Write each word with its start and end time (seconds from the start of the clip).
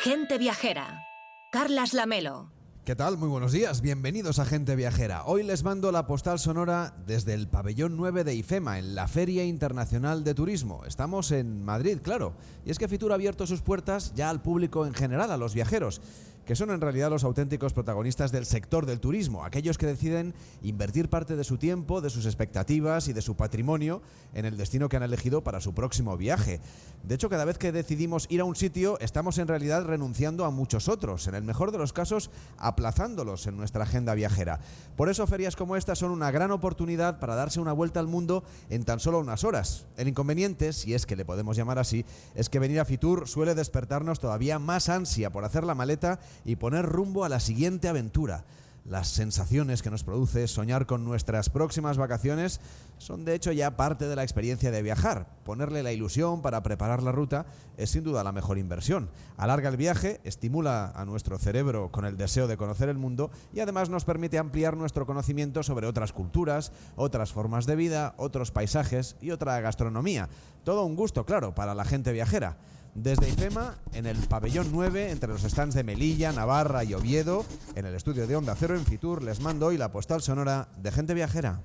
Gente 0.00 0.38
Viajera. 0.38 1.08
Carlas 1.50 1.92
Lamelo. 1.92 2.52
¿Qué 2.84 2.94
tal? 2.94 3.18
Muy 3.18 3.28
buenos 3.28 3.50
días, 3.50 3.80
bienvenidos 3.80 4.38
a 4.38 4.44
Gente 4.44 4.76
Viajera. 4.76 5.24
Hoy 5.24 5.42
les 5.42 5.64
mando 5.64 5.90
la 5.90 6.06
postal 6.06 6.38
sonora 6.38 6.94
desde 7.04 7.34
el 7.34 7.48
pabellón 7.48 7.96
9 7.96 8.22
de 8.22 8.32
IFEMA, 8.36 8.78
en 8.78 8.94
la 8.94 9.08
Feria 9.08 9.44
Internacional 9.44 10.22
de 10.22 10.34
Turismo. 10.34 10.84
Estamos 10.86 11.32
en 11.32 11.64
Madrid, 11.64 11.98
claro. 12.00 12.34
Y 12.64 12.70
es 12.70 12.78
que 12.78 12.86
Fitur 12.86 13.10
ha 13.10 13.16
abierto 13.16 13.44
sus 13.48 13.60
puertas 13.60 14.14
ya 14.14 14.30
al 14.30 14.40
público 14.40 14.86
en 14.86 14.94
general, 14.94 15.32
a 15.32 15.36
los 15.36 15.52
viajeros 15.52 16.00
que 16.48 16.56
son 16.56 16.70
en 16.70 16.80
realidad 16.80 17.10
los 17.10 17.24
auténticos 17.24 17.74
protagonistas 17.74 18.32
del 18.32 18.46
sector 18.46 18.86
del 18.86 19.00
turismo, 19.00 19.44
aquellos 19.44 19.76
que 19.76 19.84
deciden 19.84 20.32
invertir 20.62 21.10
parte 21.10 21.36
de 21.36 21.44
su 21.44 21.58
tiempo, 21.58 22.00
de 22.00 22.08
sus 22.08 22.24
expectativas 22.24 23.06
y 23.08 23.12
de 23.12 23.20
su 23.20 23.36
patrimonio 23.36 24.00
en 24.32 24.46
el 24.46 24.56
destino 24.56 24.88
que 24.88 24.96
han 24.96 25.02
elegido 25.02 25.44
para 25.44 25.60
su 25.60 25.74
próximo 25.74 26.16
viaje. 26.16 26.62
De 27.02 27.14
hecho, 27.14 27.28
cada 27.28 27.44
vez 27.44 27.58
que 27.58 27.70
decidimos 27.70 28.26
ir 28.30 28.40
a 28.40 28.44
un 28.44 28.56
sitio, 28.56 28.98
estamos 29.00 29.36
en 29.36 29.46
realidad 29.46 29.84
renunciando 29.84 30.46
a 30.46 30.50
muchos 30.50 30.88
otros, 30.88 31.26
en 31.28 31.34
el 31.34 31.42
mejor 31.42 31.70
de 31.70 31.76
los 31.76 31.92
casos, 31.92 32.30
aplazándolos 32.56 33.46
en 33.46 33.58
nuestra 33.58 33.82
agenda 33.82 34.14
viajera. 34.14 34.60
Por 34.96 35.10
eso 35.10 35.26
ferias 35.26 35.54
como 35.54 35.76
esta 35.76 35.96
son 35.96 36.10
una 36.12 36.30
gran 36.30 36.50
oportunidad 36.50 37.18
para 37.18 37.34
darse 37.34 37.60
una 37.60 37.74
vuelta 37.74 38.00
al 38.00 38.06
mundo 38.06 38.42
en 38.70 38.84
tan 38.84 39.00
solo 39.00 39.20
unas 39.20 39.44
horas. 39.44 39.84
El 39.98 40.08
inconveniente, 40.08 40.72
si 40.72 40.94
es 40.94 41.04
que 41.04 41.14
le 41.14 41.26
podemos 41.26 41.58
llamar 41.58 41.78
así, 41.78 42.06
es 42.34 42.48
que 42.48 42.58
venir 42.58 42.80
a 42.80 42.86
Fitur 42.86 43.28
suele 43.28 43.54
despertarnos 43.54 44.18
todavía 44.18 44.58
más 44.58 44.88
ansia 44.88 45.28
por 45.28 45.44
hacer 45.44 45.64
la 45.64 45.74
maleta 45.74 46.18
y 46.44 46.56
poner 46.56 46.86
rumbo 46.86 47.24
a 47.24 47.28
la 47.28 47.40
siguiente 47.40 47.88
aventura. 47.88 48.44
Las 48.88 49.08
sensaciones 49.08 49.82
que 49.82 49.90
nos 49.90 50.02
produce 50.02 50.48
soñar 50.48 50.86
con 50.86 51.04
nuestras 51.04 51.50
próximas 51.50 51.98
vacaciones 51.98 52.58
son 52.96 53.26
de 53.26 53.34
hecho 53.34 53.52
ya 53.52 53.76
parte 53.76 54.08
de 54.08 54.16
la 54.16 54.22
experiencia 54.22 54.70
de 54.70 54.80
viajar. 54.80 55.26
Ponerle 55.44 55.82
la 55.82 55.92
ilusión 55.92 56.40
para 56.40 56.62
preparar 56.62 57.02
la 57.02 57.12
ruta 57.12 57.44
es 57.76 57.90
sin 57.90 58.02
duda 58.02 58.24
la 58.24 58.32
mejor 58.32 58.56
inversión. 58.56 59.10
Alarga 59.36 59.68
el 59.68 59.76
viaje, 59.76 60.22
estimula 60.24 60.90
a 60.96 61.04
nuestro 61.04 61.38
cerebro 61.38 61.92
con 61.92 62.06
el 62.06 62.16
deseo 62.16 62.48
de 62.48 62.56
conocer 62.56 62.88
el 62.88 62.96
mundo 62.96 63.30
y 63.52 63.60
además 63.60 63.90
nos 63.90 64.06
permite 64.06 64.38
ampliar 64.38 64.74
nuestro 64.74 65.04
conocimiento 65.04 65.62
sobre 65.62 65.86
otras 65.86 66.14
culturas, 66.14 66.72
otras 66.96 67.30
formas 67.30 67.66
de 67.66 67.76
vida, 67.76 68.14
otros 68.16 68.52
paisajes 68.52 69.16
y 69.20 69.32
otra 69.32 69.60
gastronomía. 69.60 70.30
Todo 70.64 70.84
un 70.84 70.96
gusto, 70.96 71.26
claro, 71.26 71.54
para 71.54 71.74
la 71.74 71.84
gente 71.84 72.10
viajera. 72.10 72.56
Desde 72.94 73.28
IFEMA, 73.28 73.76
en 73.92 74.06
el 74.06 74.16
pabellón 74.16 74.68
9, 74.72 75.10
entre 75.10 75.28
los 75.28 75.42
stands 75.42 75.74
de 75.74 75.84
Melilla, 75.84 76.32
Navarra 76.32 76.84
y 76.84 76.94
Oviedo, 76.94 77.44
en 77.74 77.86
el 77.86 77.94
estudio 77.94 78.26
de 78.26 78.36
Onda 78.36 78.56
Cero 78.58 78.76
en 78.76 78.84
Fitur, 78.84 79.22
les 79.22 79.40
mando 79.40 79.66
hoy 79.66 79.78
la 79.78 79.92
postal 79.92 80.22
sonora 80.22 80.68
de 80.76 80.90
gente 80.90 81.14
viajera. 81.14 81.62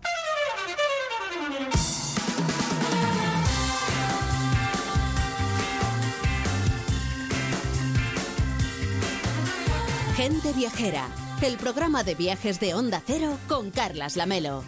Gente 10.16 10.54
Viajera, 10.54 11.08
el 11.42 11.58
programa 11.58 12.04
de 12.04 12.14
viajes 12.14 12.60
de 12.60 12.76
Onda 12.76 13.02
Cero 13.06 13.38
con 13.48 13.72
Carlas 13.72 14.16
Lamelo. 14.16 14.64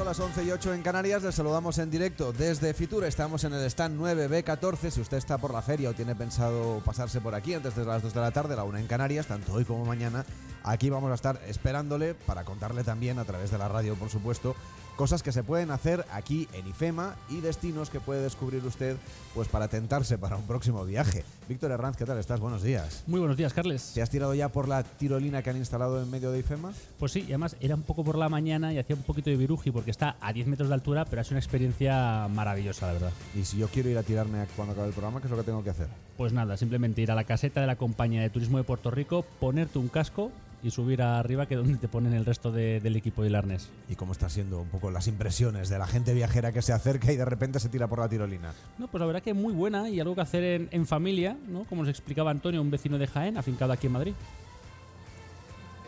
8, 0.00 0.02
a 0.02 0.04
las 0.04 0.20
11 0.20 0.44
y 0.44 0.50
8 0.50 0.74
en 0.74 0.82
Canarias, 0.82 1.22
les 1.22 1.34
saludamos 1.34 1.78
en 1.78 1.90
directo 1.90 2.32
desde 2.32 2.72
Fitur. 2.74 3.04
Estamos 3.04 3.44
en 3.44 3.52
el 3.52 3.64
stand 3.66 4.00
9B14. 4.00 4.90
Si 4.90 5.00
usted 5.00 5.16
está 5.16 5.38
por 5.38 5.52
la 5.52 5.62
feria 5.62 5.90
o 5.90 5.94
tiene 5.94 6.14
pensado 6.14 6.80
pasarse 6.84 7.20
por 7.20 7.34
aquí 7.34 7.54
antes 7.54 7.76
de 7.76 7.84
las 7.84 8.02
2 8.02 8.14
de 8.14 8.20
la 8.20 8.30
tarde, 8.30 8.56
la 8.56 8.64
1 8.64 8.78
en 8.78 8.86
Canarias, 8.86 9.26
tanto 9.26 9.52
hoy 9.52 9.64
como 9.64 9.84
mañana, 9.84 10.24
aquí 10.62 10.90
vamos 10.90 11.10
a 11.10 11.14
estar 11.14 11.40
esperándole 11.46 12.14
para 12.14 12.44
contarle 12.44 12.84
también 12.84 13.18
a 13.18 13.24
través 13.24 13.50
de 13.50 13.58
la 13.58 13.68
radio, 13.68 13.94
por 13.94 14.08
supuesto, 14.08 14.56
cosas 15.00 15.22
que 15.22 15.32
se 15.32 15.42
pueden 15.42 15.70
hacer 15.70 16.04
aquí 16.12 16.46
en 16.52 16.66
IFEMA 16.66 17.16
y 17.30 17.40
destinos 17.40 17.88
que 17.88 18.00
puede 18.00 18.20
descubrir 18.20 18.62
usted 18.66 18.98
pues 19.34 19.48
para 19.48 19.66
tentarse 19.66 20.18
para 20.18 20.36
un 20.36 20.46
próximo 20.46 20.84
viaje. 20.84 21.24
Víctor 21.48 21.70
Herranz, 21.70 21.96
¿qué 21.96 22.04
tal 22.04 22.18
estás? 22.18 22.38
Buenos 22.38 22.62
días. 22.62 23.02
Muy 23.06 23.18
buenos 23.18 23.38
días, 23.38 23.54
Carles. 23.54 23.92
¿Te 23.94 24.02
has 24.02 24.10
tirado 24.10 24.34
ya 24.34 24.50
por 24.50 24.68
la 24.68 24.82
tirolina 24.82 25.42
que 25.42 25.48
han 25.48 25.56
instalado 25.56 26.02
en 26.02 26.10
medio 26.10 26.30
de 26.30 26.40
IFEMA? 26.40 26.74
Pues 26.98 27.12
sí, 27.12 27.20
y 27.20 27.28
además 27.28 27.56
era 27.60 27.76
un 27.76 27.82
poco 27.82 28.04
por 28.04 28.18
la 28.18 28.28
mañana 28.28 28.74
y 28.74 28.78
hacía 28.78 28.94
un 28.94 29.02
poquito 29.02 29.30
de 29.30 29.36
viruji 29.36 29.70
porque 29.70 29.90
está 29.90 30.16
a 30.20 30.34
10 30.34 30.48
metros 30.48 30.68
de 30.68 30.74
altura, 30.74 31.06
pero 31.06 31.22
es 31.22 31.30
una 31.30 31.40
experiencia 31.40 32.28
maravillosa, 32.28 32.88
la 32.88 32.92
verdad. 32.92 33.12
Y 33.34 33.46
si 33.46 33.56
yo 33.56 33.68
quiero 33.68 33.88
ir 33.88 33.96
a 33.96 34.02
tirarme 34.02 34.44
cuando 34.54 34.72
acabe 34.72 34.88
el 34.88 34.92
programa, 34.92 35.20
¿qué 35.20 35.28
es 35.28 35.30
lo 35.30 35.38
que 35.38 35.44
tengo 35.44 35.64
que 35.64 35.70
hacer? 35.70 35.88
Pues 36.18 36.34
nada, 36.34 36.58
simplemente 36.58 37.00
ir 37.00 37.10
a 37.10 37.14
la 37.14 37.24
caseta 37.24 37.62
de 37.62 37.66
la 37.66 37.76
compañía 37.76 38.20
de 38.20 38.28
turismo 38.28 38.58
de 38.58 38.64
Puerto 38.64 38.90
Rico, 38.90 39.24
ponerte 39.40 39.78
un 39.78 39.88
casco 39.88 40.30
y 40.62 40.70
subir 40.70 41.00
arriba, 41.02 41.46
que 41.46 41.54
es 41.54 41.60
donde 41.60 41.78
te 41.78 41.88
ponen 41.88 42.12
el 42.12 42.24
resto 42.26 42.52
de- 42.52 42.80
del 42.80 42.96
equipo 42.96 43.24
y 43.24 43.28
el 43.28 43.34
arnés. 43.34 43.68
¿Y 43.88 43.94
cómo 43.96 44.12
están 44.12 44.28
siendo 44.30 44.60
un 44.60 44.68
poco 44.68 44.90
las 44.90 45.06
impresiones 45.08 45.68
de 45.68 45.78
la 45.78 45.86
gente 45.86 46.12
viajera 46.12 46.52
que 46.52 46.60
se 46.62 46.72
acerca 46.72 47.10
y 47.12 47.16
de 47.16 47.24
repente 47.24 47.60
se 47.60 47.68
tira 47.68 47.86
por 47.88 47.98
la 48.00 48.08
tirolina? 48.08 48.52
No, 48.78 48.86
pues 48.88 49.00
la 49.00 49.06
verdad 49.06 49.22
que 49.22 49.32
muy 49.34 49.52
buena 49.54 49.88
y 49.88 50.00
algo 50.00 50.14
que 50.14 50.20
hacer 50.20 50.44
en, 50.44 50.68
en 50.70 50.86
familia, 50.86 51.36
¿no? 51.48 51.64
Como 51.64 51.82
nos 51.82 51.90
explicaba 51.90 52.30
Antonio, 52.30 52.60
un 52.60 52.70
vecino 52.70 52.98
de 52.98 53.06
Jaén, 53.06 53.36
afincado 53.38 53.72
aquí 53.72 53.86
en 53.86 53.92
Madrid. 53.94 54.12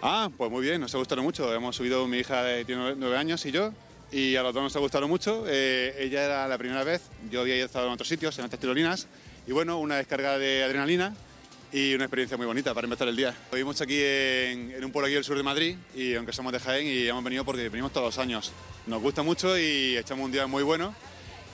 Ah, 0.02 0.30
pues 0.36 0.50
muy 0.50 0.62
bien, 0.62 0.80
nos 0.80 0.94
ha 0.94 0.98
gustado 0.98 1.22
mucho. 1.22 1.52
Hemos 1.54 1.76
subido 1.76 2.06
mi 2.08 2.18
hija 2.18 2.42
de 2.42 2.64
tiene 2.64 2.94
nueve 2.96 3.16
años 3.16 3.44
y 3.46 3.52
yo, 3.52 3.72
y 4.10 4.34
a 4.36 4.42
los 4.42 4.52
dos 4.52 4.62
nos 4.62 4.74
ha 4.74 4.80
gustado 4.80 5.06
mucho. 5.06 5.44
Eh, 5.46 5.94
ella 6.00 6.24
era 6.24 6.48
la 6.48 6.58
primera 6.58 6.82
vez, 6.82 7.02
yo 7.30 7.42
había 7.42 7.56
estado 7.64 7.86
en 7.86 7.92
otros 7.92 8.08
sitios, 8.08 8.36
en 8.38 8.46
otras 8.46 8.60
tirolinas, 8.60 9.06
y 9.46 9.52
bueno, 9.52 9.78
una 9.78 9.96
descarga 9.96 10.38
de 10.38 10.64
adrenalina 10.64 11.14
y 11.72 11.94
una 11.94 12.04
experiencia 12.04 12.36
muy 12.36 12.46
bonita 12.46 12.74
para 12.74 12.84
empezar 12.84 13.08
el 13.08 13.16
día. 13.16 13.34
Vivimos 13.50 13.80
aquí 13.80 13.98
en, 13.98 14.84
un 14.84 14.92
pueblo 14.92 15.06
aquí 15.06 15.14
del 15.14 15.24
sur 15.24 15.36
de 15.36 15.42
Madrid, 15.42 15.76
y 15.94 16.14
aunque 16.14 16.32
somos 16.32 16.52
de 16.52 16.60
Jaén, 16.60 16.86
y 16.86 17.08
hemos 17.08 17.24
venido 17.24 17.44
porque 17.44 17.68
venimos 17.70 17.92
todos 17.92 18.08
los 18.08 18.18
años. 18.18 18.52
Nos 18.86 19.00
gusta 19.00 19.22
mucho 19.22 19.58
y 19.58 19.96
echamos 19.96 20.26
un 20.26 20.32
día 20.32 20.46
muy 20.46 20.62
bueno. 20.62 20.94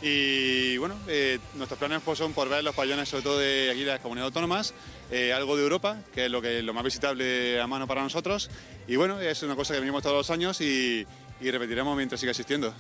Y 0.03 0.77
bueno, 0.77 0.97
eh, 1.09 1.39
nuestros 1.55 1.79
planes 1.79 2.01
pues, 2.05 2.19
son 2.19 2.33
por 2.33 2.49
ver 2.49 2.65
los 2.65 2.75
pabellones, 2.75 3.09
sobre 3.09 3.23
todo 3.23 3.39
de 3.39 3.71
aquí 3.71 3.81
de 3.81 3.87
las 3.93 4.01
comunidades 4.01 4.31
autónomas, 4.31 4.75
eh, 5.11 5.33
algo 5.33 5.57
de 5.57 5.63
Europa, 5.63 5.99
que 6.13 6.27
es 6.27 6.31
lo, 6.31 6.43
que, 6.43 6.63
lo 6.63 6.75
más 6.75 6.85
visitable 6.85 7.61
a 7.61 7.67
mano 7.67 7.87
para 7.87 8.03
nosotros. 8.03 8.51
Y 8.89 8.97
bueno, 8.97 9.21
es 9.21 9.43
una 9.45 9.55
cosa 9.55 9.75
que 9.75 9.81
venimos 9.81 10.03
todos 10.03 10.17
los 10.17 10.31
años 10.31 10.61
y 10.61 11.07
repetiremos 11.41 11.97
mientras 11.97 12.21
siga 12.21 12.31
existiendo. 12.31 12.75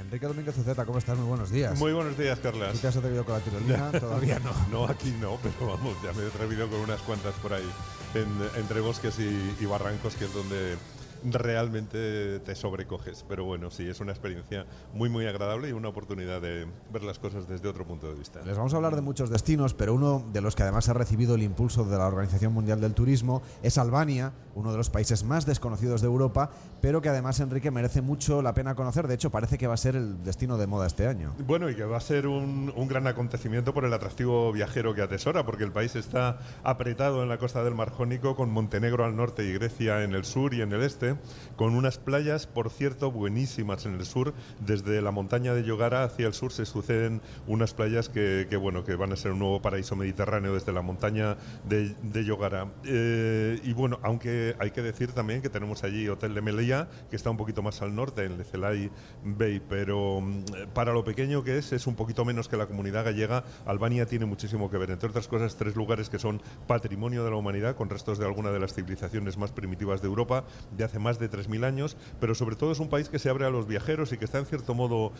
Enrique 0.00 0.26
Domínguez 0.26 0.54
Zuceta, 0.54 0.84
¿cómo 0.86 0.98
estás? 0.98 1.18
Muy 1.18 1.28
buenos 1.28 1.50
días. 1.50 1.78
Muy 1.78 1.92
buenos 1.92 2.16
días, 2.16 2.38
Carlas. 2.40 2.72
¿Tú 2.72 2.78
te 2.78 2.88
has 2.88 2.96
atrevido 2.96 3.24
con 3.24 3.34
la 3.34 3.40
tirolina? 3.40 3.90
Todavía 4.00 4.38
no. 4.38 4.50
No, 4.70 4.84
aquí 4.86 5.14
no, 5.20 5.38
pero 5.42 5.72
vamos, 5.76 5.94
ya 6.02 6.12
me 6.12 6.22
he 6.24 6.26
atrevido 6.28 6.68
con 6.68 6.80
unas 6.80 7.00
cuantas 7.02 7.34
por 7.34 7.52
ahí, 7.52 7.68
en- 8.14 8.60
entre 8.60 8.80
bosques 8.80 9.18
y, 9.18 9.56
y 9.60 9.66
barrancos, 9.66 10.14
que 10.14 10.24
es 10.24 10.32
donde 10.34 10.76
realmente 11.24 12.40
te 12.40 12.54
sobrecoges. 12.54 13.24
Pero 13.28 13.44
bueno, 13.44 13.70
sí, 13.70 13.88
es 13.88 14.00
una 14.00 14.12
experiencia 14.12 14.66
muy, 14.92 15.08
muy 15.08 15.26
agradable 15.26 15.68
y 15.68 15.72
una 15.72 15.88
oportunidad 15.88 16.40
de 16.40 16.66
ver 16.92 17.02
las 17.02 17.18
cosas 17.18 17.48
desde 17.48 17.68
otro 17.68 17.86
punto 17.86 18.08
de 18.08 18.18
vista. 18.18 18.40
Les 18.44 18.56
vamos 18.56 18.72
a 18.74 18.76
hablar 18.76 18.94
de 18.94 19.02
muchos 19.02 19.30
destinos, 19.30 19.74
pero 19.74 19.94
uno 19.94 20.24
de 20.32 20.40
los 20.40 20.56
que 20.56 20.62
además 20.62 20.88
ha 20.88 20.94
recibido 20.94 21.34
el 21.34 21.42
impulso 21.42 21.84
de 21.84 21.96
la 21.96 22.06
Organización 22.06 22.52
Mundial 22.52 22.80
del 22.80 22.94
Turismo 22.94 23.42
es 23.62 23.78
Albania, 23.78 24.32
uno 24.54 24.72
de 24.72 24.78
los 24.78 24.90
países 24.90 25.24
más 25.24 25.46
desconocidos 25.46 26.00
de 26.00 26.06
Europa, 26.06 26.50
pero 26.80 27.00
que 27.00 27.08
además, 27.08 27.40
Enrique, 27.40 27.70
merece 27.70 28.02
mucho 28.02 28.42
la 28.42 28.54
pena 28.54 28.74
conocer. 28.74 29.06
De 29.06 29.14
hecho, 29.14 29.30
parece 29.30 29.58
que 29.58 29.66
va 29.66 29.74
a 29.74 29.78
ser 29.78 29.96
el 29.96 30.22
destino 30.22 30.56
de 30.56 30.66
moda 30.66 30.86
este 30.86 31.06
año. 31.06 31.34
Bueno, 31.46 31.70
y 31.70 31.74
que 31.74 31.84
va 31.84 31.96
a 31.96 32.00
ser 32.00 32.26
un, 32.26 32.72
un 32.74 32.88
gran 32.88 33.06
acontecimiento 33.06 33.72
por 33.74 33.84
el 33.84 33.92
atractivo 33.92 34.52
viajero 34.52 34.94
que 34.94 35.02
atesora, 35.02 35.44
porque 35.44 35.64
el 35.64 35.72
país 35.72 35.96
está 35.96 36.38
apretado 36.62 37.22
en 37.22 37.28
la 37.28 37.38
costa 37.38 37.62
del 37.64 37.74
Mar 37.74 37.90
Jónico, 37.90 38.36
con 38.36 38.50
Montenegro 38.50 39.04
al 39.04 39.16
norte 39.16 39.44
y 39.44 39.52
Grecia 39.52 40.02
en 40.02 40.14
el 40.14 40.24
sur 40.24 40.54
y 40.54 40.62
en 40.62 40.72
el 40.72 40.82
este, 40.82 41.09
con 41.56 41.74
unas 41.74 41.98
playas, 41.98 42.46
por 42.46 42.70
cierto, 42.70 43.10
buenísimas 43.10 43.86
en 43.86 43.94
el 43.94 44.06
sur. 44.06 44.34
Desde 44.60 45.02
la 45.02 45.10
montaña 45.10 45.54
de 45.54 45.64
Yogara 45.64 46.04
hacia 46.04 46.26
el 46.26 46.34
sur 46.34 46.52
se 46.52 46.66
suceden 46.66 47.20
unas 47.46 47.74
playas 47.74 48.08
que, 48.08 48.46
bueno, 48.60 48.84
que 48.84 48.94
van 48.94 49.12
a 49.12 49.16
ser 49.16 49.32
un 49.32 49.40
nuevo 49.40 49.62
paraíso 49.62 49.96
mediterráneo 49.96 50.54
desde 50.54 50.72
la 50.72 50.82
montaña 50.82 51.36
de, 51.68 51.94
de 52.02 52.24
Yogara. 52.24 52.68
Eh, 52.84 53.60
y 53.62 53.72
bueno, 53.72 53.98
aunque 54.02 54.54
hay 54.58 54.70
que 54.70 54.82
decir 54.82 55.12
también 55.12 55.42
que 55.42 55.48
tenemos 55.48 55.84
allí 55.84 56.08
Hotel 56.08 56.34
de 56.34 56.40
Melilla, 56.40 56.88
que 57.10 57.16
está 57.16 57.30
un 57.30 57.36
poquito 57.36 57.62
más 57.62 57.82
al 57.82 57.94
norte, 57.94 58.24
en 58.24 58.38
Lecelay 58.38 58.90
Bay, 59.24 59.60
pero 59.60 60.20
mm, 60.20 60.44
para 60.74 60.92
lo 60.92 61.04
pequeño 61.04 61.42
que 61.42 61.58
es, 61.58 61.72
es 61.72 61.86
un 61.86 61.94
poquito 61.94 62.24
menos 62.24 62.48
que 62.48 62.56
la 62.56 62.66
comunidad 62.66 63.04
gallega. 63.04 63.44
Albania 63.66 64.06
tiene 64.06 64.26
muchísimo 64.26 64.70
que 64.70 64.78
ver, 64.78 64.90
entre 64.90 65.08
otras 65.08 65.28
cosas, 65.28 65.56
tres 65.56 65.76
lugares 65.76 66.08
que 66.08 66.18
son 66.18 66.40
patrimonio 66.66 67.24
de 67.24 67.30
la 67.30 67.36
humanidad, 67.36 67.76
con 67.76 67.90
restos 67.90 68.18
de 68.18 68.24
alguna 68.24 68.50
de 68.50 68.60
las 68.60 68.74
civilizaciones 68.74 69.36
más 69.36 69.52
primitivas 69.52 70.00
de 70.00 70.08
Europa, 70.08 70.44
de 70.76 70.84
hace 70.84 70.98
más 71.00 71.18
de 71.18 71.30
3.000 71.30 71.64
años, 71.64 71.96
pero 72.20 72.34
sobre 72.34 72.56
todo 72.56 72.72
es 72.72 72.78
un 72.78 72.88
país 72.88 73.08
que 73.08 73.18
se 73.18 73.28
abre 73.28 73.46
a 73.46 73.50
los 73.50 73.66
viajeros 73.66 74.12
y 74.12 74.18
que 74.18 74.24
está 74.24 74.38
en 74.38 74.46
cierto 74.46 74.74
modo 74.74 75.12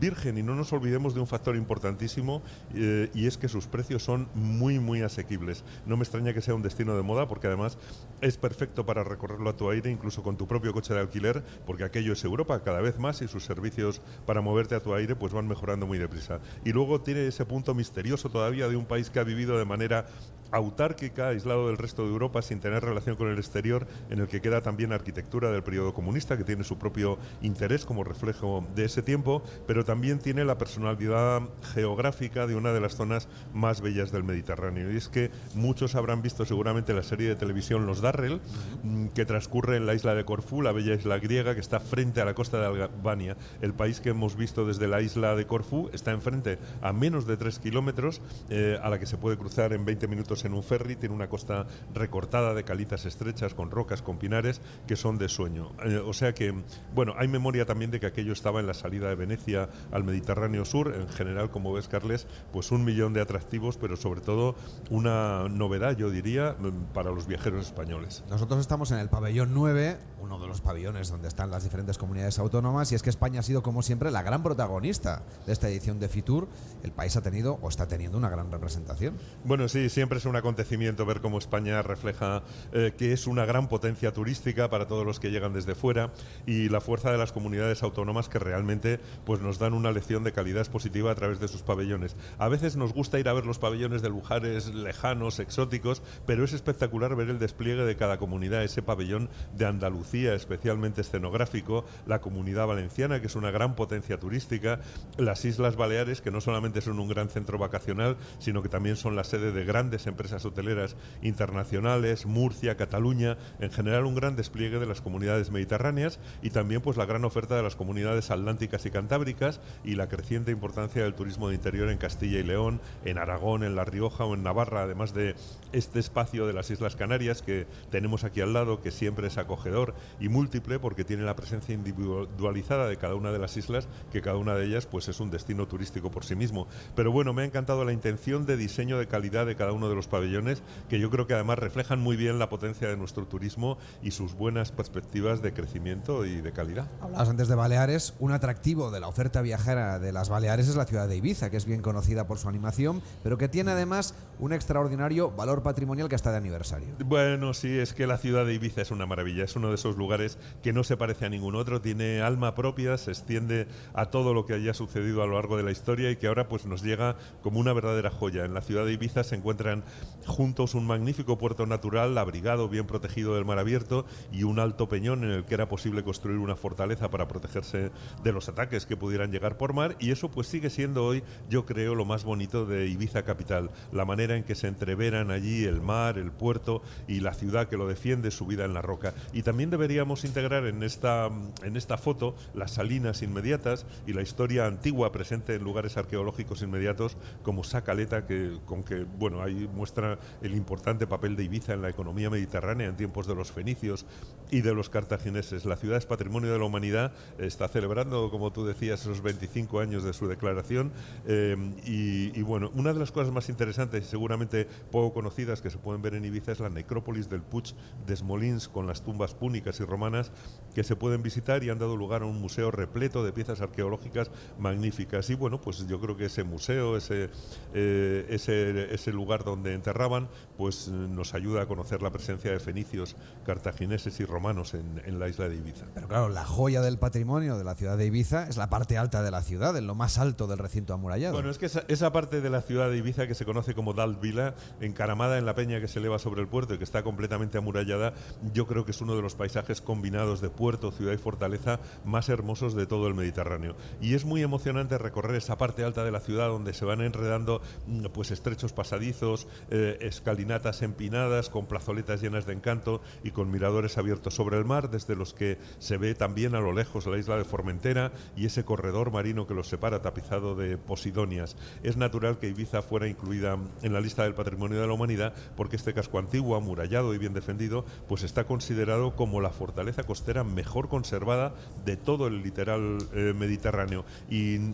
virgen, 0.00 0.38
y 0.38 0.42
no 0.42 0.54
nos 0.54 0.72
olvidemos 0.72 1.14
de 1.14 1.20
un 1.20 1.26
factor 1.26 1.56
importantísimo, 1.56 2.42
eh, 2.74 3.10
y 3.14 3.26
es 3.26 3.38
que 3.38 3.48
sus 3.48 3.66
precios 3.66 4.02
son 4.02 4.28
muy, 4.34 4.78
muy 4.78 5.02
asequibles. 5.02 5.64
No 5.86 5.96
me 5.96 6.02
extraña 6.02 6.34
que 6.34 6.42
sea 6.42 6.54
un 6.54 6.62
destino 6.62 6.96
de 6.96 7.02
moda, 7.02 7.28
porque 7.28 7.46
además 7.46 7.78
es 8.20 8.36
perfecto 8.36 8.84
para 8.84 9.04
recorrerlo 9.04 9.50
a 9.50 9.56
tu 9.56 9.70
aire, 9.70 9.90
incluso 9.90 10.22
con 10.22 10.36
tu 10.36 10.46
propio 10.46 10.72
coche 10.72 10.94
de 10.94 11.00
alquiler, 11.00 11.42
porque 11.66 11.84
aquello 11.84 12.12
es 12.12 12.24
Europa 12.24 12.62
cada 12.62 12.80
vez 12.80 12.98
más 12.98 13.22
y 13.22 13.28
sus 13.28 13.44
servicios 13.44 14.00
para 14.26 14.40
moverte 14.40 14.74
a 14.74 14.80
tu 14.80 14.94
aire 14.94 15.16
pues 15.16 15.32
van 15.32 15.48
mejorando 15.48 15.86
muy 15.86 15.98
deprisa. 15.98 16.40
Y 16.64 16.72
luego 16.72 17.00
tiene 17.00 17.26
ese 17.26 17.44
punto 17.44 17.74
misterioso 17.74 18.30
todavía 18.30 18.68
de 18.68 18.76
un 18.76 18.86
país 18.86 19.10
que 19.10 19.20
ha 19.20 19.24
vivido 19.24 19.58
de 19.58 19.64
manera 19.64 20.06
autárquica, 20.50 21.28
aislado 21.28 21.68
del 21.68 21.78
resto 21.78 22.02
de 22.02 22.10
Europa, 22.10 22.42
sin 22.42 22.60
tener 22.60 22.84
relación 22.84 23.16
con 23.16 23.28
el 23.28 23.38
exterior, 23.38 23.86
en 24.10 24.20
el 24.20 24.28
que 24.28 24.40
queda 24.40 24.62
también 24.62 24.92
arquitectura 24.92 25.11
del 25.12 25.62
periodo 25.62 25.94
comunista, 25.94 26.36
que 26.36 26.44
tiene 26.44 26.64
su 26.64 26.78
propio 26.78 27.18
interés 27.40 27.84
como 27.84 28.04
reflejo 28.04 28.66
de 28.74 28.84
ese 28.84 29.02
tiempo, 29.02 29.42
pero 29.66 29.84
también 29.84 30.18
tiene 30.18 30.44
la 30.44 30.58
personalidad 30.58 31.42
geográfica 31.74 32.46
de 32.46 32.54
una 32.54 32.72
de 32.72 32.80
las 32.80 32.96
zonas 32.96 33.28
más 33.52 33.80
bellas 33.80 34.12
del 34.12 34.24
Mediterráneo. 34.24 34.92
Y 34.92 34.96
es 34.96 35.08
que 35.08 35.30
muchos 35.54 35.94
habrán 35.94 36.22
visto 36.22 36.44
seguramente 36.44 36.94
la 36.94 37.02
serie 37.02 37.28
de 37.28 37.36
televisión 37.36 37.86
Los 37.86 38.00
Darrell, 38.00 38.40
mm, 38.82 39.08
que 39.08 39.24
transcurre 39.24 39.76
en 39.76 39.86
la 39.86 39.94
isla 39.94 40.14
de 40.14 40.24
Corfú, 40.24 40.62
la 40.62 40.72
bella 40.72 40.94
isla 40.94 41.18
griega, 41.18 41.54
que 41.54 41.60
está 41.60 41.80
frente 41.80 42.20
a 42.20 42.24
la 42.24 42.34
costa 42.34 42.58
de 42.58 42.82
Albania. 42.84 43.36
El 43.60 43.74
país 43.74 44.00
que 44.00 44.10
hemos 44.10 44.36
visto 44.36 44.66
desde 44.66 44.88
la 44.88 45.00
isla 45.00 45.34
de 45.34 45.46
Corfú 45.46 45.90
está 45.92 46.10
enfrente 46.12 46.58
a 46.80 46.92
menos 46.92 47.26
de 47.26 47.36
3 47.36 47.58
kilómetros, 47.58 48.20
eh, 48.50 48.78
a 48.82 48.88
la 48.88 48.98
que 48.98 49.06
se 49.06 49.16
puede 49.16 49.36
cruzar 49.36 49.72
en 49.72 49.84
20 49.84 50.08
minutos 50.08 50.44
en 50.44 50.54
un 50.54 50.62
ferry, 50.62 50.96
tiene 50.96 51.14
una 51.14 51.28
costa 51.28 51.66
recortada 51.94 52.54
de 52.54 52.64
calitas 52.64 53.06
estrechas, 53.06 53.54
con 53.54 53.70
rocas, 53.70 54.02
con 54.02 54.18
pinares, 54.18 54.60
que 54.86 54.96
son 55.02 55.18
de 55.18 55.28
sueño. 55.28 55.72
Eh, 55.84 55.96
o 55.96 56.12
sea 56.12 56.32
que, 56.32 56.54
bueno, 56.94 57.14
hay 57.18 57.26
memoria 57.26 57.66
también 57.66 57.90
de 57.90 57.98
que 57.98 58.06
aquello 58.06 58.32
estaba 58.32 58.60
en 58.60 58.68
la 58.68 58.74
salida 58.74 59.08
de 59.08 59.16
Venecia 59.16 59.68
al 59.90 60.04
Mediterráneo 60.04 60.64
Sur, 60.64 60.94
en 60.94 61.08
general, 61.08 61.50
como 61.50 61.72
ves, 61.72 61.88
Carles, 61.88 62.28
pues 62.52 62.70
un 62.70 62.84
millón 62.84 63.12
de 63.12 63.20
atractivos, 63.20 63.76
pero 63.76 63.96
sobre 63.96 64.20
todo 64.20 64.54
una 64.90 65.48
novedad, 65.48 65.96
yo 65.96 66.10
diría, 66.10 66.56
mm, 66.58 66.92
para 66.94 67.10
los 67.10 67.26
viajeros 67.26 67.66
españoles. 67.66 68.22
Nosotros 68.30 68.60
estamos 68.60 68.92
en 68.92 68.98
el 68.98 69.08
pabellón 69.08 69.52
9, 69.52 69.98
uno 70.20 70.38
de 70.38 70.46
los 70.46 70.60
pabellones 70.60 71.10
donde 71.10 71.26
están 71.26 71.50
las 71.50 71.64
diferentes 71.64 71.98
comunidades 71.98 72.38
autónomas, 72.38 72.92
y 72.92 72.94
es 72.94 73.02
que 73.02 73.10
España 73.10 73.40
ha 73.40 73.42
sido, 73.42 73.62
como 73.62 73.82
siempre, 73.82 74.12
la 74.12 74.22
gran 74.22 74.44
protagonista 74.44 75.24
de 75.46 75.52
esta 75.52 75.68
edición 75.68 75.98
de 75.98 76.08
Fitur. 76.08 76.48
El 76.84 76.92
país 76.92 77.16
ha 77.16 77.22
tenido 77.22 77.58
o 77.60 77.68
está 77.68 77.88
teniendo 77.88 78.18
una 78.18 78.30
gran 78.30 78.52
representación. 78.52 79.16
Bueno, 79.44 79.68
sí, 79.68 79.88
siempre 79.88 80.18
es 80.18 80.26
un 80.26 80.36
acontecimiento 80.36 81.04
ver 81.04 81.20
cómo 81.20 81.38
España 81.38 81.82
refleja 81.82 82.42
eh, 82.72 82.94
que 82.96 83.12
es 83.12 83.26
una 83.26 83.44
gran 83.44 83.68
potencia 83.68 84.12
turística 84.12 84.70
para 84.70 84.86
todos 84.92 85.06
los 85.06 85.20
que 85.20 85.30
llegan 85.30 85.54
desde 85.54 85.74
fuera 85.74 86.12
y 86.44 86.68
la 86.68 86.82
fuerza 86.82 87.10
de 87.10 87.16
las 87.16 87.32
comunidades 87.32 87.82
autónomas 87.82 88.28
que 88.28 88.38
realmente 88.38 89.00
pues, 89.24 89.40
nos 89.40 89.58
dan 89.58 89.72
una 89.72 89.90
lección 89.90 90.22
de 90.22 90.32
calidad 90.32 90.70
positiva 90.70 91.10
a 91.10 91.14
través 91.14 91.40
de 91.40 91.48
sus 91.48 91.62
pabellones. 91.62 92.14
A 92.36 92.48
veces 92.48 92.76
nos 92.76 92.92
gusta 92.92 93.18
ir 93.18 93.26
a 93.26 93.32
ver 93.32 93.46
los 93.46 93.58
pabellones 93.58 94.02
de 94.02 94.10
lugares 94.10 94.74
lejanos, 94.74 95.38
exóticos, 95.38 96.02
pero 96.26 96.44
es 96.44 96.52
espectacular 96.52 97.16
ver 97.16 97.30
el 97.30 97.38
despliegue 97.38 97.86
de 97.86 97.96
cada 97.96 98.18
comunidad, 98.18 98.64
ese 98.64 98.82
pabellón 98.82 99.30
de 99.56 99.64
Andalucía, 99.64 100.34
especialmente 100.34 101.00
escenográfico, 101.00 101.86
la 102.04 102.20
comunidad 102.20 102.66
valenciana, 102.66 103.22
que 103.22 103.28
es 103.28 103.34
una 103.34 103.50
gran 103.50 103.74
potencia 103.76 104.20
turística, 104.20 104.80
las 105.16 105.46
Islas 105.46 105.76
Baleares, 105.76 106.20
que 106.20 106.30
no 106.30 106.42
solamente 106.42 106.82
son 106.82 107.00
un 107.00 107.08
gran 107.08 107.30
centro 107.30 107.56
vacacional, 107.56 108.18
sino 108.40 108.62
que 108.62 108.68
también 108.68 108.96
son 108.96 109.16
la 109.16 109.24
sede 109.24 109.52
de 109.52 109.64
grandes 109.64 110.06
empresas 110.06 110.44
hoteleras 110.44 110.96
internacionales, 111.22 112.26
Murcia, 112.26 112.76
Cataluña, 112.76 113.38
en 113.58 113.70
general 113.70 114.04
un 114.04 114.16
gran 114.16 114.36
despliegue 114.36 114.81
de 114.82 114.88
las 114.88 115.00
comunidades 115.00 115.50
mediterráneas 115.50 116.18
y 116.42 116.50
también 116.50 116.80
pues 116.80 116.96
la 116.96 117.06
gran 117.06 117.24
oferta 117.24 117.56
de 117.56 117.62
las 117.62 117.76
comunidades 117.76 118.30
atlánticas 118.30 118.84
y 118.86 118.90
cantábricas 118.90 119.60
y 119.84 119.94
la 119.94 120.08
creciente 120.08 120.50
importancia 120.50 121.02
del 121.02 121.14
turismo 121.14 121.48
de 121.48 121.54
interior 121.54 121.88
en 121.88 121.98
Castilla 121.98 122.38
y 122.38 122.42
León, 122.42 122.80
en 123.04 123.18
Aragón, 123.18 123.64
en 123.64 123.76
La 123.76 123.84
Rioja 123.84 124.24
o 124.24 124.34
en 124.34 124.42
Navarra, 124.42 124.82
además 124.82 125.14
de 125.14 125.34
este 125.72 126.00
espacio 126.00 126.46
de 126.46 126.52
las 126.52 126.70
Islas 126.70 126.96
Canarias 126.96 127.42
que 127.42 127.66
tenemos 127.90 128.24
aquí 128.24 128.40
al 128.40 128.52
lado, 128.52 128.80
que 128.82 128.90
siempre 128.90 129.28
es 129.28 129.38
acogedor 129.38 129.94
y 130.20 130.28
múltiple 130.28 130.78
porque 130.78 131.04
tiene 131.04 131.22
la 131.22 131.36
presencia 131.36 131.74
individualizada 131.74 132.88
de 132.88 132.96
cada 132.96 133.14
una 133.14 133.32
de 133.32 133.38
las 133.38 133.56
islas, 133.56 133.88
que 134.12 134.22
cada 134.22 134.36
una 134.36 134.54
de 134.54 134.66
ellas 134.66 134.86
pues 134.86 135.08
es 135.08 135.20
un 135.20 135.30
destino 135.30 135.66
turístico 135.66 136.10
por 136.10 136.24
sí 136.24 136.34
mismo. 136.34 136.66
Pero 136.94 137.12
bueno, 137.12 137.32
me 137.32 137.42
ha 137.42 137.46
encantado 137.46 137.84
la 137.84 137.92
intención 137.92 138.46
de 138.46 138.56
diseño 138.56 138.98
de 138.98 139.06
calidad 139.06 139.46
de 139.46 139.56
cada 139.56 139.72
uno 139.72 139.88
de 139.88 139.94
los 139.94 140.08
pabellones, 140.08 140.62
que 140.88 140.98
yo 140.98 141.10
creo 141.10 141.26
que 141.26 141.34
además 141.34 141.58
reflejan 141.58 142.00
muy 142.00 142.16
bien 142.16 142.38
la 142.38 142.48
potencia 142.48 142.88
de 142.88 142.96
nuestro 142.96 143.26
turismo 143.26 143.78
y 144.02 144.12
sus 144.12 144.34
buenas 144.34 144.61
perspectivas 144.70 145.42
de 145.42 145.52
crecimiento 145.52 146.24
y 146.24 146.40
de 146.40 146.52
calidad. 146.52 146.86
Hablabas 147.00 147.28
antes 147.28 147.48
de 147.48 147.54
Baleares, 147.54 148.14
un 148.20 148.32
atractivo 148.32 148.90
de 148.90 149.00
la 149.00 149.08
oferta 149.08 149.42
viajera 149.42 149.98
de 149.98 150.12
las 150.12 150.28
Baleares 150.28 150.68
es 150.68 150.76
la 150.76 150.84
ciudad 150.84 151.08
de 151.08 151.16
Ibiza, 151.16 151.50
que 151.50 151.56
es 151.56 151.64
bien 151.64 151.82
conocida 151.82 152.26
por 152.26 152.38
su 152.38 152.48
animación, 152.48 153.02
pero 153.22 153.38
que 153.38 153.48
tiene 153.48 153.72
además 153.72 154.14
un 154.38 154.52
extraordinario 154.52 155.30
valor 155.30 155.62
patrimonial 155.62 156.08
que 156.08 156.14
está 156.14 156.30
de 156.30 156.36
aniversario. 156.36 156.88
Bueno, 157.04 157.54
sí, 157.54 157.78
es 157.78 157.94
que 157.94 158.06
la 158.06 158.18
ciudad 158.18 158.46
de 158.46 158.54
Ibiza 158.54 158.82
es 158.82 158.90
una 158.90 159.06
maravilla, 159.06 159.44
es 159.44 159.56
uno 159.56 159.68
de 159.68 159.74
esos 159.74 159.96
lugares 159.96 160.38
que 160.62 160.72
no 160.72 160.84
se 160.84 160.96
parece 160.96 161.26
a 161.26 161.28
ningún 161.28 161.54
otro, 161.54 161.80
tiene 161.80 162.22
alma 162.22 162.54
propia, 162.54 162.98
se 162.98 163.10
extiende 163.10 163.66
a 163.94 164.06
todo 164.06 164.34
lo 164.34 164.46
que 164.46 164.54
haya 164.54 164.74
sucedido 164.74 165.22
a 165.22 165.26
lo 165.26 165.34
largo 165.34 165.56
de 165.56 165.62
la 165.62 165.70
historia 165.70 166.10
y 166.10 166.16
que 166.16 166.26
ahora 166.26 166.48
pues 166.48 166.66
nos 166.66 166.82
llega 166.82 167.16
como 167.42 167.58
una 167.58 167.72
verdadera 167.72 168.10
joya. 168.10 168.44
En 168.44 168.54
la 168.54 168.60
ciudad 168.60 168.84
de 168.84 168.92
Ibiza 168.92 169.24
se 169.24 169.36
encuentran 169.36 169.84
juntos 170.26 170.74
un 170.74 170.86
magnífico 170.86 171.38
puerto 171.38 171.66
natural, 171.66 172.18
abrigado, 172.18 172.68
bien 172.68 172.86
protegido 172.86 173.34
del 173.34 173.44
mar 173.44 173.58
abierto 173.58 174.04
y 174.30 174.42
un 174.44 174.51
alto 174.58 174.88
peñón 174.88 175.24
en 175.24 175.30
el 175.30 175.44
que 175.44 175.54
era 175.54 175.68
posible 175.68 176.02
construir 176.02 176.38
una 176.38 176.56
fortaleza 176.56 177.10
para 177.10 177.28
protegerse 177.28 177.90
de 178.22 178.32
los 178.32 178.48
ataques 178.48 178.86
que 178.86 178.96
pudieran 178.96 179.30
llegar 179.30 179.56
por 179.56 179.72
mar 179.72 179.96
y 179.98 180.10
eso 180.10 180.30
pues 180.30 180.46
sigue 180.46 180.70
siendo 180.70 181.04
hoy, 181.04 181.22
yo 181.48 181.66
creo, 181.66 181.94
lo 181.94 182.04
más 182.04 182.24
bonito 182.24 182.66
de 182.66 182.86
Ibiza 182.86 183.24
capital, 183.24 183.70
la 183.92 184.04
manera 184.04 184.36
en 184.36 184.44
que 184.44 184.54
se 184.54 184.68
entreveran 184.68 185.30
allí 185.30 185.64
el 185.64 185.80
mar, 185.80 186.18
el 186.18 186.32
puerto 186.32 186.82
y 187.08 187.20
la 187.20 187.34
ciudad 187.34 187.68
que 187.68 187.76
lo 187.76 187.86
defiende, 187.86 188.30
su 188.30 188.46
vida 188.46 188.64
en 188.64 188.74
la 188.74 188.82
roca. 188.82 189.14
Y 189.32 189.42
también 189.42 189.70
deberíamos 189.70 190.24
integrar 190.24 190.66
en 190.66 190.82
esta, 190.82 191.30
en 191.62 191.76
esta 191.76 191.98
foto 191.98 192.34
las 192.54 192.72
salinas 192.72 193.22
inmediatas 193.22 193.86
y 194.06 194.12
la 194.12 194.22
historia 194.22 194.66
antigua 194.66 195.12
presente 195.12 195.54
en 195.54 195.64
lugares 195.64 195.96
arqueológicos 195.96 196.62
inmediatos 196.62 197.16
como 197.42 197.64
Sacaleta, 197.64 198.26
que, 198.26 198.58
con 198.66 198.82
que 198.82 199.04
bueno, 199.18 199.42
ahí 199.42 199.68
muestra 199.74 200.18
el 200.42 200.54
importante 200.54 201.06
papel 201.06 201.36
de 201.36 201.44
Ibiza 201.44 201.74
en 201.74 201.82
la 201.82 201.90
economía 201.90 202.30
mediterránea 202.30 202.88
en 202.88 202.96
tiempos 202.96 203.26
de 203.26 203.34
los 203.34 203.52
fenicios 203.52 204.06
y 204.52 204.60
de 204.60 204.74
los 204.74 204.90
cartagineses. 204.90 205.64
La 205.64 205.76
ciudad 205.76 205.96
es 205.96 206.04
patrimonio 206.04 206.52
de 206.52 206.58
la 206.58 206.66
humanidad, 206.66 207.12
está 207.38 207.68
celebrando, 207.68 208.30
como 208.30 208.52
tú 208.52 208.66
decías, 208.66 209.00
esos 209.00 209.22
25 209.22 209.80
años 209.80 210.04
de 210.04 210.12
su 210.12 210.28
declaración. 210.28 210.92
Eh, 211.26 211.56
y, 211.86 212.42
bueno, 212.42 212.70
una 212.74 212.92
de 212.92 212.98
las 212.98 213.10
cosas 213.10 213.32
más 213.32 213.48
interesantes 213.48 214.04
y 214.04 214.06
seguramente 214.06 214.68
poco 214.90 215.14
conocidas 215.14 215.62
que 215.62 215.70
se 215.70 215.78
pueden 215.78 216.02
ver 216.02 216.14
en 216.14 216.26
Ibiza 216.26 216.52
es 216.52 216.60
la 216.60 216.68
necrópolis 216.68 217.30
del 217.30 217.40
Puig 217.40 217.74
de 218.06 218.14
Smolins 218.14 218.68
con 218.68 218.86
las 218.86 219.02
tumbas 219.02 219.32
púnicas 219.32 219.80
y 219.80 219.84
romanas 219.84 220.32
que 220.74 220.84
se 220.84 220.96
pueden 220.96 221.22
visitar 221.22 221.64
y 221.64 221.70
han 221.70 221.78
dado 221.78 221.96
lugar 221.96 222.20
a 222.20 222.26
un 222.26 222.38
museo 222.38 222.70
repleto 222.70 223.24
de 223.24 223.32
piezas 223.32 223.62
arqueológicas 223.62 224.30
magníficas. 224.58 225.30
Y 225.30 225.34
bueno, 225.34 225.62
pues 225.62 225.86
yo 225.86 225.98
creo 225.98 226.18
que 226.18 226.26
ese 226.26 226.44
museo, 226.44 226.98
ese, 226.98 227.30
eh, 227.72 228.26
ese, 228.28 228.92
ese 228.94 229.12
lugar 229.12 229.44
donde 229.44 229.72
enterraban, 229.72 230.28
pues 230.58 230.88
nos 230.88 231.32
ayuda 231.32 231.62
a 231.62 231.66
conocer 231.66 232.02
la 232.02 232.10
presencia 232.10 232.50
de 232.50 232.60
fenicios, 232.60 233.16
cartagineses 233.46 234.20
y 234.20 234.26
romanos 234.26 234.41
en, 234.50 235.00
en 235.04 235.18
la 235.20 235.28
isla 235.28 235.48
de 235.48 235.56
Ibiza. 235.56 235.86
Pero 235.94 236.08
claro, 236.08 236.28
la 236.28 236.44
joya 236.44 236.80
del 236.80 236.98
patrimonio 236.98 237.56
de 237.56 237.64
la 237.64 237.74
ciudad 237.74 237.96
de 237.96 238.06
Ibiza 238.06 238.48
es 238.48 238.56
la 238.56 238.68
parte 238.68 238.98
alta 238.98 239.22
de 239.22 239.30
la 239.30 239.40
ciudad, 239.40 239.76
en 239.76 239.86
lo 239.86 239.94
más 239.94 240.18
alto 240.18 240.46
del 240.46 240.58
recinto 240.58 240.92
amurallado. 240.94 241.34
Bueno, 241.34 241.48
es 241.48 241.58
que 241.58 241.66
esa, 241.66 241.84
esa 241.88 242.12
parte 242.12 242.40
de 242.40 242.50
la 242.50 242.60
ciudad 242.60 242.90
de 242.90 242.98
Ibiza 242.98 243.26
que 243.26 243.34
se 243.34 243.44
conoce 243.44 243.74
como 243.74 243.92
Dalt 243.92 244.20
Vila, 244.20 244.54
encaramada 244.80 245.38
en 245.38 245.46
la 245.46 245.54
peña 245.54 245.80
que 245.80 245.86
se 245.86 246.00
eleva 246.00 246.18
sobre 246.18 246.40
el 246.40 246.48
puerto 246.48 246.74
y 246.74 246.78
que 246.78 246.84
está 246.84 247.02
completamente 247.02 247.58
amurallada, 247.58 248.14
yo 248.52 248.66
creo 248.66 248.84
que 248.84 248.90
es 248.90 249.00
uno 249.00 249.14
de 249.14 249.22
los 249.22 249.36
paisajes 249.36 249.80
combinados 249.80 250.40
de 250.40 250.50
puerto, 250.50 250.90
ciudad 250.90 251.12
y 251.12 251.18
fortaleza 251.18 251.78
más 252.04 252.28
hermosos 252.28 252.74
de 252.74 252.86
todo 252.86 253.06
el 253.06 253.14
Mediterráneo. 253.14 253.76
Y 254.00 254.14
es 254.14 254.24
muy 254.24 254.42
emocionante 254.42 254.98
recorrer 254.98 255.36
esa 255.36 255.56
parte 255.56 255.84
alta 255.84 256.04
de 256.04 256.10
la 256.10 256.20
ciudad 256.20 256.48
donde 256.48 256.74
se 256.74 256.84
van 256.84 257.00
enredando 257.00 257.62
mm, 257.86 258.06
pues 258.12 258.32
estrechos 258.32 258.72
pasadizos, 258.72 259.46
eh, 259.70 259.98
escalinatas 260.00 260.82
empinadas, 260.82 261.48
con 261.48 261.66
plazoletas 261.66 262.20
llenas 262.20 262.46
de 262.46 262.54
encanto 262.54 263.00
y 263.22 263.30
con 263.30 263.50
miradores 263.50 263.98
abiertos 263.98 264.31
sobre 264.32 264.58
el 264.58 264.64
mar, 264.64 264.90
desde 264.90 265.16
los 265.16 265.34
que 265.34 265.58
se 265.78 265.96
ve 265.96 266.14
también 266.14 266.54
a 266.54 266.60
lo 266.60 266.72
lejos 266.72 267.06
la 267.06 267.18
isla 267.18 267.36
de 267.36 267.44
Formentera 267.44 268.12
y 268.36 268.46
ese 268.46 268.64
corredor 268.64 269.12
marino 269.12 269.46
que 269.46 269.54
los 269.54 269.68
separa 269.68 270.02
tapizado 270.02 270.54
de 270.54 270.78
posidonias. 270.78 271.56
Es 271.82 271.96
natural 271.96 272.38
que 272.38 272.48
Ibiza 272.48 272.82
fuera 272.82 273.08
incluida 273.08 273.58
en 273.82 273.92
la 273.92 274.00
lista 274.00 274.24
del 274.24 274.34
patrimonio 274.34 274.80
de 274.80 274.86
la 274.86 274.92
humanidad 274.92 275.34
porque 275.56 275.76
este 275.76 275.94
casco 275.94 276.18
antiguo, 276.18 276.56
amurallado 276.56 277.14
y 277.14 277.18
bien 277.18 277.34
defendido, 277.34 277.84
pues 278.08 278.22
está 278.22 278.44
considerado 278.44 279.14
como 279.16 279.40
la 279.40 279.50
fortaleza 279.50 280.04
costera 280.04 280.44
mejor 280.44 280.88
conservada 280.88 281.54
de 281.84 281.96
todo 281.96 282.26
el 282.26 282.42
literal 282.42 282.98
eh, 283.14 283.34
mediterráneo. 283.36 284.04
Y, 284.30 284.72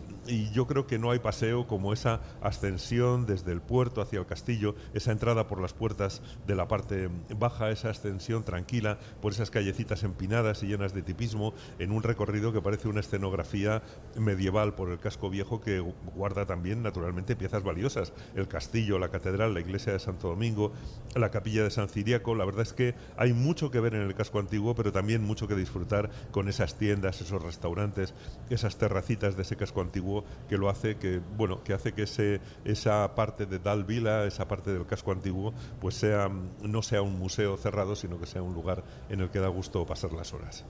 yo 0.53 0.67
creo 0.67 0.85
que 0.87 0.99
no 0.99 1.11
hay 1.11 1.19
paseo 1.19 1.67
como 1.67 1.91
esa 1.91 2.21
ascensión 2.41 3.25
desde 3.25 3.51
el 3.51 3.61
puerto 3.61 4.01
hacia 4.01 4.19
el 4.19 4.25
castillo, 4.25 4.75
esa 4.93 5.11
entrada 5.11 5.47
por 5.47 5.61
las 5.61 5.73
puertas 5.73 6.21
de 6.45 6.55
la 6.55 6.67
parte 6.67 7.09
baja, 7.37 7.69
esa 7.69 7.89
ascensión 7.89 8.43
tranquila 8.43 8.99
esas 9.39 9.51
callecitas 9.51 10.03
empinadas 10.03 10.63
y 10.63 10.67
llenas 10.67 10.93
de 10.93 11.01
tipismo 11.01 11.53
en 11.79 11.93
un 11.93 12.03
recorrido 12.03 12.51
que 12.51 12.61
parece 12.61 12.89
una 12.89 12.99
escenografía 12.99 13.81
medieval 14.17 14.75
por 14.75 14.89
el 14.89 14.99
casco 14.99 15.29
viejo 15.29 15.61
que 15.61 15.79
guarda 16.13 16.45
también 16.45 16.83
naturalmente 16.83 17.37
piezas 17.37 17.63
valiosas, 17.63 18.11
el 18.35 18.49
castillo, 18.49 18.99
la 18.99 19.07
catedral, 19.07 19.53
la 19.53 19.61
iglesia 19.61 19.93
de 19.93 19.99
Santo 19.99 20.27
Domingo, 20.27 20.73
la 21.15 21.31
capilla 21.31 21.63
de 21.63 21.69
San 21.69 21.87
Ciriaco, 21.87 22.35
la 22.35 22.43
verdad 22.43 22.63
es 22.63 22.73
que 22.73 22.95
hay 23.15 23.31
mucho 23.31 23.71
que 23.71 23.79
ver 23.79 23.95
en 23.95 24.01
el 24.01 24.13
casco 24.13 24.39
antiguo, 24.39 24.75
pero 24.75 24.91
también 24.91 25.23
mucho 25.23 25.47
que 25.47 25.55
disfrutar 25.55 26.09
con 26.31 26.49
esas 26.49 26.77
tiendas, 26.77 27.21
esos 27.21 27.41
restaurantes, 27.41 28.13
esas 28.49 28.77
terracitas 28.77 29.37
de 29.37 29.43
ese 29.43 29.55
casco 29.55 29.79
antiguo 29.79 30.25
que 30.49 30.57
lo 30.57 30.69
hace 30.69 30.97
que 30.97 31.21
bueno, 31.37 31.63
que 31.63 31.73
hace 31.73 31.93
que 31.93 32.03
ese, 32.03 32.41
esa 32.65 33.15
parte 33.15 33.45
de 33.45 33.59
Dal 33.59 33.85
Vila, 33.85 34.25
esa 34.25 34.49
parte 34.49 34.73
del 34.73 34.85
casco 34.85 35.13
antiguo, 35.13 35.53
pues 35.79 35.95
sea 35.95 36.29
no 36.61 36.81
sea 36.81 37.01
un 37.01 37.17
museo 37.17 37.55
cerrado, 37.55 37.95
sino 37.95 38.19
que 38.19 38.25
sea 38.25 38.41
un 38.41 38.53
lugar 38.53 38.83
en 39.09 39.21
el 39.21 39.28
el 39.29 39.33
que 39.33 39.39
da 39.39 39.47
gusto 39.47 39.85
pasar 39.85 40.11
las 40.13 40.33
horas. 40.33 40.65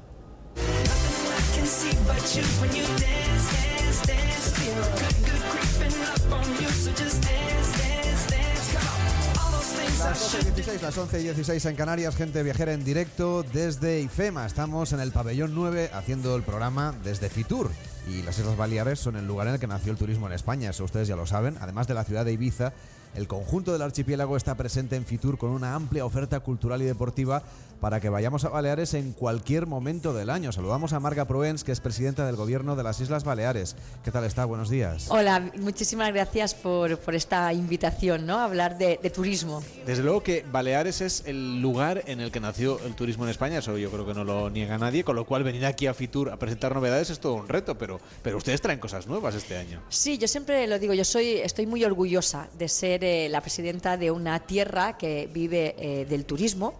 Las 9.99 10.31
12 10.31 10.39
y 10.39 10.51
16, 10.51 10.81
las 10.81 10.97
11 10.97 11.19
y 11.19 11.23
16 11.23 11.65
en 11.65 11.75
Canarias, 11.75 12.15
gente 12.15 12.41
viajera 12.43 12.73
en 12.73 12.83
directo 12.83 13.43
desde 13.43 14.01
IFEMA. 14.01 14.45
Estamos 14.45 14.93
en 14.93 14.99
el 14.99 15.11
pabellón 15.11 15.53
9 15.53 15.91
haciendo 15.93 16.35
el 16.35 16.43
programa 16.43 16.93
desde 17.03 17.29
Fitur. 17.29 17.69
Y 18.07 18.23
las 18.23 18.39
Islas 18.39 18.57
Baleares 18.57 18.99
son 18.99 19.17
el 19.17 19.27
lugar 19.27 19.47
en 19.47 19.55
el 19.55 19.59
que 19.59 19.67
nació 19.67 19.91
el 19.91 19.97
turismo 19.97 20.27
en 20.27 20.33
España, 20.33 20.71
eso 20.71 20.83
ustedes 20.83 21.07
ya 21.07 21.15
lo 21.15 21.27
saben. 21.27 21.57
Además 21.59 21.87
de 21.87 21.93
la 21.93 22.03
ciudad 22.03 22.25
de 22.25 22.31
Ibiza, 22.31 22.73
el 23.15 23.27
conjunto 23.27 23.73
del 23.73 23.81
archipiélago 23.81 24.37
está 24.37 24.55
presente 24.55 24.95
en 24.95 25.05
Fitur 25.05 25.37
con 25.37 25.49
una 25.51 25.75
amplia 25.75 26.05
oferta 26.05 26.39
cultural 26.39 26.81
y 26.81 26.85
deportiva 26.85 27.43
para 27.79 27.99
que 27.99 28.09
vayamos 28.09 28.45
a 28.45 28.49
Baleares 28.49 28.93
en 28.93 29.13
cualquier 29.13 29.65
momento 29.65 30.13
del 30.13 30.29
año. 30.29 30.51
Saludamos 30.51 30.93
a 30.93 30.99
Marga 30.99 31.25
Proens, 31.25 31.63
que 31.63 31.71
es 31.71 31.79
presidenta 31.79 32.25
del 32.25 32.35
gobierno 32.35 32.75
de 32.75 32.83
las 32.83 32.99
Islas 32.99 33.23
Baleares. 33.23 33.75
¿Qué 34.03 34.11
tal 34.11 34.23
está? 34.25 34.45
Buenos 34.45 34.69
días. 34.69 35.07
Hola, 35.09 35.51
muchísimas 35.57 36.13
gracias 36.13 36.53
por, 36.53 36.97
por 36.99 37.15
esta 37.15 37.51
invitación 37.53 38.25
¿no? 38.25 38.37
a 38.37 38.45
hablar 38.45 38.77
de, 38.77 38.99
de, 39.01 39.09
turismo. 39.09 39.63
Desde 39.85 40.03
luego 40.03 40.23
que 40.23 40.45
Baleares 40.51 41.01
es 41.01 41.23
el 41.25 41.61
lugar 41.61 42.03
en 42.07 42.19
el 42.19 42.31
que 42.31 42.39
nació 42.39 42.79
el 42.85 42.95
turismo 42.95 43.23
en 43.23 43.31
España, 43.31 43.59
eso 43.59 43.77
yo 43.77 43.89
creo 43.91 44.05
que 44.05 44.13
no 44.13 44.23
lo 44.23 44.49
niega 44.49 44.77
nadie, 44.77 45.03
con 45.03 45.15
lo 45.15 45.25
cual 45.25 45.43
venir 45.43 45.65
aquí 45.65 45.87
a 45.87 45.93
Fitur 45.93 46.29
a 46.29 46.37
presentar 46.37 46.73
novedades 46.73 47.09
es 47.09 47.19
todo 47.19 47.33
un 47.33 47.47
reto, 47.47 47.77
pero, 47.77 47.99
pero 48.21 48.37
ustedes 48.37 48.61
traen 48.61 48.79
cosas 48.79 49.07
nuevas 49.07 49.35
este 49.35 49.57
año. 49.57 49.81
Sí, 49.89 50.17
yo 50.17 50.27
siempre 50.27 50.67
lo 50.67 50.79
digo, 50.79 50.93
yo 50.93 51.05
soy, 51.05 51.35
estoy 51.37 51.65
muy 51.65 51.83
orgullosa 51.83 52.47
de 52.57 52.67
ser 52.67 53.03
eh, 53.03 53.29
la 53.29 53.41
presidenta 53.41 53.97
de 53.97 54.11
una 54.11 54.39
tierra 54.39 54.97
que 54.97 55.29
vive 55.31 55.75
eh, 55.77 56.05
del 56.05 56.25
turismo, 56.25 56.73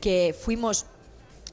que 0.00 0.34
fuimos 0.38 0.86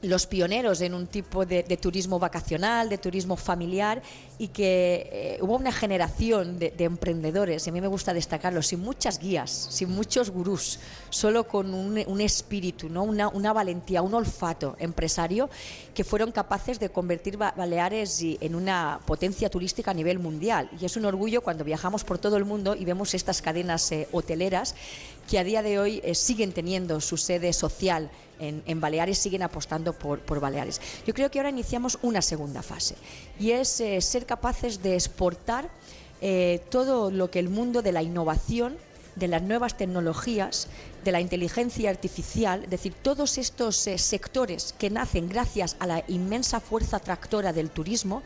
los 0.04 0.28
pioneros 0.28 0.82
en 0.82 0.94
un 0.94 1.08
tipo 1.08 1.46
de, 1.46 1.64
de, 1.64 1.78
turismo 1.78 2.20
vacacional, 2.20 2.90
de 2.90 2.98
turismo 2.98 3.38
familiar 3.38 4.02
y 4.38 4.50
que 4.50 5.10
eh, 5.12 5.38
hubo 5.42 5.56
una 5.56 5.72
generación 5.72 6.60
de, 6.60 6.72
de, 6.72 6.84
emprendedores, 6.84 7.66
y 7.66 7.70
a 7.70 7.74
mí 7.74 7.80
me 7.80 7.88
gusta 7.88 8.14
destacarlo, 8.14 8.62
sin 8.62 8.82
muchas 8.82 9.20
guías, 9.20 9.50
sin 9.50 9.90
muchos 9.90 10.30
gurús, 10.30 10.80
solo 11.10 11.48
con 11.48 11.74
un, 11.74 12.04
un 12.06 12.22
espíritu, 12.22 12.90
¿no? 12.90 13.04
Una, 13.04 13.30
una, 13.30 13.54
valentía, 13.54 14.02
un 14.02 14.14
olfato 14.14 14.76
empresario 14.80 15.50
que 15.94 16.04
fueron 16.04 16.32
capaces 16.32 16.80
de 16.80 16.90
convertir 16.90 17.38
Baleares 17.38 18.20
en 18.22 18.56
una 18.56 19.00
potencia 19.06 19.50
turística 19.50 19.92
a 19.92 19.94
nivel 19.94 20.20
mundial. 20.20 20.70
Y 20.80 20.86
es 20.86 20.98
un 20.98 21.06
orgullo 21.06 21.42
cuando 21.42 21.64
viajamos 21.64 22.04
por 22.04 22.18
todo 22.18 22.36
el 22.38 22.46
mundo 22.46 22.76
y 22.76 22.84
vemos 22.84 23.14
estas 23.14 23.42
cadenas 23.42 23.92
eh, 23.92 24.08
hoteleras 24.12 24.76
que 25.30 25.40
a 25.40 25.44
día 25.44 25.62
de 25.62 25.80
hoy 25.80 26.02
eh, 26.04 26.16
siguen 26.16 26.52
teniendo 26.52 27.00
su 27.00 27.16
sede 27.18 27.54
social 27.54 28.10
en, 28.44 28.82
Baleares, 28.82 29.18
siguen 29.18 29.44
apostando 29.44 29.94
por, 29.94 30.20
por, 30.20 30.40
Baleares. 30.40 30.82
Yo 31.06 31.14
creo 31.14 31.32
que 31.32 31.40
ahora 31.40 31.50
iniciamos 31.50 31.98
una 32.02 32.22
segunda 32.22 32.62
fase 32.62 32.96
y 33.40 33.52
es 33.52 33.80
eh, 33.80 34.02
ser 34.02 34.26
capaces 34.26 34.82
de 34.84 34.96
exportar 34.96 35.70
eh, 36.22 36.62
todo 36.70 37.12
lo 37.12 37.30
que 37.30 37.40
el 37.40 37.50
mundo 37.50 37.82
de 37.82 37.92
la 37.92 38.04
innovación, 38.04 38.78
de 39.16 39.28
las 39.28 39.42
nuevas 39.42 39.78
tecnologías, 39.78 40.68
de 41.04 41.12
la 41.12 41.22
inteligencia 41.22 41.90
artificial, 41.90 42.64
es 42.64 42.70
decir, 42.70 42.94
todos 42.94 43.38
estos 43.38 43.88
eh, 43.88 43.98
sectores 43.98 44.74
que 44.78 44.90
nacen 44.90 45.30
gracias 45.30 45.76
a 45.80 45.88
la 45.88 46.04
inmensa 46.08 46.60
fuerza 46.60 47.00
tractora 47.00 47.54
del 47.54 47.70
turismo 47.70 48.24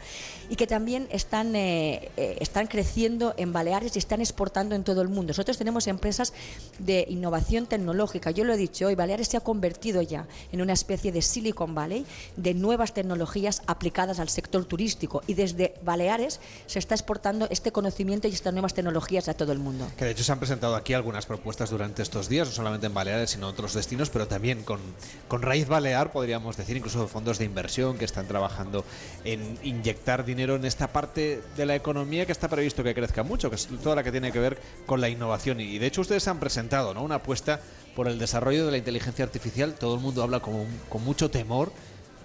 y 0.49 0.55
que 0.55 0.67
también 0.67 1.07
están, 1.11 1.55
eh, 1.55 2.11
eh, 2.17 2.37
están 2.39 2.67
creciendo 2.67 3.33
en 3.37 3.53
Baleares 3.53 3.95
y 3.95 3.99
están 3.99 4.21
exportando 4.21 4.75
en 4.75 4.83
todo 4.83 5.01
el 5.01 5.07
mundo. 5.07 5.31
Nosotros 5.31 5.57
tenemos 5.57 5.87
empresas 5.87 6.33
de 6.79 7.05
innovación 7.09 7.65
tecnológica. 7.65 8.31
Yo 8.31 8.43
lo 8.43 8.53
he 8.53 8.57
dicho 8.57 8.87
hoy, 8.87 8.95
Baleares 8.95 9.27
se 9.27 9.37
ha 9.37 9.41
convertido 9.41 10.01
ya 10.01 10.27
en 10.51 10.61
una 10.61 10.73
especie 10.73 11.11
de 11.11 11.21
Silicon 11.21 11.73
Valley 11.73 12.05
de 12.35 12.53
nuevas 12.53 12.93
tecnologías 12.93 13.61
aplicadas 13.67 14.19
al 14.19 14.29
sector 14.29 14.65
turístico 14.65 15.21
y 15.27 15.33
desde 15.33 15.73
Baleares 15.83 16.39
se 16.67 16.79
está 16.79 16.95
exportando 16.95 17.47
este 17.49 17.71
conocimiento 17.71 18.27
y 18.27 18.31
estas 18.31 18.53
nuevas 18.53 18.73
tecnologías 18.73 19.27
a 19.29 19.33
todo 19.33 19.51
el 19.51 19.59
mundo. 19.59 19.87
Que 19.97 20.05
de 20.05 20.11
hecho 20.11 20.23
se 20.23 20.31
han 20.31 20.39
presentado 20.39 20.75
aquí 20.75 20.93
algunas 20.93 21.25
propuestas 21.25 21.69
durante 21.69 22.01
estos 22.01 22.29
días, 22.29 22.47
no 22.57 22.66
en 22.75 22.93
Baleares, 22.93 23.31
sino 23.31 23.47
otros 23.47 23.73
destinos, 23.73 24.09
pero 24.09 24.27
también 24.27 24.63
con, 24.63 24.79
con 25.27 25.41
raíz 25.41 25.67
balear, 25.67 26.11
podríamos 26.11 26.57
decir, 26.57 26.77
incluso 26.77 27.07
fondos 27.07 27.39
de 27.39 27.45
inversión 27.45 27.97
que 27.97 28.05
están 28.05 28.27
trabajando 28.27 28.83
en 29.23 29.57
inyectar 29.63 30.25
dinero 30.25 30.55
en 30.55 30.65
esta 30.65 30.87
parte 30.87 31.41
de 31.55 31.65
la 31.65 31.75
economía 31.75 32.25
que 32.25 32.31
está 32.31 32.47
previsto 32.47 32.83
que 32.83 32.93
crezca 32.93 33.23
mucho, 33.23 33.49
que 33.49 33.55
es 33.55 33.67
toda 33.81 33.95
la 33.95 34.03
que 34.03 34.11
tiene 34.11 34.31
que 34.31 34.39
ver 34.39 34.57
con 34.85 35.01
la 35.01 35.09
innovación. 35.09 35.59
Y 35.59 35.79
de 35.79 35.87
hecho 35.87 36.01
ustedes 36.01 36.27
han 36.27 36.39
presentado 36.39 36.93
¿no? 36.93 37.03
una 37.03 37.15
apuesta 37.15 37.61
por 37.95 38.07
el 38.07 38.19
desarrollo 38.19 38.65
de 38.65 38.71
la 38.71 38.77
inteligencia 38.77 39.25
artificial. 39.25 39.73
Todo 39.73 39.95
el 39.95 40.01
mundo 40.01 40.21
habla 40.21 40.39
con, 40.39 40.65
con 40.89 41.03
mucho 41.03 41.31
temor. 41.31 41.71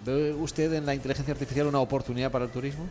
¿Ve 0.04 0.32
usted 0.32 0.72
en 0.72 0.84
la 0.84 0.94
inteligencia 0.94 1.32
artificial 1.32 1.66
una 1.66 1.80
oportunidad 1.80 2.30
para 2.30 2.44
el 2.44 2.50
turismo? 2.50 2.86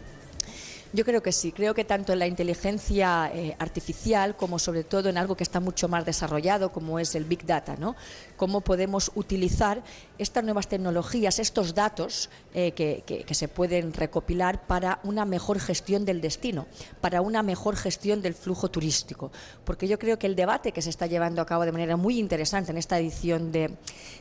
Yo 0.94 1.06
creo 1.06 1.24
que 1.24 1.32
sí, 1.32 1.54
creo 1.54 1.74
que 1.74 1.86
tanto 1.86 2.12
en 2.12 2.20
la 2.20 2.28
inteligencia 2.28 3.32
eh, 3.34 3.56
artificial 3.60 4.36
como 4.36 4.60
sobre 4.60 4.84
todo 4.84 5.08
en 5.08 5.18
algo 5.18 5.38
que 5.38 5.44
está 5.44 5.62
mucho 5.62 5.88
más 5.88 6.06
desarrollado 6.06 6.74
como 6.74 7.00
es 7.00 7.16
el 7.16 7.24
Big 7.24 7.46
Data, 7.46 7.78
¿no? 7.78 7.96
Cómo 8.36 8.60
podemos 8.60 9.10
utilizar 9.16 9.82
estas 10.22 10.44
nuevas 10.44 10.68
tecnologías, 10.68 11.40
estos 11.40 11.74
datos 11.74 12.30
eh, 12.54 12.72
que, 12.74 13.34
se 13.34 13.48
pueden 13.48 13.94
recopilar 13.94 14.68
para 14.68 15.00
una 15.04 15.25
mejor 15.25 15.60
gestión 15.60 16.06
del 16.06 16.22
destino, 16.22 16.68
para 17.00 17.22
una 17.22 17.42
mejor 17.42 17.75
gestión 17.75 18.22
del 18.22 18.36
flujo 18.36 18.70
turístico. 18.70 19.32
Porque 19.66 19.88
yo 19.88 19.98
creo 19.98 20.20
que 20.20 20.28
el 20.28 20.36
debate 20.36 20.74
que 20.74 20.82
se 20.82 20.90
está 20.90 21.08
llevando 21.08 21.42
a 21.42 21.46
cabo 21.46 21.66
de 21.66 21.72
manera 21.72 21.98
muy 21.98 22.20
interesante 22.20 22.72
en 22.72 22.78
esta 22.78 23.00
edición 23.00 23.51
de, 23.51 23.74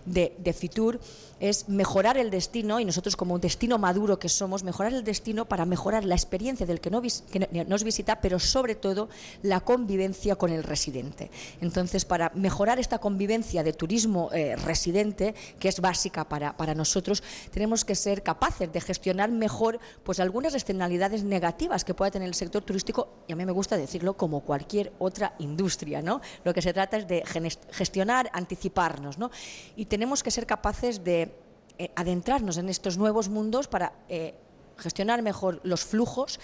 de, 0.06 0.52
Fitur 0.52 1.00
es 1.38 1.68
mejorar 1.68 2.18
el 2.18 2.30
destino 2.30 2.80
y 2.80 2.84
nosotros 2.84 3.16
como 3.16 3.34
un 3.34 3.40
destino 3.40 3.78
maduro 3.78 4.18
que 4.18 4.28
somos, 4.28 4.62
mejorar 4.62 4.92
el 4.92 5.04
destino 5.04 5.46
para 5.46 5.64
mejorar 5.64 6.04
la 6.04 6.14
experiencia 6.14 6.66
del 6.66 6.80
que, 6.80 6.90
no 6.90 7.02
que 7.02 7.64
nos 7.66 7.84
visita, 7.84 8.20
pero 8.20 8.38
sobre 8.38 8.74
todo 8.74 9.08
la 9.42 9.60
convivencia 9.60 10.36
con 10.36 10.50
el 10.50 10.62
residente. 10.62 11.30
Entonces, 11.60 12.04
para 12.04 12.30
mejorar 12.34 12.78
esta 12.78 12.98
convivencia 12.98 13.62
de 13.62 13.72
turismo 13.72 14.30
eh, 14.32 14.56
residente, 14.56 15.34
que 15.58 15.68
es 15.68 15.80
básica 15.90 16.22
para, 16.24 16.56
para, 16.56 16.72
nosotros, 16.74 17.22
tenemos 17.50 17.84
que 17.84 17.96
ser 17.96 18.22
capaces 18.22 18.72
de 18.72 18.80
gestionar 18.80 19.30
mejor 19.30 19.80
pues, 20.04 20.20
algunas 20.20 20.54
externalidades 20.54 21.24
negativas 21.24 21.84
que 21.84 21.94
pueda 21.94 22.12
tener 22.12 22.28
el 22.28 22.34
sector 22.34 22.62
turístico, 22.62 23.08
y 23.26 23.32
a 23.32 23.36
mí 23.36 23.44
me 23.44 23.52
gusta 23.52 23.76
decirlo 23.76 24.14
como 24.14 24.40
cualquier 24.40 24.92
otra 25.00 25.34
industria. 25.38 26.00
¿no? 26.00 26.20
Lo 26.44 26.54
que 26.54 26.62
se 26.62 26.72
trata 26.72 26.96
es 26.96 27.08
de 27.08 27.24
gestionar, 27.72 28.30
anticiparnos, 28.32 29.18
¿no? 29.18 29.30
y 29.74 29.86
tenemos 29.86 30.22
que 30.22 30.30
ser 30.30 30.46
capaces 30.46 31.02
de 31.02 31.34
eh, 31.78 31.90
adentrarnos 31.96 32.56
en 32.58 32.68
estos 32.68 32.96
nuevos 32.96 33.28
mundos 33.28 33.66
para 33.66 33.92
eh, 34.08 34.34
gestionar 34.78 35.22
mejor 35.22 35.60
los 35.64 35.84
flujos 35.84 36.38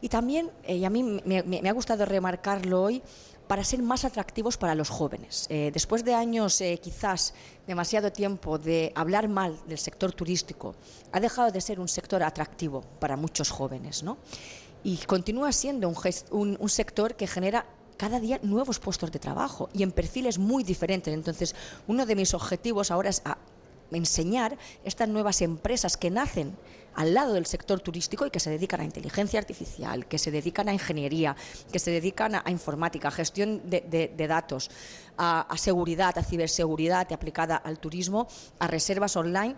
y 0.00 0.08
también, 0.08 0.50
eh, 0.64 0.76
y 0.76 0.84
a 0.84 0.90
mí 0.90 1.02
me, 1.02 1.42
me, 1.42 1.68
ha 1.68 1.72
gustado 1.72 2.04
remarcarlo 2.04 2.82
hoy, 2.82 3.02
para 3.50 3.64
ser 3.64 3.82
más 3.82 4.04
atractivos 4.04 4.56
para 4.56 4.76
los 4.76 4.90
jóvenes. 4.90 5.46
Eh, 5.48 5.72
después 5.74 6.04
de 6.04 6.14
años, 6.14 6.60
eh, 6.60 6.78
quizás 6.80 7.34
demasiado 7.66 8.12
tiempo, 8.12 8.58
de 8.58 8.92
hablar 8.94 9.26
mal 9.26 9.58
del 9.66 9.78
sector 9.78 10.12
turístico, 10.12 10.76
ha 11.10 11.18
dejado 11.18 11.50
de 11.50 11.60
ser 11.60 11.80
un 11.80 11.88
sector 11.88 12.22
atractivo 12.22 12.84
para 13.00 13.16
muchos 13.16 13.50
jóvenes, 13.50 14.04
¿no? 14.04 14.18
Y 14.84 14.98
continúa 14.98 15.50
siendo 15.50 15.92
un, 16.30 16.68
sector 16.68 17.16
que 17.16 17.26
genera 17.26 17.66
cada 17.96 18.20
día 18.20 18.38
nuevos 18.44 18.78
puestos 18.78 19.10
de 19.10 19.18
trabajo 19.18 19.68
y 19.74 19.82
en 19.82 19.90
perfiles 19.90 20.38
muy 20.38 20.62
diferentes. 20.62 21.12
Entonces, 21.12 21.56
uno 21.88 22.06
de 22.06 22.14
mis 22.14 22.34
objetivos 22.34 22.92
ahora 22.92 23.10
es 23.10 23.20
a 23.24 23.36
enseñar 23.90 24.56
estas 24.84 25.08
nuevas 25.08 25.42
empresas 25.42 25.96
que 25.96 26.08
nacen 26.08 26.56
al 26.94 27.14
lado 27.14 27.34
del 27.34 27.46
sector 27.46 27.80
turístico 27.80 28.26
y 28.26 28.30
que 28.30 28.40
se 28.40 28.50
dedican 28.50 28.80
a 28.80 28.84
inteligencia 28.84 29.38
artificial, 29.38 30.06
que 30.06 30.18
se 30.18 30.30
dedican 30.30 30.68
a 30.68 30.72
ingeniería, 30.72 31.36
que 31.72 31.78
se 31.78 31.90
dedican 31.90 32.34
a, 32.34 32.50
informática, 32.50 33.08
a 33.08 33.10
gestión 33.10 33.62
de 33.68 34.26
datos, 34.28 34.70
a, 35.16 35.42
a 35.42 35.56
seguridad, 35.56 36.16
a 36.18 36.22
ciberseguridad 36.22 37.10
aplicada 37.12 37.56
al 37.56 37.78
turismo, 37.78 38.28
a 38.58 38.66
reservas 38.66 39.16
online 39.16 39.56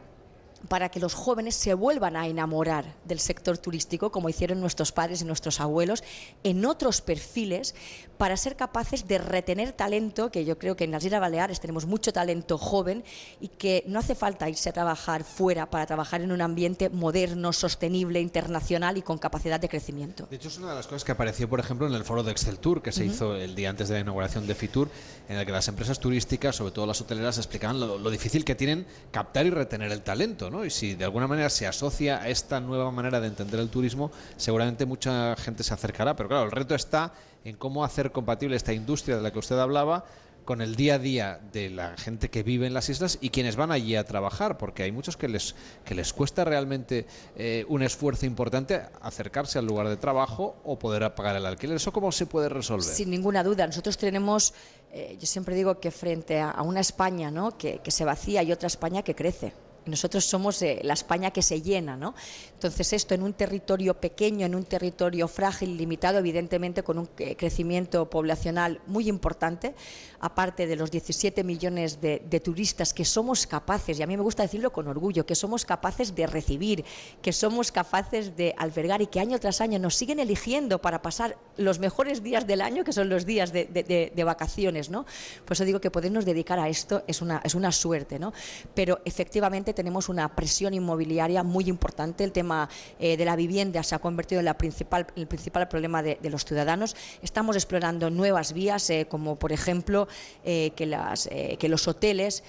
para 0.69 0.89
que 0.89 1.01
los 1.01 1.15
jóvenes 1.15 1.55
se 1.55 1.75
vuelvan 1.75 2.17
a 2.17 2.27
enamorar 2.27 2.95
del 3.05 3.19
sector 3.19 3.59
turístico, 3.59 4.11
como 4.11 4.29
hicieron 4.29 4.61
nuestros 4.61 4.93
padres 4.93 5.23
y 5.23 5.25
nuestros 5.25 5.61
abuelos, 5.61 6.03
en 6.45 6.65
otros 6.65 7.01
perfiles, 7.01 7.75
para 8.19 8.37
ser 8.37 8.57
capaces 8.57 9.09
de 9.09 9.19
retener 9.19 9.73
talento, 9.73 10.31
que 10.31 10.45
yo 10.45 10.59
creo 10.59 10.77
que 10.77 10.85
en 10.85 10.93
las 10.93 11.05
Islas 11.05 11.21
Baleares 11.21 11.61
tenemos 11.61 11.87
mucho 11.87 12.13
talento 12.13 12.59
joven 12.59 13.03
y 13.41 13.49
que 13.49 13.83
no 13.87 13.99
hace 13.99 14.15
falta 14.15 14.49
irse 14.49 14.69
a 14.69 14.73
trabajar 14.73 15.25
fuera 15.25 15.69
para 15.69 15.87
trabajar 15.87 16.21
en 16.21 16.31
un 16.31 16.41
ambiente 16.41 16.89
moderno, 16.89 17.53
sostenible, 17.53 18.21
internacional 18.21 18.97
y 18.97 19.03
con 19.03 19.19
capacidad 19.19 19.59
de 19.59 19.69
crecimiento. 19.69 20.27
De 20.31 20.37
hecho, 20.37 20.49
es 20.49 20.59
una 20.59 20.71
de 20.71 20.77
las 20.77 20.87
cosas 20.87 21.05
que 21.05 21.13
apareció, 21.13 21.49
por 21.49 21.59
ejemplo, 21.59 21.87
en 21.87 21.95
el 21.95 22.05
foro 22.05 22.23
de 22.23 22.31
Excel 22.31 22.59
Tour, 22.59 22.83
que 22.83 22.93
se 22.93 23.03
uh 23.03 23.07
-huh. 23.07 23.11
hizo 23.11 23.37
el 23.37 23.55
día 23.55 23.71
antes 23.71 23.89
de 23.89 23.95
la 23.95 24.01
inauguración 24.01 24.47
de 24.47 24.55
Fitur, 24.55 24.89
en 25.29 25.37
el 25.39 25.47
que 25.47 25.53
las 25.53 25.67
empresas 25.67 25.99
turísticas, 25.99 26.57
sobre 26.57 26.73
todo 26.73 26.87
las 26.87 27.01
hoteleras, 27.01 27.39
explicaban 27.39 27.81
lo, 27.81 27.99
lo 27.99 28.11
difícil 28.11 28.45
que 28.45 28.55
tienen 28.55 28.87
captar 29.11 29.47
y 29.47 29.51
retener 29.51 29.91
el 29.91 30.03
talento. 30.03 30.52
¿No? 30.53 30.65
Y 30.65 30.71
si 30.71 30.95
de 30.95 31.05
alguna 31.05 31.27
manera 31.27 31.51
se 31.51 31.67
asocia 31.67 32.21
a 32.21 32.29
esta 32.29 32.61
nueva 32.61 32.91
manera 32.93 33.21
de 33.21 33.27
entender 33.27 33.59
el 33.59 33.71
turismo, 33.71 34.13
seguramente 34.37 34.87
mucha 34.87 35.35
gente 35.37 35.65
se 35.65 35.75
acercará. 35.75 36.15
Pero 36.15 36.29
claro, 36.29 36.45
el 36.45 36.53
reto 36.53 36.75
está 36.75 37.13
en 37.45 37.57
cómo 37.57 37.85
hacer 37.85 38.13
compatible 38.13 38.55
esta 38.55 38.73
industria 38.73 39.17
de 39.17 39.23
la 39.23 39.33
que 39.33 39.39
usted 39.39 39.59
hablaba 39.59 40.05
con 40.45 40.61
el 40.61 40.75
día 40.77 40.95
a 40.95 40.99
día 40.99 41.41
de 41.53 41.71
la 41.71 41.97
gente 41.97 42.29
que 42.29 42.43
vive 42.43 42.67
en 42.67 42.75
las 42.75 42.89
islas 42.89 43.19
y 43.21 43.31
quienes 43.31 43.57
van 43.57 43.71
allí 43.71 43.97
a 43.97 44.05
trabajar, 44.05 44.59
porque 44.59 44.83
hay 44.83 44.93
muchos 44.93 45.17
que 45.17 45.29
les, 45.29 45.55
que 45.85 45.95
les 45.95 46.13
cuesta 46.13 46.45
realmente 46.45 47.07
eh, 47.37 47.65
un 47.69 47.83
esfuerzo 47.83 48.27
importante 48.27 48.83
acercarse 49.01 49.59
al 49.59 49.67
lugar 49.67 49.89
de 49.89 49.97
trabajo 49.97 50.57
o 50.65 50.79
poder 50.79 51.15
pagar 51.15 51.37
el 51.37 51.47
alquiler. 51.47 51.77
¿Eso 51.77 51.93
cómo 51.93 52.11
se 52.13 52.27
puede 52.27 52.49
resolver? 52.49 52.85
Sin 52.85 53.11
ninguna 53.11 53.45
duda. 53.45 53.67
Nosotros 53.67 53.97
tenemos, 53.97 54.53
eh, 54.93 55.17
yo 55.19 55.27
siempre 55.27 55.55
digo 55.55 55.79
que 55.79 55.91
frente 55.91 56.41
a, 56.41 56.61
una 56.63 56.81
España 56.81 57.31
¿no? 57.31 57.57
que, 57.57 57.79
que 57.79 57.91
se 57.91 58.05
vacía 58.05 58.43
y 58.43 58.53
otra 58.53 58.67
España 58.67 59.03
que 59.03 59.15
crece. 59.15 59.53
Nosotros 59.87 60.25
somos 60.25 60.63
eh, 60.63 60.81
la 60.83 60.95
España 60.95 61.31
que 61.31 61.43
se 61.43 61.61
llena, 61.61 61.97
¿no? 61.97 62.15
Entonces 62.55 62.93
esto 62.93 63.15
en 63.15 63.23
un 63.23 63.33
territorio 63.33 63.95
pequeño, 63.95 64.47
en 64.47 64.55
un 64.55 64.65
territorio 64.65 65.27
frágil, 65.27 65.77
limitado, 65.77 66.19
evidentemente 66.19 66.83
con 66.83 66.99
un 66.99 67.09
eh, 67.19 67.37
crecimiento 67.37 68.09
poblacional 68.09 68.81
muy 68.87 69.09
importante, 69.09 69.75
aparte 70.21 70.69
de 70.69 70.77
los 70.77 70.91
17 70.91 71.43
millones 71.43 72.01
de, 72.01 72.21
turistas 72.43 72.95
que 72.95 73.05
somos 73.05 73.47
capaces, 73.47 73.99
y 73.99 74.03
a 74.03 74.07
mí 74.07 74.17
me 74.17 74.23
gusta 74.23 74.45
decirlo 74.45 74.73
con 74.73 74.87
orgullo, 74.87 75.27
que 75.27 75.35
somos 75.35 75.65
capaces 75.65 76.15
de 76.15 76.27
recibir, 76.27 76.85
que 77.21 77.33
somos 77.33 77.73
capaces 77.73 78.37
de 78.37 78.55
albergar 78.57 79.03
y 79.03 79.09
que 79.09 79.19
año 79.19 79.39
tras 79.41 79.61
año 79.61 79.79
nos 79.79 79.97
siguen 79.97 80.21
eligiendo 80.21 80.81
para 80.81 81.03
pasar 81.03 81.37
los 81.57 81.79
mejores 81.79 82.23
días 82.23 82.47
del 82.47 82.61
año, 82.61 82.85
que 82.85 82.93
son 82.93 83.09
los 83.09 83.27
días 83.27 83.53
de, 83.53 84.23
vacaciones, 84.25 84.91
¿no? 84.91 85.05
Por 85.45 85.55
eso 85.55 85.65
digo 85.65 85.81
que 85.81 85.91
podernos 85.91 86.25
dedicar 86.25 86.61
a 86.61 86.69
esto 86.69 87.03
es 87.09 87.21
una, 87.21 87.41
es 87.45 87.57
una 87.57 87.73
suerte, 87.73 88.21
¿no? 88.21 88.33
Pero 88.75 89.01
efectivamente 89.05 89.72
tenemos 89.73 90.09
una 90.09 90.35
presión 90.35 90.75
inmobiliaria 90.75 91.43
muy 91.43 91.65
importante. 91.69 92.25
El 92.25 92.33
tema 92.33 92.69
eh, 92.99 93.17
de 93.17 93.25
la 93.25 93.37
vivienda 93.37 93.83
se 93.83 93.95
ha 93.95 93.99
convertido 93.99 94.41
en 94.41 94.47
la 94.47 94.59
principal, 94.59 95.07
el 95.17 95.27
principal 95.27 95.69
problema 95.69 96.03
de, 96.03 96.19
los 96.31 96.45
ciudadanos. 96.45 96.97
Estamos 97.23 97.57
explorando 97.57 98.11
nuevas 98.11 98.53
vías, 98.53 98.89
eh, 98.91 99.07
como 99.09 99.37
por 99.37 99.53
ejemplo 99.53 100.09
eh, 100.45 100.73
que, 100.77 100.87
las, 100.87 101.29
que 101.29 101.69
los 101.69 101.87
hoteles 101.89 102.43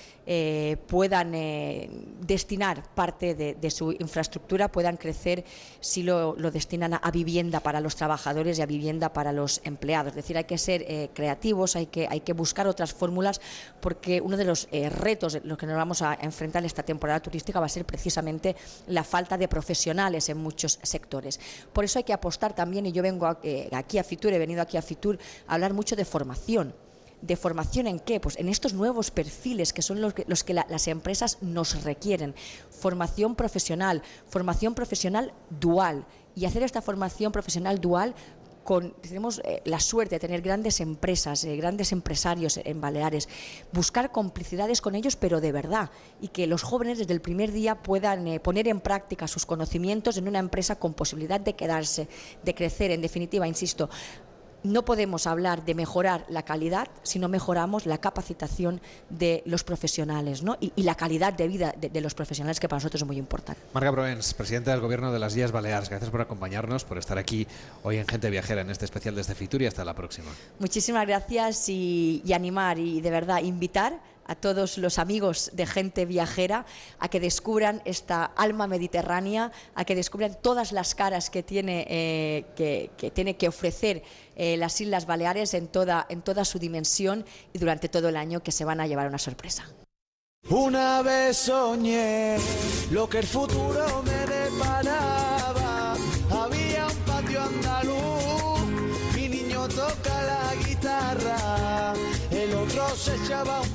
puedan 0.88 1.34
destinar 2.22 2.82
parte 2.96 3.36
de, 3.36 3.72
su 3.72 3.92
infraestructura, 3.92 4.72
puedan 4.72 4.96
crecer 4.96 5.44
si 5.82 6.02
lo, 6.02 6.34
destinan 6.36 6.94
a, 6.94 7.12
vivienda 7.12 7.60
para 7.60 7.82
los 7.82 7.98
trabajadores 7.98 8.58
y 8.58 8.62
a 8.62 8.66
vivienda 8.66 9.12
para 9.12 9.34
los 9.34 9.60
empleados. 9.66 10.12
Es 10.12 10.16
decir, 10.16 10.38
hay 10.38 10.46
que 10.46 10.58
ser 10.58 11.10
creativos, 11.14 11.76
hay 11.76 11.88
que, 11.88 12.08
hay 12.10 12.22
que 12.22 12.32
buscar 12.32 12.68
otras 12.68 12.94
fórmulas, 12.94 13.42
porque 13.82 14.22
uno 14.22 14.38
de 14.38 14.46
los 14.46 14.70
retos 14.72 15.40
los 15.44 15.58
que 15.58 15.66
nos 15.66 15.76
vamos 15.76 16.02
a 16.02 16.18
enfrentar 16.22 16.62
en 16.62 16.68
esta 16.68 16.84
temporada 16.84 17.13
turística 17.20 17.60
va 17.60 17.66
a 17.66 17.70
ser 17.70 17.86
precisamente 17.86 18.56
la 18.88 19.04
falta 19.04 19.38
de 19.38 19.48
profesionales 19.48 20.30
en 20.30 20.38
muchos 20.38 20.80
sectores. 20.82 21.40
Por 21.72 21.84
eso 21.86 22.00
hay 22.00 22.04
que 22.04 22.14
apostar 22.14 22.54
también, 22.54 22.86
y 22.86 22.92
yo 22.92 23.04
vengo 23.04 23.38
eh, 23.44 23.70
aquí 23.72 23.98
a 23.98 24.04
Fitur, 24.04 24.34
he 24.34 24.40
venido 24.40 24.62
aquí 24.62 24.78
a 24.78 24.82
Fitur 24.82 25.18
a 25.48 25.54
hablar 25.56 25.74
mucho 25.74 25.96
de 25.96 26.06
formación. 26.06 26.74
¿De 27.22 27.38
formación 27.38 27.88
en 27.88 28.00
qué? 28.00 28.20
Pues 28.20 28.38
en 28.38 28.50
estos 28.50 28.74
nuevos 28.74 29.10
perfiles 29.10 29.72
que 29.72 29.82
son 29.82 30.02
los 30.02 30.44
que 30.44 30.54
las 30.54 30.88
empresas 30.90 31.38
nos 31.40 31.84
requieren. 31.84 32.36
Formación 32.70 33.36
profesional, 33.36 34.04
formación 34.28 34.76
profesional 34.76 35.32
dual. 35.50 36.06
Y 36.36 36.46
hacer 36.46 36.64
esta 36.64 36.82
formación 36.82 37.32
profesional 37.32 37.80
dual 37.80 38.14
tenemos 39.02 39.42
eh, 39.44 39.62
la 39.66 39.80
suerte 39.80 40.16
de 40.16 40.20
tener 40.20 40.42
grandes 40.42 40.80
empresas, 40.80 41.44
eh, 41.44 41.56
grandes 41.56 41.92
empresarios 41.92 42.60
en 42.64 42.80
Baleares, 42.82 43.28
buscar 43.72 44.12
complicidades 44.12 44.82
con 44.82 44.96
ellos, 44.96 45.16
pero 45.16 45.42
de 45.42 45.52
verdad, 45.52 45.92
y 46.22 46.30
que 46.30 46.48
los 46.48 46.64
jóvenes 46.64 46.98
desde 46.98 47.14
el 47.14 47.22
primer 47.22 47.52
día 47.52 47.82
puedan 47.82 48.28
eh, 48.28 48.40
poner 48.40 48.68
en 48.68 48.80
práctica 48.80 49.28
sus 49.28 49.46
conocimientos 49.46 50.18
en 50.18 50.28
una 50.28 50.40
empresa 50.40 50.76
con 50.76 50.94
posibilidad 50.94 51.40
de 51.40 51.54
quedarse, 51.54 52.08
de 52.44 52.56
crecer. 52.56 52.92
En 52.92 53.02
definitiva, 53.02 53.48
insisto, 53.48 53.90
no 54.64 54.86
podemos 54.86 55.28
hablar 55.28 55.66
de 55.66 55.76
mejorar 55.76 56.26
la 56.30 56.44
calidad 56.44 56.88
si 57.04 57.20
no 57.20 57.30
mejoramos 57.30 57.86
la 57.86 58.00
capacitación 58.00 58.82
de 59.10 59.44
los 59.46 59.64
profesionales 59.64 60.44
¿no? 60.44 60.58
y, 60.60 60.72
la 60.84 60.96
calidad 60.96 61.34
de 61.34 61.48
vida 61.48 61.74
de, 61.78 62.02
los 62.02 62.14
profesionales, 62.14 62.60
que 62.60 62.68
para 62.68 62.78
nosotros 62.78 63.02
es 63.02 63.08
muy 63.08 63.18
importante. 63.18 63.62
Marga 63.74 63.92
Proens, 63.92 64.34
presidenta 64.34 64.72
del 64.72 64.82
Gobierno 64.82 65.12
de 65.12 65.20
las 65.20 65.36
Islas 65.36 65.52
Baleares, 65.52 65.90
gracias 65.90 66.12
por 66.12 66.22
acompañarnos, 66.22 66.84
por 66.84 66.98
estar 66.98 67.18
aquí 67.18 67.48
hoy 67.84 67.98
en 67.98 68.08
Gente 68.08 68.30
Viajera 68.30 68.62
en 68.62 68.70
este 68.70 68.86
especial 68.86 69.16
desde 69.16 69.36
Fitur 69.36 69.62
y 69.62 69.68
hasta 69.68 69.86
la 69.86 69.94
próxima. 69.94 70.32
Muchísimas 70.60 71.08
gracias 71.08 71.70
y, 71.70 72.22
y 72.26 72.34
animar 72.34 72.80
y 72.80 73.02
de 73.02 73.12
verdad 73.12 73.42
invitar 73.42 74.13
a 74.26 74.36
todos 74.36 74.78
los 74.78 75.00
amigos 75.00 75.52
de 75.54 75.66
gente 75.66 76.06
viajera 76.06 76.66
a 77.00 77.10
que 77.10 77.20
descubran 77.20 77.82
esta 77.86 78.26
alma 78.26 78.68
mediterránea, 78.68 79.52
a 79.76 79.86
que 79.86 79.96
descubran 79.96 80.38
todas 80.42 80.72
las 80.72 80.96
caras 80.96 81.30
que 81.30 81.44
tiene, 81.44 81.86
eh, 81.90 82.46
que, 82.56 83.12
tiene 83.12 83.36
que 83.38 83.48
ofrecer 83.48 84.04
eh, 84.36 84.58
las 84.58 84.80
Islas 84.82 85.06
Baleares 85.06 85.54
en 85.54 85.68
toda, 85.68 86.06
en 86.10 86.22
toda 86.22 86.46
su 86.46 86.60
dimensión 86.60 87.26
y 87.54 87.60
durante 87.60 87.90
todo 87.90 88.10
el 88.10 88.18
año 88.18 88.42
que 88.42 88.52
se 88.52 88.66
van 88.66 88.80
a 88.80 88.88
llevar 88.88 89.08
una 89.08 89.20
sorpresa. 89.20 89.68
Una 90.50 91.02
vez 91.02 91.38
soñé 91.38 92.38
lo 92.92 93.08
que 93.08 93.20
el 93.20 93.28
futuro 93.28 94.04
me 94.04 94.26
deparaba. 94.26 95.96
Había 96.30 96.88
un 96.88 96.98
patio 97.06 97.42
andaluz, 97.42 98.66
mi 99.16 99.30
niño 99.30 99.68
toca 99.70 100.22
la 100.24 100.56
guitarra 100.66 101.94
el 102.44 102.54
otro 102.56 102.90
se 102.96 103.16
echaba 103.16 103.62
un 103.62 103.70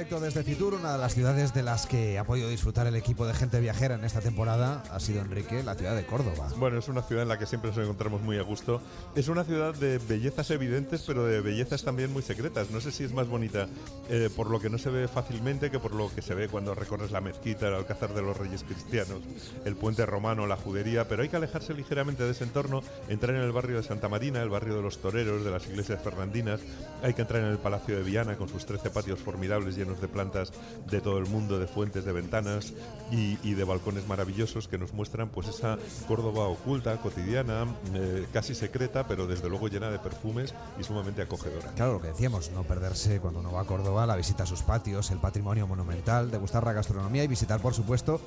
directo 0.00 0.20
desde 0.20 0.42
Fitur, 0.42 0.72
una 0.72 0.92
de 0.92 0.98
las 0.98 1.12
ciudades 1.12 1.52
de 1.52 1.62
las 1.62 1.86
que 1.86 2.18
ha 2.18 2.24
podido 2.24 2.48
disfrutar 2.48 2.86
el 2.86 2.96
equipo 2.96 3.26
de 3.26 3.34
gente 3.34 3.60
viajera 3.60 3.96
en 3.96 4.04
esta 4.04 4.22
temporada 4.22 4.82
ha 4.90 4.98
sido 4.98 5.20
Enrique, 5.20 5.62
la 5.62 5.74
ciudad 5.74 5.94
de 5.94 6.06
Córdoba. 6.06 6.48
Bueno, 6.56 6.78
es 6.78 6.88
una 6.88 7.02
ciudad 7.02 7.24
en 7.24 7.28
la 7.28 7.38
que 7.38 7.44
siempre 7.44 7.68
nos 7.68 7.78
encontramos 7.78 8.22
muy 8.22 8.38
a 8.38 8.42
gusto. 8.42 8.80
Es 9.14 9.28
una 9.28 9.44
ciudad 9.44 9.74
de 9.74 9.98
bellezas 9.98 10.50
evidentes, 10.52 11.04
pero 11.06 11.26
de 11.26 11.42
bellezas 11.42 11.84
también 11.84 12.14
muy 12.14 12.22
secretas. 12.22 12.70
No 12.70 12.80
sé 12.80 12.92
si 12.92 13.04
es 13.04 13.12
más 13.12 13.28
bonita 13.28 13.68
eh, 14.08 14.30
por 14.34 14.48
lo 14.48 14.58
que 14.58 14.70
no 14.70 14.78
se 14.78 14.88
ve 14.88 15.06
fácilmente 15.06 15.70
que 15.70 15.78
por 15.78 15.94
lo 15.94 16.10
que 16.14 16.22
se 16.22 16.34
ve 16.34 16.48
cuando 16.48 16.74
recorres 16.74 17.10
la 17.10 17.20
mezquita, 17.20 17.68
el 17.68 17.74
Alcázar 17.74 18.14
de 18.14 18.22
los 18.22 18.34
Reyes 18.38 18.62
Cristianos, 18.62 19.20
el 19.66 19.76
puente 19.76 20.06
romano, 20.06 20.46
la 20.46 20.56
judería, 20.56 21.08
pero 21.08 21.22
hay 21.22 21.28
que 21.28 21.36
alejarse 21.36 21.74
ligeramente 21.74 22.22
de 22.22 22.30
ese 22.30 22.44
entorno, 22.44 22.82
entrar 23.10 23.36
en 23.36 23.42
el 23.42 23.52
barrio 23.52 23.76
de 23.76 23.82
Santa 23.82 24.08
Marina, 24.08 24.40
el 24.40 24.48
barrio 24.48 24.76
de 24.76 24.82
los 24.82 24.96
toreros, 25.02 25.44
de 25.44 25.50
las 25.50 25.66
iglesias 25.66 26.00
fernandinas, 26.02 26.60
hay 27.02 27.12
que 27.12 27.20
entrar 27.20 27.42
en 27.42 27.48
el 27.48 27.58
Palacio 27.58 27.98
de 27.98 28.02
Viana 28.02 28.36
con 28.36 28.48
sus 28.48 28.64
13 28.64 28.88
patios 28.88 29.18
formidables 29.18 29.76
llenos 29.76 29.89
de 29.98 30.08
plantas 30.08 30.52
de 30.90 31.00
todo 31.00 31.16
el 31.16 31.26
mundo, 31.26 31.58
de 31.58 31.66
fuentes, 31.66 32.04
de 32.04 32.12
ventanas 32.12 32.74
y, 33.10 33.54
de 33.54 33.64
balcones 33.64 34.06
maravillosos 34.06 34.68
que 34.68 34.78
nos 34.78 34.92
muestran 34.92 35.30
pues 35.30 35.48
esa 35.48 35.78
Córdoba 36.06 36.48
oculta, 36.48 36.96
cotidiana, 36.98 37.66
eh, 37.94 38.26
casi 38.32 38.54
secreta, 38.54 39.06
pero 39.06 39.26
desde 39.26 39.48
luego 39.48 39.68
llena 39.68 39.90
de 39.90 39.98
perfumes 39.98 40.54
y 40.78 40.84
sumamente 40.84 41.22
acogedora. 41.22 41.72
Claro, 41.72 41.94
lo 41.94 42.00
que 42.00 42.08
decíamos, 42.08 42.50
no 42.50 42.62
perderse 42.64 43.20
cuando 43.20 43.40
uno 43.40 43.52
va 43.52 43.62
a 43.62 43.64
Córdoba 43.64 44.06
la 44.06 44.16
visita 44.16 44.42
a 44.42 44.46
sus 44.46 44.62
patios, 44.62 45.10
el 45.10 45.18
patrimonio 45.18 45.66
monumental, 45.66 46.30
degustar 46.30 46.64
la 46.64 46.72
gastronomía 46.72 47.24
y 47.24 47.28
visitar, 47.28 47.60
por 47.60 47.74
supuesto, 47.74 48.20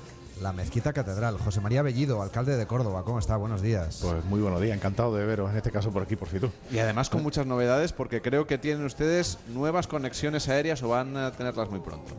la 0.44 0.52
Mezquita 0.52 0.92
Catedral. 0.92 1.38
José 1.38 1.62
María 1.62 1.82
Bellido, 1.82 2.22
alcalde 2.22 2.58
de 2.58 2.68
Córdoba, 2.68 3.04
¿cómo 3.06 3.18
está? 3.18 3.38
Buenos 3.38 3.62
días. 3.62 4.00
Pues 4.02 4.26
muy 4.26 4.42
buenos 4.42 4.62
días, 4.62 4.76
encantado 4.76 5.16
de 5.16 5.26
veros, 5.26 5.50
en 5.50 5.56
este 5.56 5.72
caso 5.72 5.90
por 5.90 6.04
aquí, 6.04 6.18
por 6.18 6.28
Fitur. 6.28 6.52
Y 6.70 6.80
además 6.80 7.10
con 7.10 7.24
muchas 7.24 7.46
novedades, 7.48 7.94
porque 7.94 8.22
creo 8.22 8.46
que 8.46 8.58
tienen 8.58 8.86
ustedes 8.86 9.40
nuevas 9.48 9.88
conexiones 9.88 10.50
aéreas 10.50 10.84
o 10.84 10.90
van 10.90 11.16
a 11.16 11.32
tenerlas 11.32 11.70
muy 11.70 11.80
pronto. 11.80 12.14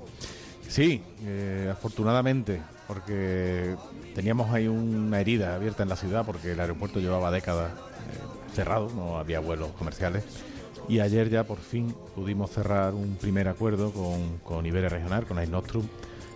Sí, 0.66 1.02
eh, 1.26 1.68
afortunadamente, 1.70 2.62
porque 2.88 3.76
teníamos 4.14 4.50
ahí 4.54 4.68
una 4.68 5.20
herida 5.20 5.54
abierta 5.54 5.82
en 5.82 5.90
la 5.90 5.96
ciudad, 5.96 6.24
porque 6.24 6.52
el 6.52 6.60
aeropuerto 6.60 7.00
llevaba 7.00 7.30
décadas 7.30 7.72
eh, 7.72 8.54
cerrado, 8.54 8.90
no 8.96 9.18
había 9.18 9.40
vuelos 9.40 9.72
comerciales. 9.72 10.24
Y 10.88 11.00
ayer 11.00 11.28
ya 11.28 11.44
por 11.44 11.58
fin 11.58 11.94
pudimos 12.14 12.50
cerrar 12.50 12.94
un 12.94 13.16
primer 13.16 13.48
acuerdo 13.48 13.92
con, 13.92 14.38
con 14.38 14.64
Iberia 14.64 14.88
Regional, 14.88 15.26
con 15.26 15.36
Nostrum 15.50 15.86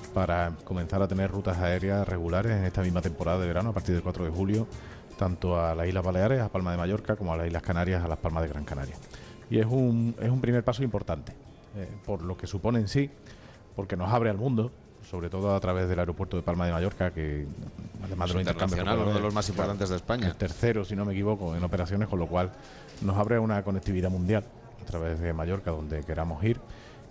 para 0.08 0.52
comenzar 0.64 1.02
a 1.02 1.08
tener 1.08 1.30
rutas 1.30 1.58
aéreas 1.58 2.06
regulares 2.06 2.52
en 2.52 2.64
esta 2.64 2.82
misma 2.82 3.00
temporada 3.00 3.38
de 3.38 3.46
verano, 3.46 3.70
a 3.70 3.72
partir 3.72 3.94
del 3.94 4.02
4 4.02 4.24
de 4.24 4.30
julio, 4.30 4.66
tanto 5.16 5.60
a 5.60 5.74
las 5.74 5.86
Islas 5.86 6.04
Baleares, 6.04 6.40
a 6.40 6.48
Palma 6.48 6.70
de 6.70 6.78
Mallorca, 6.78 7.16
como 7.16 7.32
a 7.32 7.36
las 7.36 7.46
Islas 7.46 7.62
Canarias, 7.62 8.04
a 8.04 8.08
las 8.08 8.18
Palmas 8.18 8.42
de 8.42 8.48
Gran 8.48 8.64
Canaria. 8.64 8.94
Y 9.50 9.58
es 9.58 9.66
un, 9.66 10.14
es 10.20 10.30
un 10.30 10.40
primer 10.40 10.64
paso 10.64 10.82
importante, 10.82 11.32
eh, 11.76 11.88
por 12.04 12.22
lo 12.22 12.36
que 12.36 12.46
supone 12.46 12.78
en 12.78 12.88
sí, 12.88 13.10
porque 13.76 13.96
nos 13.96 14.12
abre 14.12 14.30
al 14.30 14.36
mundo, 14.36 14.70
sobre 15.08 15.30
todo 15.30 15.54
a 15.54 15.60
través 15.60 15.88
del 15.88 15.98
aeropuerto 15.98 16.36
de 16.36 16.42
Palma 16.42 16.66
de 16.66 16.72
Mallorca, 16.72 17.10
que 17.12 17.46
además 18.04 18.28
de 18.28 18.34
los 18.34 18.42
intercambios, 18.42 18.82
uno 18.82 19.14
de 19.14 19.20
los 19.20 19.34
más 19.34 19.48
importantes 19.48 19.88
de 19.88 19.96
España. 19.96 20.26
El 20.26 20.36
tercero, 20.36 20.84
si 20.84 20.94
no 20.94 21.04
me 21.04 21.12
equivoco, 21.12 21.56
en 21.56 21.64
operaciones, 21.64 22.08
con 22.08 22.18
lo 22.18 22.26
cual 22.26 22.52
nos 23.02 23.16
abre 23.16 23.38
una 23.38 23.62
conectividad 23.62 24.10
mundial 24.10 24.44
a 24.82 24.84
través 24.84 25.20
de 25.20 25.32
Mallorca, 25.32 25.70
donde 25.70 26.02
queramos 26.02 26.42
ir 26.44 26.60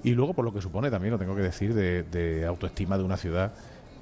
y 0.07 0.15
luego 0.15 0.33
por 0.33 0.45
lo 0.45 0.53
que 0.53 0.61
supone 0.61 0.89
también, 0.89 1.11
lo 1.11 1.19
tengo 1.19 1.35
que 1.35 1.41
decir, 1.41 1.73
de, 1.73 2.45
autoestima 2.47 2.97
de 2.97 3.03
una 3.03 3.17
ciudad 3.17 3.51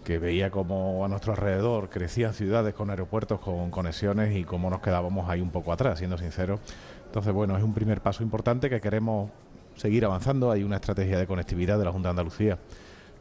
que 0.03 0.19
veía 0.19 0.51
como 0.51 1.03
a 1.03 1.07
nuestro 1.07 1.33
alrededor 1.33 1.89
crecían 1.89 2.35
ciudades 2.35 2.75
con 2.75 2.91
aeropuertos, 2.91 3.39
con 3.39 3.71
conexiones 3.71 4.35
y 4.35 4.43
cómo 4.43 4.69
nos 4.69 4.81
quedábamos 4.81 5.27
ahí 5.27 5.41
un 5.41 5.49
poco 5.49 5.73
atrás, 5.73 5.97
siendo 5.97 6.15
sinceros. 6.19 6.59
Entonces, 7.07 7.33
bueno, 7.33 7.57
es 7.57 7.63
un 7.63 7.73
primer 7.73 8.01
paso 8.01 8.21
importante 8.21 8.69
que 8.69 8.79
queremos 8.79 9.31
seguir 9.75 10.05
avanzando. 10.05 10.51
Hay 10.51 10.63
una 10.63 10.75
estrategia 10.75 11.17
de 11.17 11.25
conectividad 11.25 11.79
de 11.79 11.85
la 11.85 11.91
Junta 11.91 12.09
de 12.09 12.11
Andalucía 12.11 12.59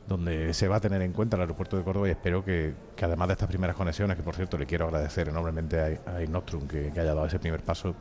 donde 0.06 0.52
se 0.52 0.68
va 0.68 0.76
a 0.76 0.80
tener 0.80 1.00
en 1.00 1.14
cuenta 1.14 1.36
el 1.36 1.40
aeropuerto 1.40 1.78
de 1.78 1.84
Córdoba 1.84 2.08
y 2.08 2.10
espero 2.10 2.44
que, 2.44 2.74
además 3.00 3.28
de 3.28 3.32
estas 3.32 3.48
primeras 3.48 3.74
conexiones, 3.74 4.14
que 4.14 4.22
por 4.22 4.34
cierto 4.34 4.58
le 4.58 4.66
quiero 4.66 4.84
agradecer 4.84 5.30
enormemente 5.30 5.80
a, 5.80 6.16
a 6.16 6.22
Innostrum 6.22 6.68
que, 6.68 6.90
que 6.92 7.00
haya 7.00 7.14
dado 7.14 7.24
ese 7.24 7.38
primer 7.38 7.62
paso, 7.62 7.94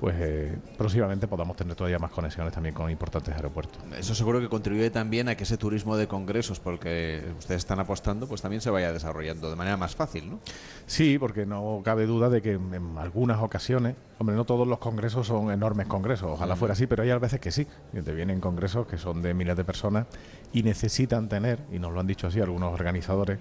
pues 0.00 0.14
eh, 0.18 0.58
próximamente 0.76 1.26
podamos 1.26 1.56
tener 1.56 1.74
todavía 1.74 1.98
más 1.98 2.10
conexiones 2.10 2.52
también 2.52 2.74
con 2.74 2.90
importantes 2.90 3.34
aeropuertos. 3.34 3.82
Eso 3.98 4.14
seguro 4.14 4.40
que 4.40 4.48
contribuye 4.48 4.90
también 4.90 5.28
a 5.28 5.36
que 5.36 5.44
ese 5.44 5.56
turismo 5.56 5.96
de 5.96 6.06
congresos, 6.06 6.60
porque 6.60 7.22
ustedes 7.38 7.60
están 7.60 7.80
apostando, 7.80 8.26
pues 8.26 8.42
también 8.42 8.60
se 8.60 8.70
vaya 8.70 8.92
desarrollando 8.92 9.48
de 9.48 9.56
manera 9.56 9.76
más 9.76 9.96
fácil, 9.96 10.30
¿no? 10.30 10.40
Sí, 10.86 11.18
porque 11.18 11.46
no 11.46 11.80
cabe 11.84 12.06
duda 12.06 12.28
de 12.28 12.42
que 12.42 12.52
en 12.52 12.98
algunas 12.98 13.42
ocasiones, 13.42 13.96
hombre, 14.18 14.36
no 14.36 14.44
todos 14.44 14.66
los 14.68 14.78
congresos 14.78 15.26
son 15.26 15.50
enormes 15.50 15.86
congresos, 15.86 16.30
ojalá 16.30 16.56
fuera 16.56 16.72
así, 16.72 16.86
pero 16.86 17.02
hay 17.02 17.10
a 17.10 17.18
veces 17.18 17.40
que 17.40 17.50
sí, 17.50 17.66
que 17.92 18.02
te 18.02 18.12
vienen 18.12 18.40
congresos 18.40 18.86
que 18.86 18.98
son 18.98 19.22
de 19.22 19.32
miles 19.32 19.56
de 19.56 19.64
personas 19.64 20.06
y 20.52 20.62
necesitan 20.62 21.28
tener, 21.28 21.60
y 21.72 21.78
nos 21.78 21.92
lo 21.92 22.00
han 22.00 22.06
dicho 22.06 22.26
así 22.26 22.40
algunos 22.40 22.72
organizadores, 22.72 23.38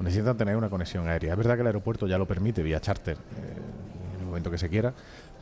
necesitan 0.00 0.36
tener 0.36 0.56
una 0.56 0.70
conexión 0.70 1.08
aérea. 1.08 1.32
Es 1.32 1.36
verdad 1.36 1.56
que 1.56 1.62
el 1.62 1.66
aeropuerto 1.66 2.06
ya 2.06 2.18
lo 2.18 2.26
permite 2.26 2.62
vía 2.62 2.80
charter 2.80 3.16
eh, 3.16 4.14
en 4.14 4.20
el 4.20 4.26
momento 4.26 4.50
que 4.50 4.58
se 4.58 4.68
quiera, 4.68 4.94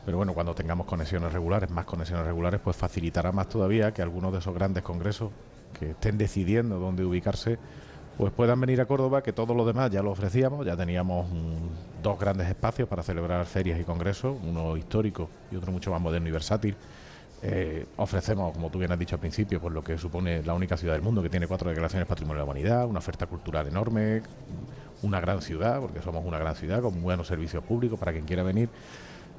pero 0.07 0.15
bueno, 0.15 0.33
cuando 0.33 0.55
tengamos 0.55 0.87
conexiones 0.87 1.33
regulares, 1.33 1.69
más 1.69 1.83
conexiones 1.83 2.25
regulares, 2.25 2.61
pues 2.63 2.77
facilitará 2.77 3.33
más 3.33 3.49
todavía 3.49 3.93
que 3.93 4.01
algunos 4.01 4.31
de 4.31 4.39
esos 4.39 4.55
grandes 4.55 4.81
congresos 4.81 5.31
que 5.77 5.89
estén 5.91 6.17
decidiendo 6.17 6.79
dónde 6.79 7.03
ubicarse, 7.03 7.59
pues 8.17 8.31
puedan 8.31 8.57
venir 8.61 8.79
a 8.79 8.85
Córdoba, 8.85 9.21
que 9.21 9.33
todo 9.33 9.53
lo 9.53 9.65
demás 9.65 9.91
ya 9.91 10.01
lo 10.01 10.11
ofrecíamos, 10.11 10.65
ya 10.65 10.77
teníamos 10.77 11.29
mm, 11.29 12.01
dos 12.01 12.17
grandes 12.17 12.47
espacios 12.47 12.87
para 12.87 13.03
celebrar 13.03 13.45
ferias 13.47 13.81
y 13.81 13.83
congresos, 13.83 14.37
uno 14.41 14.77
histórico 14.77 15.29
y 15.51 15.57
otro 15.57 15.73
mucho 15.73 15.91
más 15.91 15.99
moderno 15.99 16.29
y 16.29 16.31
versátil. 16.31 16.77
Eh, 17.41 17.85
ofrecemos, 17.97 18.53
como 18.53 18.69
tú 18.69 18.79
bien 18.79 18.93
has 18.93 18.99
dicho 18.99 19.15
al 19.15 19.19
principio, 19.19 19.59
pues 19.59 19.73
lo 19.73 19.83
que 19.83 19.97
supone 19.97 20.41
la 20.41 20.53
única 20.53 20.77
ciudad 20.77 20.93
del 20.93 21.03
mundo 21.03 21.21
que 21.21 21.29
tiene 21.29 21.47
cuatro 21.47 21.67
declaraciones 21.67 22.07
patrimonio 22.07 22.35
de 22.35 22.45
la 22.45 22.49
humanidad, 22.49 22.85
una 22.85 22.99
oferta 22.99 23.25
cultural 23.25 23.67
enorme, 23.67 24.21
una 25.01 25.19
gran 25.19 25.41
ciudad, 25.41 25.81
porque 25.81 26.01
somos 26.01 26.23
una 26.23 26.39
gran 26.39 26.55
ciudad 26.55 26.81
con 26.81 27.01
buenos 27.01 27.27
servicios 27.27 27.61
públicos 27.61 27.99
para 27.99 28.13
quien 28.13 28.23
quiera 28.23 28.43
venir 28.43 28.69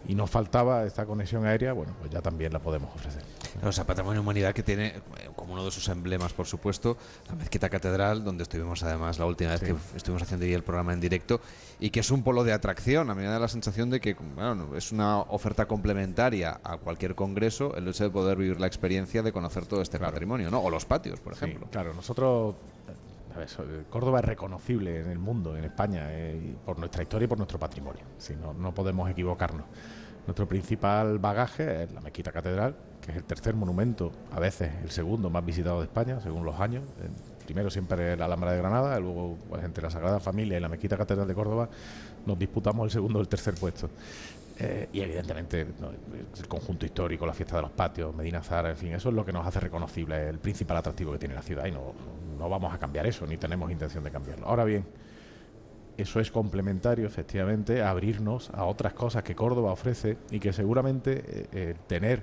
y 0.07 0.15
nos 0.15 0.31
faltaba 0.31 0.85
esta 0.85 1.05
conexión 1.07 1.45
aérea, 1.45 1.73
bueno, 1.73 1.93
pues 1.99 2.11
ya 2.11 2.21
también 2.21 2.53
la 2.53 2.59
podemos 2.61 2.95
ofrecer. 2.95 3.23
O 3.63 3.73
sea, 3.73 3.85
Patrimonio 3.85 4.21
Humanidad 4.21 4.55
que 4.55 4.63
tiene 4.63 4.87
eh, 4.87 5.31
como 5.35 5.55
uno 5.55 5.65
de 5.65 5.71
sus 5.71 5.89
emblemas, 5.89 6.33
por 6.33 6.47
supuesto, 6.47 6.97
la 7.29 7.35
Mezquita 7.35 7.69
Catedral, 7.69 8.25
donde 8.25 8.43
estuvimos 8.43 8.83
además 8.83 9.19
la 9.19 9.27
última 9.27 9.51
vez 9.51 9.61
que 9.61 9.75
estuvimos 9.97 10.23
haciendo 10.23 10.47
el 10.47 10.63
programa 10.63 10.93
en 10.93 11.01
directo, 11.01 11.41
y 11.81 11.91
que 11.91 12.01
es 12.01 12.11
un 12.11 12.23
polo 12.23 12.45
de 12.45 12.53
atracción. 12.53 13.11
A 13.11 13.15
mí 13.15 13.23
me 13.23 13.29
da 13.29 13.39
la 13.39 13.49
sensación 13.49 13.91
de 13.91 14.01
que 14.01 14.15
bueno, 14.15 14.77
es 14.77 14.93
una 14.93 15.19
oferta 15.21 15.67
complementaria 15.67 16.61
a 16.63 16.77
cualquier 16.77 17.15
congreso 17.15 17.77
el 17.77 17.89
hecho 17.89 18.05
de 18.05 18.11
poder 18.11 18.37
vivir 18.37 18.61
la 18.61 18.67
experiencia 18.67 19.23
de 19.23 19.33
conocer 19.33 19.67
todo 19.67 19.83
este 19.83 19.99
patrimonio, 19.99 20.51
¿no? 20.51 20.61
O 20.61 20.71
los 20.71 20.85
patios, 20.85 21.21
por 21.21 21.33
ejemplo. 21.33 21.67
claro, 21.71 21.95
nosotros 21.95 22.55
Córdoba 23.91 24.21
es 24.21 24.25
reconocible 24.25 25.01
en 25.01 25.11
el 25.11 25.19
mundo, 25.19 25.57
en 25.57 25.65
España, 25.65 26.07
eh, 26.11 26.57
por 26.65 26.79
nuestra 26.79 27.03
historia 27.03 27.27
y 27.27 27.29
por 27.29 27.39
nuestro 27.39 27.59
patrimonio. 27.59 28.03
Si 28.19 28.35
no, 28.37 28.53
no 28.55 28.75
podemos 28.75 29.11
equivocarnos. 29.11 29.67
Nuestro 30.27 30.47
principal 30.47 31.19
bagaje 31.19 31.85
es 31.85 31.93
la 31.93 32.03
Mezquita 32.03 32.31
Catedral, 32.31 32.77
que 33.01 33.13
es 33.13 33.17
el 33.17 33.25
tercer 33.25 33.55
monumento, 33.55 34.13
a 34.31 34.39
veces 34.39 34.71
el 34.83 34.91
segundo 34.91 35.31
más 35.31 35.43
visitado 35.43 35.79
de 35.79 35.85
España, 35.85 36.21
según 36.21 36.45
los 36.45 36.61
años. 36.61 36.85
primero 37.47 37.71
siempre 37.71 38.15
la 38.15 38.27
Alhambra 38.27 38.53
de 38.53 38.59
Granada, 38.59 39.01
luego 39.01 39.39
pues, 39.49 39.65
entre 39.65 39.83
la 39.83 39.91
Sagrada 39.91 40.21
Familia 40.21 40.59
y 40.59 40.61
la 40.61 40.69
Mezquita 40.69 40.99
Catedral 40.99 41.27
de 41.27 41.35
Córdoba 41.35 41.71
nos 42.27 42.39
disputamos 42.39 42.85
el 42.85 42.91
segundo 42.91 43.21
o 43.21 43.23
el 43.23 43.29
tercer 43.29 43.55
puesto. 43.55 43.89
Eh, 44.61 44.89
y 44.93 45.01
evidentemente 45.01 45.61
el 45.61 46.49
conjunto 46.49 46.85
histórico, 46.85 47.25
la 47.25 47.33
fiesta 47.33 47.57
de 47.57 47.63
los 47.63 47.71
patios, 47.71 48.15
Medina 48.15 48.43
Zara, 48.43 48.71
en 48.71 48.77
fin, 48.77 48.93
eso 48.93 49.09
es 49.09 49.15
lo 49.15 49.25
que 49.25 49.33
nos 49.33 49.47
hace 49.47 49.61
reconocible, 49.61 50.29
el 50.29 50.41
principal 50.41 50.77
atractivo 50.77 51.13
que 51.13 51.19
tiene 51.19 51.35
la 51.35 51.43
ciudad 51.43 51.65
y 51.67 51.71
no, 51.71 51.95
no 52.39 52.49
vamos 52.49 52.73
a 52.73 52.79
cambiar 52.79 53.07
eso, 53.07 53.27
ni 53.27 53.37
tenemos 53.37 53.71
intención 53.71 54.05
de 54.05 54.11
cambiarlo. 54.11 54.47
Ahora 54.47 54.65
bien, 54.65 54.85
eso 55.97 56.21
es 56.21 56.31
complementario, 56.31 57.07
efectivamente, 57.07 57.83
a 57.83 57.91
abrirnos 57.91 58.51
a 58.51 58.65
otras 58.65 58.95
cosas 58.95 59.25
que 59.25 59.35
Córdoba 59.35 59.73
ofrece 59.73 60.17
y 60.31 60.39
que 60.39 60.53
seguramente 60.53 61.49
eh, 61.53 61.75
tener 61.87 62.23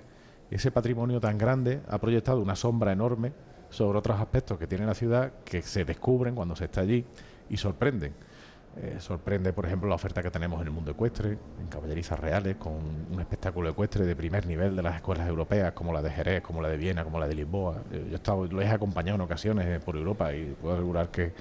ese 0.50 0.72
patrimonio 0.72 1.20
tan 1.20 1.38
grande 1.38 1.82
ha 1.90 1.98
proyectado 1.98 2.40
una 2.40 2.56
sombra 2.56 2.92
enorme 2.94 3.34
sobre 3.70 4.00
otros 4.00 4.20
aspectos 4.20 4.58
que 4.58 4.68
tiene 4.68 4.86
la 4.86 4.94
ciudad 4.94 5.34
que 5.44 5.62
se 5.62 5.84
descubren 5.84 6.36
cuando 6.36 6.56
se 6.56 6.66
está 6.66 6.82
allí 6.82 7.06
y 7.50 7.58
sorprenden. 7.58 8.14
Eh, 8.78 8.98
sorprende, 9.00 9.54
por 9.54 9.66
ejemplo, 9.66 9.88
la 9.88 9.96
oferta 9.96 10.22
que 10.22 10.30
tenemos 10.30 10.60
en 10.60 10.68
el 10.68 10.74
mundo 10.74 10.92
ecuestre, 10.92 11.38
en 11.60 11.68
caballerizas 11.70 12.20
reales, 12.20 12.58
con 12.58 12.74
un 12.74 13.20
espectáculo 13.22 13.70
ecuestre 13.70 14.06
de 14.06 14.16
primer 14.18 14.46
nivel 14.46 14.76
de 14.76 14.84
las 14.84 14.96
escuelas 14.96 15.30
europeas, 15.30 15.72
como 15.72 15.94
la 15.94 16.02
de 16.02 16.12
Jerez, 16.12 16.42
como 16.42 16.62
la 16.62 16.68
de 16.68 16.76
Viena, 16.76 17.06
como 17.06 17.18
la 17.18 17.28
de 17.28 17.36
Lisboa. 17.36 17.84
Eh, 17.92 18.04
yo 18.08 18.14
he 18.14 18.16
estado, 18.16 18.46
lo 18.46 18.62
he 18.62 18.68
acompañado 18.68 19.16
en 19.16 19.22
ocasiones 19.22 19.66
eh, 19.68 19.80
por 19.80 19.96
Europa 19.96 20.34
y 20.34 20.56
puedo 20.62 20.76
asegurar 20.76 21.10
que, 21.10 21.32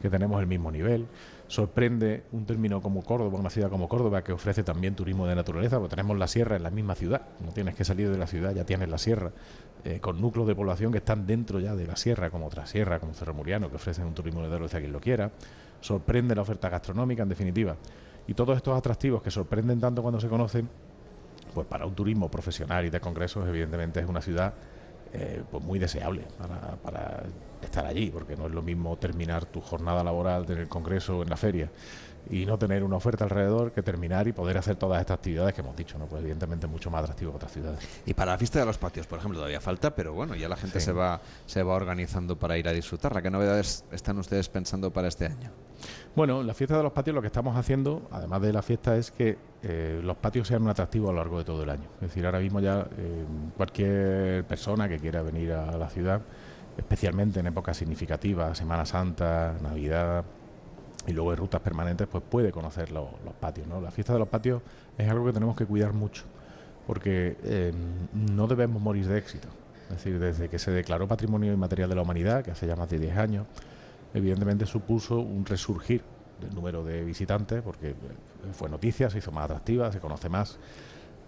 que 0.00 0.08
tenemos 0.08 0.40
el 0.40 0.46
mismo 0.46 0.70
nivel. 0.70 1.06
Sorprende 1.48 2.24
un 2.32 2.44
término 2.44 2.82
como 2.82 3.02
Córdoba, 3.02 3.38
una 3.38 3.50
ciudad 3.50 3.70
como 3.70 3.88
Córdoba, 3.88 4.24
que 4.24 4.32
ofrece 4.32 4.62
también 4.62 4.94
turismo 4.94 5.26
de 5.26 5.34
naturaleza, 5.34 5.78
porque 5.78 5.90
tenemos 5.90 6.18
la 6.18 6.26
sierra 6.26 6.56
en 6.56 6.62
la 6.62 6.70
misma 6.70 6.94
ciudad. 6.94 7.22
No 7.44 7.52
tienes 7.52 7.74
que 7.74 7.84
salir 7.84 8.10
de 8.10 8.18
la 8.18 8.26
ciudad, 8.26 8.52
ya 8.52 8.64
tienes 8.64 8.88
la 8.88 8.98
sierra, 8.98 9.30
con 10.00 10.20
núcleos 10.20 10.48
de 10.48 10.56
población 10.56 10.90
que 10.90 10.98
están 10.98 11.26
dentro 11.26 11.60
ya 11.60 11.76
de 11.76 11.86
la 11.86 11.96
sierra, 11.96 12.30
como 12.30 12.46
otra 12.46 12.66
sierra, 12.66 12.98
como 12.98 13.14
Cerro 13.14 13.32
Muriano, 13.32 13.70
que 13.70 13.76
ofrecen 13.76 14.06
un 14.06 14.14
turismo 14.14 14.40
de 14.40 14.48
naturaleza 14.48 14.78
a 14.78 14.80
quien 14.80 14.92
lo 14.92 15.00
quiera 15.00 15.30
sorprende 15.80 16.34
la 16.34 16.42
oferta 16.42 16.68
gastronómica, 16.68 17.22
en 17.22 17.28
definitiva. 17.28 17.76
Y 18.26 18.34
todos 18.34 18.56
estos 18.56 18.76
atractivos 18.76 19.22
que 19.22 19.30
sorprenden 19.30 19.80
tanto 19.80 20.02
cuando 20.02 20.20
se 20.20 20.28
conocen, 20.28 20.68
pues 21.54 21.66
para 21.66 21.86
un 21.86 21.94
turismo 21.94 22.30
profesional 22.30 22.84
y 22.84 22.90
de 22.90 23.00
congresos, 23.00 23.46
evidentemente 23.48 24.00
es 24.00 24.06
una 24.06 24.20
ciudad 24.20 24.52
eh, 25.18 25.42
pues 25.50 25.64
muy 25.64 25.78
deseable 25.78 26.24
para, 26.38 26.76
para, 26.76 27.22
estar 27.62 27.86
allí, 27.86 28.10
porque 28.10 28.36
no 28.36 28.46
es 28.46 28.52
lo 28.52 28.62
mismo 28.62 28.96
terminar 28.96 29.46
tu 29.46 29.60
jornada 29.60 30.04
laboral 30.04 30.44
en 30.48 30.58
el 30.58 30.68
congreso 30.68 31.18
o 31.18 31.22
en 31.22 31.30
la 31.30 31.36
feria 31.36 31.70
y 32.30 32.44
no 32.44 32.58
tener 32.58 32.84
una 32.84 32.96
oferta 32.96 33.24
alrededor 33.24 33.72
que 33.72 33.82
terminar 33.82 34.28
y 34.28 34.32
poder 34.32 34.58
hacer 34.58 34.76
todas 34.76 35.00
estas 35.00 35.16
actividades 35.16 35.54
que 35.54 35.62
hemos 35.62 35.76
dicho, 35.76 35.98
¿no? 35.98 36.06
Pues 36.06 36.20
evidentemente 36.20 36.66
mucho 36.66 36.90
más 36.90 37.02
atractivo 37.02 37.32
que 37.32 37.36
otras 37.36 37.52
ciudades. 37.52 37.80
Y 38.04 38.14
para 38.14 38.32
la 38.32 38.38
fiesta 38.38 38.58
de 38.58 38.66
los 38.66 38.78
patios, 38.78 39.06
por 39.06 39.18
ejemplo, 39.18 39.38
todavía 39.38 39.60
falta, 39.60 39.94
pero 39.94 40.12
bueno, 40.12 40.34
ya 40.34 40.48
la 40.48 40.56
gente 40.56 40.80
se 40.80 40.92
va 40.92 41.20
se 41.46 41.62
va 41.62 41.74
organizando 41.74 42.38
para 42.38 42.58
ir 42.58 42.68
a 42.68 42.72
disfrutarla. 42.72 43.22
¿Qué 43.22 43.30
novedades 43.30 43.84
están 43.90 44.18
ustedes 44.18 44.48
pensando 44.48 44.92
para 44.92 45.08
este 45.08 45.26
año? 45.26 45.65
Bueno, 46.14 46.42
la 46.42 46.54
fiesta 46.54 46.76
de 46.76 46.82
los 46.82 46.92
patios 46.92 47.14
lo 47.14 47.20
que 47.20 47.26
estamos 47.26 47.56
haciendo, 47.56 48.08
además 48.10 48.40
de 48.42 48.52
la 48.52 48.62
fiesta, 48.62 48.96
es 48.96 49.10
que 49.10 49.36
eh, 49.62 50.00
los 50.02 50.16
patios 50.16 50.48
sean 50.48 50.62
un 50.62 50.68
atractivo 50.68 51.08
a 51.10 51.12
lo 51.12 51.18
largo 51.18 51.38
de 51.38 51.44
todo 51.44 51.62
el 51.62 51.70
año. 51.70 51.88
Es 51.96 52.08
decir, 52.08 52.24
ahora 52.24 52.38
mismo 52.38 52.60
ya 52.60 52.86
eh, 52.96 53.24
cualquier 53.56 54.44
persona 54.44 54.88
que 54.88 54.98
quiera 54.98 55.22
venir 55.22 55.52
a 55.52 55.76
la 55.76 55.88
ciudad, 55.88 56.22
especialmente 56.76 57.40
en 57.40 57.46
épocas 57.46 57.76
significativas, 57.76 58.56
Semana 58.56 58.86
Santa, 58.86 59.54
Navidad, 59.62 60.24
y 61.06 61.12
luego 61.12 61.32
en 61.32 61.38
rutas 61.38 61.60
permanentes, 61.60 62.06
pues 62.06 62.22
puede 62.28 62.50
conocer 62.52 62.90
los 62.90 63.08
patios. 63.40 63.66
¿no? 63.66 63.80
La 63.80 63.90
fiesta 63.90 64.12
de 64.12 64.18
los 64.18 64.28
patios 64.28 64.62
es 64.98 65.08
algo 65.08 65.26
que 65.26 65.32
tenemos 65.32 65.56
que 65.56 65.66
cuidar 65.66 65.92
mucho, 65.92 66.24
porque 66.86 67.36
eh, 67.44 67.72
no 68.12 68.46
debemos 68.46 68.82
morir 68.82 69.06
de 69.06 69.18
éxito. 69.18 69.48
Es 69.84 69.98
decir, 69.98 70.18
desde 70.18 70.48
que 70.48 70.58
se 70.58 70.72
declaró 70.72 71.06
Patrimonio 71.06 71.52
Inmaterial 71.52 71.88
de 71.88 71.94
la 71.94 72.02
Humanidad, 72.02 72.42
que 72.44 72.50
hace 72.50 72.66
ya 72.66 72.74
más 72.74 72.90
de 72.90 72.98
10 72.98 73.16
años, 73.16 73.46
evidentemente 74.14 74.66
supuso 74.66 75.20
un 75.20 75.44
resurgir 75.44 76.02
del 76.40 76.54
número 76.54 76.84
de 76.84 77.04
visitantes, 77.04 77.62
porque 77.62 77.90
eh, 77.90 77.94
fue 78.52 78.68
noticia, 78.68 79.10
se 79.10 79.18
hizo 79.18 79.32
más 79.32 79.44
atractiva, 79.46 79.90
se 79.92 80.00
conoce 80.00 80.28
más. 80.28 80.58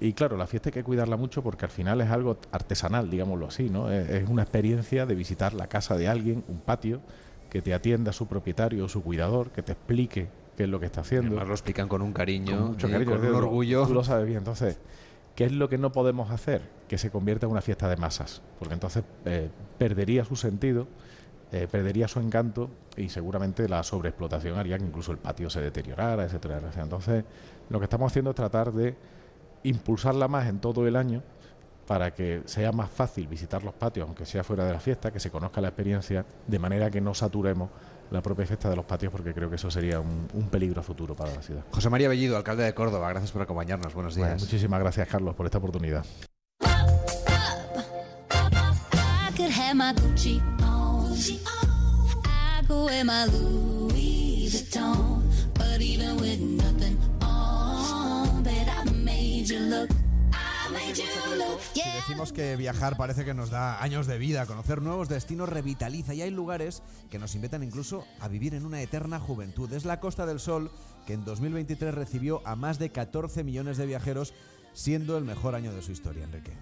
Y 0.00 0.12
claro, 0.12 0.36
la 0.36 0.46
fiesta 0.46 0.68
hay 0.68 0.74
que 0.74 0.84
cuidarla 0.84 1.16
mucho 1.16 1.42
porque 1.42 1.64
al 1.64 1.70
final 1.70 2.00
es 2.00 2.10
algo 2.10 2.38
artesanal, 2.52 3.10
digámoslo 3.10 3.48
así, 3.48 3.68
¿no? 3.68 3.90
es 3.90 4.28
una 4.28 4.42
experiencia 4.42 5.06
de 5.06 5.14
visitar 5.16 5.54
la 5.54 5.66
casa 5.66 5.96
de 5.96 6.06
alguien, 6.06 6.44
un 6.46 6.60
patio, 6.60 7.00
que 7.50 7.62
te 7.62 7.74
atienda 7.74 8.12
su 8.12 8.26
propietario 8.26 8.84
o 8.84 8.88
su 8.88 9.02
cuidador, 9.02 9.50
que 9.50 9.62
te 9.62 9.72
explique 9.72 10.28
qué 10.56 10.64
es 10.64 10.68
lo 10.68 10.80
que 10.80 10.86
está 10.86 11.00
haciendo. 11.00 11.28
Además 11.28 11.48
lo 11.48 11.54
explican 11.54 11.88
con 11.88 12.02
un 12.02 12.12
cariño, 12.12 12.58
con, 12.58 12.66
mucho 12.68 12.90
cariño, 12.90 13.10
con 13.12 13.26
un 13.26 13.34
orgullo. 13.34 13.86
Tú 13.86 13.94
lo 13.94 14.04
sabes 14.04 14.26
bien. 14.26 14.38
Entonces, 14.38 14.78
¿qué 15.34 15.44
es 15.44 15.52
lo 15.52 15.68
que 15.68 15.78
no 15.78 15.92
podemos 15.92 16.30
hacer? 16.30 16.62
Que 16.88 16.98
se 16.98 17.10
convierta 17.10 17.46
en 17.46 17.52
una 17.52 17.62
fiesta 17.62 17.88
de 17.88 17.96
masas, 17.96 18.42
porque 18.58 18.74
entonces 18.74 19.04
eh, 19.24 19.50
perdería 19.78 20.24
su 20.24 20.36
sentido, 20.36 20.88
eh, 21.50 21.66
perdería 21.70 22.08
su 22.08 22.20
encanto 22.20 22.68
y 22.96 23.08
seguramente 23.08 23.68
la 23.68 23.82
sobreexplotación 23.82 24.58
haría 24.58 24.78
que 24.78 24.84
incluso 24.84 25.12
el 25.12 25.18
patio 25.18 25.48
se 25.48 25.60
deteriorara, 25.60 26.24
etcétera. 26.24 26.60
Entonces, 26.76 27.24
lo 27.70 27.78
que 27.78 27.84
estamos 27.84 28.12
haciendo 28.12 28.30
es 28.30 28.36
tratar 28.36 28.72
de 28.72 28.96
impulsarla 29.62 30.28
más 30.28 30.46
en 30.48 30.60
todo 30.60 30.86
el 30.86 30.96
año 30.96 31.22
para 31.86 32.12
que 32.12 32.42
sea 32.44 32.70
más 32.70 32.90
fácil 32.90 33.26
visitar 33.26 33.64
los 33.64 33.72
patios, 33.72 34.06
aunque 34.06 34.26
sea 34.26 34.44
fuera 34.44 34.66
de 34.66 34.72
la 34.72 34.78
fiesta, 34.78 35.10
que 35.10 35.18
se 35.20 35.30
conozca 35.30 35.62
la 35.62 35.68
experiencia, 35.68 36.26
de 36.46 36.58
manera 36.58 36.90
que 36.90 37.00
no 37.00 37.14
saturemos 37.14 37.70
la 38.10 38.20
propia 38.20 38.44
fiesta 38.44 38.68
de 38.68 38.76
los 38.76 38.84
patios, 38.84 39.10
porque 39.10 39.32
creo 39.32 39.48
que 39.48 39.56
eso 39.56 39.70
sería 39.70 39.98
un, 39.98 40.28
peligro 40.50 40.82
futuro 40.82 41.14
para 41.14 41.34
la 41.34 41.40
ciudad. 41.40 41.64
José 41.70 41.88
María 41.88 42.10
Bellido, 42.10 42.36
alcalde 42.36 42.64
de 42.64 42.74
Córdoba, 42.74 43.08
gracias 43.08 43.32
por 43.32 43.40
acompañarnos. 43.40 43.94
Buenos 43.94 44.14
días. 44.14 44.38
muchísimas 44.38 44.80
gracias, 44.80 45.08
Carlos, 45.08 45.34
por 45.34 45.46
esta 45.46 45.56
oportunidad. 45.58 46.04
Si 61.72 61.82
decimos 61.82 62.32
que 62.32 62.54
viajar 62.54 62.96
parece 62.96 63.24
que 63.24 63.34
nos 63.34 63.50
da 63.50 63.82
años 63.82 64.06
de 64.06 64.18
vida, 64.18 64.46
conocer 64.46 64.80
nuevos 64.80 65.08
destinos 65.08 65.48
revitaliza 65.48 66.14
y 66.14 66.22
hay 66.22 66.30
lugares 66.30 66.82
que 67.10 67.18
nos 67.18 67.34
invitan 67.34 67.64
incluso 67.64 68.06
a 68.20 68.28
vivir 68.28 68.54
en 68.54 68.64
una 68.64 68.80
eterna 68.80 69.18
juventud. 69.18 69.72
Es 69.72 69.84
la 69.84 69.98
Costa 69.98 70.24
del 70.24 70.38
Sol 70.38 70.70
que 71.06 71.14
en 71.14 71.24
2023 71.24 71.94
recibió 71.94 72.42
a 72.46 72.54
más 72.54 72.78
de 72.78 72.90
14 72.90 73.42
millones 73.42 73.76
de 73.76 73.86
viajeros 73.86 74.34
siendo 74.72 75.18
el 75.18 75.24
mejor 75.24 75.56
año 75.56 75.72
de 75.72 75.82
su 75.82 75.90
historia, 75.90 76.22
Enrique. 76.24 76.52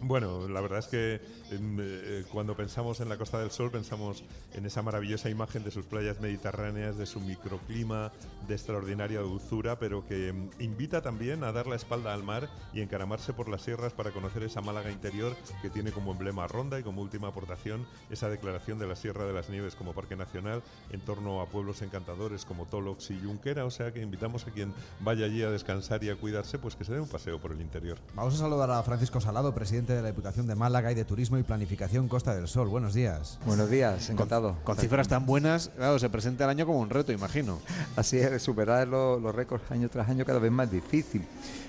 Bueno, 0.00 0.46
la 0.48 0.60
verdad 0.60 0.80
es 0.80 0.86
que 0.86 1.20
eh, 1.50 2.24
cuando 2.32 2.56
pensamos 2.56 3.00
en 3.00 3.08
la 3.08 3.16
Costa 3.16 3.38
del 3.38 3.50
Sol 3.50 3.70
pensamos 3.70 4.24
en 4.54 4.66
esa 4.66 4.82
maravillosa 4.82 5.30
imagen 5.30 5.62
de 5.64 5.70
sus 5.70 5.86
playas 5.86 6.20
mediterráneas, 6.20 6.96
de 6.96 7.06
su 7.06 7.20
microclima, 7.20 8.12
de 8.48 8.54
extraordinaria 8.54 9.20
dulzura, 9.20 9.78
pero 9.78 10.06
que 10.06 10.28
em, 10.28 10.50
invita 10.58 11.02
también 11.02 11.44
a 11.44 11.52
dar 11.52 11.66
la 11.66 11.76
espalda 11.76 12.12
al 12.12 12.22
mar 12.22 12.48
y 12.72 12.80
encaramarse 12.80 13.32
por 13.32 13.48
las 13.48 13.62
sierras 13.62 13.92
para 13.92 14.10
conocer 14.10 14.42
esa 14.42 14.60
Málaga 14.60 14.90
interior 14.90 15.36
que 15.62 15.70
tiene 15.70 15.92
como 15.92 16.12
emblema 16.12 16.46
Ronda 16.46 16.78
y 16.78 16.82
como 16.82 17.02
última 17.02 17.28
aportación 17.28 17.86
esa 18.10 18.28
declaración 18.28 18.78
de 18.78 18.86
la 18.86 18.96
Sierra 18.96 19.24
de 19.24 19.32
las 19.32 19.48
Nieves 19.48 19.74
como 19.74 19.92
Parque 19.92 20.16
Nacional 20.16 20.62
en 20.90 21.00
torno 21.00 21.40
a 21.40 21.46
pueblos 21.46 21.82
encantadores 21.82 22.44
como 22.44 22.66
Tolox 22.66 23.10
y 23.10 23.20
Junquera, 23.20 23.64
o 23.64 23.70
sea 23.70 23.92
que 23.92 24.00
invitamos 24.00 24.46
a 24.46 24.50
quien 24.50 24.74
vaya 25.00 25.26
allí 25.26 25.42
a 25.42 25.50
descansar 25.50 26.02
y 26.02 26.10
a 26.10 26.16
cuidarse, 26.16 26.58
pues 26.58 26.76
que 26.76 26.84
se 26.84 26.92
dé 26.92 27.00
un 27.00 27.08
paseo 27.08 27.40
por 27.40 27.52
el 27.52 27.60
interior. 27.60 27.98
Vamos 28.14 28.34
a 28.34 28.38
saludar 28.38 28.70
a 28.70 28.82
Francisco 28.82 29.20
Salado, 29.20 29.54
presidente 29.54 29.92
de 29.92 30.02
la 30.02 30.08
Diputación 30.08 30.46
de 30.46 30.54
Málaga 30.54 30.90
y 30.92 30.94
de 30.94 31.04
Turismo 31.04 31.35
y 31.38 31.42
Planificación 31.42 32.08
Costa 32.08 32.34
del 32.34 32.48
Sol. 32.48 32.68
Buenos 32.68 32.94
días. 32.94 33.38
Buenos 33.46 33.70
días, 33.70 34.08
encantado. 34.10 34.56
Con 34.64 34.76
cifras 34.76 35.08
tan 35.08 35.26
buenas, 35.26 35.70
claro, 35.76 35.98
se 35.98 36.08
presenta 36.08 36.44
el 36.44 36.50
año 36.50 36.66
como 36.66 36.80
un 36.80 36.90
reto, 36.90 37.12
imagino. 37.12 37.58
Así 37.96 38.18
es, 38.18 38.42
superar 38.42 38.88
los, 38.88 39.20
los 39.20 39.34
récords 39.34 39.70
año 39.70 39.88
tras 39.88 40.08
año 40.08 40.24
cada 40.24 40.38
vez 40.38 40.50
más 40.50 40.70
difícil. 40.70 41.22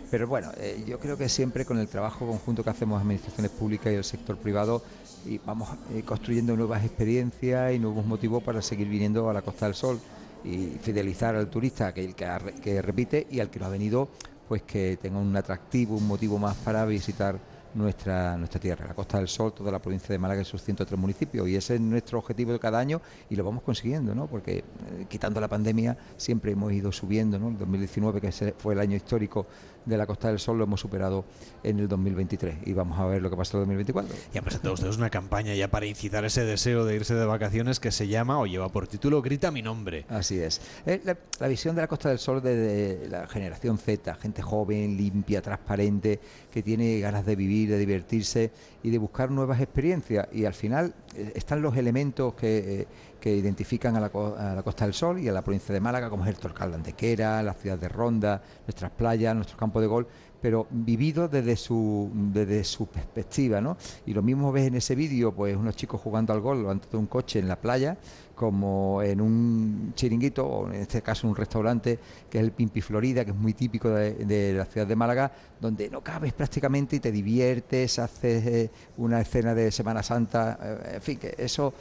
Pero 0.10 0.28
bueno, 0.28 0.52
eh, 0.58 0.84
yo 0.88 1.00
creo 1.00 1.18
que 1.18 1.28
siempre 1.28 1.66
con 1.66 1.80
el 1.80 1.88
trabajo 1.88 2.26
conjunto 2.26 2.64
que 2.64 2.70
hacemos 2.70 3.02
administraciones 3.02 3.52
públicas 3.52 3.92
y 3.92 3.96
el 3.96 4.04
sector 4.04 4.38
privado 4.38 4.82
y 5.26 5.40
vamos 5.40 5.70
eh, 5.94 6.04
construyendo 6.04 6.56
nuevas 6.56 6.86
experiencias 6.86 7.74
y 7.74 7.80
nuevos 7.80 8.06
motivos 8.06 8.42
para 8.44 8.62
seguir 8.62 8.88
viniendo 8.88 9.30
a 9.30 9.34
la 9.34 9.42
Costa 9.42 9.66
del 9.66 9.76
Sol 9.76 10.00
y 10.44 10.78
fidelizar 10.82 11.36
al 11.36 11.50
turista 11.50 11.94
que, 11.94 12.14
que, 12.14 12.28
que 12.62 12.82
repite 12.82 13.28
y 13.30 13.42
al 13.42 13.50
que 13.50 13.60
no 13.60 13.66
ha 13.66 13.70
venido 13.70 14.08
pues 14.48 14.62
que 14.64 14.98
tenga 15.02 15.20
un 15.20 15.36
atractivo, 15.36 15.98
un 15.98 16.08
motivo 16.08 16.40
más 16.40 16.56
para 16.58 16.86
visitar 16.86 17.38
nuestra, 17.78 18.36
nuestra 18.38 18.60
tierra, 18.60 18.88
la 18.88 18.94
Costa 18.94 19.18
del 19.18 19.28
Sol, 19.28 19.54
toda 19.54 19.72
la 19.72 19.80
provincia 19.80 20.10
de 20.10 20.18
Málaga 20.20 20.42
y 20.42 20.46
sus 20.46 20.62
103 20.62 21.00
municipios. 21.00 21.48
Y 21.48 21.56
ese 21.56 21.76
es 21.76 21.82
nuestro 21.82 22.20
objetivo 22.20 22.52
de 22.52 22.60
cada 22.60 22.80
año 22.80 23.02
y 23.30 23.36
lo 23.36 23.44
vamos 23.44 23.64
consiguiendo, 23.64 24.16
¿no? 24.16 24.28
porque 24.28 24.58
eh, 24.58 25.06
quitando 25.08 25.40
la 25.40 25.48
pandemia 25.48 25.98
siempre 26.18 26.52
hemos 26.52 26.74
ido 26.74 26.92
subiendo. 26.92 27.40
¿no? 27.40 27.50
El 27.50 27.58
2019, 27.58 28.22
que 28.22 28.32
fue 28.58 28.74
el 28.74 28.80
año 28.80 28.96
histórico 28.96 29.46
de 29.88 29.98
la 29.98 30.06
Costa 30.06 30.28
del 30.28 30.40
Sol, 30.40 30.58
lo 30.58 30.66
hemos 30.66 30.82
superado 30.82 31.26
en 31.64 31.80
el 31.80 31.88
2023 31.88 32.60
y 32.66 32.74
vamos 32.74 33.00
a 33.00 33.06
ver 33.06 33.22
lo 33.22 33.30
que 33.30 33.38
pasa 33.38 33.58
en 33.58 33.64
el 33.64 33.78
2024. 33.78 34.16
Y 34.34 34.38
han 34.38 34.44
presentado 34.44 34.74
ustedes 34.74 34.98
una 34.98 35.10
campaña 35.10 35.56
ya 35.56 35.70
para 35.70 35.86
incitar 35.86 36.26
ese 36.26 36.44
deseo 36.44 36.86
de 36.86 36.96
irse 36.96 37.16
de 37.16 37.26
vacaciones 37.26 37.80
que 37.80 37.92
se 37.92 38.08
llama 38.08 38.40
o 38.40 38.46
lleva 38.46 38.70
por 38.70 38.88
título 38.88 39.22
Grita 39.22 39.52
mi 39.52 39.62
nombre. 39.62 40.06
Así 40.10 40.40
es. 40.40 40.62
Eh, 40.86 41.02
la, 41.04 41.18
la, 41.40 41.48
visión 41.48 41.76
de 41.76 41.82
la 41.82 41.88
Costa 41.88 42.10
del 42.10 42.20
Sol 42.20 42.42
de 42.42 43.08
la 43.10 43.28
generación 43.28 43.78
Z, 43.78 44.14
gente 44.16 44.42
joven, 44.42 44.98
limpia, 44.98 45.42
transparente, 45.42 46.20
que 46.52 46.64
tiene 46.64 47.00
ganas 47.00 47.26
de 47.26 47.36
vivir, 47.36 47.70
de 47.70 47.78
divertirse 47.78 48.52
y 48.84 48.90
de 48.90 48.98
buscar 48.98 49.32
nuevas 49.32 49.62
experiencias. 49.62 50.28
Y 50.32 50.46
al 50.46 50.54
final 50.54 50.94
eh, 51.16 51.34
están 51.36 51.62
los 51.62 51.76
elementos 51.78 52.34
que, 52.36 52.82
eh, 52.82 52.88
que 53.20 53.36
identifican 53.36 53.96
a 53.96 54.00
la, 54.00 54.08
a 54.08 54.56
la, 54.56 54.64
Costa 54.64 54.86
del 54.86 54.94
Sol 54.94 55.20
y 55.20 55.28
a 55.28 55.32
la 55.32 55.42
provincia 55.42 55.74
de 55.74 55.80
Málaga, 55.80 56.10
como 56.10 56.24
es 56.24 56.30
el 56.30 56.38
Torcal 56.38 56.70
de 56.72 56.76
Antequera, 56.76 57.42
la 57.44 57.54
ciudad 57.54 57.78
de 57.78 57.90
Ronda, 57.90 58.42
nuestras 58.66 58.92
playas, 58.92 59.36
nuestro 59.36 59.58
campo 59.58 59.82
de 59.82 59.88
gol, 59.88 60.08
pero 60.42 60.68
vivido 60.70 61.28
desde 61.28 61.56
su, 61.56 62.10
desde 62.14 62.64
su 62.64 62.88
perspectiva, 62.88 63.60
¿no? 63.60 63.78
Y 64.06 64.14
lo 64.14 64.22
mismo 64.22 64.52
ves 64.52 64.68
en 64.68 64.76
ese 64.76 64.96
vídeo, 64.96 65.34
pues 65.34 65.56
unos 65.56 65.76
chicos 65.76 66.00
jugando 66.02 66.34
al 66.34 66.42
gol 66.42 66.70
antes 66.70 66.92
de 66.92 66.98
un 66.98 67.08
coche 67.08 67.40
en 67.40 67.48
la 67.48 67.60
playa, 67.60 67.98
como 68.36 69.02
en 69.02 69.20
un 69.20 69.94
chiringuito, 69.96 70.46
o 70.46 70.68
en 70.68 70.82
este 70.82 71.02
caso 71.02 71.28
un 71.28 71.36
restaurante, 71.36 71.98
que 72.30 72.38
es 72.38 72.44
el 72.44 72.52
Pimpi 72.52 72.82
Florida, 72.82 73.26
que 73.26 73.32
es 73.32 73.38
muy 73.38 73.54
típico 73.54 73.90
de, 73.90 74.14
de 74.14 74.54
la 74.54 74.66
ciudad 74.66 74.86
de 74.86 74.96
Málaga, 74.96 75.32
donde 75.60 75.90
no 75.90 76.02
cabes 76.02 76.34
prácticamente 76.34 76.98
y 76.98 77.00
te 77.00 77.12
diviertes, 77.12 77.98
haces 77.98 78.46
eh, 78.46 78.72
una 78.98 79.22
escena 79.22 79.56
de 79.56 79.72
Semana 79.72 80.04
Santa, 80.04 80.60
eh, 80.62 80.92
en 80.96 81.02
fin, 81.02 81.18
que 81.18 81.34
eso 81.38 81.74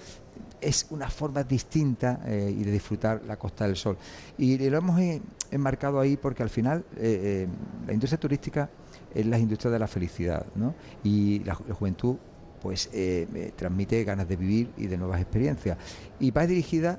es 0.60 0.86
una 0.90 1.08
forma 1.08 1.42
distinta 1.44 2.20
eh, 2.26 2.54
y 2.56 2.64
de 2.64 2.72
disfrutar 2.72 3.22
la 3.26 3.36
Costa 3.36 3.66
del 3.66 3.76
Sol. 3.76 3.96
Y, 4.38 4.58
lo 4.68 4.78
hemos 4.78 5.00
enmarcado 5.50 6.00
ahí 6.00 6.16
porque 6.16 6.42
al 6.42 6.50
final 6.50 6.84
eh, 6.96 7.46
eh, 7.46 7.48
la 7.86 7.92
industria 7.92 8.18
turística 8.18 8.68
es 9.14 9.26
la 9.26 9.38
industria 9.38 9.70
de 9.70 9.78
la 9.78 9.86
felicidad, 9.86 10.46
¿no? 10.54 10.74
Y 11.04 11.40
la, 11.40 11.54
juventud 11.54 12.16
pues 12.60 12.90
eh, 12.92 13.52
transmite 13.54 14.02
ganas 14.04 14.28
de 14.28 14.36
vivir 14.36 14.70
y 14.76 14.86
de 14.86 14.96
nuevas 14.96 15.20
experiencias. 15.20 15.78
Y 16.18 16.30
va 16.30 16.46
dirigida, 16.46 16.98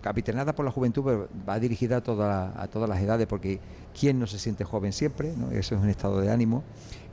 capitanada 0.00 0.54
por 0.54 0.64
la 0.64 0.70
juventud, 0.70 1.02
pero 1.04 1.28
va 1.48 1.58
dirigida 1.58 1.98
a, 1.98 2.02
toda, 2.02 2.60
a 2.60 2.68
todas 2.68 2.88
las 2.88 3.00
edades, 3.00 3.26
porque 3.26 3.58
¿quién 3.98 4.18
no 4.18 4.26
se 4.26 4.38
siente 4.38 4.64
joven 4.64 4.92
siempre? 4.92 5.34
¿no? 5.36 5.50
Eso 5.50 5.74
es 5.74 5.80
un 5.80 5.88
estado 5.88 6.20
de 6.20 6.30
ánimo. 6.30 6.62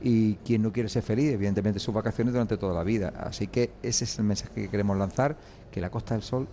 Y 0.04 0.36
quien 0.36 0.64
no 0.64 0.72
quiere 0.74 0.90
ser 0.90 1.04
feliz, 1.04 1.32
evidentemente, 1.32 1.80
sus 1.80 1.94
vacaciones 1.94 2.34
durante 2.34 2.58
toda 2.58 2.74
la 2.74 2.84
vida. 2.84 3.14
Así 3.18 3.48
que 3.48 3.72
ese 3.84 4.06
es 4.06 4.18
el 4.18 4.26
mensaje 4.26 4.54
que 4.54 4.70
queremos 4.70 4.98
lanzar, 4.98 5.38
que 5.72 5.80
la 5.80 5.90
Costa 5.90 6.16
del 6.16 6.24
Sol 6.24 6.48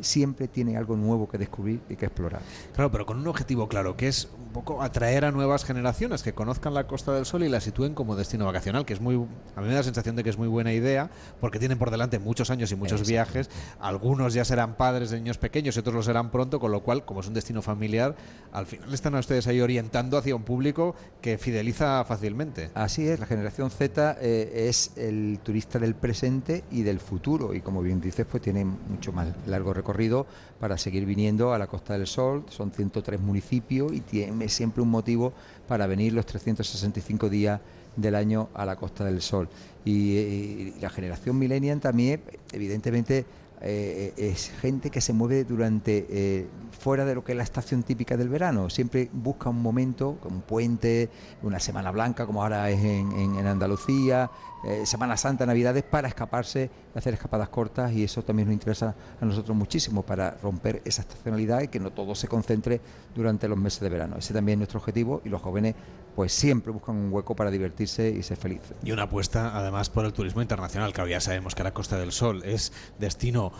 siempre 0.00 0.48
tiene 0.48 0.76
algo 0.76 0.96
nuevo 0.96 1.28
que 1.28 1.38
descubrir 1.38 1.80
y 1.88 1.96
que 1.96 2.06
explorar. 2.06 2.40
Claro, 2.74 2.90
pero 2.90 3.06
con 3.06 3.18
un 3.18 3.26
objetivo 3.26 3.68
claro, 3.68 3.96
que 3.96 4.08
es 4.08 4.28
un 4.48 4.54
poco 4.54 4.82
atraer 4.82 5.24
a 5.24 5.30
nuevas 5.30 5.64
generaciones 5.64 6.22
que 6.22 6.32
conozcan 6.32 6.74
la 6.74 6.86
Costa 6.86 7.12
del 7.12 7.26
Sol 7.26 7.42
y 7.42 7.48
la 7.48 7.60
sitúen 7.60 7.94
como 7.94 8.16
destino 8.16 8.46
vacacional, 8.46 8.84
que 8.84 8.94
es 8.94 9.00
muy, 9.00 9.14
a 9.14 9.60
mí 9.60 9.66
me 9.66 9.68
da 9.68 9.76
la 9.76 9.82
sensación 9.82 10.16
de 10.16 10.24
que 10.24 10.30
es 10.30 10.38
muy 10.38 10.48
buena 10.48 10.72
idea, 10.72 11.10
porque 11.40 11.58
tienen 11.58 11.78
por 11.78 11.90
delante 11.90 12.18
muchos 12.18 12.50
años 12.50 12.70
y 12.72 12.76
muchos 12.76 13.06
viajes, 13.06 13.50
algunos 13.80 14.34
ya 14.34 14.44
serán 14.44 14.76
padres 14.76 15.10
de 15.10 15.18
niños 15.18 15.38
pequeños 15.38 15.76
y 15.76 15.80
otros 15.80 15.94
lo 15.94 16.02
serán 16.02 16.30
pronto, 16.30 16.60
con 16.60 16.72
lo 16.72 16.82
cual, 16.82 17.04
como 17.04 17.20
es 17.20 17.28
un 17.28 17.34
destino 17.34 17.62
familiar, 17.62 18.16
al 18.52 18.66
final 18.66 18.92
están 18.94 19.14
a 19.14 19.18
ustedes 19.18 19.46
ahí 19.46 19.60
orientando 19.60 20.16
hacia 20.16 20.34
un 20.34 20.44
público 20.44 20.94
que 21.20 21.38
fideliza 21.38 22.04
fácilmente. 22.04 22.70
Así 22.74 23.06
es, 23.06 23.20
la 23.20 23.26
generación 23.26 23.70
Z 23.70 24.16
eh, 24.20 24.68
es 24.68 24.92
el 24.96 25.40
turista 25.42 25.78
del 25.78 25.94
presente 25.94 26.64
y 26.70 26.82
del 26.82 27.00
futuro, 27.00 27.54
y 27.54 27.60
como 27.60 27.82
bien 27.82 28.00
dices, 28.00 28.26
pues 28.30 28.42
tiene 28.42 28.64
mucho 28.64 29.12
más 29.12 29.28
largo 29.46 29.74
recorrido 29.74 29.88
recorrido 29.88 30.26
para 30.60 30.76
seguir 30.76 31.06
viniendo 31.06 31.54
a 31.54 31.58
la 31.58 31.66
Costa 31.66 31.94
del 31.94 32.06
Sol. 32.06 32.44
Son 32.48 32.70
103 32.70 33.20
municipios 33.20 33.92
y 33.92 34.00
tiene 34.00 34.47
siempre 34.48 34.82
un 34.82 34.90
motivo 34.90 35.32
para 35.66 35.86
venir 35.86 36.12
los 36.12 36.26
365 36.26 37.28
días 37.28 37.60
del 37.96 38.14
año 38.14 38.48
a 38.54 38.64
la 38.64 38.76
Costa 38.76 39.04
del 39.04 39.20
Sol. 39.20 39.48
Y, 39.84 40.16
y 40.16 40.74
la 40.80 40.90
generación 40.90 41.38
millennial 41.38 41.80
también, 41.80 42.22
evidentemente, 42.52 43.26
eh, 43.60 44.12
es 44.16 44.50
gente 44.60 44.88
que 44.90 45.00
se 45.00 45.12
mueve 45.12 45.42
durante 45.42 46.06
eh, 46.08 46.46
fuera 46.78 47.04
de 47.04 47.16
lo 47.16 47.24
que 47.24 47.32
es 47.32 47.38
la 47.38 47.42
estación 47.42 47.82
típica 47.82 48.16
del 48.16 48.28
verano. 48.28 48.70
Siempre 48.70 49.10
busca 49.12 49.50
un 49.50 49.60
momento, 49.60 50.16
un 50.24 50.42
puente, 50.42 51.10
una 51.42 51.58
semana 51.58 51.90
blanca, 51.90 52.24
como 52.24 52.42
ahora 52.42 52.70
es 52.70 52.82
en 52.82 53.46
Andalucía, 53.46 54.30
eh, 54.64 54.86
Semana 54.86 55.16
Santa, 55.16 55.46
Navidades, 55.46 55.84
para 55.84 56.08
escaparse, 56.08 56.70
hacer 56.94 57.14
escapadas 57.14 57.48
cortas 57.48 57.92
y 57.92 58.04
eso 58.04 58.22
también 58.22 58.48
nos 58.48 58.54
interesa 58.54 58.94
a 59.20 59.24
nosotros 59.24 59.56
muchísimo 59.56 60.02
para 60.02 60.32
romper 60.42 60.82
esa 60.84 61.02
estacionalidad 61.02 61.62
y 61.62 61.68
que 61.68 61.80
no 61.80 61.90
todo 61.90 62.14
se 62.14 62.28
concentre 62.28 62.80
durante 63.14 63.48
los 63.48 63.58
meses 63.58 63.80
de 63.80 63.88
verano. 63.88 64.16
Ese 64.18 64.34
también 64.34 64.56
es 64.56 64.60
nuestro 64.60 64.80
objetivo 64.80 65.22
y 65.24 65.28
los 65.28 65.40
jóvenes 65.40 65.74
pues 66.18 66.32
siempre 66.32 66.72
buscan 66.72 66.96
un 66.96 67.12
hueco 67.12 67.36
para 67.36 67.48
divertirse 67.48 68.10
y 68.10 68.24
ser 68.24 68.36
felices. 68.36 68.76
Y 68.82 68.90
una 68.90 69.04
apuesta 69.04 69.56
además 69.56 69.88
por 69.88 70.04
el 70.04 70.12
turismo 70.12 70.42
internacional, 70.42 70.92
que 70.92 71.08
ya 71.08 71.20
sabemos 71.20 71.54
que 71.54 71.62
la 71.62 71.72
Costa 71.72 71.96
del 71.96 72.10
Sol 72.10 72.42
es 72.44 72.72
destino 72.98 73.52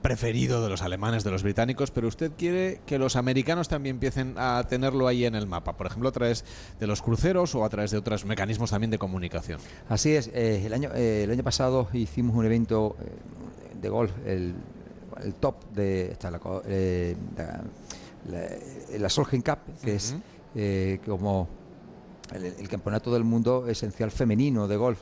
preferido 0.00 0.62
de 0.62 0.70
los 0.70 0.80
alemanes, 0.80 1.24
de 1.24 1.30
los 1.30 1.42
británicos, 1.42 1.90
pero 1.90 2.08
usted 2.08 2.32
quiere 2.38 2.80
que 2.86 2.98
los 2.98 3.16
americanos 3.16 3.68
también 3.68 3.96
empiecen 3.96 4.34
a 4.38 4.64
tenerlo 4.66 5.08
ahí 5.08 5.26
en 5.26 5.34
el 5.34 5.46
mapa, 5.46 5.76
por 5.76 5.88
ejemplo 5.88 6.08
a 6.08 6.12
través 6.12 6.46
de 6.80 6.86
los 6.86 7.02
cruceros 7.02 7.54
o 7.54 7.66
a 7.66 7.68
través 7.68 7.90
de 7.90 7.98
otros 7.98 8.24
mecanismos 8.24 8.70
también 8.70 8.90
de 8.90 8.98
comunicación. 8.98 9.60
Así 9.90 10.14
es, 10.14 10.28
eh, 10.28 10.45
el, 10.54 10.72
año, 10.72 10.90
eh, 10.94 11.24
el 11.24 11.30
año 11.30 11.42
pasado 11.42 11.88
hicimos 11.92 12.36
un 12.36 12.46
evento 12.46 12.96
eh, 13.00 13.78
de 13.80 13.88
golf, 13.88 14.12
el, 14.24 14.54
el 15.22 15.34
top 15.34 15.56
de 15.74 16.12
esta, 16.12 16.30
la, 16.30 16.38
la, 16.38 17.64
la, 18.28 18.98
la 18.98 19.08
Solheim 19.08 19.42
Cup, 19.42 19.58
que 19.82 19.94
uh 19.94 19.98
-huh. 19.98 20.20
es 20.54 21.00
como 21.06 21.48
el, 22.34 22.44
el, 22.44 22.68
campeonato 22.68 23.12
del 23.12 23.24
mundo 23.24 23.66
esencial 23.68 24.10
femenino 24.10 24.68
de 24.68 24.76
golf, 24.76 25.00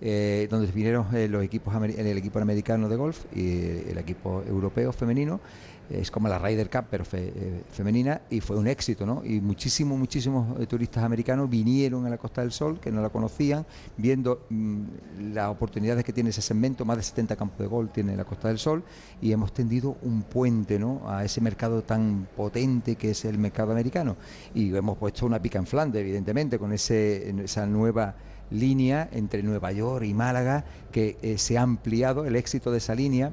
eh, 0.00 0.46
donde 0.50 0.70
vinieron 0.72 1.06
eh, 1.16 1.26
los 1.26 1.42
equipos 1.42 1.74
el 1.74 2.18
equipo 2.18 2.38
americano 2.38 2.86
de 2.86 2.96
golf 2.96 3.24
y 3.34 3.88
el 3.88 3.96
equipo 3.96 4.42
europeo 4.46 4.92
femenino. 4.92 5.40
Es 5.90 6.10
como 6.10 6.28
la 6.28 6.38
Ryder 6.38 6.68
Cup, 6.68 6.86
pero 6.90 7.04
eh, 7.12 7.62
femenina, 7.70 8.20
y 8.30 8.40
fue 8.40 8.56
un 8.56 8.66
éxito, 8.66 9.06
¿no? 9.06 9.22
Y 9.24 9.40
muchísimos, 9.40 9.98
muchísimos 9.98 10.66
turistas 10.68 11.04
americanos 11.04 11.48
vinieron 11.48 12.06
a 12.06 12.10
la 12.10 12.18
Costa 12.18 12.40
del 12.40 12.52
Sol, 12.52 12.80
que 12.80 12.90
no 12.90 13.00
la 13.00 13.10
conocían, 13.10 13.64
viendo 13.96 14.46
mmm, 14.50 14.82
las 15.32 15.48
oportunidades 15.48 16.04
que 16.04 16.12
tiene 16.12 16.30
ese 16.30 16.42
segmento, 16.42 16.84
más 16.84 16.96
de 16.96 17.02
70 17.02 17.36
campos 17.36 17.58
de 17.58 17.66
golf 17.66 17.92
tiene 17.92 18.16
la 18.16 18.24
Costa 18.24 18.48
del 18.48 18.58
Sol, 18.58 18.82
y 19.20 19.32
hemos 19.32 19.52
tendido 19.52 19.96
un 20.02 20.22
puente, 20.22 20.78
¿no? 20.78 21.02
A 21.08 21.24
ese 21.24 21.40
mercado 21.40 21.82
tan 21.82 22.26
potente 22.36 22.96
que 22.96 23.10
es 23.10 23.24
el 23.24 23.38
mercado 23.38 23.72
americano. 23.72 24.16
Y 24.54 24.74
hemos 24.74 24.98
puesto 24.98 25.26
una 25.26 25.40
pica 25.40 25.58
en 25.58 25.66
Flandes, 25.66 26.00
evidentemente, 26.00 26.58
con 26.58 26.72
ese, 26.72 27.30
esa 27.42 27.66
nueva 27.66 28.16
línea 28.50 29.08
entre 29.12 29.42
Nueva 29.42 29.72
York 29.72 30.04
y 30.04 30.14
Málaga 30.14 30.64
que 30.92 31.16
eh, 31.22 31.38
se 31.38 31.58
ha 31.58 31.62
ampliado 31.62 32.24
el 32.26 32.36
éxito 32.36 32.70
de 32.70 32.78
esa 32.78 32.94
línea 32.94 33.32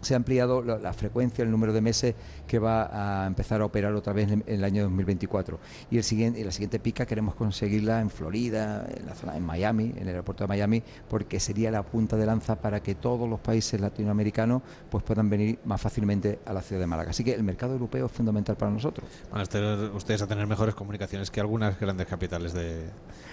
se 0.00 0.14
ha 0.14 0.16
ampliado 0.16 0.62
la, 0.62 0.78
la, 0.78 0.92
frecuencia, 0.92 1.42
el 1.44 1.50
número 1.50 1.72
de 1.72 1.80
meses 1.80 2.14
que 2.46 2.58
va 2.58 3.24
a 3.24 3.26
empezar 3.26 3.60
a 3.60 3.64
operar 3.64 3.94
otra 3.94 4.12
vez 4.12 4.30
en, 4.30 4.44
el 4.46 4.64
año 4.64 4.82
2024. 4.84 5.58
Y 5.90 5.98
el 5.98 6.04
siguiente, 6.04 6.44
la 6.44 6.52
siguiente 6.52 6.78
pica 6.78 7.06
queremos 7.06 7.34
conseguirla 7.34 8.00
en 8.00 8.10
Florida, 8.10 8.86
en 8.94 9.06
la 9.06 9.14
zona 9.14 9.36
en 9.36 9.44
Miami, 9.44 9.92
en 9.96 10.02
el 10.02 10.08
aeropuerto 10.08 10.44
de 10.44 10.48
Miami, 10.48 10.82
porque 11.08 11.40
sería 11.40 11.70
la 11.70 11.82
punta 11.82 12.16
de 12.16 12.26
lanza 12.26 12.56
para 12.56 12.82
que 12.82 12.94
todos 12.94 13.28
los 13.28 13.40
países 13.40 13.80
latinoamericanos 13.80 14.62
pues 14.90 15.04
puedan 15.04 15.28
venir 15.28 15.58
más 15.64 15.80
fácilmente 15.80 16.40
a 16.46 16.52
la 16.52 16.62
ciudad 16.62 16.80
de 16.80 16.86
Málaga. 16.86 17.10
Así 17.10 17.24
que 17.24 17.34
el 17.34 17.42
mercado 17.42 17.72
europeo 17.72 18.06
es 18.06 18.12
fundamental 18.12 18.56
para 18.56 18.70
nosotros. 18.70 19.08
Van 19.30 19.40
a 19.40 19.42
estar 19.42 19.62
ustedes 19.94 20.22
a 20.22 20.26
tener 20.26 20.46
mejores 20.46 20.74
comunicaciones 20.74 21.30
que 21.30 21.40
algunas 21.40 21.78
grandes 21.78 22.06
capitales 22.06 22.52
de, 22.52 22.90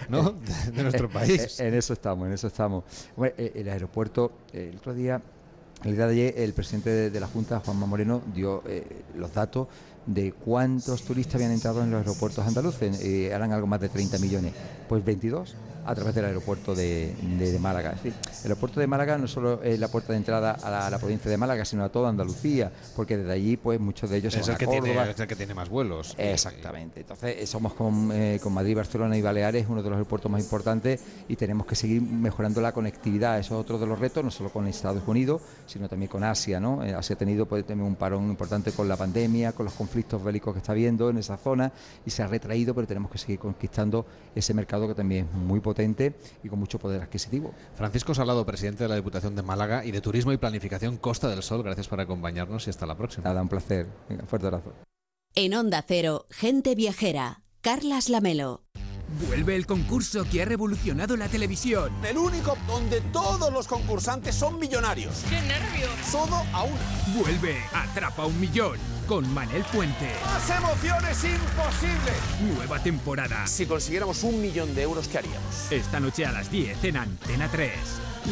¿no? 0.10 0.32
de, 0.74 0.84
nuestro 0.84 1.10
país. 1.10 1.60
En, 1.60 1.74
eso 1.74 1.94
estamos, 1.94 2.28
en 2.28 2.34
eso 2.34 2.48
estamos. 2.48 2.84
Bueno, 3.16 3.34
el 3.38 3.70
aeropuerto, 3.70 4.32
el 4.54 4.78
otro 4.78 4.94
día 4.94 5.22
el 5.84 5.96
día 5.96 6.08
de 6.08 6.14
ayer 6.14 6.34
el 6.38 6.54
presidente 6.54 7.10
de, 7.10 7.20
la 7.20 7.28
Junta, 7.28 7.60
Juanma 7.60 7.86
Moreno, 7.86 8.22
dio 8.34 8.64
eh, 8.68 9.04
los 9.16 9.34
datos 9.34 9.68
de 10.08 10.32
cuántos 10.32 11.04
turistas 11.04 11.36
habían 11.36 11.52
entrado 11.52 11.84
en 11.84 11.92
los 11.92 12.00
aeropuertos 12.00 12.46
andaluces. 12.46 13.02
Eh, 13.02 13.28
eran 13.28 13.52
algo 13.52 13.68
más 13.68 13.80
de 13.80 13.90
30 13.90 14.18
millones. 14.18 14.54
Pues 14.90 15.04
22 15.06 15.56
a 15.88 15.96
través 15.96 16.14
del 16.14 16.26
aeropuerto 16.26 16.76
de, 16.76 17.16
Málaga. 17.62 17.92
Es 17.92 18.04
decir, 18.04 18.14
el 18.44 18.52
aeropuerto 18.52 18.80
de 18.82 18.88
Málaga 18.88 19.18
no 19.18 19.26
solo 19.26 19.64
es 19.64 19.80
la 19.80 19.88
puerta 19.88 20.12
de 20.12 20.18
entrada 20.18 20.52
a 20.52 20.90
la, 20.90 21.00
provincia 21.00 21.32
de 21.32 21.38
Málaga, 21.38 21.64
sino 21.64 21.84
a 21.86 21.90
toda 21.90 22.10
Andalucía, 22.10 22.70
porque 22.94 23.16
desde 23.16 23.32
allí, 23.32 23.56
pues 23.56 23.80
muchos 23.80 24.10
de 24.10 24.18
ellos 24.18 24.36
es 24.36 24.48
el, 24.50 24.58
que 24.58 24.68
tiene, 24.68 24.92
es 25.10 25.20
el 25.20 25.28
que 25.28 25.36
tiene 25.36 25.54
más 25.54 25.70
vuelos. 25.70 26.14
Exactamente. 26.18 27.00
Entonces, 27.00 27.38
eh, 27.40 27.48
somos 27.48 27.74
con, 27.74 28.12
eh, 28.12 28.38
con, 28.44 28.54
Madrid, 28.54 28.76
Barcelona 28.76 29.18
y 29.18 29.22
Baleares 29.22 29.66
uno 29.70 29.82
de 29.82 29.90
los 29.90 29.96
aeropuertos 29.96 30.30
más 30.30 30.42
importantes 30.42 31.00
y 31.30 31.38
tenemos 31.38 31.66
que 31.66 31.76
seguir 31.76 32.02
mejorando 32.02 32.60
la 32.60 32.74
conectividad. 32.74 33.40
Eso 33.40 33.56
es 33.56 33.62
otro 33.62 33.80
de 33.80 33.88
los 33.88 33.98
retos, 33.98 34.26
no 34.26 34.30
solo 34.30 34.50
con 34.50 34.68
Estados 34.68 35.04
Unidos, 35.08 35.42
sino 35.68 35.88
también 35.88 36.10
con 36.10 36.22
Asia. 36.26 36.60
¿no? 36.60 36.84
Eh, 36.84 36.94
Asia 36.94 37.16
ha 37.16 37.20
tenido 37.20 37.46
pues, 37.46 37.64
un 37.70 37.96
parón 37.96 38.30
importante 38.30 38.74
con 38.74 38.90
la 38.90 38.98
pandemia, 38.98 39.54
con 39.54 39.64
los 39.64 39.74
conflictos 39.74 39.97
bélicos 40.24 40.54
que 40.54 40.60
está 40.60 40.72
habiendo 40.72 41.10
en 41.10 41.18
esa 41.18 41.38
zona 41.38 41.72
y 42.06 42.12
se 42.12 42.24
ha 42.24 42.28
retraído, 42.28 42.74
pero 42.74 42.88
tenemos 42.88 43.12
que 43.12 43.18
seguir 43.18 43.40
conquistando 43.40 44.06
ese 44.36 44.54
mercado 44.54 44.88
que 44.88 44.96
también 44.96 45.28
es 45.32 45.34
muy 45.34 45.60
potente 45.60 46.16
y 46.44 46.50
con 46.50 46.60
mucho 46.60 46.80
poder 46.80 47.02
adquisitivo. 47.02 47.54
Francisco 47.76 48.14
Salado, 48.14 48.46
presidente 48.46 48.84
de 48.84 48.90
la 48.90 48.96
Diputación 48.96 49.36
de 49.36 49.44
Málaga 49.44 49.86
y 49.86 49.92
de 49.92 50.02
Turismo 50.02 50.32
y 50.32 50.38
Planificación 50.38 50.98
Costa 50.98 51.28
del 51.30 51.44
Sol, 51.44 51.64
gracias 51.64 51.88
por 51.88 52.00
acompañarnos 52.00 52.68
y 52.68 52.70
hasta 52.70 52.86
la 52.86 52.96
próxima. 52.96 53.26
Nada, 53.30 53.42
un 53.42 53.50
placer. 53.50 53.88
fuerte 54.28 54.48
abrazo. 54.48 54.74
En 55.36 55.54
Onda 55.54 55.84
Cero, 55.88 56.26
gente 56.32 56.74
viajera. 56.76 57.42
Carlas 57.62 58.10
Lamelo. 58.10 58.64
Vuelve 59.28 59.56
el 59.56 59.66
concurso 59.66 60.26
que 60.30 60.42
ha 60.42 60.46
revolucionado 60.46 61.16
la 61.16 61.28
televisión. 61.30 61.92
El 62.04 62.18
único 62.18 62.58
donde 62.68 63.02
todos 63.14 63.52
los 63.54 63.68
concursantes 63.68 64.36
son 64.36 64.60
millonarios. 64.60 65.24
¡Qué 65.30 65.40
nervios! 65.42 65.92
Todo 66.12 66.36
a 66.54 66.64
una. 66.64 67.18
Vuelve 67.18 67.56
Atrapa 67.74 68.26
un 68.26 68.40
Millón 68.40 68.97
con 69.08 69.34
Manel 69.34 69.64
Fuente. 69.64 70.12
¡Más 70.24 70.50
emociones 70.50 71.24
imposible! 71.24 72.54
Nueva 72.54 72.80
temporada. 72.84 73.48
Si 73.48 73.66
consiguiéramos 73.66 74.24
un 74.24 74.42
millón 74.42 74.76
de 74.76 74.84
euros, 74.84 75.08
¿qué 75.08 75.20
haríamos? 75.20 75.72
Esta 75.72 76.00
noche 76.00 76.26
a 76.26 76.32
las 76.32 76.52
10 76.52 76.84
en 76.84 76.98
Antena 76.98 77.48
3. 77.50 77.72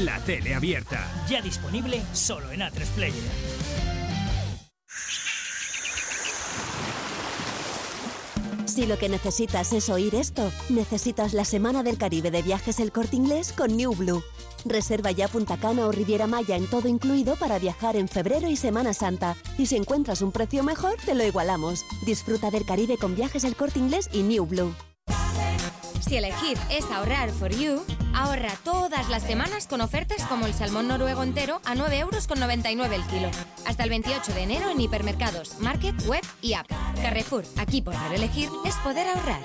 La 0.04 0.20
tele 0.20 0.54
abierta. 0.54 1.08
Ya 1.28 1.42
disponible 1.42 2.02
solo 2.14 2.52
en 2.52 2.60
A3 2.60 2.86
Player. 2.96 3.95
Si 8.76 8.86
lo 8.86 8.98
que 8.98 9.08
necesitas 9.08 9.72
es 9.72 9.88
oír 9.88 10.16
esto, 10.16 10.52
necesitas 10.68 11.32
la 11.32 11.46
Semana 11.46 11.82
del 11.82 11.98
Caribe 11.98 12.30
de 12.30 12.42
Viajes 12.42 12.82
El 12.82 12.92
Corte 12.92 13.16
Inglés 13.16 13.54
con 13.54 13.78
New 13.78 13.96
Blue. 13.96 14.22
Reserva 14.66 15.12
ya 15.12 15.30
Punta 15.30 15.56
Cana 15.56 15.86
o 15.88 15.94
Riviera 15.94 16.28
Maya 16.28 16.58
en 16.58 16.70
todo 16.70 16.90
incluido 16.90 17.38
para 17.38 17.58
viajar 17.58 17.96
en 17.96 18.10
febrero 18.10 18.50
y 18.50 18.58
Semana 18.58 18.94
Santa. 18.94 19.38
Y 19.58 19.68
si 19.68 19.78
encuentras 19.78 20.22
un 20.22 20.34
precio 20.34 20.62
mejor, 20.62 20.98
te 21.06 21.16
lo 21.16 21.24
igualamos. 21.24 21.86
Disfruta 22.06 22.52
del 22.52 22.66
Caribe 22.66 22.98
con 22.98 23.16
Viajes 23.16 23.46
El 23.46 23.56
Corte 23.56 23.80
Inglés 23.80 24.10
y 24.12 24.24
New 24.24 24.46
Blue. 24.46 24.76
Si 26.08 26.18
elegir 26.18 26.56
es 26.70 26.86
ahorrar 26.92 27.32
for 27.32 27.50
you, 27.50 27.84
ahorra 28.14 28.52
todas 28.64 29.10
las 29.10 29.24
semanas 29.24 29.66
con 29.66 29.82
ofertas 29.82 30.22
como 30.28 30.46
el 30.46 30.54
salmón 30.54 30.88
noruego 30.88 31.24
entero 31.24 31.62
a 31.66 31.74
9,99 31.74 31.94
euros 32.00 32.28
el 32.92 33.04
kilo. 33.08 33.30
Hasta 33.66 33.84
el 33.84 33.90
28 33.90 34.34
de 34.34 34.44
enero 34.44 34.70
en 34.70 34.80
hipermercados, 34.80 35.60
market, 35.60 35.96
web 36.06 36.22
y 36.44 36.54
app. 36.54 36.68
Carrefour, 37.02 37.44
aquí 37.58 37.82
poder 37.82 38.14
elegir 38.14 38.50
es 38.66 38.76
poder 38.78 39.08
ahorrar. 39.08 39.42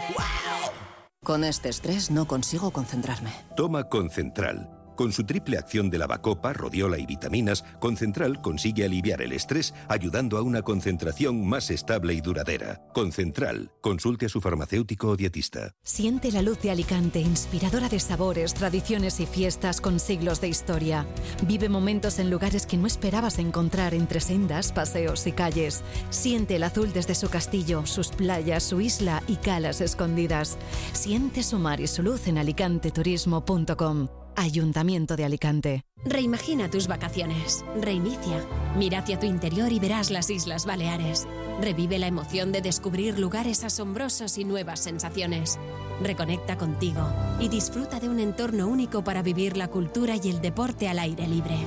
Con 1.24 1.44
este 1.44 1.70
estrés 1.70 2.10
no 2.10 2.26
consigo 2.26 2.72
concentrarme. 2.72 3.32
Toma 3.56 3.84
Concentral. 3.84 4.79
Con 5.00 5.12
su 5.12 5.24
triple 5.24 5.56
acción 5.56 5.88
de 5.88 5.96
lavacopa, 5.96 6.52
rodiola 6.52 6.98
y 6.98 7.06
vitaminas, 7.06 7.64
Concentral 7.78 8.42
consigue 8.42 8.84
aliviar 8.84 9.22
el 9.22 9.32
estrés 9.32 9.72
ayudando 9.88 10.36
a 10.36 10.42
una 10.42 10.60
concentración 10.60 11.42
más 11.48 11.70
estable 11.70 12.12
y 12.12 12.20
duradera. 12.20 12.82
Concentral, 12.92 13.72
consulte 13.80 14.26
a 14.26 14.28
su 14.28 14.42
farmacéutico 14.42 15.08
o 15.08 15.16
dietista. 15.16 15.74
Siente 15.82 16.30
la 16.30 16.42
luz 16.42 16.60
de 16.60 16.70
Alicante, 16.70 17.18
inspiradora 17.18 17.88
de 17.88 17.98
sabores, 17.98 18.52
tradiciones 18.52 19.20
y 19.20 19.24
fiestas 19.24 19.80
con 19.80 20.00
siglos 20.00 20.42
de 20.42 20.48
historia. 20.48 21.06
Vive 21.46 21.70
momentos 21.70 22.18
en 22.18 22.28
lugares 22.28 22.66
que 22.66 22.76
no 22.76 22.86
esperabas 22.86 23.38
encontrar 23.38 23.94
entre 23.94 24.20
sendas, 24.20 24.70
paseos 24.70 25.26
y 25.26 25.32
calles. 25.32 25.82
Siente 26.10 26.56
el 26.56 26.62
azul 26.62 26.92
desde 26.92 27.14
su 27.14 27.30
castillo, 27.30 27.86
sus 27.86 28.08
playas, 28.08 28.64
su 28.64 28.82
isla 28.82 29.22
y 29.26 29.36
calas 29.36 29.80
escondidas. 29.80 30.58
Siente 30.92 31.42
su 31.42 31.58
mar 31.58 31.80
y 31.80 31.86
su 31.86 32.02
luz 32.02 32.28
en 32.28 32.36
alicanteturismo.com. 32.36 34.19
Ayuntamiento 34.36 35.16
de 35.16 35.24
Alicante. 35.24 35.84
Reimagina 36.04 36.70
tus 36.70 36.86
vacaciones. 36.86 37.64
Reinicia. 37.80 38.44
Mira 38.76 39.00
hacia 39.00 39.18
tu 39.18 39.26
interior 39.26 39.70
y 39.72 39.78
verás 39.78 40.10
las 40.10 40.30
Islas 40.30 40.64
Baleares. 40.64 41.26
Revive 41.60 41.98
la 41.98 42.06
emoción 42.06 42.52
de 42.52 42.62
descubrir 42.62 43.18
lugares 43.18 43.64
asombrosos 43.64 44.38
y 44.38 44.44
nuevas 44.44 44.80
sensaciones. 44.80 45.58
Reconecta 46.02 46.56
contigo 46.56 47.06
y 47.38 47.48
disfruta 47.48 48.00
de 48.00 48.08
un 48.08 48.18
entorno 48.18 48.66
único 48.66 49.04
para 49.04 49.22
vivir 49.22 49.56
la 49.56 49.68
cultura 49.68 50.14
y 50.16 50.30
el 50.30 50.40
deporte 50.40 50.88
al 50.88 50.98
aire 50.98 51.26
libre. 51.26 51.58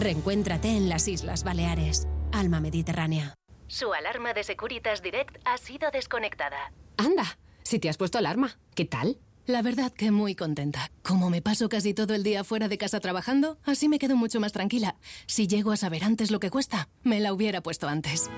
Reencuéntrate 0.00 0.76
en 0.76 0.88
las 0.88 1.06
Islas 1.06 1.44
Baleares. 1.44 2.08
Alma 2.32 2.60
Mediterránea. 2.60 3.34
Su 3.68 3.92
alarma 3.92 4.34
de 4.34 4.42
Securitas 4.42 5.02
Direct 5.02 5.36
ha 5.44 5.56
sido 5.58 5.90
desconectada. 5.92 6.72
Anda, 6.96 7.38
si 7.62 7.78
te 7.78 7.88
has 7.88 7.96
puesto 7.96 8.18
alarma, 8.18 8.58
¿qué 8.74 8.84
tal? 8.84 9.18
La 9.46 9.60
verdad 9.60 9.92
que 9.92 10.10
muy 10.10 10.34
contenta. 10.34 10.90
Como 11.02 11.28
me 11.28 11.42
paso 11.42 11.68
casi 11.68 11.92
todo 11.92 12.14
el 12.14 12.22
día 12.22 12.44
fuera 12.44 12.68
de 12.68 12.78
casa 12.78 12.98
trabajando, 12.98 13.58
así 13.64 13.90
me 13.90 13.98
quedo 13.98 14.16
mucho 14.16 14.40
más 14.40 14.52
tranquila. 14.52 14.96
Si 15.26 15.46
llego 15.46 15.70
a 15.70 15.76
saber 15.76 16.02
antes 16.02 16.30
lo 16.30 16.40
que 16.40 16.48
cuesta, 16.48 16.88
me 17.02 17.20
la 17.20 17.34
hubiera 17.34 17.62
puesto 17.62 17.86
antes. 17.86 18.30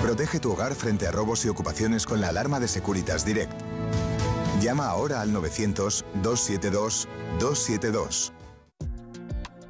Protege 0.00 0.40
tu 0.40 0.52
hogar 0.52 0.74
frente 0.74 1.06
a 1.06 1.10
robos 1.10 1.44
y 1.44 1.50
ocupaciones 1.50 2.06
con 2.06 2.22
la 2.22 2.30
alarma 2.30 2.60
de 2.60 2.68
Securitas 2.68 3.26
Direct. 3.26 3.52
Llama 4.62 4.86
ahora 4.86 5.20
al 5.20 5.34
900-272-272. 5.34 8.32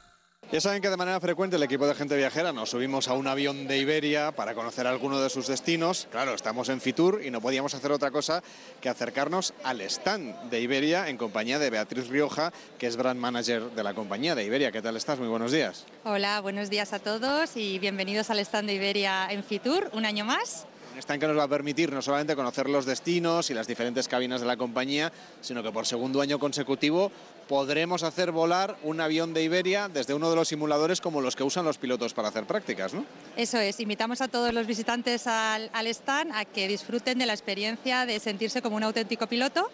Ya 0.51 0.59
saben 0.59 0.81
que 0.81 0.89
de 0.89 0.97
manera 0.97 1.17
frecuente 1.21 1.55
el 1.55 1.63
equipo 1.63 1.87
de 1.87 1.95
gente 1.95 2.17
viajera 2.17 2.51
nos 2.51 2.71
subimos 2.71 3.07
a 3.07 3.13
un 3.13 3.25
avión 3.25 3.67
de 3.69 3.77
Iberia 3.77 4.33
para 4.33 4.53
conocer 4.53 4.85
alguno 4.85 5.21
de 5.21 5.29
sus 5.29 5.47
destinos. 5.47 6.09
Claro, 6.11 6.33
estamos 6.33 6.67
en 6.67 6.81
Fitur 6.81 7.21
y 7.23 7.31
no 7.31 7.39
podíamos 7.39 7.73
hacer 7.73 7.89
otra 7.93 8.11
cosa 8.11 8.43
que 8.81 8.89
acercarnos 8.89 9.53
al 9.63 9.79
stand 9.79 10.49
de 10.49 10.59
Iberia 10.59 11.07
en 11.07 11.15
compañía 11.15 11.57
de 11.57 11.69
Beatriz 11.69 12.09
Rioja, 12.09 12.51
que 12.77 12.87
es 12.87 12.97
brand 12.97 13.17
manager 13.17 13.71
de 13.71 13.81
la 13.81 13.93
compañía 13.93 14.35
de 14.35 14.43
Iberia. 14.43 14.73
¿Qué 14.73 14.81
tal 14.81 14.97
estás? 14.97 15.19
Muy 15.19 15.29
buenos 15.29 15.53
días. 15.53 15.85
Hola, 16.03 16.41
buenos 16.41 16.69
días 16.69 16.91
a 16.91 16.99
todos 16.99 17.55
y 17.55 17.79
bienvenidos 17.79 18.29
al 18.29 18.39
stand 18.39 18.67
de 18.67 18.73
Iberia 18.73 19.31
en 19.31 19.45
Fitur, 19.45 19.89
un 19.93 20.03
año 20.03 20.25
más. 20.25 20.65
Un 20.91 20.99
stand 20.99 21.21
que 21.21 21.27
nos 21.27 21.37
va 21.37 21.43
a 21.43 21.47
permitir 21.47 21.93
no 21.93 22.01
solamente 22.01 22.35
conocer 22.35 22.67
los 22.67 22.85
destinos 22.85 23.49
y 23.49 23.53
las 23.53 23.67
diferentes 23.67 24.09
cabinas 24.09 24.41
de 24.41 24.47
la 24.47 24.57
compañía, 24.57 25.13
sino 25.39 25.63
que 25.63 25.71
por 25.71 25.85
segundo 25.85 26.19
año 26.19 26.37
consecutivo 26.37 27.13
podremos 27.51 28.03
hacer 28.03 28.31
volar 28.31 28.77
un 28.81 29.01
avión 29.01 29.33
de 29.33 29.43
Iberia 29.43 29.89
desde 29.89 30.13
uno 30.13 30.29
de 30.29 30.37
los 30.37 30.47
simuladores 30.47 31.01
como 31.01 31.19
los 31.19 31.35
que 31.35 31.43
usan 31.43 31.65
los 31.65 31.77
pilotos 31.77 32.13
para 32.13 32.29
hacer 32.29 32.45
prácticas, 32.45 32.93
¿no? 32.93 33.03
Eso 33.35 33.57
es, 33.57 33.81
invitamos 33.81 34.21
a 34.21 34.29
todos 34.29 34.53
los 34.53 34.65
visitantes 34.65 35.27
al, 35.27 35.69
stand 35.87 36.31
a 36.33 36.45
que 36.45 36.69
disfruten 36.69 37.19
de 37.19 37.25
la 37.25 37.33
experiencia 37.33 38.05
de 38.05 38.21
sentirse 38.21 38.61
como 38.61 38.77
un 38.77 38.83
auténtico 38.83 39.27
piloto 39.27 39.69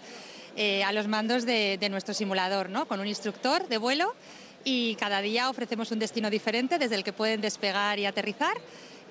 eh, 0.55 0.83
a 0.83 0.91
los 0.91 1.07
mandos 1.07 1.45
de, 1.45 1.77
nuestro 1.91 2.15
simulador, 2.15 2.71
¿no? 2.71 2.87
Con 2.87 2.99
un 2.99 3.05
instructor 3.05 3.67
de 3.67 3.77
vuelo 3.77 4.15
y 4.63 4.95
cada 4.95 5.21
día 5.21 5.47
ofrecemos 5.47 5.91
un 5.91 5.99
destino 5.99 6.31
diferente 6.31 6.79
desde 6.79 6.95
el 6.95 7.03
que 7.03 7.13
pueden 7.13 7.41
despegar 7.41 7.99
y 7.99 8.07
aterrizar 8.07 8.57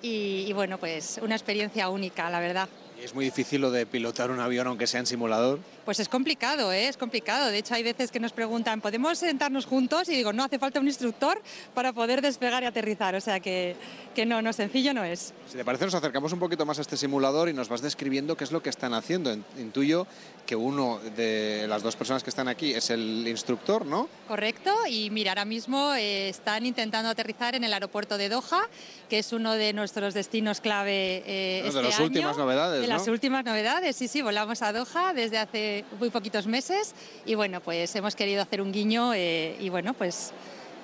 y 0.03 0.53
bueno, 0.55 0.79
pues 0.79 1.21
una 1.23 1.37
experiencia 1.37 1.89
única, 1.89 2.29
la 2.31 2.41
verdad. 2.41 2.69
¿Es 3.07 3.15
muy 3.15 3.25
difícil 3.25 3.61
lo 3.61 3.71
de 3.71 3.87
pilotar 3.87 4.33
un 4.33 4.41
avión 4.41 4.67
aunque 4.67 4.89
sea 4.89 4.99
en 4.99 5.07
simulador? 5.07 5.61
Pues 5.85 6.01
es 6.01 6.09
complicado, 6.09 6.73
¿eh? 6.73 6.89
es 6.89 6.97
complicado. 6.97 7.47
De 7.53 7.59
hecho, 7.59 7.73
hay 7.73 7.85
veces 7.85 8.11
que 8.11 8.19
nos 8.19 8.33
preguntan, 8.33 8.81
¿podemos 8.81 9.17
sentarnos 9.17 9.65
juntos? 9.65 10.09
Y 10.09 10.17
digo, 10.17 10.33
no, 10.33 10.43
hace 10.43 10.59
falta 10.59 10.81
un 10.81 10.89
instructor 10.89 11.41
para 11.73 11.93
poder 11.93 12.21
despegar 12.21 12.65
y 12.65 12.67
aterrizar. 12.67 13.15
O 13.15 13.21
sea 13.21 13.39
que, 13.39 13.77
que 14.13 14.27
no, 14.27 14.43
no, 14.43 14.53
sencillo 14.53 14.93
no 14.93 15.05
es. 15.05 15.33
Si 15.49 15.57
te 15.57 15.65
parece, 15.65 15.85
nos 15.85 15.95
acercamos 15.95 16.33
un 16.33 16.41
poquito 16.41 16.67
más 16.67 16.79
a 16.79 16.81
este 16.81 16.97
simulador 16.97 17.49
y 17.49 17.53
nos 17.53 17.69
vas 17.69 17.81
describiendo 17.81 18.37
qué 18.37 18.43
es 18.43 18.51
lo 18.51 18.61
que 18.61 18.71
están 18.71 18.93
haciendo. 18.93 19.33
Intuyo 19.57 20.09
que 20.47 20.57
uno 20.57 21.01
de 21.17 21.67
las 21.69 21.83
dos 21.83 21.97
personas 21.97 22.23
que 22.23 22.31
están 22.31 22.49
aquí 22.49 22.73
es 22.73 22.89
el 22.91 23.27
instructor, 23.29 23.85
¿no? 23.85 24.09
Correcto, 24.29 24.73
y 24.89 25.11
mira, 25.11 25.33
ahora 25.33 25.45
mismo 25.45 25.93
eh, 25.95 26.29
están 26.29 26.65
intentando 26.65 27.11
aterrizar 27.11 27.55
en 27.55 27.65
el 27.65 27.75
aeropuerto 27.75 28.17
de 28.17 28.29
Doha, 28.29 28.69
que 29.11 29.19
es 29.19 29.33
uno 29.33 29.53
de 29.55 29.73
nuestros 29.73 30.15
destinos 30.15 30.61
clave 30.61 31.23
eh, 31.27 31.71
de 31.71 31.83
las 31.83 32.01
últimas 32.01 32.39
novedades, 32.39 32.81
De 32.81 32.87
las 32.87 33.09
últimas 33.09 33.45
novedades, 33.45 33.97
sí, 33.97 34.09
sí, 34.09 34.23
volamos 34.23 34.63
a 34.63 34.73
Doha 34.73 35.13
desde 35.13 35.39
hace 35.39 35.85
muy 35.99 36.11
poquitos 36.11 36.47
meses 36.47 36.95
y 37.27 37.35
bueno, 37.35 37.61
pues 37.61 37.95
hemos 37.97 38.15
querido 38.15 38.41
hacer 38.43 38.63
un 38.63 38.73
guiño 38.73 39.13
eh, 39.15 39.57
y 39.61 39.69
bueno, 39.69 39.93
pues 39.95 40.33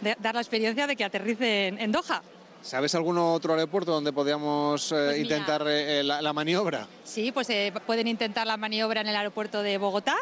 dar 0.00 0.34
la 0.34 0.40
experiencia 0.40 0.86
de 0.86 0.96
que 0.96 1.04
aterricen 1.04 1.78
en 1.78 1.92
Doha. 1.92 2.22
¿Sabes 2.62 2.94
algún 2.94 3.18
otro 3.18 3.54
aeropuerto 3.54 3.90
donde 3.90 4.12
podríamos 4.12 4.92
eh, 4.92 4.94
pues 4.94 5.18
intentar 5.18 5.64
eh, 5.66 6.02
la, 6.04 6.32
maniobra? 6.32 6.86
Sí, 7.04 7.32
pues 7.32 7.48
pueden 7.86 8.06
intentar 8.06 8.46
la 8.46 8.56
maniobra 8.56 9.00
en 9.00 9.08
el 9.08 9.16
aeropuerto 9.16 9.62
de 9.62 9.78
Bogotá, 9.78 10.16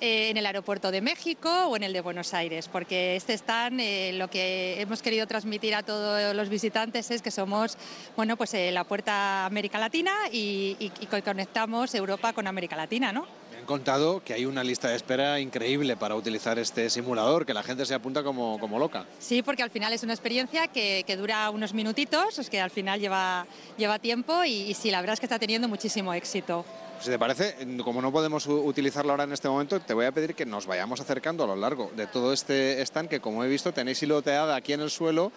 en 0.00 0.36
el 0.36 0.46
aeropuerto 0.46 0.90
de 0.90 1.00
México 1.00 1.50
o 1.68 1.76
en 1.76 1.82
el 1.82 1.92
de 1.92 2.02
Buenos 2.02 2.34
Aires, 2.34 2.68
porque 2.68 3.16
este 3.16 3.32
stand 3.32 3.80
lo 4.12 4.28
que 4.28 4.80
hemos 4.80 5.02
querido 5.02 5.26
transmitir 5.26 5.74
a 5.74 5.82
todos 5.82 6.36
los 6.36 6.48
visitantes 6.48 7.10
es 7.10 7.22
que 7.22 7.30
somos 7.30 7.76
bueno, 8.14 8.36
pues, 8.36 8.54
la 8.72 8.84
puerta 8.84 9.46
América 9.46 9.78
Latina 9.78 10.12
y, 10.30 10.76
y, 10.78 10.92
y 11.00 11.22
conectamos 11.22 11.94
Europa 11.94 12.32
con 12.32 12.46
América 12.46 12.76
Latina, 12.76 13.10
¿no? 13.10 13.26
Contado 13.66 14.22
que 14.24 14.32
hay 14.32 14.46
una 14.46 14.64
lista 14.64 14.88
de 14.88 14.96
espera 14.96 15.40
increíble 15.40 15.96
para 15.96 16.14
utilizar 16.14 16.58
este 16.58 16.88
simulador, 16.90 17.44
que 17.44 17.52
la 17.54 17.62
gente 17.62 17.84
se 17.84 17.94
apunta 17.94 18.22
como, 18.22 18.58
como 18.58 18.78
loca. 18.78 19.04
Sí, 19.18 19.42
porque 19.42 19.62
al 19.62 19.70
final 19.70 19.92
es 19.92 20.02
una 20.02 20.12
experiencia 20.12 20.68
que, 20.68 21.04
que 21.06 21.16
dura 21.16 21.50
unos 21.50 21.74
minutitos, 21.74 22.38
es 22.38 22.48
que 22.48 22.60
al 22.60 22.70
final 22.70 23.00
lleva, 23.00 23.46
lleva 23.76 23.98
tiempo 23.98 24.44
y, 24.44 24.52
y 24.52 24.74
sí, 24.74 24.90
la 24.90 25.00
verdad 25.00 25.14
es 25.14 25.20
que 25.20 25.26
está 25.26 25.38
teniendo 25.38 25.68
muchísimo 25.68 26.14
éxito. 26.14 26.64
Si 27.00 27.10
te 27.10 27.18
parece, 27.18 27.54
como 27.84 28.00
no 28.00 28.10
podemos 28.10 28.46
utilizarlo 28.46 29.12
ahora 29.12 29.24
en 29.24 29.32
este 29.32 29.48
momento, 29.48 29.78
te 29.80 29.94
voy 29.94 30.06
a 30.06 30.12
pedir 30.12 30.34
que 30.34 30.46
nos 30.46 30.66
vayamos 30.66 31.00
acercando 31.00 31.44
a 31.44 31.46
lo 31.46 31.56
largo 31.56 31.90
de 31.94 32.06
todo 32.06 32.32
este 32.32 32.80
stand 32.82 33.08
que, 33.08 33.20
como 33.20 33.44
he 33.44 33.48
visto, 33.48 33.72
tenéis 33.72 34.02
hiloteada 34.02 34.56
aquí 34.56 34.72
en 34.72 34.80
el 34.80 34.90
suelo 34.90 35.30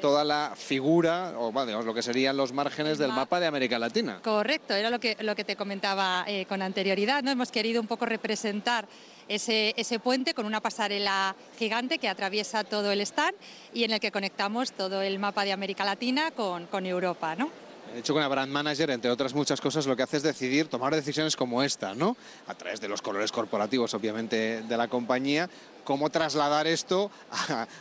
toda 0.00 0.24
la 0.24 0.54
figura, 0.56 1.34
o 1.38 1.52
digamos, 1.64 1.84
lo 1.84 1.94
que 1.94 2.02
serían 2.02 2.36
los 2.36 2.52
márgenes 2.52 2.98
del 2.98 3.12
mapa 3.12 3.38
de 3.38 3.46
América 3.46 3.78
Latina. 3.78 4.20
Correcto, 4.22 4.74
era 4.74 4.90
lo 4.90 4.98
que, 4.98 5.16
lo 5.20 5.36
que 5.36 5.44
te 5.44 5.54
comentaba 5.54 6.24
eh, 6.26 6.46
con 6.46 6.60
anterioridad. 6.60 7.22
¿no? 7.22 7.30
Hemos 7.30 7.52
querido 7.52 7.80
un 7.80 7.86
poco 7.86 8.04
representar 8.04 8.88
ese, 9.28 9.74
ese, 9.76 10.00
puente 10.00 10.34
con 10.34 10.46
una 10.46 10.60
pasarela 10.60 11.36
gigante 11.58 11.98
que 11.98 12.08
atraviesa 12.08 12.64
todo 12.64 12.90
el 12.90 13.00
stand 13.02 13.34
y 13.72 13.84
en 13.84 13.92
el 13.92 14.00
que 14.00 14.10
conectamos 14.10 14.72
todo 14.72 15.02
el 15.02 15.18
mapa 15.18 15.44
de 15.44 15.52
América 15.52 15.84
Latina 15.84 16.32
con, 16.32 16.66
con 16.66 16.84
Europa. 16.84 17.36
¿no? 17.36 17.50
De 17.92 17.98
hecho, 17.98 18.14
con 18.14 18.22
la 18.22 18.28
brand 18.28 18.50
manager, 18.50 18.90
entre 18.90 19.10
otras 19.10 19.34
muchas 19.34 19.60
cosas, 19.60 19.86
lo 19.86 19.94
que 19.94 20.02
hace 20.02 20.16
es 20.16 20.22
decidir 20.22 20.68
tomar 20.68 20.94
decisiones 20.94 21.36
como 21.36 21.62
esta, 21.62 21.94
¿no? 21.94 22.16
A 22.46 22.54
través 22.54 22.80
de 22.80 22.88
los 22.88 23.02
colores 23.02 23.30
corporativos, 23.30 23.92
obviamente, 23.92 24.62
de 24.62 24.76
la 24.78 24.88
compañía, 24.88 25.50
cómo 25.84 26.08
trasladar 26.08 26.66
esto 26.66 27.10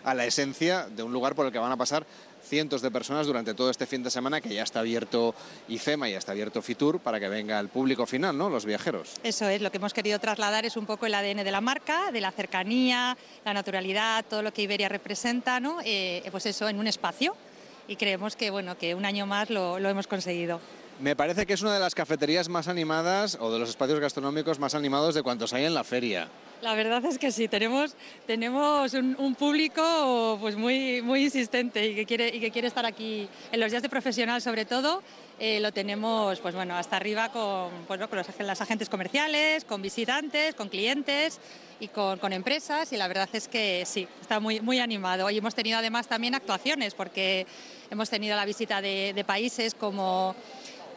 a, 0.04 0.14
la 0.14 0.26
esencia 0.26 0.88
de 0.90 1.04
un 1.04 1.14
lugar 1.14 1.34
por 1.34 1.46
el 1.46 1.54
que 1.54 1.60
van 1.60 1.72
a 1.72 1.78
pasar 1.78 2.06
cientos 2.44 2.82
de 2.82 2.92
personas 2.92 3.28
durante 3.28 3.54
todo 3.54 3.70
este 3.70 3.86
fin 3.86 4.04
de 4.04 4.12
semana 4.12 4.42
que 4.42 4.54
ya 4.54 4.64
está 4.64 4.82
abierto 4.82 5.34
IFEMA, 5.70 6.10
ya 6.10 6.18
está 6.18 6.34
abierto 6.34 6.62
FITUR 6.62 7.00
para 7.00 7.18
que 7.18 7.30
venga 7.30 7.58
el 7.60 7.70
público 7.70 8.06
final, 8.06 8.38
¿no? 8.38 8.50
Los 8.50 8.66
viajeros. 8.66 9.14
Eso 9.24 9.48
es, 9.48 9.62
lo 9.62 9.72
que 9.72 9.78
hemos 9.78 9.94
querido 9.94 10.20
trasladar 10.20 10.66
es 10.66 10.76
un 10.76 10.86
poco 10.86 11.06
el 11.06 11.14
ADN 11.14 11.46
de 11.46 11.52
la 11.52 11.62
marca, 11.62 12.12
de 12.12 12.20
la 12.20 12.32
cercanía, 12.32 13.16
la 13.46 13.54
naturalidad, 13.54 14.26
todo 14.30 14.42
lo 14.42 14.52
que 14.52 14.64
Iberia 14.64 14.90
representa, 14.90 15.62
¿no? 15.62 15.78
Eh, 15.86 16.28
pues 16.32 16.46
eso, 16.48 16.68
en 16.68 16.80
un 16.80 16.88
espacio 16.88 17.34
y 17.88 17.96
creemos 17.96 18.36
que, 18.36 18.50
bueno, 18.52 18.78
que 18.78 18.96
un 18.96 19.06
año 19.06 19.26
más 19.26 19.50
lo, 19.50 19.80
lo 19.80 19.90
hemos 19.90 20.08
conseguido. 20.08 20.60
Me 21.02 21.16
parece 21.16 21.48
que 21.48 21.54
es 21.54 21.62
una 21.64 21.74
de 21.74 21.80
las 21.80 21.96
cafeterías 21.96 22.48
más 22.48 22.68
animadas 22.68 23.36
o 23.40 23.52
de 23.52 23.58
los 23.58 23.70
espacios 23.70 24.00
gastronómicos 24.00 24.60
más 24.60 24.76
animados 24.76 25.16
de 25.16 25.24
cuantos 25.24 25.52
hay 25.52 25.66
en 25.66 25.74
la 25.74 25.84
feria. 25.84 26.28
La 26.62 26.76
verdad 26.76 27.04
es 27.06 27.18
que 27.18 27.32
sí, 27.32 27.48
tenemos, 27.48 27.96
tenemos 28.28 28.94
un, 28.94 29.36
público 29.36 30.38
pues 30.40 30.56
muy, 30.56 31.02
muy 31.02 31.24
insistente 31.24 31.88
y 31.88 31.96
que, 31.96 32.06
quiere, 32.06 32.28
y 32.28 32.40
que 32.40 32.52
quiere 32.52 32.68
estar 32.68 32.86
aquí 32.86 33.28
en 33.52 33.60
los 33.60 33.72
días 33.72 33.82
de 33.82 33.90
profesional 33.90 34.44
sobre 34.44 34.66
todo. 34.66 35.02
Eh, 35.44 35.60
lo 35.60 35.72
tenemos 35.72 36.40
pues 36.40 36.54
bueno, 36.54 36.76
hasta 36.76 36.98
arriba 36.98 37.32
con, 37.32 37.72
pues, 37.88 38.00
los, 38.00 38.40
las 38.42 38.62
agentes 38.62 38.90
comerciales, 38.90 39.66
con 39.66 39.82
visitantes, 39.82 40.54
con 40.54 40.70
clientes 40.70 41.40
y 41.80 41.88
con, 41.88 42.32
empresas 42.32 42.94
y 42.94 42.98
la 42.98 43.08
verdad 43.08 43.28
es 43.34 43.48
que 43.48 43.82
sí, 43.88 44.08
está 44.22 44.40
muy, 44.40 44.62
muy 44.62 44.78
animado. 44.78 45.26
Hoy 45.26 45.40
hemos 45.40 45.56
tenido 45.56 45.80
además 45.80 46.08
también 46.08 46.36
actuaciones 46.36 46.94
porque 46.94 47.48
hemos 47.90 48.08
tenido 48.08 48.36
la 48.36 48.46
visita 48.46 48.84
de 48.84 49.24
países 49.26 49.74
como 49.74 50.36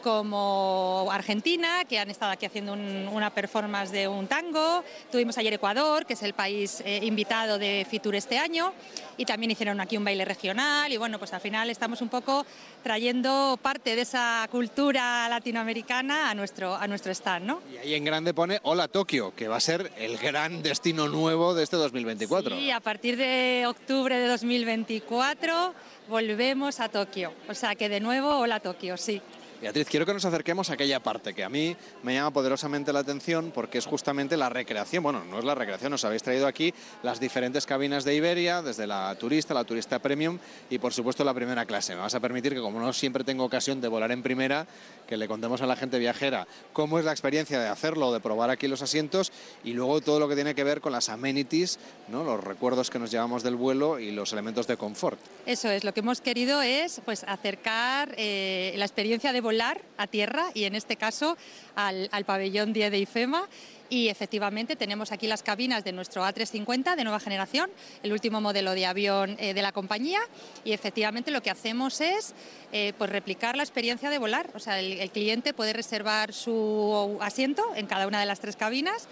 como 0.05 1.09
Argentina, 1.11 1.83
que 1.89 1.97
han 1.97 2.11
estado 2.11 2.31
aquí 2.31 2.45
haciendo 2.45 2.73
una 2.73 3.31
performance 3.31 3.91
de 3.91 4.07
un 4.07 4.27
tango. 4.27 4.83
Tuvimos 5.11 5.35
ayer 5.39 5.51
Ecuador, 5.53 6.05
que 6.05 6.13
es 6.13 6.21
el 6.21 6.33
país 6.33 6.83
eh, 6.85 6.99
invitado 7.01 7.57
de 7.57 7.87
Fitur 7.89 8.13
este 8.13 8.37
año, 8.37 8.71
y 9.17 9.25
también 9.25 9.49
hicieron 9.49 9.81
aquí 9.81 9.97
un 9.97 10.03
baile 10.03 10.23
regional. 10.23 10.93
Y 10.93 10.97
bueno, 10.97 11.17
pues 11.17 11.33
al 11.33 11.41
final 11.41 11.71
estamos 11.71 12.03
un 12.03 12.09
poco 12.09 12.45
trayendo 12.83 13.57
parte 13.59 13.95
de 13.95 14.03
esa 14.03 14.47
cultura 14.51 15.27
latinoamericana 15.27 16.29
a 16.29 16.35
nuestro, 16.35 16.75
a 16.75 16.87
nuestro 16.87 17.11
stand. 17.11 17.47
¿no? 17.47 17.61
Y 17.73 17.77
ahí 17.77 17.95
en 17.95 18.05
grande 18.05 18.35
pone 18.35 18.59
Hola 18.61 18.87
Tokio, 18.87 19.33
que 19.35 19.47
va 19.47 19.55
a 19.55 19.59
ser 19.59 19.91
el 19.97 20.19
gran 20.19 20.61
destino 20.61 21.07
nuevo 21.07 21.55
de 21.55 21.63
este 21.63 21.77
2024. 21.77 22.55
Sí, 22.55 22.69
a 22.69 22.79
partir 22.79 23.17
de 23.17 23.65
octubre 23.67 24.15
de 24.19 24.27
2024 24.27 25.73
volvemos 26.07 26.79
a 26.79 26.89
Tokio. 26.89 27.33
O 27.49 27.55
sea 27.55 27.73
que 27.73 27.89
de 27.89 27.99
nuevo 28.01 28.37
Hola 28.37 28.59
Tokio, 28.59 28.97
sí. 28.97 29.19
Beatriz, 29.65 29.87
quiero 29.89 30.05
que 30.05 30.13
nos 30.13 30.23
acerquemos 30.23 30.69
a 30.69 30.73
aquella 30.73 31.01
parte 31.01 31.33
que 31.33 31.43
a 31.43 31.49
mí 31.49 31.75
me 32.03 32.13
llama 32.13 32.29
poderosamente 32.29 32.93
la 32.93 32.99
atención 32.99 33.51
porque 33.51 33.79
es 33.79 33.87
justamente 33.87 34.37
la 34.37 34.47
recreación. 34.47 35.01
Bueno, 35.01 35.23
no 35.25 35.39
es 35.39 35.43
la 35.43 35.55
recreación, 35.55 35.91
os 35.91 36.05
habéis 36.05 36.21
traído 36.21 36.45
aquí 36.45 36.71
las 37.01 37.19
diferentes 37.19 37.65
cabinas 37.65 38.03
de 38.03 38.13
Iberia, 38.13 38.61
desde 38.61 38.85
la 38.85 39.15
turista, 39.15 39.55
la 39.55 39.63
turista 39.63 39.97
premium 39.97 40.37
y 40.69 40.77
por 40.77 40.93
supuesto 40.93 41.23
la 41.23 41.33
primera 41.33 41.65
clase. 41.65 41.95
Me 41.95 42.01
vas 42.01 42.13
a 42.13 42.19
permitir 42.19 42.53
que 42.53 42.59
como 42.59 42.79
no 42.79 42.93
siempre 42.93 43.23
tengo 43.23 43.43
ocasión 43.43 43.81
de 43.81 43.87
volar 43.87 44.11
en 44.11 44.21
primera, 44.21 44.67
que 45.07 45.17
le 45.17 45.27
contemos 45.27 45.63
a 45.63 45.65
la 45.65 45.75
gente 45.75 45.97
viajera 45.97 46.45
cómo 46.71 46.99
es 46.99 47.05
la 47.05 47.11
experiencia 47.11 47.59
de 47.59 47.67
hacerlo, 47.67 48.13
de 48.13 48.19
probar 48.19 48.51
aquí 48.51 48.67
los 48.67 48.83
asientos 48.83 49.31
y 49.63 49.73
luego 49.73 49.99
todo 49.99 50.19
lo 50.19 50.29
que 50.29 50.35
tiene 50.35 50.53
que 50.53 50.63
ver 50.63 50.79
con 50.79 50.91
las 50.91 51.09
amenities, 51.09 51.79
¿no? 52.09 52.23
los 52.23 52.43
recuerdos 52.43 52.91
que 52.91 52.99
nos 52.99 53.09
llevamos 53.09 53.41
del 53.41 53.55
vuelo 53.55 53.97
y 53.97 54.11
los 54.11 54.31
elementos 54.31 54.67
de 54.67 54.77
confort. 54.77 55.19
Eso 55.47 55.71
es, 55.71 55.83
lo 55.83 55.91
que 55.91 56.01
hemos 56.01 56.21
querido 56.21 56.61
es 56.61 57.01
pues, 57.03 57.23
acercar 57.23 58.13
eh, 58.15 58.75
la 58.77 58.85
experiencia 58.85 59.33
de 59.33 59.41
volar 59.41 59.54
a 59.61 60.07
tierra 60.07 60.47
y 60.53 60.65
en 60.65 60.75
este 60.75 60.95
caso 60.95 61.37
al, 61.75 62.09
pabellón 62.25 62.73
10 62.73 62.91
de 62.91 62.99
IFEMA. 62.99 63.47
Y 63.87 64.07
efectivamente 64.07 64.75
tenemos 64.75 65.11
aquí 65.11 65.27
las 65.27 65.43
cabinas 65.43 65.83
de 65.83 65.91
nuestro 65.91 66.23
A350 66.23 66.95
de 66.95 67.03
nueva 67.03 67.19
generación, 67.19 67.69
el 68.01 68.13
último 68.13 68.41
modelo 68.41 68.71
de 68.71 68.87
avión 68.87 69.35
eh, 69.39 69.53
de 69.53 69.61
la 69.61 69.71
compañía. 69.71 70.19
Y 70.63 70.73
efectivamente 70.73 71.29
lo 71.29 71.43
que 71.43 71.51
hacemos 71.51 72.01
es 72.01 72.33
eh, 72.71 72.93
pues 72.97 73.11
replicar 73.11 73.55
la 73.55 73.63
experiencia 73.63 74.09
de 74.09 74.17
volar, 74.17 74.49
o 74.55 74.59
sea, 74.59 74.79
el 74.79 75.11
cliente 75.11 75.53
puede 75.53 75.71
reservar 75.71 76.33
su 76.33 77.17
asiento 77.21 77.63
en 77.75 77.85
cada 77.85 78.07
una 78.07 78.19
de 78.19 78.25
las 78.25 78.39
tres 78.39 78.55
cabinas 78.55 79.07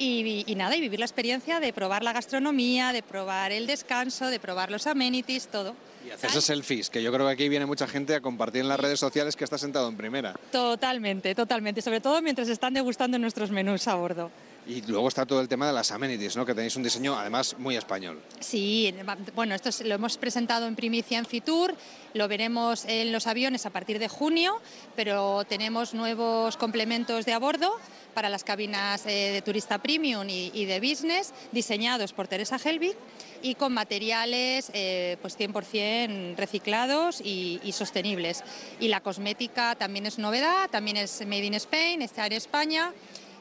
y, 0.00 0.44
y 0.46 0.54
nada, 0.54 0.74
y 0.76 0.80
vivir 0.80 0.98
la 0.98 1.04
experiencia 1.04 1.60
de 1.60 1.72
probar 1.72 2.02
la 2.02 2.12
gastronomía, 2.12 2.92
de 2.92 3.02
probar 3.02 3.52
el 3.52 3.66
descanso, 3.66 4.28
de 4.28 4.40
probar 4.40 4.70
los 4.70 4.86
amenities, 4.86 5.48
todo. 5.48 5.76
Y 6.06 6.10
hacerse 6.10 6.40
selfies, 6.40 6.88
que 6.88 7.02
yo 7.02 7.12
creo 7.12 7.26
que 7.26 7.32
aquí 7.32 7.48
viene 7.50 7.66
mucha 7.66 7.86
gente 7.86 8.14
a 8.14 8.20
compartir 8.20 8.62
en 8.62 8.68
las 8.68 8.80
redes 8.80 8.98
sociales 8.98 9.36
que 9.36 9.44
está 9.44 9.58
sentado 9.58 9.88
en 9.88 9.96
primera. 9.96 10.34
Totalmente, 10.50 11.34
totalmente, 11.34 11.82
sobre 11.82 12.00
todo 12.00 12.22
mientras 12.22 12.48
están 12.48 12.72
degustando 12.72 13.18
nuestros 13.18 13.50
menús 13.50 13.86
a 13.86 13.94
bordo. 13.94 14.30
Y 14.66 14.82
luego 14.82 15.08
está 15.08 15.26
todo 15.26 15.40
el 15.40 15.48
tema 15.48 15.66
de 15.66 15.72
las 15.72 15.90
amenities, 15.90 16.36
¿no? 16.36 16.44
que 16.46 16.54
tenéis 16.54 16.76
un 16.76 16.82
diseño 16.82 17.18
además 17.18 17.56
muy 17.58 17.76
español. 17.76 18.20
Sí, 18.40 18.94
bueno, 19.34 19.54
esto 19.54 19.70
es- 19.70 19.80
lo 19.80 19.94
hemos 19.94 20.16
presentado 20.18 20.66
en 20.66 20.76
primicia 20.76 21.18
en 21.18 21.24
Fitur, 21.26 21.74
lo 22.14 22.28
veremos 22.28 22.84
en 22.84 23.10
los 23.10 23.26
aviones 23.26 23.66
a 23.66 23.70
partir 23.70 23.98
de 23.98 24.08
junio, 24.08 24.60
pero 24.94 25.44
tenemos 25.44 25.94
nuevos 25.94 26.56
complementos 26.56 27.24
de 27.24 27.32
a 27.32 27.38
bordo 27.38 27.72
para 28.14 28.28
las 28.28 28.44
cabinas 28.44 29.06
eh, 29.06 29.30
de 29.32 29.42
turista 29.42 29.78
premium 29.78 30.28
y, 30.28 30.64
de 30.64 30.80
business, 30.80 31.32
diseñados 31.52 32.12
por 32.12 32.28
Teresa 32.28 32.58
Helbig 32.62 32.96
y 33.42 33.54
con 33.54 33.72
materiales 33.72 34.70
eh, 34.74 35.16
pues 35.22 35.38
100% 35.38 36.36
reciclados 36.36 37.20
y, 37.24 37.60
y 37.62 37.72
sostenibles. 37.72 38.42
Y 38.80 38.88
la 38.88 39.00
cosmética 39.00 39.74
también 39.76 40.06
es 40.06 40.18
novedad, 40.18 40.68
también 40.70 40.96
es 40.96 41.20
made 41.26 41.44
in 41.46 41.54
Spain, 41.54 42.02
está 42.02 42.26
en 42.26 42.32
España 42.32 42.92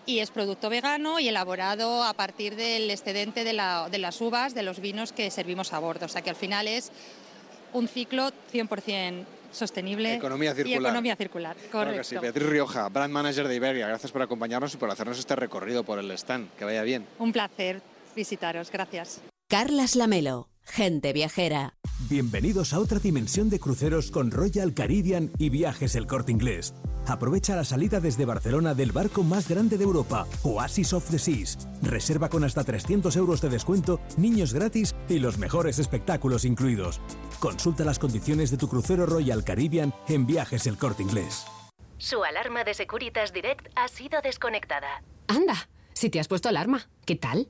y 0.09 0.19
es 0.21 0.31
producto 0.31 0.69
vegano 0.71 1.19
y 1.19 1.27
elaborado 1.27 2.03
a 2.03 2.13
partir 2.13 2.55
del 2.55 2.89
excedente 2.89 3.43
de, 3.43 3.53
la- 3.53 3.89
de 3.91 3.99
las 3.99 4.19
uvas, 4.21 4.55
de 4.55 4.63
los 4.63 4.79
vinos 4.79 5.11
que 5.13 5.29
servimos 5.29 5.71
a 5.71 5.77
bordo. 5.79 6.07
O 6.07 6.09
sea 6.09 6.23
que 6.23 6.31
al 6.31 6.35
final 6.35 6.67
es 6.67 6.91
un 7.73 7.87
ciclo 7.87 8.31
100% 8.51 9.25
sostenible. 9.51 10.15
Economía 10.15 10.51
Y 10.51 10.55
circular. 10.55 10.81
economía 10.81 11.15
circular, 11.15 11.55
correcto. 11.55 11.69
Claro 11.79 11.97
que 11.97 12.03
sí. 12.03 12.17
Beatriz 12.17 12.47
Rioja, 12.49 12.89
brand 12.89 13.13
manager 13.13 13.47
de 13.47 13.55
Iberia, 13.55 13.87
gracias 13.87 14.11
por 14.11 14.21
acompañarnos 14.23 14.73
y 14.73 14.77
por 14.77 14.89
hacernos 14.89 15.19
este 15.19 15.35
recorrido 15.35 15.83
por 15.83 15.99
el 15.99 16.09
stand. 16.11 16.49
Que 16.55 16.65
vaya 16.65 16.81
bien. 16.81 17.05
Un 17.19 17.31
placer 17.31 17.81
visitaros, 18.15 18.71
gracias. 18.71 19.21
Carlas 19.47 19.95
Lamelo, 19.95 20.49
gente 20.69 21.13
viajera. 21.13 21.73
Bienvenidos 22.09 22.73
a 22.73 22.79
otra 22.79 22.99
dimensión 22.99 23.49
de 23.49 23.59
cruceros 23.59 24.11
con 24.11 24.31
Royal 24.31 24.73
Caribbean 24.73 25.31
y 25.37 25.49
Viajes 25.49 25.95
El 25.95 26.07
Corte 26.07 26.31
Inglés. 26.31 26.73
Aprovecha 27.07 27.55
la 27.55 27.65
salida 27.65 27.99
desde 27.99 28.25
Barcelona 28.25 28.73
del 28.73 28.91
barco 28.91 29.23
más 29.23 29.49
grande 29.49 29.77
de 29.77 29.83
Europa, 29.83 30.27
Oasis 30.43 30.93
of 30.93 31.09
the 31.09 31.19
Seas. 31.19 31.67
Reserva 31.81 32.29
con 32.29 32.43
hasta 32.43 32.63
300 32.63 33.15
euros 33.15 33.41
de 33.41 33.49
descuento, 33.49 33.99
niños 34.17 34.53
gratis 34.53 34.95
y 35.09 35.19
los 35.19 35.37
mejores 35.37 35.79
espectáculos 35.79 36.45
incluidos. 36.45 37.01
Consulta 37.39 37.83
las 37.83 37.99
condiciones 37.99 38.51
de 38.51 38.57
tu 38.57 38.69
crucero 38.69 39.05
Royal 39.05 39.43
Caribbean 39.43 39.93
en 40.07 40.25
Viajes 40.25 40.67
El 40.67 40.77
Corte 40.77 41.03
Inglés. 41.03 41.45
Su 41.97 42.23
alarma 42.23 42.63
de 42.63 42.73
Securitas 42.73 43.33
Direct 43.33 43.67
ha 43.75 43.87
sido 43.87 44.21
desconectada. 44.21 45.03
Anda, 45.27 45.69
si 45.93 46.09
te 46.09 46.19
has 46.19 46.27
puesto 46.27 46.47
alarma, 46.47 46.89
¿qué 47.05 47.15
tal? 47.15 47.49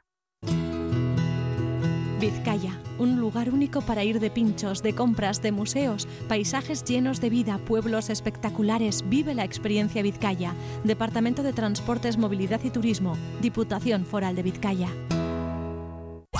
Vizcaya, 2.21 2.79
un 2.99 3.19
lugar 3.19 3.49
único 3.49 3.81
para 3.81 4.03
ir 4.03 4.19
de 4.19 4.29
pinchos, 4.29 4.83
de 4.83 4.93
compras, 4.93 5.41
de 5.41 5.51
museos, 5.51 6.07
paisajes 6.27 6.83
llenos 6.83 7.19
de 7.19 7.31
vida, 7.31 7.57
pueblos 7.57 8.11
espectaculares. 8.11 9.03
Vive 9.09 9.33
la 9.33 9.43
experiencia 9.43 10.03
Vizcaya. 10.03 10.53
Departamento 10.83 11.41
de 11.41 11.51
Transportes, 11.51 12.19
Movilidad 12.19 12.61
y 12.63 12.69
Turismo. 12.69 13.17
Diputación 13.41 14.05
Foral 14.05 14.35
de 14.35 14.43
Vizcaya. 14.43 14.89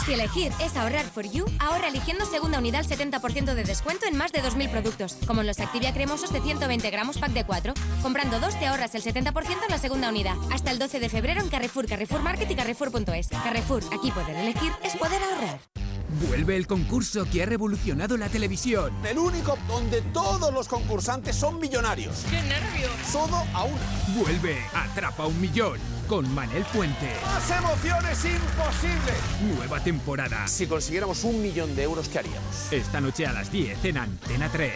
Si 0.06 0.14
elegir 0.14 0.52
es 0.60 0.76
ahorrar 0.78 1.06
for 1.06 1.26
you, 1.30 1.46
ahorra 1.60 1.90
eligiendo 1.90 2.26
segunda 2.26 2.58
unidad 2.58 2.82
al 2.82 2.88
70% 2.88 3.54
de 3.54 3.64
descuento 3.64 4.08
en 4.08 4.18
más 4.18 4.32
de 4.32 4.42
2.000 4.42 4.72
productos, 4.72 5.18
como 5.28 5.42
en 5.42 5.48
los 5.48 5.60
Activia 5.60 5.94
cremosos 5.94 6.32
de 6.34 6.42
120 6.42 6.90
gramos 6.90 7.18
pack 7.20 7.32
de 7.32 7.46
4. 7.46 7.74
Comprando 8.02 8.40
dos 8.40 8.58
te 8.58 8.66
ahorras 8.68 8.96
el 8.96 9.04
70% 9.04 9.34
en 9.64 9.70
la 9.70 9.78
segunda 9.78 10.10
unidad. 10.10 10.36
Hasta 10.52 10.72
el 10.72 10.80
12 10.80 11.00
de 11.00 11.10
febrero 11.10 11.42
en 11.42 11.50
Carrefour, 11.50 11.88
Carrefour 11.88 12.22
Market 12.24 12.50
y 12.50 12.56
Carrefour.es. 12.56 13.28
Carrefour, 13.28 13.84
aquí 13.94 14.12
poder 14.12 14.38
elegir 14.38 14.72
es 14.84 14.96
poder 14.96 15.22
ahorrar. 15.22 15.81
Vuelve 16.28 16.58
el 16.58 16.68
concurso 16.68 17.26
que 17.32 17.42
ha 17.42 17.46
revolucionado 17.46 18.18
la 18.18 18.28
televisión. 18.28 18.94
El 19.06 19.18
único 19.18 19.58
donde 19.68 20.02
todos 20.02 20.54
los 20.54 20.68
concursantes 20.68 21.36
son 21.36 21.60
millonarios. 21.60 22.26
¡Qué 22.30 22.42
nervios! 22.42 22.92
Todo 23.12 23.38
a 23.54 23.64
una. 23.64 23.82
Vuelve 24.18 24.58
Atrapa 24.74 25.26
un 25.26 25.40
Millón 25.40 25.80
con 26.08 26.30
Manel 26.34 26.66
Fuente. 26.66 27.16
¡Más 27.26 27.50
emociones 27.50 28.26
imposible! 28.26 29.56
Nueva 29.56 29.80
temporada. 29.82 30.48
Si 30.48 30.68
consiguiéramos 30.68 31.24
un 31.24 31.42
millón 31.42 31.74
de 31.76 31.84
euros, 31.84 32.10
¿qué 32.10 32.20
haríamos? 32.20 32.72
Esta 32.72 33.00
noche 33.00 33.26
a 33.26 33.32
las 33.32 33.50
10 33.50 33.86
en 33.86 33.98
Antena 33.98 34.50
3. 34.52 34.74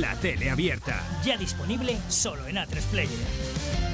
La 0.00 0.16
tele 0.16 0.50
abierta. 0.50 1.00
Ya 1.24 1.36
disponible 1.36 1.98
solo 2.08 2.48
en 2.48 2.56
A3 2.56 2.82
Player. 2.90 3.93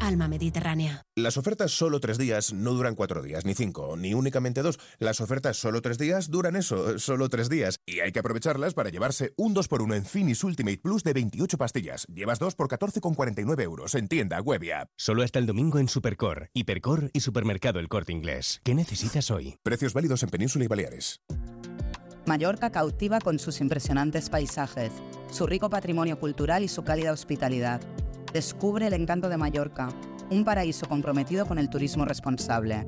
Alma 0.00 0.28
Mediterránea. 0.28 1.02
Las 1.16 1.36
ofertas 1.36 1.72
solo 1.72 2.00
tres 2.00 2.18
días 2.18 2.52
no 2.52 2.72
duran 2.72 2.94
cuatro 2.94 3.22
días, 3.22 3.44
ni 3.44 3.54
cinco, 3.54 3.96
ni 3.96 4.14
únicamente 4.14 4.62
dos. 4.62 4.78
Las 4.98 5.20
ofertas 5.20 5.56
solo 5.56 5.82
tres 5.82 5.98
días 5.98 6.30
duran 6.30 6.56
eso, 6.56 6.98
solo 6.98 7.28
tres 7.28 7.48
días. 7.48 7.80
Y 7.86 8.00
hay 8.00 8.12
que 8.12 8.20
aprovecharlas 8.20 8.74
para 8.74 8.90
llevarse 8.90 9.32
un 9.36 9.54
2x1 9.54 9.96
en 9.96 10.04
Finis 10.04 10.44
Ultimate 10.44 10.78
Plus 10.78 11.02
de 11.02 11.12
28 11.12 11.58
pastillas. 11.58 12.06
Llevas 12.06 12.38
dos 12.38 12.54
por 12.54 12.68
14,49 12.68 13.62
euros 13.62 13.94
en 13.94 14.08
tienda, 14.08 14.40
web 14.40 14.62
y 14.62 14.70
app. 14.70 14.88
Solo 14.96 15.22
hasta 15.22 15.38
el 15.38 15.46
domingo 15.46 15.78
en 15.78 15.88
Supercor, 15.88 16.48
Hipercor 16.52 17.10
y 17.12 17.20
Supermercado 17.20 17.80
El 17.80 17.88
Corte 17.88 18.12
Inglés. 18.12 18.60
¿Qué 18.64 18.74
necesitas 18.74 19.30
hoy? 19.30 19.56
Precios 19.62 19.92
válidos 19.92 20.22
en 20.22 20.30
Península 20.30 20.64
y 20.64 20.68
Baleares. 20.68 21.20
Mallorca 22.26 22.70
cautiva 22.70 23.20
con 23.20 23.38
sus 23.38 23.60
impresionantes 23.60 24.28
paisajes, 24.28 24.92
su 25.30 25.46
rico 25.46 25.70
patrimonio 25.70 26.18
cultural 26.18 26.62
y 26.62 26.68
su 26.68 26.84
cálida 26.84 27.12
hospitalidad. 27.12 27.80
Descubre 28.32 28.86
el 28.86 28.92
encanto 28.92 29.28
de 29.28 29.36
Mallorca, 29.36 29.88
un 30.30 30.44
paraíso 30.44 30.86
comprometido 30.86 31.46
con 31.46 31.58
el 31.58 31.68
turismo 31.70 32.04
responsable. 32.04 32.84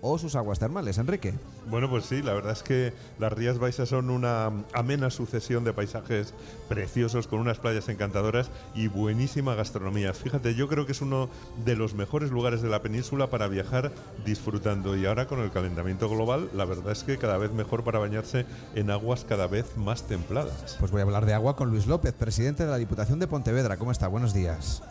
o 0.00 0.18
sus 0.18 0.36
aguas 0.36 0.58
termales. 0.58 0.98
Enrique. 0.98 1.34
Bueno, 1.68 1.88
pues 1.88 2.04
sí, 2.04 2.22
la 2.22 2.34
verdad 2.34 2.52
es 2.52 2.62
que 2.62 2.92
las 3.18 3.32
Rías 3.32 3.58
Baixas 3.58 3.88
son 3.88 4.10
una 4.10 4.50
amena 4.72 5.10
sucesión 5.10 5.64
de 5.64 5.72
paisajes 5.72 6.34
preciosos 6.68 7.26
con 7.26 7.40
unas 7.40 7.58
playas 7.58 7.88
encantadoras 7.88 8.50
y 8.74 8.88
buenísima 8.88 9.54
gastronomía. 9.54 10.12
Fíjate, 10.12 10.54
yo 10.54 10.68
creo 10.68 10.86
que 10.86 10.92
es 10.92 11.00
uno 11.00 11.28
de 11.64 11.76
los 11.76 11.94
mejores 11.94 12.30
lugares 12.30 12.62
de 12.62 12.68
la 12.68 12.82
península 12.82 13.30
para 13.30 13.48
viajar 13.48 13.92
disfrutando 14.24 14.96
y 14.96 15.06
ahora 15.06 15.26
con 15.26 15.40
el 15.40 15.50
calentamiento 15.50 16.08
global, 16.08 16.50
la 16.54 16.64
verdad 16.64 16.92
es 16.92 17.02
que 17.02 17.18
cada 17.18 17.38
vez 17.38 17.52
mejor 17.52 17.84
para 17.84 17.98
bañarse 17.98 18.46
en 18.74 18.90
aguas 18.90 19.24
cada 19.24 19.46
vez 19.46 19.76
más 19.76 20.06
templadas. 20.06 20.76
Pues 20.78 20.90
voy 20.90 21.00
a 21.00 21.04
hablar 21.04 21.26
de 21.26 21.34
agua 21.34 21.56
con 21.56 21.70
Luis 21.70 21.86
López, 21.86 22.12
presidente 22.12 22.64
de 22.64 22.70
la 22.70 22.78
Diputación 22.78 23.18
de 23.18 23.26
Pontevedra. 23.26 23.76
¿Cómo 23.76 23.90
está? 23.90 24.08
Buenos 24.08 24.34
días. 24.34 24.82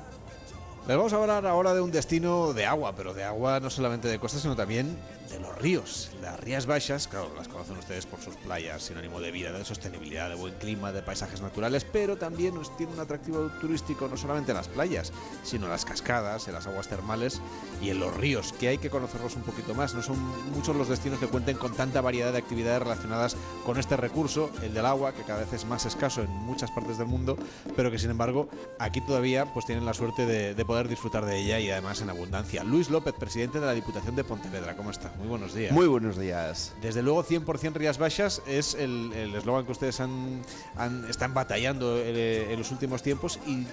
Les 0.85 0.97
vamos 0.97 1.13
a 1.13 1.15
hablar 1.15 1.45
ahora 1.45 1.73
de 1.73 1.79
un 1.79 1.91
destino 1.91 2.51
de 2.51 2.65
agua, 2.65 2.93
pero 2.95 3.13
de 3.13 3.23
agua 3.23 3.61
no 3.61 3.69
solamente 3.69 4.09
de 4.09 4.19
costa, 4.19 4.37
sino 4.37 4.53
también 4.53 4.97
de 5.33 5.39
los 5.39 5.57
ríos. 5.57 6.11
Las 6.21 6.39
Rías 6.39 6.65
Baixas, 6.65 7.07
claro, 7.07 7.31
las 7.35 7.47
conocen 7.47 7.77
ustedes 7.77 8.05
por 8.05 8.21
sus 8.21 8.35
playas, 8.35 8.83
sinónimo 8.83 9.19
de 9.19 9.31
vida, 9.31 9.51
de 9.51 9.65
sostenibilidad, 9.65 10.29
de 10.29 10.35
buen 10.35 10.53
clima, 10.55 10.91
de 10.91 11.01
paisajes 11.01 11.41
naturales, 11.41 11.85
pero 11.91 12.17
también 12.17 12.53
nos 12.53 12.75
tiene 12.77 12.93
un 12.93 12.99
atractivo 12.99 13.49
turístico 13.59 14.07
no 14.07 14.15
solamente 14.15 14.51
en 14.51 14.57
las 14.57 14.67
playas, 14.67 15.11
sino 15.43 15.65
en 15.65 15.71
las 15.71 15.85
cascadas, 15.85 16.47
en 16.47 16.53
las 16.53 16.67
aguas 16.67 16.87
termales 16.87 17.41
y 17.81 17.89
en 17.89 17.99
los 17.99 18.15
ríos, 18.15 18.53
que 18.53 18.67
hay 18.67 18.77
que 18.77 18.89
conocerlos 18.89 19.35
un 19.35 19.43
poquito 19.43 19.73
más. 19.73 19.93
No 19.95 20.03
son 20.03 20.19
muchos 20.51 20.75
los 20.75 20.87
destinos 20.87 21.19
que 21.19 21.27
cuenten 21.27 21.57
con 21.57 21.73
tanta 21.73 22.01
variedad 22.01 22.31
de 22.31 22.37
actividades 22.37 22.81
relacionadas 22.83 23.35
con 23.65 23.79
este 23.79 23.97
recurso, 23.97 24.51
el 24.61 24.73
del 24.73 24.85
agua, 24.85 25.13
que 25.13 25.23
cada 25.23 25.39
vez 25.39 25.53
es 25.53 25.65
más 25.65 25.85
escaso 25.85 26.21
en 26.21 26.29
muchas 26.29 26.69
partes 26.71 26.97
del 26.97 27.07
mundo, 27.07 27.37
pero 27.75 27.89
que 27.89 27.97
sin 27.97 28.11
embargo 28.11 28.49
aquí 28.77 29.01
todavía 29.01 29.51
pues 29.51 29.65
tienen 29.65 29.85
la 29.85 29.93
suerte 29.93 30.25
de, 30.25 30.53
de 30.53 30.65
poder 30.65 30.87
disfrutar 30.87 31.25
de 31.25 31.39
ella 31.39 31.59
y 31.59 31.71
además 31.71 32.01
en 32.01 32.09
abundancia. 32.09 32.63
Luis 32.63 32.89
López, 32.89 33.13
presidente 33.13 33.59
de 33.59 33.65
la 33.65 33.73
Diputación 33.73 34.15
de 34.15 34.23
Pontevedra, 34.23 34.75
¿cómo 34.75 34.91
está? 34.91 35.11
Muy 35.23 35.29
buenos 35.29 35.53
días. 35.53 35.71
Muy 35.71 35.87
buenos 35.87 36.17
días. 36.17 36.73
Desde 36.81 37.01
luego 37.01 37.23
100% 37.23 37.73
Rías 37.75 37.97
Baixas 37.97 38.41
es 38.45 38.73
el 38.75 39.13
el 39.13 39.33
eslogan 39.35 39.65
que 39.65 39.71
ustedes 39.71 40.01
han, 40.01 40.41
han- 40.75 41.05
están 41.09 41.33
batallando 41.33 41.97
eh, 41.97 42.51
en 42.51 42.59
los 42.59 42.71
últimos 42.71 43.01
tiempos 43.01 43.39
y, 43.47 43.65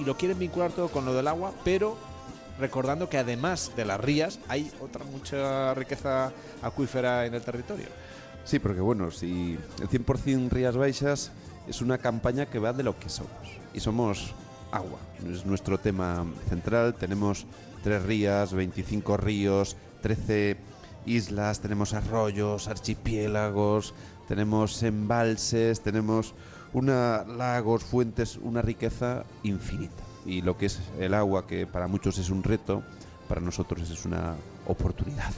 y 0.00 0.04
lo 0.06 0.16
quieren 0.16 0.38
vincular 0.38 0.72
todo 0.72 0.88
con 0.88 1.04
lo 1.04 1.12
del 1.12 1.28
agua, 1.28 1.52
pero 1.62 1.98
recordando 2.58 3.10
que 3.10 3.18
además 3.18 3.72
de 3.76 3.84
las 3.84 4.00
rías 4.00 4.38
hay 4.48 4.72
otra 4.80 5.04
mucha 5.04 5.74
riqueza 5.74 6.32
acuífera 6.62 7.26
en 7.26 7.34
el 7.34 7.42
territorio. 7.42 7.86
Sí, 8.46 8.58
porque 8.58 8.80
bueno, 8.80 9.10
si 9.10 9.58
el 9.82 9.88
100% 9.88 10.48
Rías 10.50 10.76
Baixas 10.76 11.32
es 11.68 11.80
una 11.82 11.98
campaña 11.98 12.46
que 12.46 12.58
va 12.58 12.72
de 12.72 12.82
lo 12.82 12.98
que 12.98 13.08
somos. 13.10 13.30
Y 13.74 13.80
somos 13.80 14.32
agua. 14.72 14.98
Es 15.30 15.44
nuestro 15.44 15.78
tema 15.78 16.24
central. 16.48 16.94
Tenemos 16.94 17.44
tres 17.82 18.02
rías, 18.02 18.52
25 18.54 19.16
ríos, 19.18 19.76
13 20.02 20.56
islas, 21.06 21.60
tenemos 21.60 21.94
arroyos, 21.94 22.68
archipiélagos, 22.68 23.94
tenemos 24.28 24.82
embalses, 24.82 25.80
tenemos 25.80 26.34
una, 26.72 27.24
lagos, 27.24 27.84
fuentes, 27.84 28.36
una 28.36 28.62
riqueza 28.62 29.24
infinita. 29.42 30.02
Y 30.26 30.42
lo 30.42 30.56
que 30.56 30.66
es 30.66 30.80
el 30.98 31.14
agua, 31.14 31.46
que 31.46 31.66
para 31.66 31.86
muchos 31.86 32.18
es 32.18 32.30
un 32.30 32.42
reto, 32.42 32.82
para 33.28 33.40
nosotros 33.40 33.90
es 33.90 34.04
una 34.04 34.34
oportunidad. 34.66 35.32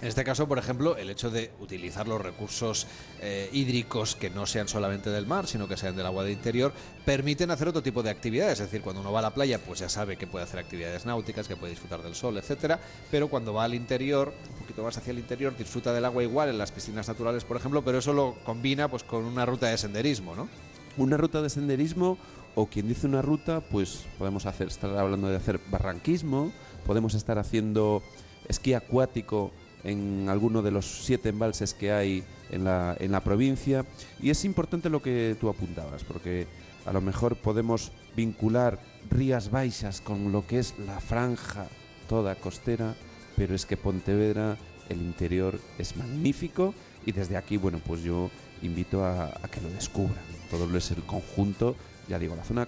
En 0.00 0.06
este 0.06 0.22
caso, 0.22 0.46
por 0.46 0.58
ejemplo, 0.58 0.96
el 0.96 1.10
hecho 1.10 1.28
de 1.28 1.50
utilizar 1.58 2.06
los 2.06 2.20
recursos 2.20 2.86
eh, 3.20 3.50
hídricos 3.52 4.14
que 4.14 4.30
no 4.30 4.46
sean 4.46 4.68
solamente 4.68 5.10
del 5.10 5.26
mar, 5.26 5.48
sino 5.48 5.66
que 5.66 5.76
sean 5.76 5.96
del 5.96 6.06
agua 6.06 6.22
de 6.22 6.30
interior, 6.30 6.72
permiten 7.04 7.50
hacer 7.50 7.66
otro 7.66 7.82
tipo 7.82 8.04
de 8.04 8.10
actividades. 8.10 8.60
Es 8.60 8.66
decir, 8.66 8.80
cuando 8.80 9.00
uno 9.00 9.10
va 9.10 9.18
a 9.18 9.22
la 9.22 9.34
playa, 9.34 9.58
pues 9.58 9.80
ya 9.80 9.88
sabe 9.88 10.16
que 10.16 10.28
puede 10.28 10.44
hacer 10.44 10.60
actividades 10.60 11.04
náuticas, 11.04 11.48
que 11.48 11.56
puede 11.56 11.72
disfrutar 11.72 12.00
del 12.00 12.14
sol, 12.14 12.38
etcétera. 12.38 12.78
Pero 13.10 13.26
cuando 13.26 13.52
va 13.52 13.64
al 13.64 13.74
interior, 13.74 14.32
un 14.52 14.60
poquito 14.60 14.84
más 14.84 14.96
hacia 14.96 15.10
el 15.10 15.18
interior, 15.18 15.56
disfruta 15.56 15.92
del 15.92 16.04
agua 16.04 16.22
igual 16.22 16.48
en 16.48 16.58
las 16.58 16.70
piscinas 16.70 17.08
naturales, 17.08 17.42
por 17.42 17.56
ejemplo, 17.56 17.82
pero 17.82 17.98
eso 17.98 18.12
lo 18.12 18.36
combina 18.44 18.86
pues 18.86 19.02
con 19.02 19.24
una 19.24 19.46
ruta 19.46 19.66
de 19.66 19.78
senderismo, 19.78 20.36
¿no? 20.36 20.48
Una 20.96 21.16
ruta 21.16 21.42
de 21.42 21.50
senderismo 21.50 22.18
o 22.54 22.66
quien 22.66 22.86
dice 22.86 23.08
una 23.08 23.22
ruta, 23.22 23.62
pues 23.62 24.04
podemos 24.16 24.46
hacer, 24.46 24.68
estar 24.68 24.96
hablando 24.96 25.26
de 25.26 25.36
hacer 25.36 25.58
barranquismo, 25.70 26.52
podemos 26.86 27.14
estar 27.14 27.38
haciendo 27.38 28.02
esquí 28.48 28.74
acuático 28.74 29.50
en 29.88 30.28
alguno 30.28 30.62
de 30.62 30.70
los 30.70 31.04
siete 31.04 31.30
embalses 31.30 31.74
que 31.74 31.92
hay 31.92 32.24
en 32.50 32.64
la, 32.64 32.96
en 32.98 33.12
la 33.12 33.22
provincia. 33.22 33.84
Y 34.20 34.30
es 34.30 34.44
importante 34.44 34.90
lo 34.90 35.02
que 35.02 35.36
tú 35.40 35.48
apuntabas, 35.48 36.04
porque 36.04 36.46
a 36.84 36.92
lo 36.92 37.00
mejor 37.00 37.36
podemos 37.36 37.92
vincular 38.16 38.80
Rías 39.10 39.50
Baixas 39.50 40.00
con 40.00 40.32
lo 40.32 40.46
que 40.46 40.58
es 40.58 40.74
la 40.78 41.00
franja 41.00 41.66
toda 42.08 42.34
costera, 42.34 42.94
pero 43.36 43.54
es 43.54 43.66
que 43.66 43.76
Pontevedra, 43.76 44.56
el 44.88 45.00
interior 45.02 45.60
es 45.78 45.96
magnífico 45.96 46.74
y 47.04 47.12
desde 47.12 47.36
aquí, 47.36 47.56
bueno, 47.56 47.80
pues 47.86 48.02
yo 48.02 48.30
invito 48.62 49.04
a, 49.04 49.26
a 49.26 49.48
que 49.50 49.60
lo 49.60 49.68
descubran. 49.70 50.24
Todo 50.50 50.66
lo 50.66 50.78
es 50.78 50.90
el 50.90 51.02
conjunto, 51.04 51.76
ya 52.08 52.18
digo, 52.18 52.34
la 52.34 52.44
zona 52.44 52.66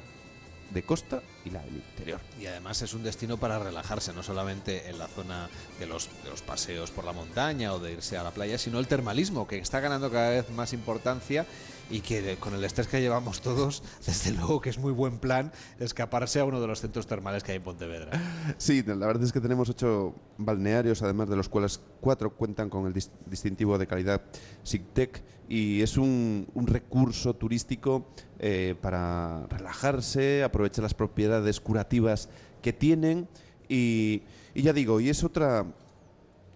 de 0.73 0.83
costa 0.83 1.23
y 1.45 1.51
la 1.51 1.63
del 1.63 1.77
interior. 1.77 2.21
Y 2.41 2.47
además 2.47 2.83
es 2.83 2.93
un 2.95 3.03
destino 3.03 3.37
para 3.39 3.59
relajarse, 3.59 4.13
no 4.13 4.23
solamente 4.23 4.89
en 4.91 4.99
la 4.99 5.07
zona 5.09 5.49
de 5.79 5.87
los, 5.87 6.09
de 6.25 6.31
los 6.31 6.43
paseos 6.43 6.91
por 6.91 7.05
la 7.05 7.13
montaña 7.13 7.73
o 7.73 7.79
de 7.79 7.93
irse 7.93 8.17
a 8.19 8.23
la 8.23 8.31
playa, 8.31 8.59
sino 8.59 8.79
el 8.79 8.87
termalismo, 8.87 9.47
que 9.47 9.59
está 9.59 9.81
ganando 9.81 10.11
cada 10.11 10.31
vez 10.31 10.51
más 10.51 10.73
importancia 10.73 11.47
y 11.93 12.03
que 12.03 12.37
con 12.37 12.55
el 12.55 12.63
estrés 12.63 12.87
que 12.87 13.01
llevamos 13.01 13.41
todos, 13.41 13.83
desde 14.07 14.31
luego 14.33 14.61
que 14.61 14.71
es 14.71 14.79
muy 14.79 14.93
buen 14.93 15.19
plan 15.19 15.51
escaparse 15.81 16.39
a 16.41 16.45
uno 16.45 16.61
de 16.61 16.67
los 16.67 16.81
centros 16.81 17.07
termales 17.07 17.43
que 17.43 17.53
hay 17.53 17.57
en 17.57 17.65
Pontevedra. 17.65 18.11
Sí, 18.59 18.83
la 18.87 19.07
verdad 19.07 19.25
es 19.25 19.33
que 19.33 19.41
tenemos 19.41 19.69
ocho 19.71 20.15
balnearios, 20.39 21.03
además 21.03 21.29
de 21.29 21.37
los 21.37 21.49
cuales 21.49 21.81
cuatro 22.01 22.35
cuentan 22.37 22.69
con 22.71 22.87
el 22.87 22.93
dis- 22.95 23.11
distintivo 23.27 23.77
de 23.79 23.87
calidad 23.87 24.21
SIGTEC 24.63 25.23
y 25.51 25.83
es 25.83 25.99
un, 25.99 26.47
recurso 26.55 27.35
turístico 27.35 28.07
eh, 28.39 28.77
para 28.81 29.47
relajarse, 29.49 30.45
aprovechar 30.45 30.85
las 30.85 30.95
propiedades 30.95 31.61
curativas 31.61 32.29
que 32.63 32.73
tienen 32.73 33.29
y, 33.69 34.23
y 34.55 34.63
ya 34.63 34.73
digo, 34.73 35.01
y 35.01 35.11
es 35.11 35.25
otra 35.25 35.67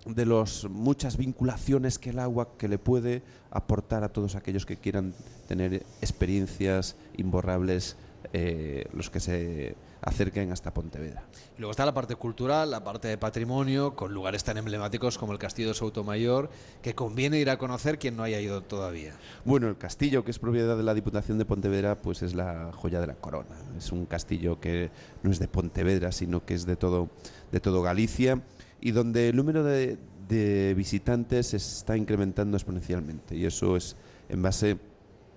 de 0.06 0.26
las 0.26 0.64
muchas 0.70 1.16
vinculaciones 1.16 1.98
que 1.98 2.10
el 2.10 2.20
agua 2.20 2.56
que 2.56 2.68
le 2.68 2.78
puede 2.78 3.22
aportar 3.50 4.04
a 4.04 4.10
todos 4.10 4.36
aquellos 4.36 4.64
que 4.64 4.76
quieran 4.76 5.12
tener 5.48 5.84
experiencias 6.00 6.96
imborrables 7.16 7.96
eh, 8.32 8.86
los 8.92 9.10
que 9.10 9.20
se 9.20 9.74
acerquen 10.04 10.52
hasta 10.52 10.72
Pontevedra. 10.72 11.24
Y 11.56 11.60
luego 11.60 11.70
está 11.70 11.86
la 11.86 11.94
parte 11.94 12.14
cultural, 12.16 12.70
la 12.70 12.84
parte 12.84 13.08
de 13.08 13.18
patrimonio, 13.18 13.96
con 13.96 14.12
lugares 14.12 14.44
tan 14.44 14.56
emblemáticos 14.56 15.18
como 15.18 15.32
el 15.32 15.38
Castillo 15.38 15.68
de 15.68 15.74
Soutomayor, 15.74 16.50
que 16.82 16.94
conviene 16.94 17.38
ir 17.38 17.50
a 17.50 17.58
conocer 17.58 17.98
quien 17.98 18.16
no 18.16 18.22
haya 18.22 18.40
ido 18.40 18.62
todavía. 18.62 19.14
Bueno, 19.44 19.68
el 19.68 19.76
castillo, 19.76 20.24
que 20.24 20.30
es 20.30 20.38
propiedad 20.38 20.76
de 20.76 20.82
la 20.82 20.94
Diputación 20.94 21.38
de 21.38 21.44
Pontevedra, 21.44 21.96
pues 22.00 22.22
es 22.22 22.34
la 22.34 22.70
joya 22.72 23.00
de 23.00 23.06
la 23.06 23.14
corona. 23.14 23.56
Es 23.78 23.92
un 23.92 24.06
castillo 24.06 24.60
que 24.60 24.90
no 25.22 25.30
es 25.30 25.38
de 25.38 25.48
Pontevedra, 25.48 26.12
sino 26.12 26.44
que 26.44 26.54
es 26.54 26.66
de 26.66 26.76
todo, 26.76 27.08
de 27.50 27.60
todo 27.60 27.82
Galicia 27.82 28.42
y 28.80 28.90
donde 28.90 29.30
el 29.30 29.36
número 29.36 29.64
de, 29.64 29.98
de 30.28 30.74
visitantes 30.74 31.48
se 31.48 31.56
está 31.56 31.96
incrementando 31.96 32.56
exponencialmente. 32.56 33.36
Y 33.36 33.46
eso 33.46 33.76
es 33.76 33.96
en 34.28 34.42
base 34.42 34.78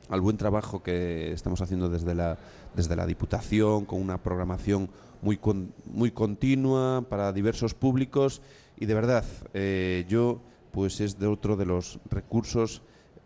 al 0.09 0.21
buen 0.21 0.37
trabajo 0.37 0.83
que 0.83 1.31
estamos 1.33 1.61
haciendo 1.61 1.89
desde 1.89 2.15
la, 2.15 2.37
desde 2.77 2.95
la 2.95 3.05
Diputación, 3.05 3.83
con 3.83 3.99
una 4.01 4.23
programación 4.23 4.89
muy, 5.21 5.35
con- 5.37 5.73
muy 5.85 6.11
continua 6.11 7.03
para 7.09 7.33
diversos 7.33 7.73
públicos. 7.73 8.41
Y 8.79 8.85
de 8.85 8.93
verdad, 8.93 9.25
eh, 9.53 10.05
yo 10.07 10.39
pues 10.71 11.01
es 11.01 11.17
de 11.19 11.27
otro 11.27 11.57
de 11.57 11.65
los 11.65 11.99
recursos 12.09 12.81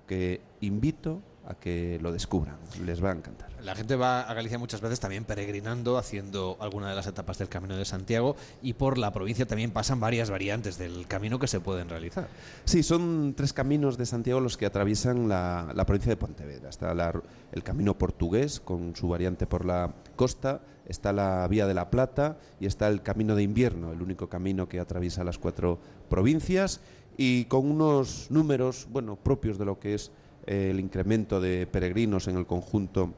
que 0.08 0.42
invito 0.62 1.22
a 1.52 1.56
que 1.56 2.00
lo 2.02 2.12
descubran. 2.12 2.58
Les 2.86 3.04
va 3.04 3.12
a 3.12 3.14
encantar. 3.14 3.50
La 3.62 3.76
gente 3.76 3.96
va 3.96 4.22
a 4.22 4.34
Galicia 4.34 4.58
muchas 4.58 4.82
veces 4.82 5.00
también 5.00 5.24
peregrinando, 5.24 5.98
haciendo 5.98 6.58
alguna 6.60 6.90
de 6.90 6.96
las 6.96 7.06
etapas 7.06 7.38
del 7.38 7.48
Camino 7.48 7.76
de 7.76 7.86
Santiago 7.86 8.36
y 8.64 8.74
por 8.74 8.98
la 8.98 9.14
provincia 9.14 9.46
también 9.46 9.70
pasan 9.72 10.00
varias 10.00 10.32
variantes 10.32 10.80
del 10.80 11.06
camino 11.08 11.38
que 11.38 11.48
se 11.48 11.60
pueden 11.60 11.88
realizar. 11.88 12.28
Sí, 12.66 12.82
son 12.82 13.36
tres 13.38 13.54
caminos 13.54 13.98
de 13.98 14.08
Santiago 14.08 14.40
los 14.40 14.58
que 14.58 14.66
atraviesan 14.66 15.30
la, 15.30 15.72
la 15.76 15.86
provincia 15.86 16.10
de 16.10 16.18
Pontevedra. 16.18 16.70
Está 16.70 16.94
la 16.96 17.12
el 17.52 17.64
camino 17.64 17.98
portugués 17.98 18.60
con 18.60 18.96
su 18.96 19.10
variante 19.10 19.46
por 19.46 19.66
la 19.66 19.94
costa, 20.16 20.62
está 20.88 21.12
la 21.14 21.48
Vía 21.48 21.68
de 21.68 21.74
la 21.74 21.90
Plata 21.90 22.38
y 22.60 22.66
está 22.66 22.88
el 22.88 23.02
camino 23.02 23.36
de 23.36 23.44
invierno, 23.44 23.92
el 23.92 24.02
único 24.02 24.30
camino 24.30 24.70
que 24.70 24.80
atraviesa 24.80 25.24
las 25.24 25.38
cuatro 25.38 25.80
provincias 26.10 26.80
y 27.18 27.46
con 27.46 27.70
unos 27.70 28.28
números, 28.30 28.88
bueno, 28.90 29.18
propios 29.18 29.58
de 29.58 29.66
lo 29.66 29.80
que 29.80 29.94
es 29.94 30.12
el 30.46 30.80
incremento 30.80 31.40
de 31.40 31.68
peregrinos 31.68 32.28
en 32.28 32.38
el 32.38 32.46
conjunto 32.46 33.14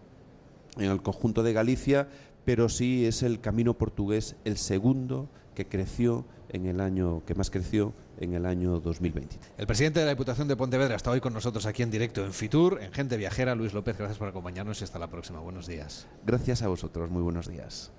en 0.77 0.89
el 0.89 1.01
conjunto 1.01 1.43
de 1.43 1.53
Galicia, 1.53 2.07
pero 2.45 2.69
sí 2.69 3.05
es 3.05 3.23
el 3.23 3.39
camino 3.39 3.75
portugués 3.75 4.35
el 4.43 4.57
segundo 4.57 5.29
que 5.53 5.67
creció 5.67 6.25
en 6.49 6.65
el 6.65 6.79
año 6.79 7.23
que 7.25 7.35
más 7.35 7.49
creció 7.49 7.93
en 8.19 8.33
el 8.33 8.45
año 8.45 8.79
2020. 8.79 9.37
El 9.57 9.67
presidente 9.67 9.99
de 9.99 10.05
la 10.05 10.11
Diputación 10.11 10.47
de 10.47 10.55
Pontevedra 10.55 10.95
está 10.95 11.11
hoy 11.11 11.19
con 11.19 11.33
nosotros 11.33 11.65
aquí 11.65 11.83
en 11.83 11.91
directo 11.91 12.23
en 12.23 12.33
Fitur, 12.33 12.79
en 12.81 12.91
Gente 12.91 13.17
Viajera. 13.17 13.55
Luis 13.55 13.73
López, 13.73 13.97
gracias 13.97 14.17
por 14.17 14.27
acompañarnos 14.27 14.81
y 14.81 14.83
hasta 14.83 14.99
la 14.99 15.09
próxima. 15.09 15.39
Buenos 15.39 15.67
días. 15.67 16.07
Gracias 16.25 16.61
a 16.61 16.67
vosotros, 16.67 17.09
muy 17.09 17.21
buenos 17.21 17.47
días. 17.47 17.91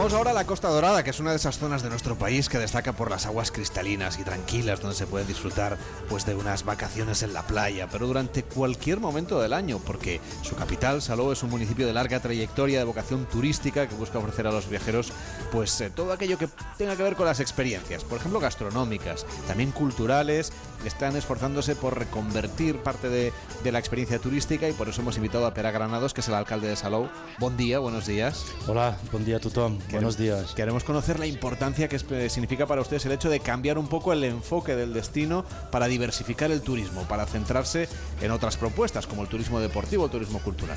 Vamos 0.00 0.14
ahora 0.14 0.30
a 0.30 0.32
la 0.32 0.46
Costa 0.46 0.68
Dorada, 0.68 1.04
que 1.04 1.10
es 1.10 1.20
una 1.20 1.28
de 1.28 1.36
esas 1.36 1.58
zonas 1.58 1.82
de 1.82 1.90
nuestro 1.90 2.16
país 2.16 2.48
que 2.48 2.56
destaca 2.56 2.94
por 2.94 3.10
las 3.10 3.26
aguas 3.26 3.50
cristalinas 3.50 4.18
y 4.18 4.24
tranquilas, 4.24 4.80
donde 4.80 4.96
se 4.96 5.06
puede 5.06 5.26
disfrutar 5.26 5.76
pues, 6.08 6.24
de 6.24 6.34
unas 6.34 6.64
vacaciones 6.64 7.22
en 7.22 7.34
la 7.34 7.42
playa, 7.42 7.86
pero 7.92 8.06
durante 8.06 8.42
cualquier 8.42 8.98
momento 8.98 9.42
del 9.42 9.52
año, 9.52 9.78
porque 9.78 10.22
su 10.40 10.56
capital, 10.56 11.02
Salou, 11.02 11.32
es 11.32 11.42
un 11.42 11.50
municipio 11.50 11.86
de 11.86 11.92
larga 11.92 12.18
trayectoria 12.18 12.78
de 12.78 12.86
vocación 12.86 13.26
turística 13.26 13.88
que 13.88 13.94
busca 13.94 14.18
ofrecer 14.18 14.46
a 14.46 14.52
los 14.52 14.70
viajeros 14.70 15.12
pues, 15.52 15.78
eh, 15.82 15.90
todo 15.90 16.14
aquello 16.14 16.38
que 16.38 16.48
tenga 16.78 16.96
que 16.96 17.02
ver 17.02 17.14
con 17.14 17.26
las 17.26 17.40
experiencias, 17.40 18.02
por 18.02 18.20
ejemplo, 18.20 18.40
gastronómicas, 18.40 19.26
también 19.46 19.70
culturales. 19.70 20.50
Están 20.82 21.14
esforzándose 21.14 21.76
por 21.76 21.98
reconvertir 21.98 22.78
parte 22.78 23.10
de, 23.10 23.34
de 23.62 23.70
la 23.70 23.78
experiencia 23.78 24.18
turística 24.18 24.66
y 24.66 24.72
por 24.72 24.88
eso 24.88 25.02
hemos 25.02 25.18
invitado 25.18 25.44
a 25.44 25.52
Pera 25.52 25.72
Granados, 25.72 26.14
que 26.14 26.22
es 26.22 26.28
el 26.28 26.32
alcalde 26.32 26.68
de 26.68 26.76
Salou. 26.76 27.10
Buen 27.38 27.58
día, 27.58 27.80
buenos 27.80 28.06
días. 28.06 28.46
Hola, 28.66 28.96
buen 29.12 29.26
día, 29.26 29.38
Tutón. 29.38 29.78
Buenos 29.92 30.16
días. 30.16 30.54
Queremos 30.54 30.84
conocer 30.84 31.18
la 31.18 31.26
importancia 31.26 31.88
que 31.88 31.96
es- 31.96 32.32
significa 32.32 32.66
para 32.66 32.80
ustedes 32.80 33.04
el 33.06 33.12
hecho 33.12 33.28
de 33.28 33.40
cambiar 33.40 33.76
un 33.78 33.88
poco 33.88 34.12
el 34.12 34.22
enfoque 34.24 34.76
del 34.76 34.92
destino 34.92 35.44
para 35.72 35.86
diversificar 35.86 36.50
el 36.50 36.60
turismo, 36.62 37.02
para 37.08 37.26
centrarse 37.26 37.88
en 38.20 38.30
otras 38.30 38.56
propuestas 38.56 39.06
como 39.06 39.22
el 39.22 39.28
turismo 39.28 39.58
deportivo, 39.58 40.04
el 40.04 40.10
turismo 40.10 40.38
cultural. 40.40 40.76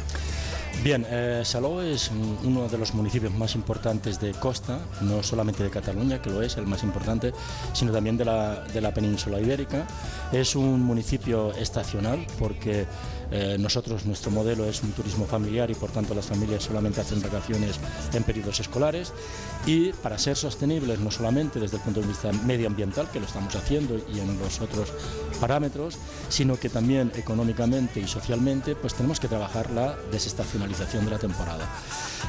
Bien, 0.83 1.05
eh, 1.07 1.43
Salou 1.45 1.79
es 1.81 2.09
un- 2.09 2.39
uno 2.43 2.67
de 2.67 2.77
los 2.79 2.93
municipios 2.95 3.31
más 3.33 3.53
importantes 3.53 4.19
de 4.19 4.31
costa, 4.31 4.79
no 5.01 5.21
solamente 5.21 5.63
de 5.63 5.69
Cataluña, 5.69 6.19
que 6.21 6.31
lo 6.31 6.41
es 6.41 6.57
el 6.57 6.65
más 6.65 6.81
importante, 6.83 7.31
sino 7.73 7.91
también 7.91 8.17
de 8.17 8.25
la, 8.25 8.61
de 8.61 8.81
la 8.81 8.91
península 8.93 9.39
ibérica. 9.39 9.85
Es 10.31 10.55
un 10.55 10.81
municipio 10.81 11.53
estacional 11.53 12.25
porque 12.39 12.87
eh, 13.35 13.57
nosotros, 13.59 14.05
nuestro 14.05 14.29
modelo 14.29 14.65
es 14.65 14.83
un 14.83 14.91
turismo 14.91 15.25
familiar 15.25 15.71
y 15.71 15.73
por 15.73 15.89
tanto 15.89 16.13
las 16.13 16.27
familias 16.27 16.63
solamente 16.63 17.01
hacen 17.01 17.19
vacaciones 17.19 17.79
en 18.13 18.21
periodos 18.21 18.59
escolares. 18.59 19.11
Y 19.65 19.91
para 19.91 20.19
ser 20.19 20.37
sostenibles, 20.37 20.99
no 20.99 21.09
solamente 21.09 21.59
desde 21.59 21.77
el 21.77 21.83
punto 21.83 22.01
de 22.01 22.07
vista 22.07 22.31
medioambiental, 22.31 23.09
que 23.09 23.19
lo 23.19 23.25
estamos 23.25 23.55
haciendo 23.55 23.97
y 24.13 24.19
en 24.19 24.37
los 24.37 24.61
otros 24.61 24.93
parámetros, 25.41 25.97
sino 26.29 26.59
que 26.59 26.69
también 26.69 27.11
económicamente 27.15 27.99
y 27.99 28.07
socialmente, 28.07 28.75
pues 28.75 28.93
tenemos 28.93 29.19
que 29.19 29.27
trabajar 29.27 29.71
la 29.71 29.95
desestacionalización 30.11 31.05
de 31.05 31.11
la 31.11 31.17
temporada. 31.17 31.67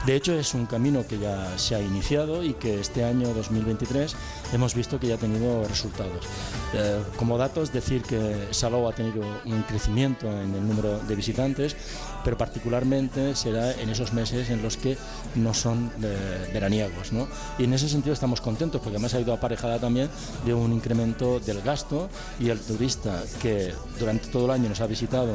De 0.06 0.16
hecho, 0.16 0.32
es 0.32 0.54
un 0.54 0.64
camino 0.64 1.06
que 1.06 1.18
ya 1.18 1.58
se 1.58 1.74
ha 1.74 1.80
iniciado 1.80 2.42
y 2.42 2.54
que 2.54 2.80
este 2.80 3.04
año 3.04 3.32
2023 3.34 4.16
hemos 4.54 4.74
visto 4.74 4.98
que 4.98 5.08
ya 5.08 5.14
ha 5.14 5.18
tenido 5.18 5.64
resultados. 5.64 6.26
Eh, 6.74 7.02
como 7.16 7.38
datos, 7.38 7.72
decir 7.72 8.02
que 8.02 8.48
Salou 8.50 8.88
ha 8.88 8.92
tenido 8.92 9.22
un 9.44 9.62
crecimiento 9.62 10.26
en 10.30 10.54
el 10.54 10.66
número 10.66 10.98
de 11.00 11.14
visitantes, 11.14 11.76
pero 12.24 12.38
particularmente 12.38 13.36
será 13.36 13.72
en 13.72 13.90
esos 13.90 14.12
meses 14.12 14.50
en 14.50 14.62
los 14.62 14.76
que 14.76 14.96
no 15.34 15.54
son 15.54 15.92
eh, 16.02 16.50
veraniegos. 16.52 17.12
¿no? 17.12 17.28
Y 17.58 17.64
en 17.64 17.74
ese 17.74 17.88
sentido 17.88 18.12
estamos 18.12 18.40
contentos 18.40 18.80
porque 18.80 18.96
además 18.96 19.14
ha 19.14 19.20
ido 19.20 19.32
aparejada 19.32 19.78
también 19.78 20.08
de 20.44 20.54
un 20.54 20.72
incremento 20.72 21.38
del 21.40 21.60
gasto 21.60 22.08
y 22.40 22.48
el 22.48 22.58
turista 22.60 23.22
que 23.40 23.72
durante 23.98 24.28
todo 24.28 24.46
el 24.46 24.52
año 24.52 24.68
nos 24.68 24.80
ha 24.80 24.86
visitado 24.86 25.34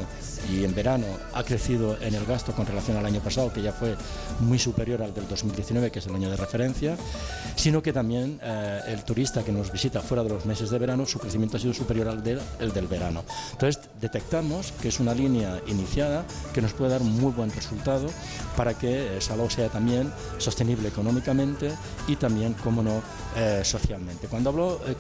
y 0.52 0.64
en 0.64 0.74
verano 0.74 1.06
ha 1.34 1.44
crecido 1.44 1.98
en 2.02 2.16
el 2.16 2.26
gasto 2.26 2.54
con 2.54 2.66
relación 2.66 2.98
al 2.98 3.06
año 3.06 3.20
pasado, 3.20 3.52
que 3.52 3.62
ya 3.62 3.72
fue 3.72 3.96
muy 4.40 4.58
superior 4.58 5.02
al 5.02 5.14
del 5.14 5.28
2019, 5.28 5.92
que 5.92 6.00
es 6.00 6.08
el 6.08 6.16
año 6.16 6.30
de 6.30 6.38
referencia, 6.38 6.98
sino 7.56 7.84
que 7.84 7.94
también 7.94 8.40
eh, 8.42 8.82
el 8.88 9.04
turista 9.04 9.44
que 9.44 9.52
nos 9.52 9.72
visita 9.72 10.02
fuera 10.02 10.24
de 10.24 10.30
los 10.30 10.46
meses 10.46 10.70
de 10.70 10.80
verano, 10.80 11.06
su 11.06 11.20
crecimiento 11.20 11.58
ha 11.58 11.60
sido 11.60 11.74
superior 11.74 12.08
al 12.08 12.24
del, 12.24 12.40
el 12.60 12.72
del 12.72 12.88
verano. 12.88 13.24
Entonces 13.52 13.82
detectamos 14.00 14.72
que 14.82 14.88
es 14.88 15.00
una 15.00 15.14
línea 15.14 15.60
iniciada 15.68 16.26
que 16.54 16.62
nos 16.62 16.74
puede 16.80 16.92
dar 16.92 17.02
muy 17.02 17.34
buen 17.34 17.52
resultado 17.52 18.08
para 18.56 18.74
que 18.74 19.18
eh, 19.18 19.22
Salou 19.22 19.50
sea 19.50 19.70
también 19.70 20.12
sostenible 20.38 20.88
económicamente 20.88 21.72
y 22.08 22.16
también, 22.16 22.54
como 22.64 22.82
no, 22.82 23.02
eh, 23.40 23.64
socialmente. 23.64 24.28
Cuando 24.28 24.50
hablo 24.50 24.82
eh, 24.86 24.96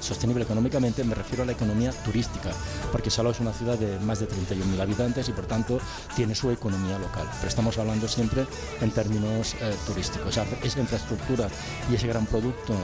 sostenible 0.00 0.42
económicamente 0.42 1.04
me 1.04 1.14
refiero 1.14 1.44
a 1.44 1.46
la 1.46 1.52
economía 1.52 1.92
turística, 1.92 2.50
porque 2.90 3.08
Salou 3.08 3.30
es 3.30 3.38
una 3.38 3.52
ciudad 3.52 3.78
de 3.78 4.00
más 4.00 4.18
de 4.18 4.26
31.000 4.26 4.80
habitantes 4.80 5.28
y 5.28 5.32
por 5.32 5.46
tanto 5.46 5.78
tiene 6.16 6.34
su 6.34 6.50
economía 6.50 6.98
local. 6.98 7.28
Pero 7.36 7.48
estamos 7.48 7.78
hablando 7.78 8.08
siempre 8.08 8.46
en 8.80 8.90
términos 8.90 9.54
eh, 9.60 9.76
turísticos. 9.86 10.36
Esa, 10.36 10.44
esa 10.60 10.80
infraestructura 10.80 11.46
y 11.88 11.94
ese 11.94 12.08
gran 12.08 12.26
producto 12.26 12.74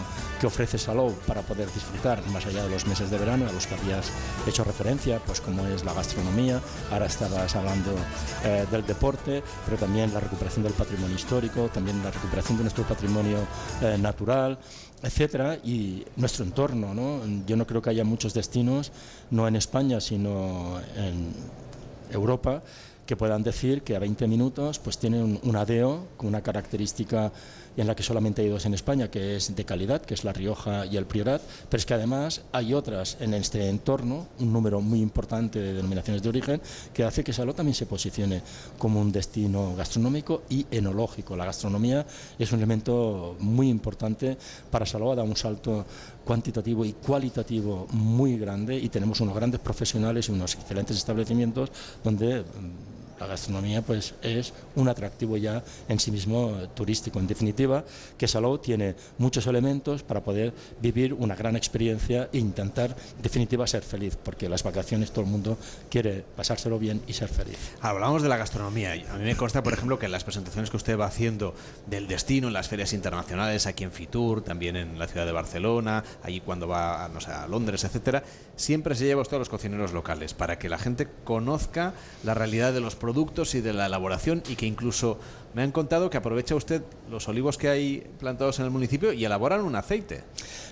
que 0.41 0.47
ofrece 0.47 0.79
Salou 0.79 1.13
para 1.27 1.43
poder 1.43 1.67
disfrutar 1.73 2.25
más 2.29 2.47
allá 2.47 2.63
de 2.63 2.71
los 2.71 2.87
meses 2.87 3.11
de 3.11 3.19
verano, 3.19 3.49
a 3.49 3.53
los 3.53 3.67
que 3.67 3.75
habías 3.75 4.13
hecho 4.47 4.63
referencia, 4.63 5.19
pues 5.27 5.41
como 5.41 5.67
es 5.67 5.85
la 5.85 5.93
gastronomía, 5.93 6.61
ahora 6.93 7.07
estabas 7.07 7.57
hablando 7.57 7.97
del 8.71 8.87
deporte, 8.87 9.43
pero 9.65 9.77
también 9.77 10.15
la 10.15 10.21
recuperación 10.21 10.63
del 10.63 10.75
patrimonio 10.75 11.17
histórico, 11.17 11.69
también 11.69 12.01
la 12.05 12.13
recuperación 12.13 12.59
de 12.59 12.65
nuestro 12.65 12.85
patrimonio 12.85 13.39
natural, 13.99 14.59
etcétera, 15.03 15.59
y 15.65 16.05
nuestro 16.17 16.45
entorno. 16.45 16.95
¿no? 16.95 17.21
Yo 17.47 17.57
no 17.57 17.67
creo 17.67 17.83
que 17.83 17.91
haya 17.91 18.05
muchos 18.05 18.35
destinos, 18.35 18.93
no 19.31 19.47
en 19.47 19.57
España, 19.57 20.01
sino 20.01 20.81
en 20.97 21.33
Europa, 22.11 22.63
que 23.07 23.17
puedan 23.17 23.43
decir 23.43 23.83
que 23.83 23.97
a 23.97 23.99
20 23.99 24.27
minutos 24.29 24.79
pues 24.79 24.99
tienen 24.99 25.23
un, 25.23 25.41
un 25.43 25.57
adeo 25.57 26.07
con 26.17 26.29
una 26.29 26.43
característica 26.43 27.33
en 27.79 27.87
la 27.87 27.95
que 27.97 28.03
solamente 28.03 28.43
hay 28.43 28.49
dos 28.49 28.67
en 28.67 28.75
España, 28.75 29.11
que 29.11 29.37
es 29.37 29.55
de 29.55 29.65
calidad, 29.65 30.03
que 30.03 30.15
es 30.15 30.25
La 30.25 30.33
Rioja 30.33 30.85
y 30.85 30.97
el 30.97 31.07
Priorat, 31.07 31.41
pero 31.71 31.79
es 31.79 31.87
que 31.87 31.95
además 31.95 32.43
hay 32.53 32.75
otras 32.75 33.17
en 33.21 33.35
este 33.35 33.69
entorno, 33.69 34.27
un 34.41 34.53
número 34.53 34.81
muy 34.81 35.01
importante 35.01 35.59
de 35.61 35.75
denominaciones 35.75 36.23
de 36.23 36.29
origen, 36.29 36.61
que 36.93 37.05
hace 37.05 37.23
que 37.23 37.33
Salou 37.33 37.55
también 37.55 37.75
se 37.75 37.87
posicione 37.87 38.43
como 38.77 39.01
un 39.01 39.13
destino 39.13 39.75
gastronómico 39.77 40.43
y 40.51 40.67
enológico. 40.71 41.37
La 41.37 41.45
gastronomía 41.45 42.05
es 42.39 42.51
un 42.53 42.59
elemento 42.59 43.37
muy 43.39 43.69
importante 43.69 44.37
para 44.71 44.85
ha 44.89 45.15
dado 45.15 45.25
un 45.25 45.37
salto 45.37 45.85
cuantitativo 46.25 46.85
y 46.85 46.93
cualitativo 46.93 47.87
muy 47.93 48.39
grande 48.39 48.77
y 48.77 48.89
tenemos 48.89 49.21
unos 49.21 49.35
grandes 49.35 49.61
profesionales 49.61 50.29
y 50.29 50.33
unos 50.33 50.55
excelentes 50.55 50.97
establecimientos 50.97 51.71
donde 52.03 52.41
mm, 52.41 52.88
la 53.21 53.27
gastronomía 53.27 53.83
pues 53.83 54.15
es 54.23 54.53
un 54.75 54.89
atractivo 54.89 55.37
ya 55.37 55.63
en 55.89 55.99
sí 55.99 56.11
mismo 56.11 56.57
eh, 56.59 56.69
turístico. 56.75 57.19
En 57.19 57.27
definitiva, 57.27 57.85
que 58.17 58.29
Salou 58.29 58.59
tiene 58.59 58.95
muchos 59.19 59.47
elementos 59.47 60.03
para 60.03 60.23
poder 60.23 60.53
vivir 60.81 61.15
una 61.15 61.35
gran 61.35 61.57
experiencia 61.57 62.29
e 62.33 62.39
intentar, 62.39 62.97
en 63.17 63.23
definitiva, 63.23 63.67
ser 63.67 63.83
feliz, 63.83 64.17
porque 64.17 64.49
las 64.49 64.63
vacaciones 64.63 65.11
todo 65.11 65.25
el 65.25 65.31
mundo 65.31 65.59
quiere 65.91 66.25
pasárselo 66.37 66.79
bien 66.79 67.03
y 67.07 67.13
ser 67.13 67.29
feliz. 67.29 67.59
Hablamos 67.81 68.23
de 68.23 68.29
la 68.29 68.37
gastronomía. 68.37 68.93
A 69.11 69.17
mí 69.17 69.25
me 69.25 69.37
consta, 69.37 69.63
por 69.63 69.73
ejemplo, 69.73 69.99
que 69.99 70.07
en 70.07 70.13
las 70.13 70.25
presentaciones 70.25 70.71
que 70.71 70.77
usted 70.77 70.99
va 70.99 71.07
haciendo 71.07 71.55
del 71.87 72.07
destino 72.07 72.49
en 72.49 72.53
las 72.53 72.69
ferias 72.69 72.93
internacionales, 72.93 73.67
aquí 73.67 73.85
en 73.85 73.93
Fitur, 73.93 74.43
también 74.43 74.77
en 74.77 74.99
la 74.99 75.07
ciudad 75.07 75.27
de 75.27 75.33
Barcelona, 75.33 76.05
allí 76.23 76.41
cuando 76.41 76.69
va 76.69 77.09
no 77.13 77.21
sé, 77.21 77.31
a 77.31 77.47
Londres, 77.47 77.85
etcétera, 77.85 78.23
siempre 78.57 78.95
se 78.95 79.05
lleva 79.05 79.23
usted 79.23 79.37
a 79.37 79.39
los 79.39 79.49
cocineros 79.49 79.93
locales 79.93 80.35
para 80.35 80.59
que 80.59 80.69
la 80.69 80.79
gente 80.79 81.09
conozca 81.25 81.95
la 82.25 82.35
realidad 82.35 82.73
de 82.73 82.81
los 82.81 82.95
productos 82.95 83.08
y 83.55 83.61
de 83.61 83.73
la 83.73 83.87
elaboración 83.87 84.43
y 84.49 84.57
que 84.57 84.67
incluso 84.67 85.19
me 85.59 85.65
han 85.65 85.73
contado 85.73 86.09
que 86.09 86.17
aprovecha 86.17 86.55
usted 86.55 86.83
los 87.11 87.27
olivos 87.27 87.59
que 87.59 87.69
hay 87.69 88.07
plantados 88.21 88.61
en 88.61 88.67
el 88.67 88.71
municipio 88.71 89.13
y 89.13 89.25
elaboran 89.25 89.63
un 89.63 89.75
aceite. 89.75 90.23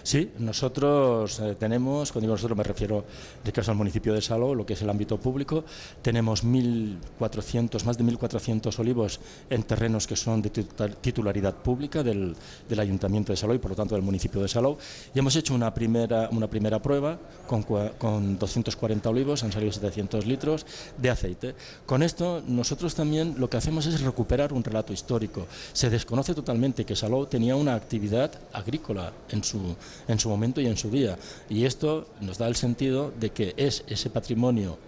Sí, 0.04 0.30
nosotros 0.38 1.40
eh, 1.40 1.56
tenemos, 1.58 2.12
cuando 2.12 2.26
digo 2.26 2.34
nosotros 2.34 2.56
me 2.56 2.62
refiero 2.62 3.04
de 3.42 3.50
caso 3.50 3.72
al 3.72 3.76
municipio 3.76 4.14
de 4.14 4.22
Salou, 4.22 4.54
lo 4.54 4.64
que 4.64 4.74
es 4.74 4.82
el 4.82 4.88
ámbito 4.88 5.18
público, 5.18 5.64
tenemos 6.02 6.44
1.400, 6.44 7.82
más 7.84 7.98
de 7.98 8.04
1.400 8.04 8.78
olivos 8.78 9.18
en 9.50 9.64
terrenos 9.64 10.06
que 10.06 10.14
son 10.14 10.40
de 10.40 10.52
titu- 10.52 10.94
titularidad 11.00 11.54
pública 11.56 12.04
del, 12.04 12.36
del 12.68 12.78
Ayuntamiento 12.78 13.32
de 13.32 13.36
Salou 13.36 13.56
y 13.56 13.58
por 13.58 13.72
lo 13.72 13.76
tanto 13.76 13.96
del 13.96 14.04
municipio 14.04 14.40
de 14.40 14.46
Salou. 14.46 14.78
Y 15.12 15.18
hemos 15.18 15.34
hecho 15.34 15.52
una 15.52 15.74
primera, 15.74 16.28
una 16.30 16.46
primera 16.46 16.80
prueba 16.80 17.18
con, 17.48 17.64
con 17.64 18.38
240 18.38 19.10
olivos, 19.10 19.42
han 19.42 19.50
salido 19.50 19.72
700 19.72 20.26
litros 20.26 20.64
de 20.96 21.10
aceite. 21.10 21.54
Con 21.86 22.04
esto 22.04 22.40
nosotros 22.46 22.94
también 22.94 23.34
lo 23.38 23.50
que 23.50 23.56
hacemos 23.56 23.86
es 23.86 24.00
recuperar 24.00 24.52
un 24.52 24.62
relato 24.76 24.92
histórico. 24.92 25.46
Se 25.72 25.88
desconoce 25.88 26.34
totalmente 26.34 26.84
que 26.84 26.94
Salou 26.94 27.26
tenía 27.26 27.56
una 27.56 27.74
actividad 27.74 28.30
agrícola 28.52 29.12
en 29.30 29.42
su, 29.42 29.74
en 30.06 30.18
su 30.18 30.28
momento 30.28 30.60
y 30.60 30.66
en 30.66 30.76
su 30.76 30.90
día. 30.90 31.16
Y 31.48 31.64
esto 31.64 32.08
nos 32.20 32.36
da 32.36 32.46
el 32.46 32.56
sentido 32.56 33.10
de 33.18 33.30
que 33.30 33.54
es 33.56 33.84
ese 33.88 34.10
patrimonio 34.10 34.78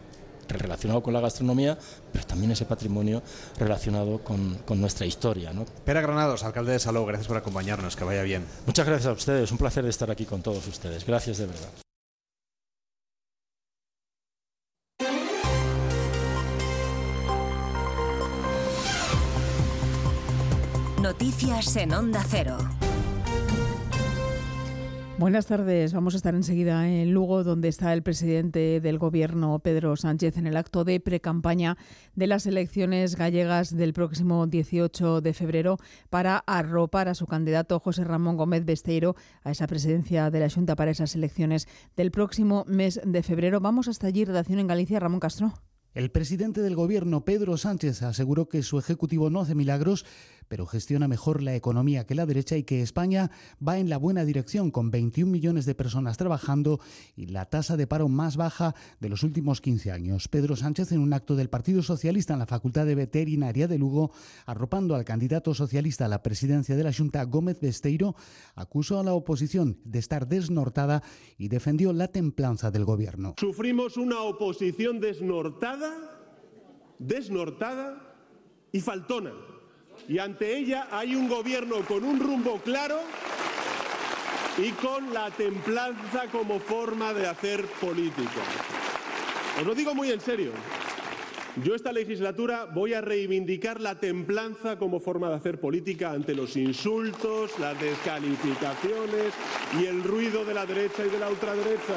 relacionado 0.49 1.03
con 1.03 1.13
la 1.13 1.21
gastronomía, 1.21 1.79
pero 2.13 2.27
también 2.27 2.53
ese 2.53 2.65
patrimonio 2.65 3.23
relacionado 3.59 4.19
con, 4.19 4.57
con 4.65 4.81
nuestra 4.81 5.07
historia. 5.07 5.53
¿no? 5.53 5.65
Pera 5.85 6.01
Granados, 6.01 6.43
alcalde 6.43 6.73
de 6.73 6.79
Salou, 6.79 7.07
gracias 7.07 7.29
por 7.29 7.37
acompañarnos, 7.37 7.97
que 7.97 8.05
vaya 8.05 8.23
bien. 8.23 8.45
Muchas 8.67 8.87
gracias 8.87 9.09
a 9.09 9.13
ustedes, 9.13 9.53
un 9.53 9.59
placer 9.59 9.85
estar 9.87 10.11
aquí 10.11 10.25
con 10.25 10.43
todos 10.43 10.67
ustedes. 10.67 11.05
Gracias 11.07 11.39
de 11.39 11.47
verdad. 11.47 11.88
Noticias 21.03 21.77
en 21.77 21.93
Onda 21.93 22.25
Cero. 22.29 22.59
Buenas 25.17 25.47
tardes. 25.47 25.93
Vamos 25.93 26.15
a 26.15 26.17
estar 26.17 26.35
enseguida 26.35 26.89
en 26.89 27.13
Lugo, 27.13 27.45
donde 27.45 27.69
está 27.69 27.93
el 27.93 28.03
presidente 28.03 28.81
del 28.81 28.99
Gobierno, 28.99 29.61
Pedro 29.61 29.97
Sánchez, 29.97 30.37
en 30.39 30.49
el 30.49 30.57
acto 30.57 30.83
de 30.83 30.99
precampaña 30.99 31.77
de 32.17 32.27
las 32.27 32.47
elecciones 32.47 33.15
gallegas 33.15 33.77
del 33.77 33.93
próximo 33.93 34.49
18 34.49 35.21
de 35.21 35.35
febrero 35.35 35.79
para 36.11 36.39
arropar 36.47 37.09
a 37.09 37.15
su 37.15 37.29
candidato 37.29 37.79
José 37.79 38.03
Ramón 38.03 38.37
Gómez 38.37 38.65
Besteiro 38.65 39.15
a 39.45 39.53
esa 39.53 39.69
presidencia 39.69 40.31
de 40.31 40.41
la 40.41 40.51
Junta 40.51 40.75
para 40.75 40.91
esas 40.91 41.15
elecciones 41.15 41.69
del 41.97 42.11
próximo 42.11 42.65
mes 42.67 43.01
de 43.05 43.23
febrero. 43.23 43.61
Vamos 43.61 43.87
hasta 43.87 44.09
allí, 44.09 44.25
redacción 44.25 44.59
en 44.59 44.67
Galicia, 44.67 44.99
Ramón 44.99 45.21
Castro. 45.21 45.55
El 45.95 46.11
presidente 46.11 46.61
del 46.61 46.77
Gobierno, 46.77 47.25
Pedro 47.25 47.57
Sánchez, 47.57 48.03
aseguró 48.03 48.49
que 48.49 48.63
su 48.63 48.79
ejecutivo 48.79 49.31
no 49.31 49.41
hace 49.41 49.57
milagros 49.57 50.05
pero 50.49 50.67
gestiona 50.67 51.09
mejor 51.09 51.43
la 51.43 51.55
economía 51.55 52.07
que 52.07 52.15
la 52.15 52.27
derecha 52.27 52.57
y 52.57 52.65
que 52.65 52.83
España 52.83 53.31
va 53.67 53.79
en 53.79 53.89
la 53.89 53.99
buena 53.99 54.25
dirección 54.25 54.71
con 54.71 54.91
21 54.91 55.31
millones 55.31 55.67
de 55.67 55.75
personas 55.75 56.17
trabajando 56.17 56.81
y 57.17 57.27
la 57.27 57.47
tasa 57.47 57.77
de 57.77 57.87
paro 57.87 58.09
más 58.09 58.37
baja 58.37 58.75
de 59.01 59.09
los 59.09 59.23
últimos 59.23 59.61
15 59.61 59.93
años. 59.93 60.29
Pedro 60.29 60.57
Sánchez 60.57 60.93
en 60.93 61.01
un 61.01 61.13
acto 61.13 61.37
del 61.37 61.51
Partido 61.51 61.83
Socialista 61.83 62.33
en 62.33 62.41
la 62.41 62.47
Facultad 62.47 62.87
de 62.87 62.95
Veterinaria 62.95 63.69
de 63.69 63.79
Lugo, 63.79 64.13
arropando 64.47 64.95
al 64.95 65.05
candidato 65.05 65.55
socialista 65.55 66.07
a 66.07 66.09
la 66.09 66.23
presidencia 66.23 66.77
de 66.77 66.85
la 66.85 66.93
Junta, 66.93 67.23
Gómez 67.25 67.61
Besteiro, 67.61 68.17
acusó 68.55 68.99
a 68.99 69.05
la 69.05 69.13
oposición 69.13 69.79
de 69.85 69.99
estar 69.99 70.27
desnortada 70.27 71.03
y 71.37 71.49
defendió 71.49 71.93
la 71.93 72.09
templanza 72.09 72.71
del 72.71 72.85
gobierno. 72.85 73.35
Sufrimos 73.39 73.97
una 73.97 74.23
oposición 74.23 75.01
desnortada, 75.01 75.93
desnortada 76.99 78.17
y 78.73 78.81
faltona 78.81 79.33
y 80.09 80.19
ante 80.19 80.57
ella 80.57 80.89
hay 80.91 81.15
un 81.15 81.29
gobierno 81.29 81.77
con 81.87 82.03
un 82.03 82.19
rumbo 82.19 82.59
claro 82.65 82.99
y 84.57 84.71
con 84.71 85.13
la 85.13 85.31
templanza 85.31 86.27
como 86.33 86.59
forma 86.59 87.13
de 87.13 87.27
hacer 87.27 87.65
política. 87.81 88.43
Os 89.61 89.67
lo 89.67 89.75
digo 89.75 89.95
muy 89.95 90.11
en 90.11 90.21
serio. 90.21 90.53
Yo 91.63 91.75
esta 91.75 91.93
legislatura 91.93 92.65
voy 92.67 92.95
a 92.95 93.01
reivindicar 93.01 93.81
la 93.81 93.99
templanza 93.99 94.79
como 94.79 95.01
forma 95.01 95.29
de 95.29 95.35
hacer 95.35 95.61
política 95.61 96.13
ante 96.13 96.35
los 96.35 96.57
insultos, 96.57 97.59
las 97.59 97.79
descalificaciones 97.81 99.35
y 99.79 99.87
el 99.87 100.03
ruido 100.05 100.45
de 100.45 100.55
la 100.55 100.65
derecha 100.65 101.05
y 101.05 101.11
de 101.11 101.19
la 101.19 101.29
ultraderecha. 101.29 101.95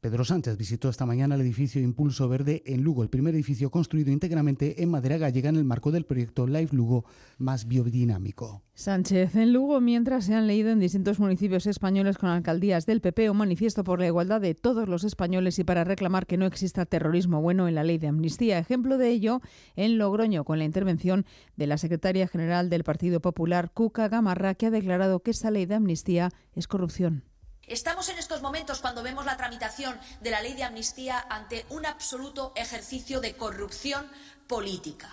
Pedro 0.00 0.24
Sánchez 0.24 0.56
visitó 0.56 0.88
esta 0.88 1.06
mañana 1.06 1.34
el 1.34 1.40
edificio 1.40 1.82
Impulso 1.82 2.28
Verde 2.28 2.62
en 2.66 2.82
Lugo, 2.84 3.02
el 3.02 3.08
primer 3.08 3.34
edificio 3.34 3.72
construido 3.72 4.12
íntegramente 4.12 4.80
en 4.80 4.92
madera 4.92 5.18
gallega 5.18 5.48
en 5.48 5.56
el 5.56 5.64
marco 5.64 5.90
del 5.90 6.04
proyecto 6.04 6.46
Live 6.46 6.68
Lugo 6.70 7.04
más 7.36 7.66
biodinámico. 7.66 8.62
Sánchez 8.74 9.34
en 9.34 9.52
Lugo, 9.52 9.80
mientras 9.80 10.26
se 10.26 10.34
han 10.34 10.46
leído 10.46 10.70
en 10.70 10.78
distintos 10.78 11.18
municipios 11.18 11.66
españoles 11.66 12.16
con 12.16 12.28
alcaldías 12.28 12.86
del 12.86 13.00
PP 13.00 13.28
un 13.28 13.38
manifiesto 13.38 13.82
por 13.82 13.98
la 13.98 14.06
igualdad 14.06 14.40
de 14.40 14.54
todos 14.54 14.88
los 14.88 15.02
españoles 15.02 15.58
y 15.58 15.64
para 15.64 15.82
reclamar 15.82 16.26
que 16.26 16.36
no 16.36 16.46
exista 16.46 16.86
terrorismo 16.86 17.42
bueno 17.42 17.66
en 17.66 17.74
la 17.74 17.82
ley 17.82 17.98
de 17.98 18.06
amnistía. 18.06 18.60
Ejemplo 18.60 18.98
de 18.98 19.08
ello 19.08 19.40
en 19.74 19.98
Logroño, 19.98 20.44
con 20.44 20.60
la 20.60 20.64
intervención 20.64 21.26
de 21.56 21.66
la 21.66 21.76
secretaria 21.76 22.28
general 22.28 22.70
del 22.70 22.84
Partido 22.84 23.18
Popular, 23.18 23.72
Cuca 23.74 24.06
Gamarra, 24.06 24.54
que 24.54 24.66
ha 24.66 24.70
declarado 24.70 25.24
que 25.24 25.32
esa 25.32 25.50
ley 25.50 25.66
de 25.66 25.74
amnistía 25.74 26.30
es 26.54 26.68
corrupción. 26.68 27.24
Estamos 27.68 28.08
en 28.08 28.18
estos 28.18 28.40
momentos 28.40 28.80
cuando 28.80 29.02
vemos 29.02 29.26
la 29.26 29.36
tramitación 29.36 30.00
de 30.22 30.30
la 30.30 30.40
ley 30.40 30.54
de 30.54 30.64
amnistía 30.64 31.26
ante 31.28 31.66
un 31.68 31.84
absoluto 31.84 32.52
ejercicio 32.56 33.20
de 33.20 33.36
corrupción 33.36 34.10
política. 34.46 35.10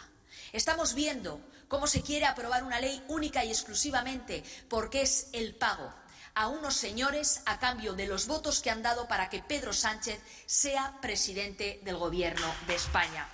Estamos 0.54 0.94
viendo 0.94 1.42
cómo 1.68 1.86
se 1.86 2.02
quiere 2.02 2.26
aprobar 2.26 2.64
una 2.64 2.80
ley 2.80 3.04
única 3.10 3.44
y 3.44 3.50
exclusivamente 3.50 4.42
porque 4.70 5.02
es 5.02 5.28
el 5.34 5.54
pago 5.56 5.94
a 6.34 6.48
unos 6.48 6.76
señores 6.76 7.42
a 7.46 7.60
cambio 7.60 7.92
de 7.92 8.08
los 8.08 8.26
votos 8.26 8.62
que 8.62 8.70
han 8.70 8.82
dado 8.82 9.06
para 9.06 9.30
que 9.30 9.42
Pedro 9.42 9.74
Sánchez 9.74 10.22
sea 10.46 10.98
presidente 11.02 11.82
del 11.84 11.98
Gobierno 11.98 12.48
de 12.68 12.76
España. 12.76 13.28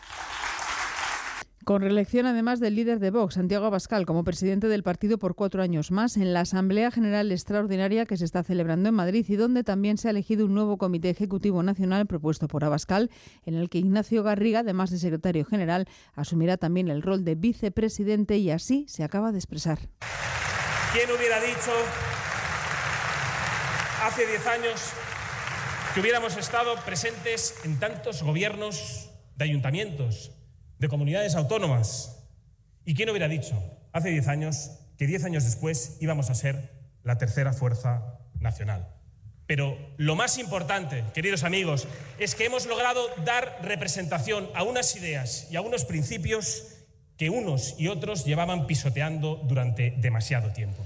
Con 1.63 1.83
reelección 1.83 2.25
además 2.25 2.59
del 2.59 2.75
líder 2.75 2.97
de 2.97 3.11
Vox, 3.11 3.35
Santiago 3.35 3.67
Abascal, 3.67 4.07
como 4.07 4.23
presidente 4.23 4.67
del 4.67 4.81
partido 4.81 5.19
por 5.19 5.35
cuatro 5.35 5.61
años 5.61 5.91
más, 5.91 6.17
en 6.17 6.33
la 6.33 6.41
Asamblea 6.41 6.89
General 6.89 7.31
Extraordinaria 7.31 8.07
que 8.07 8.17
se 8.17 8.25
está 8.25 8.43
celebrando 8.43 8.89
en 8.89 8.95
Madrid 8.95 9.23
y 9.29 9.35
donde 9.35 9.63
también 9.63 9.99
se 9.99 10.07
ha 10.07 10.11
elegido 10.11 10.45
un 10.45 10.55
nuevo 10.55 10.77
Comité 10.77 11.11
Ejecutivo 11.11 11.61
Nacional 11.61 12.07
propuesto 12.07 12.47
por 12.47 12.63
Abascal, 12.63 13.11
en 13.45 13.53
el 13.53 13.69
que 13.69 13.77
Ignacio 13.77 14.23
Garriga, 14.23 14.61
además 14.61 14.89
de 14.89 14.97
secretario 14.97 15.45
general, 15.45 15.87
asumirá 16.15 16.57
también 16.57 16.87
el 16.87 17.03
rol 17.03 17.23
de 17.23 17.35
vicepresidente 17.35 18.37
y 18.37 18.49
así 18.49 18.85
se 18.87 19.03
acaba 19.03 19.31
de 19.31 19.37
expresar. 19.37 19.77
¿Quién 20.93 21.09
hubiera 21.15 21.39
dicho 21.41 21.71
hace 24.03 24.25
diez 24.25 24.47
años 24.47 24.93
que 25.93 26.01
hubiéramos 26.01 26.37
estado 26.37 26.75
presentes 26.85 27.53
en 27.63 27.79
tantos 27.79 28.23
gobiernos 28.23 29.11
de 29.35 29.45
ayuntamientos? 29.45 30.40
De 30.81 30.89
comunidades 30.89 31.35
autónomas. 31.35 32.17
¿Y 32.85 32.95
quién 32.95 33.07
hubiera 33.11 33.27
dicho 33.27 33.55
hace 33.93 34.09
10 34.09 34.27
años 34.27 34.71
que 34.97 35.05
10 35.05 35.25
años 35.25 35.43
después 35.43 35.97
íbamos 36.01 36.31
a 36.31 36.35
ser 36.35 36.71
la 37.03 37.19
tercera 37.19 37.53
fuerza 37.53 38.17
nacional? 38.39 38.87
Pero 39.45 39.77
lo 39.97 40.15
más 40.15 40.39
importante, 40.39 41.03
queridos 41.13 41.43
amigos, 41.43 41.87
es 42.17 42.33
que 42.33 42.45
hemos 42.45 42.65
logrado 42.65 42.99
dar 43.23 43.59
representación 43.61 44.49
a 44.55 44.63
unas 44.63 44.95
ideas 44.95 45.47
y 45.51 45.55
a 45.55 45.61
unos 45.61 45.85
principios 45.85 46.65
que 47.15 47.29
unos 47.29 47.75
y 47.77 47.87
otros 47.87 48.25
llevaban 48.25 48.65
pisoteando 48.65 49.35
durante 49.47 49.91
demasiado 49.97 50.51
tiempo. 50.51 50.83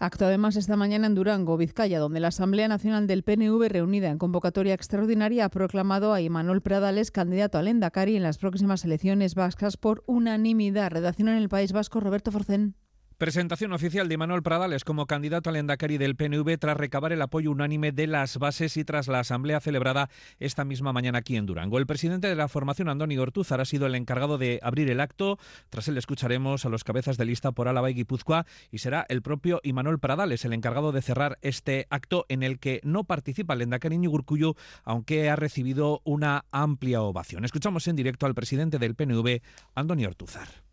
Acto 0.00 0.26
además 0.26 0.56
esta 0.56 0.76
mañana 0.76 1.06
en 1.06 1.14
Durango, 1.14 1.56
Vizcaya, 1.56 1.98
donde 1.98 2.20
la 2.20 2.28
Asamblea 2.28 2.68
Nacional 2.68 3.06
del 3.06 3.22
PNV, 3.22 3.68
reunida 3.68 4.10
en 4.10 4.18
convocatoria 4.18 4.74
extraordinaria, 4.74 5.44
ha 5.44 5.50
proclamado 5.50 6.12
a 6.12 6.20
Imanol 6.20 6.62
Pradales 6.62 7.10
candidato 7.10 7.58
al 7.58 7.68
Endacari 7.68 8.16
en 8.16 8.24
las 8.24 8.38
próximas 8.38 8.84
elecciones 8.84 9.34
vascas 9.34 9.76
por 9.76 10.02
unanimidad. 10.06 10.90
Redacción 10.90 11.28
en 11.28 11.36
el 11.36 11.48
País 11.48 11.72
Vasco, 11.72 12.00
Roberto 12.00 12.32
Forcén. 12.32 12.74
Presentación 13.18 13.72
oficial 13.72 14.08
de 14.08 14.16
Manuel 14.16 14.42
Pradales 14.42 14.82
como 14.82 15.06
candidato 15.06 15.48
al 15.48 15.54
Endacari 15.54 15.98
del 15.98 16.16
PNV 16.16 16.58
tras 16.58 16.76
recabar 16.76 17.12
el 17.12 17.22
apoyo 17.22 17.52
unánime 17.52 17.92
de 17.92 18.08
las 18.08 18.38
bases 18.38 18.76
y 18.76 18.84
tras 18.84 19.06
la 19.06 19.20
asamblea 19.20 19.60
celebrada 19.60 20.10
esta 20.40 20.64
misma 20.64 20.92
mañana 20.92 21.18
aquí 21.18 21.36
en 21.36 21.46
Durango. 21.46 21.78
El 21.78 21.86
presidente 21.86 22.26
de 22.26 22.34
la 22.34 22.48
formación, 22.48 22.88
Andoni 22.88 23.16
Ortúzar, 23.16 23.60
ha 23.60 23.66
sido 23.66 23.86
el 23.86 23.94
encargado 23.94 24.36
de 24.36 24.58
abrir 24.64 24.90
el 24.90 24.98
acto. 24.98 25.38
Tras 25.70 25.86
él 25.86 25.96
escucharemos 25.96 26.64
a 26.64 26.68
los 26.68 26.82
cabezas 26.82 27.16
de 27.16 27.24
lista 27.24 27.52
por 27.52 27.68
Álava 27.68 27.88
y 27.88 27.94
Guipúzcoa 27.94 28.46
y 28.72 28.78
será 28.78 29.06
el 29.08 29.22
propio 29.22 29.60
Imanol 29.62 30.00
Pradales 30.00 30.44
el 30.44 30.52
encargado 30.52 30.90
de 30.90 31.00
cerrar 31.00 31.38
este 31.40 31.86
acto 31.90 32.26
en 32.28 32.42
el 32.42 32.58
que 32.58 32.80
no 32.82 33.04
participa 33.04 33.54
el 33.54 33.62
Endacari 33.62 33.96
Ñugurcuyo, 33.96 34.56
aunque 34.82 35.30
ha 35.30 35.36
recibido 35.36 36.00
una 36.02 36.46
amplia 36.50 37.00
ovación. 37.00 37.44
Escuchamos 37.44 37.86
en 37.86 37.94
directo 37.94 38.26
al 38.26 38.34
presidente 38.34 38.80
del 38.80 38.96
PNV, 38.96 39.40
Andoni 39.76 40.04
Ortúzar 40.04 40.63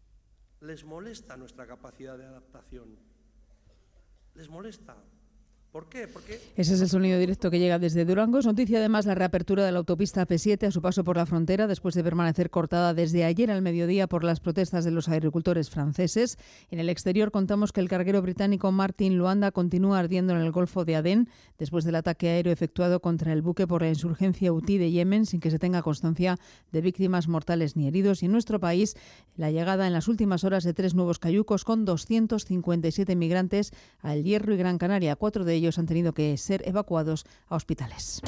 les 0.61 0.83
molesta 0.83 1.37
nuestra 1.37 1.65
capacidad 1.65 2.17
de 2.17 2.25
adaptación. 2.25 2.97
Les 4.35 4.47
molesta. 4.49 4.95
¿Por 5.71 5.87
qué? 5.87 6.05
Ese 6.57 6.73
es 6.73 6.81
el 6.81 6.89
sonido 6.89 7.17
directo 7.17 7.49
que 7.49 7.57
llega 7.57 7.79
desde 7.79 8.03
Durango. 8.03 8.39
Es 8.39 8.45
noticia 8.45 8.79
además 8.79 9.05
la 9.05 9.15
reapertura 9.15 9.63
de 9.63 9.71
la 9.71 9.77
autopista 9.77 10.27
P7 10.27 10.67
a 10.67 10.71
su 10.71 10.81
paso 10.81 11.05
por 11.05 11.15
la 11.15 11.25
frontera 11.25 11.65
después 11.65 11.95
de 11.95 12.03
permanecer 12.03 12.49
cortada 12.49 12.93
desde 12.93 13.23
ayer 13.23 13.49
al 13.49 13.61
mediodía 13.61 14.07
por 14.07 14.25
las 14.25 14.41
protestas 14.41 14.83
de 14.83 14.91
los 14.91 15.07
agricultores 15.07 15.69
franceses. 15.69 16.37
En 16.71 16.79
el 16.79 16.89
exterior 16.89 17.31
contamos 17.31 17.71
que 17.71 17.79
el 17.79 17.87
carguero 17.87 18.21
británico 18.21 18.69
Martin 18.73 19.17
Luanda 19.17 19.51
continúa 19.51 19.99
ardiendo 19.99 20.33
en 20.33 20.41
el 20.41 20.51
Golfo 20.51 20.83
de 20.83 20.97
Adén 20.97 21.29
después 21.57 21.85
del 21.85 21.95
ataque 21.95 22.27
aéreo 22.27 22.51
efectuado 22.51 22.99
contra 22.99 23.31
el 23.31 23.41
buque 23.41 23.65
por 23.65 23.81
la 23.81 23.87
insurgencia 23.87 24.51
hutí 24.51 24.77
de 24.77 24.91
Yemen 24.91 25.25
sin 25.25 25.39
que 25.39 25.51
se 25.51 25.59
tenga 25.59 25.81
constancia 25.83 26.37
de 26.73 26.81
víctimas 26.81 27.29
mortales 27.29 27.77
ni 27.77 27.87
heridos. 27.87 28.23
Y 28.23 28.25
en 28.25 28.33
nuestro 28.33 28.59
país, 28.59 28.97
la 29.37 29.51
llegada 29.51 29.87
en 29.87 29.93
las 29.93 30.09
últimas 30.09 30.43
horas 30.43 30.65
de 30.65 30.73
tres 30.73 30.95
nuevos 30.95 31.17
cayucos 31.17 31.63
con 31.63 31.85
257 31.85 33.15
migrantes 33.15 33.71
al 34.01 34.25
Hierro 34.25 34.53
y 34.53 34.57
Gran 34.57 34.77
Canaria. 34.77 35.15
Cuatro 35.15 35.45
de 35.45 35.53
ellos 35.53 35.60
han 35.77 35.85
tenido 35.85 36.13
que 36.13 36.37
ser 36.37 36.67
evacuados 36.67 37.25
a 37.47 37.55
hospitales. 37.55 38.21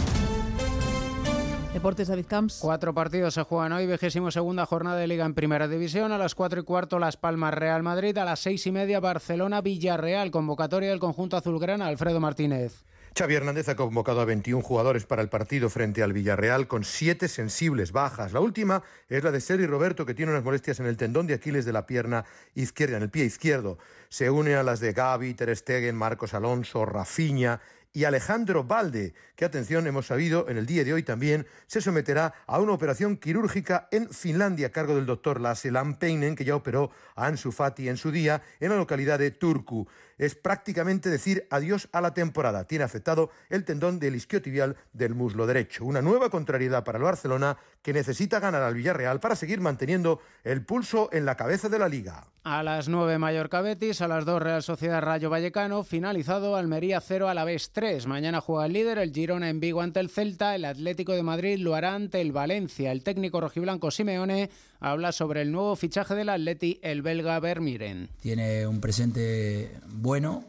Deportes 1.74 2.08
David 2.08 2.28
Camps. 2.28 2.60
Cuatro 2.62 2.94
partidos 2.94 3.34
se 3.34 3.42
juegan 3.42 3.74
hoy, 3.74 3.88
vigésimo 3.88 4.30
segunda 4.30 4.68
jornada 4.68 4.98
de 4.98 5.08
Liga 5.08 5.26
en 5.26 5.34
Primera 5.34 5.68
División. 5.68 6.12
A 6.12 6.20
las 6.20 6.36
cuatro 6.36 6.60
y 6.60 6.64
cuarto 6.64 7.00
Las 7.00 7.18
Palmas 7.18 7.56
Real 7.56 7.82
Madrid, 7.82 8.16
a 8.20 8.26
las 8.26 8.42
seis 8.42 8.68
y 8.68 8.72
media 8.72 9.00
Barcelona 9.00 9.62
Villarreal, 9.62 10.30
convocatoria 10.30 10.90
del 10.90 11.00
conjunto 11.00 11.36
azulgrana 11.36 11.88
Alfredo 11.88 12.20
Martínez. 12.20 12.84
Xavi 13.16 13.36
Hernández 13.36 13.70
ha 13.70 13.76
convocado 13.76 14.22
a 14.22 14.26
21 14.26 14.64
jugadores 14.64 15.06
para 15.06 15.22
el 15.22 15.30
partido 15.30 15.70
frente 15.70 16.02
al 16.02 16.14
Villarreal 16.14 16.68
con 16.68 16.84
siete 16.84 17.28
sensibles 17.28 17.92
bajas. 17.92 18.34
La 18.34 18.40
última 18.40 18.82
es 19.08 19.24
la 19.24 19.30
de 19.30 19.40
Seri 19.40 19.68
Roberto, 19.68 20.04
que 20.04 20.16
tiene 20.16 20.32
unas 20.32 20.44
molestias 20.44 20.80
en 20.80 20.88
el 20.88 20.98
tendón 20.98 21.28
de 21.28 21.36
Aquiles 21.36 21.64
de 21.64 21.74
la 21.74 21.86
pierna 21.86 22.26
izquierda, 22.56 22.98
en 22.98 23.04
el 23.04 23.12
pie 23.12 23.26
izquierdo. 23.26 23.78
Se 24.10 24.32
une 24.32 24.56
a 24.56 24.64
las 24.64 24.80
de 24.80 24.94
Gaby, 24.94 25.36
Ter 25.36 25.56
Stegen, 25.56 25.96
Marcos 25.96 26.34
Alonso, 26.34 26.86
Rafinha 26.88 27.62
y 27.94 28.06
Alejandro 28.06 28.64
Valde, 28.64 29.14
que 29.36 29.46
atención 29.46 29.86
hemos 29.86 30.08
sabido 30.08 30.50
en 30.50 30.58
el 30.58 30.66
día 30.66 30.84
de 30.84 30.94
hoy 30.94 31.04
también 31.04 31.46
se 31.68 31.80
someterá 31.80 32.34
a 32.48 32.60
una 32.60 32.72
operación 32.72 33.18
quirúrgica 33.18 33.88
en 33.92 34.10
Finlandia 34.10 34.68
a 34.68 34.72
cargo 34.72 34.96
del 34.96 35.06
doctor 35.06 35.40
Lasse 35.40 35.70
Lampeinen, 35.70 36.36
que 36.36 36.46
ya 36.46 36.56
operó 36.56 36.90
a 37.16 37.28
Ansu 37.28 37.52
Fati 37.52 37.90
en 37.90 37.98
su 37.98 38.12
día 38.12 38.42
en 38.60 38.72
la 38.72 38.78
localidad 38.78 39.20
de 39.20 39.30
Turku. 39.30 39.88
Es 40.18 40.36
prácticamente 40.36 41.10
decir 41.10 41.48
adiós 41.50 41.90
a 41.92 42.02
la 42.02 42.14
temporada. 42.14 42.66
Tiene 42.66 42.84
afectado 42.84 43.30
el 43.50 43.66
tendón 43.66 44.00
del 44.00 44.16
isquiotibial 44.16 44.76
del 44.94 45.16
muslo 45.16 45.48
derecho. 45.48 45.86
Una 45.86 46.02
nueva 46.02 46.30
contrariedad 46.30 46.84
para 46.84 46.98
el 46.98 47.04
Barcelona 47.04 47.58
que 47.82 47.94
necesita 47.94 48.40
ganar 48.40 48.64
al 48.64 48.76
Villarreal 48.76 49.20
para 49.20 49.36
seguir 49.36 49.60
manteniendo 49.60 50.20
el 50.44 50.66
pulso 50.66 51.10
en 51.12 51.26
la 51.26 51.36
cabeza 51.36 51.70
de 51.70 51.80
la 51.80 51.90
liga. 51.90 52.28
A 52.46 52.62
las 52.62 52.90
9 52.90 53.20
Mallorca 53.20 53.62
Betis, 53.62 54.02
a 54.02 54.08
las 54.08 54.26
2 54.26 54.42
Real 54.42 54.64
Sociedad 54.64 55.02
Rayo 55.02 55.30
Vallecano, 55.30 55.84
finalizado 55.84 56.58
Almería 56.58 57.00
0 57.00 57.30
a 57.30 57.34
la 57.34 57.46
vez 57.46 57.72
3. 57.72 58.06
Mañana 58.06 58.42
juega 58.42 58.66
el 58.66 58.74
líder, 58.74 58.98
el 58.98 59.14
Girona 59.14 59.50
en 59.50 59.62
Vigo 59.62 59.82
ante 59.82 60.02
el 60.02 60.10
Celta, 60.10 60.56
el 60.56 60.66
Atlético 60.66 61.14
de 61.14 61.24
Madrid 61.24 61.58
lo 61.60 61.76
hará 61.76 61.96
ante 61.96 62.20
el 62.20 62.34
Valencia. 62.34 62.92
El 62.92 63.04
técnico 63.04 63.40
rojiblanco 63.40 63.92
Simeone 63.92 64.50
habla 64.82 65.14
sobre 65.14 65.42
el 65.42 65.52
nuevo 65.52 65.76
fichaje 65.78 66.16
del 66.16 66.30
Atleti, 66.30 66.80
el 66.84 67.02
belga 67.02 67.40
Vermiren. 67.40 68.10
Tiene 68.22 68.68
un 68.68 68.82
presente 68.82 69.80
bueno 70.04 70.44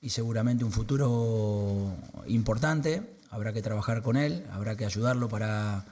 y 0.00 0.10
seguramente 0.10 0.64
un 0.64 0.70
futuro 0.70 1.92
importante. 2.28 3.16
Habrá 3.30 3.52
que 3.52 3.62
trabajar 3.62 4.02
con 4.02 4.16
él, 4.16 4.46
habrá 4.52 4.76
que 4.76 4.84
ayudarlo 4.84 5.28
para 5.28 5.84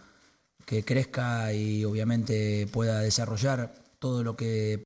que 0.67 0.85
crezca 0.85 1.53
y 1.53 1.85
obviamente 1.85 2.69
pueda 2.71 3.01
desarrollar 3.01 3.75
todo 3.99 4.23
lo 4.23 4.37
que 4.37 4.85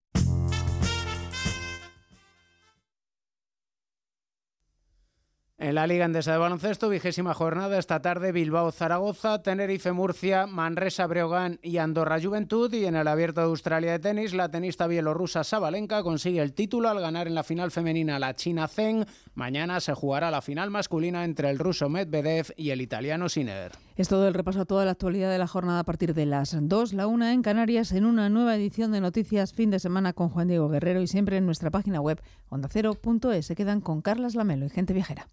En 5.63 5.77
la 5.77 5.87
Liga 5.87 6.07
Endesa 6.07 6.33
de 6.33 6.39
Baloncesto, 6.39 6.89
vigésima 6.89 7.35
jornada, 7.35 7.79
esta 7.79 8.03
tarde 8.03 8.33
Bilbao-Zaragoza, 8.33 9.45
Tenerife-Murcia, 9.45 10.49
Manresa-Breogán 10.49 11.61
y 11.63 11.77
Andorra-Juventud. 11.77 12.75
Y 12.75 12.87
en 12.87 12.97
el 12.97 13.07
Abierto 13.07 13.43
de 13.43 13.47
Australia 13.47 13.93
de 13.93 14.01
tenis, 14.01 14.35
la 14.35 14.51
tenista 14.51 14.89
bielorrusa 14.89 15.45
Sabalenka 15.45 16.03
consigue 16.03 16.43
el 16.43 16.53
título 16.53 16.89
al 16.89 16.99
ganar 17.01 17.29
en 17.29 17.37
la 17.37 17.45
final 17.45 17.71
femenina 17.71 18.19
la 18.19 18.35
China 18.35 18.67
Zeng. 18.67 19.07
Mañana 19.35 19.79
se 19.79 19.95
jugará 19.95 20.33
la 20.33 20.43
final 20.43 20.71
masculina 20.71 21.25
entre 21.25 21.49
el 21.49 21.61
ruso 21.61 21.89
Medvedev 21.89 22.53
y 22.57 22.71
el 22.71 22.81
italiano 22.81 23.29
Sinner. 23.29 23.71
Es 23.95 24.09
todo 24.09 24.27
el 24.27 24.35
repaso 24.35 24.63
a 24.63 24.65
toda 24.65 24.85
la 24.85 24.91
actualidad 24.91 25.31
de 25.31 25.39
la 25.39 25.47
jornada 25.47 25.79
a 25.79 25.85
partir 25.85 26.13
de 26.13 26.27
las 26.27 26.57
2, 26.61 26.93
la 26.93 27.07
1 27.07 27.29
en 27.29 27.43
Canarias, 27.43 27.93
en 27.93 28.05
una 28.05 28.29
nueva 28.31 28.57
edición 28.57 28.91
de 28.91 29.01
Noticias 29.01 29.53
Fin 29.53 29.71
de 29.71 29.79
Semana 29.79 30.13
con 30.13 30.29
Juan 30.29 30.49
Diego 30.49 30.69
Guerrero 30.69 31.01
y 31.03 31.07
siempre 31.07 31.37
en 31.37 31.47
nuestra 31.47 31.71
página 31.71 32.01
web 32.01 32.21
ondacero.es. 32.49 33.47
Se 33.47 33.55
quedan 33.55 33.81
con 33.81 34.03
Carlas 34.03 34.35
Lamelo 34.35 34.67
y 34.67 34.69
gente 34.69 34.93
viajera. 34.93 35.29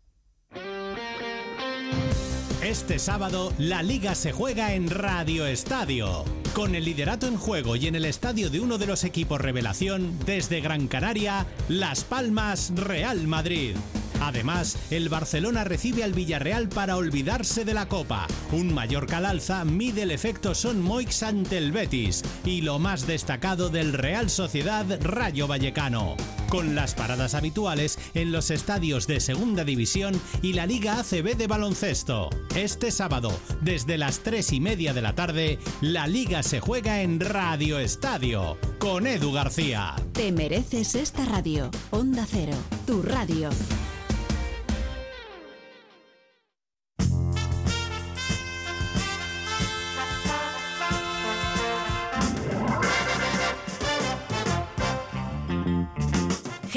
Este 2.69 2.99
sábado, 2.99 3.51
la 3.57 3.81
liga 3.81 4.13
se 4.13 4.31
juega 4.31 4.75
en 4.75 4.91
Radio 4.91 5.47
Estadio. 5.47 6.23
Con 6.53 6.75
el 6.75 6.85
liderato 6.85 7.25
en 7.25 7.35
juego 7.35 7.75
y 7.75 7.87
en 7.87 7.95
el 7.95 8.05
estadio 8.05 8.51
de 8.51 8.59
uno 8.59 8.77
de 8.77 8.85
los 8.85 9.03
equipos 9.03 9.41
revelación, 9.41 10.19
desde 10.23 10.61
Gran 10.61 10.87
Canaria, 10.87 11.47
Las 11.67 12.03
Palmas, 12.03 12.71
Real 12.75 13.25
Madrid. 13.25 13.75
Además, 14.21 14.77
el 14.91 15.09
Barcelona 15.09 15.63
recibe 15.63 16.03
al 16.03 16.13
Villarreal 16.13 16.69
para 16.69 16.97
olvidarse 16.97 17.65
de 17.65 17.73
la 17.73 17.87
Copa. 17.87 18.27
Un 18.51 18.73
Mallorca 18.73 19.17
al 19.17 19.25
alza 19.25 19.65
mide 19.65 20.03
el 20.03 20.11
efecto 20.11 20.55
Son 20.55 20.81
Moix 20.81 21.23
ante 21.23 21.57
el 21.57 21.71
Betis. 21.71 22.23
Y 22.45 22.61
lo 22.61 22.79
más 22.79 23.07
destacado 23.07 23.69
del 23.69 23.93
Real 23.93 24.29
Sociedad 24.29 24.85
Rayo 25.01 25.47
Vallecano. 25.47 26.15
Con 26.49 26.73
las 26.75 26.95
paradas 26.95 27.35
habituales 27.35 27.99
en 28.15 28.31
los 28.31 28.49
estadios 28.49 29.05
de 29.05 29.19
Segunda 29.19 29.63
División 29.63 30.19
y 30.41 30.53
la 30.53 30.65
Liga 30.65 30.99
ACB 30.99 31.37
de 31.37 31.47
baloncesto. 31.47 32.29
Este 32.55 32.91
sábado, 32.91 33.31
desde 33.61 33.97
las 33.97 34.19
3 34.19 34.53
y 34.53 34.59
media 34.59 34.93
de 34.93 35.01
la 35.01 35.13
tarde, 35.13 35.59
la 35.81 36.07
Liga 36.07 36.41
se 36.43 36.59
juega 36.59 37.01
en 37.01 37.19
Radio 37.19 37.79
Estadio. 37.79 38.57
Con 38.79 39.05
Edu 39.05 39.31
García. 39.31 39.95
Te 40.13 40.31
mereces 40.31 40.95
esta 40.95 41.25
radio. 41.25 41.69
Onda 41.91 42.25
Cero, 42.29 42.55
tu 42.87 43.01
radio. 43.01 43.49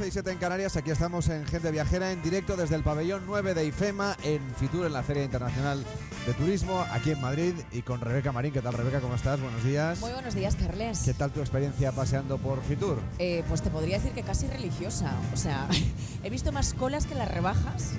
12 0.00 0.08
y 0.08 0.12
7 0.12 0.30
en 0.30 0.38
Canarias, 0.38 0.76
aquí 0.78 0.90
estamos 0.90 1.28
en 1.28 1.46
Gente 1.46 1.70
Viajera 1.70 2.10
en 2.10 2.22
directo 2.22 2.56
desde 2.56 2.74
el 2.74 2.82
pabellón 2.82 3.24
9 3.26 3.52
de 3.52 3.66
IFEMA 3.66 4.16
en 4.22 4.40
Fitur, 4.54 4.86
en 4.86 4.94
la 4.94 5.02
Feria 5.02 5.24
Internacional 5.24 5.84
de 6.26 6.32
Turismo, 6.32 6.86
aquí 6.90 7.10
en 7.10 7.20
Madrid 7.20 7.52
y 7.70 7.82
con 7.82 8.00
Rebeca 8.00 8.32
Marín. 8.32 8.50
¿Qué 8.50 8.62
tal 8.62 8.72
Rebeca? 8.72 9.00
¿Cómo 9.00 9.14
estás? 9.14 9.38
Buenos 9.42 9.62
días. 9.62 10.00
Muy 10.00 10.12
buenos 10.12 10.34
días, 10.34 10.56
Carles. 10.56 11.02
¿Qué 11.04 11.12
tal 11.12 11.32
tu 11.32 11.40
experiencia 11.40 11.92
paseando 11.92 12.38
por 12.38 12.62
Fitur? 12.62 12.98
Eh, 13.18 13.44
pues 13.46 13.60
te 13.60 13.68
podría 13.68 13.98
decir 13.98 14.12
que 14.12 14.22
casi 14.22 14.46
religiosa. 14.46 15.12
O 15.34 15.36
sea, 15.36 15.68
he 16.24 16.30
visto 16.30 16.50
más 16.50 16.72
colas 16.72 17.04
que 17.04 17.14
las 17.14 17.30
rebajas. 17.30 17.90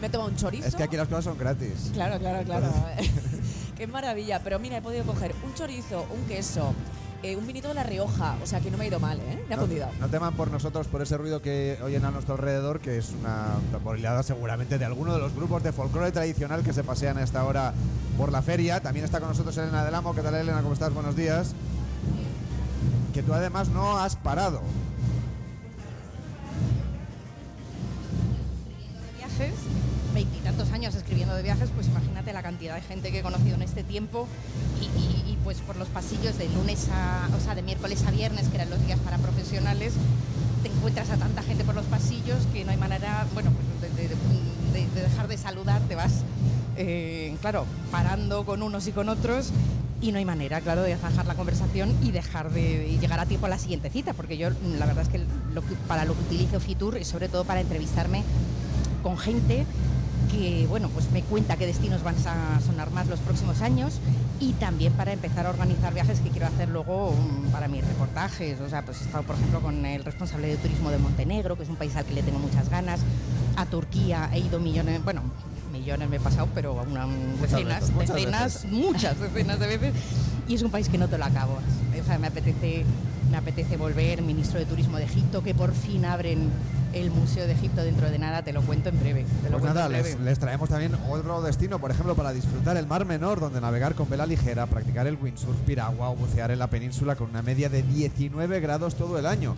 Me 0.00 0.06
he 0.06 0.10
tomado 0.10 0.30
un 0.30 0.36
chorizo. 0.36 0.68
Es 0.68 0.76
que 0.76 0.84
aquí 0.84 0.96
las 0.96 1.08
cosas 1.08 1.24
son 1.24 1.36
gratis. 1.36 1.90
Claro, 1.94 2.20
claro, 2.20 2.44
claro. 2.44 2.72
Qué 3.76 3.88
maravilla. 3.88 4.38
Pero 4.44 4.60
mira, 4.60 4.76
he 4.76 4.82
podido 4.82 5.04
coger 5.04 5.34
un 5.44 5.52
chorizo, 5.54 6.06
un 6.14 6.24
queso, 6.26 6.74
eh, 7.24 7.36
un 7.36 7.46
vinito 7.46 7.68
de 7.68 7.74
La 7.74 7.82
Rioja. 7.82 8.36
O 8.42 8.46
sea, 8.46 8.60
que 8.60 8.70
no 8.70 8.76
me 8.76 8.84
ha 8.84 8.88
ido 8.88 9.00
mal, 9.00 9.18
¿eh? 9.18 9.42
Me 9.48 9.54
ha 9.54 9.56
no, 9.56 9.66
no 9.66 10.08
teman 10.08 10.34
por 10.34 10.50
nosotros, 10.50 10.86
por 10.88 11.00
ese 11.00 11.16
ruido 11.16 11.40
que 11.40 11.78
oyen 11.82 12.04
a 12.04 12.10
nuestro 12.10 12.34
alrededor, 12.34 12.80
que 12.80 12.98
es 12.98 13.12
una 13.18 13.54
temporalidad 13.72 14.22
seguramente 14.22 14.78
de 14.78 14.84
alguno 14.84 15.14
de 15.14 15.20
los 15.20 15.34
grupos 15.34 15.62
de 15.62 15.72
folclore 15.72 16.12
tradicional 16.12 16.62
que 16.62 16.74
se 16.74 16.84
pasean 16.84 17.16
a 17.16 17.22
esta 17.22 17.44
hora 17.44 17.72
por 18.18 18.30
la 18.30 18.42
feria. 18.42 18.80
También 18.80 19.06
está 19.06 19.20
con 19.20 19.30
nosotros 19.30 19.56
Elena 19.56 19.86
del 19.86 19.94
Amo. 19.94 20.14
¿Qué 20.14 20.20
tal, 20.20 20.34
Elena? 20.34 20.60
¿Cómo 20.60 20.74
estás? 20.74 20.92
Buenos 20.92 21.16
días. 21.16 21.54
Que 23.14 23.22
tú 23.22 23.32
además 23.32 23.68
no 23.70 23.96
has 23.96 24.16
parado. 24.16 24.60
Veintitantos 30.14 30.70
años 30.72 30.94
escribiendo 30.94 31.34
de 31.34 31.42
viajes, 31.42 31.68
pues 31.74 31.88
imagínate 31.88 32.32
la 32.32 32.42
cantidad 32.42 32.74
de 32.74 32.80
gente 32.82 33.10
que 33.10 33.18
he 33.18 33.22
conocido 33.22 33.56
en 33.56 33.62
este 33.62 33.82
tiempo 33.82 34.26
y, 34.80 35.36
pues 35.44 35.58
por 35.58 35.76
los 35.76 35.88
pasillos 35.88 36.38
de 36.38 36.48
lunes 36.48 36.88
a, 36.90 37.28
o 37.36 37.40
sea, 37.40 37.54
de 37.54 37.62
miércoles 37.62 38.02
a 38.06 38.10
viernes, 38.10 38.48
que 38.48 38.56
eran 38.56 38.70
los 38.70 38.84
días 38.86 38.98
para 39.00 39.18
profesionales, 39.18 39.92
te 40.62 40.68
encuentras 40.70 41.10
a 41.10 41.16
tanta 41.16 41.42
gente 41.42 41.64
por 41.64 41.74
los 41.74 41.84
pasillos 41.86 42.46
que 42.52 42.64
no 42.64 42.70
hay 42.70 42.78
manera, 42.78 43.26
bueno, 43.34 43.50
pues 43.80 43.94
de, 43.96 44.02
de- 44.02 44.08
de- 44.08 44.88
de 44.94 45.00
dejar 45.02 45.28
de 45.28 45.36
saludar, 45.36 45.82
te 45.82 45.94
vas, 45.96 46.22
eh, 46.76 47.36
claro, 47.40 47.66
parando 47.90 48.44
con 48.46 48.62
unos 48.62 48.86
y 48.86 48.92
con 48.92 49.08
otros. 49.08 49.50
Y 50.00 50.12
no 50.12 50.18
hay 50.18 50.24
manera, 50.26 50.60
claro, 50.60 50.82
de 50.82 50.94
zanjar 50.96 51.24
la 51.26 51.34
conversación 51.34 51.94
y 52.02 52.10
dejar 52.10 52.50
de 52.50 52.98
llegar 53.00 53.20
a 53.20 53.26
tiempo 53.26 53.46
a 53.46 53.48
la 53.48 53.58
siguiente 53.58 53.88
cita, 53.88 54.12
porque 54.12 54.36
yo 54.36 54.50
la 54.78 54.84
verdad 54.86 55.02
es 55.02 55.08
que- 55.08 55.20
para 55.88 56.04
lo 56.04 56.14
que 56.14 56.20
utilizo 56.22 56.60
Fitur 56.60 56.96
es 56.98 57.06
sobre 57.08 57.28
todo 57.28 57.44
para 57.44 57.60
entrevistarme 57.60 58.22
con 59.02 59.16
gente 59.16 59.64
que 60.30 60.66
bueno 60.68 60.88
pues 60.88 61.10
me 61.12 61.22
cuenta 61.22 61.56
qué 61.56 61.66
destinos 61.66 62.02
van 62.02 62.16
a 62.26 62.60
sonar 62.60 62.90
más 62.90 63.06
los 63.06 63.20
próximos 63.20 63.60
años 63.62 64.00
y 64.40 64.52
también 64.54 64.92
para 64.92 65.12
empezar 65.12 65.46
a 65.46 65.50
organizar 65.50 65.94
viajes 65.94 66.20
que 66.20 66.30
quiero 66.30 66.46
hacer 66.46 66.68
luego 66.68 67.12
mm, 67.12 67.50
para 67.50 67.68
mis 67.68 67.86
reportajes 67.86 68.60
o 68.60 68.68
sea 68.68 68.84
pues 68.84 69.00
he 69.00 69.04
estado 69.04 69.24
por 69.24 69.36
ejemplo 69.36 69.60
con 69.60 69.84
el 69.86 70.04
responsable 70.04 70.48
de 70.48 70.56
turismo 70.56 70.90
de 70.90 70.98
Montenegro 70.98 71.56
que 71.56 71.62
es 71.64 71.68
un 71.68 71.76
país 71.76 71.94
al 71.96 72.04
que 72.04 72.14
le 72.14 72.22
tengo 72.22 72.38
muchas 72.38 72.68
ganas 72.68 73.00
a 73.56 73.66
Turquía 73.66 74.30
he 74.32 74.40
ido 74.40 74.58
millones 74.60 75.02
bueno 75.04 75.22
millones 75.72 76.08
me 76.08 76.16
he 76.16 76.20
pasado 76.20 76.48
pero 76.54 76.74
una 76.74 77.06
decenas 77.40 77.80
veces, 77.80 77.94
muchas 77.94 78.14
decenas 78.14 78.54
veces. 78.54 78.70
muchas 78.72 79.20
decenas 79.34 79.58
de 79.60 79.66
veces 79.66 79.94
y 80.48 80.54
es 80.54 80.62
un 80.62 80.70
país 80.70 80.88
que 80.88 80.98
no 80.98 81.08
te 81.08 81.18
lo 81.18 81.24
acabas 81.24 81.64
o 82.00 82.04
sea 82.04 82.18
me 82.18 82.26
apetece 82.26 82.84
me 83.30 83.36
apetece 83.36 83.76
volver 83.76 84.22
ministro 84.22 84.58
de 84.58 84.66
turismo 84.66 84.96
de 84.98 85.04
Egipto 85.04 85.42
que 85.42 85.54
por 85.54 85.72
fin 85.74 86.04
abren 86.04 86.50
el 86.94 87.10
Museo 87.10 87.46
de 87.46 87.52
Egipto 87.52 87.82
dentro 87.82 88.10
de 88.10 88.18
nada, 88.18 88.42
te 88.42 88.52
lo 88.52 88.62
cuento 88.62 88.88
en 88.88 89.00
breve. 89.00 89.26
Te 89.42 89.50
lo 89.50 89.58
Pues 89.58 89.74
nada, 89.74 89.88
breve. 89.88 90.10
les, 90.10 90.20
les 90.20 90.38
traemos 90.38 90.68
también 90.68 90.92
otro 91.10 91.42
destino, 91.42 91.78
por 91.78 91.90
ejemplo, 91.90 92.14
para 92.14 92.32
disfrutar 92.32 92.76
el 92.76 92.86
Mar 92.86 93.04
Menor, 93.04 93.40
donde 93.40 93.60
navegar 93.60 93.94
con 93.94 94.08
vela 94.08 94.26
ligera, 94.26 94.66
practicar 94.66 95.06
el 95.06 95.16
windsurf, 95.20 95.56
piragua 95.66 96.10
o 96.10 96.16
bucear 96.16 96.50
en 96.50 96.58
la 96.58 96.68
península 96.68 97.16
con 97.16 97.30
una 97.30 97.42
media 97.42 97.68
de 97.68 97.82
19 97.82 98.60
grados 98.60 98.94
todo 98.94 99.18
el 99.18 99.26
año. 99.26 99.54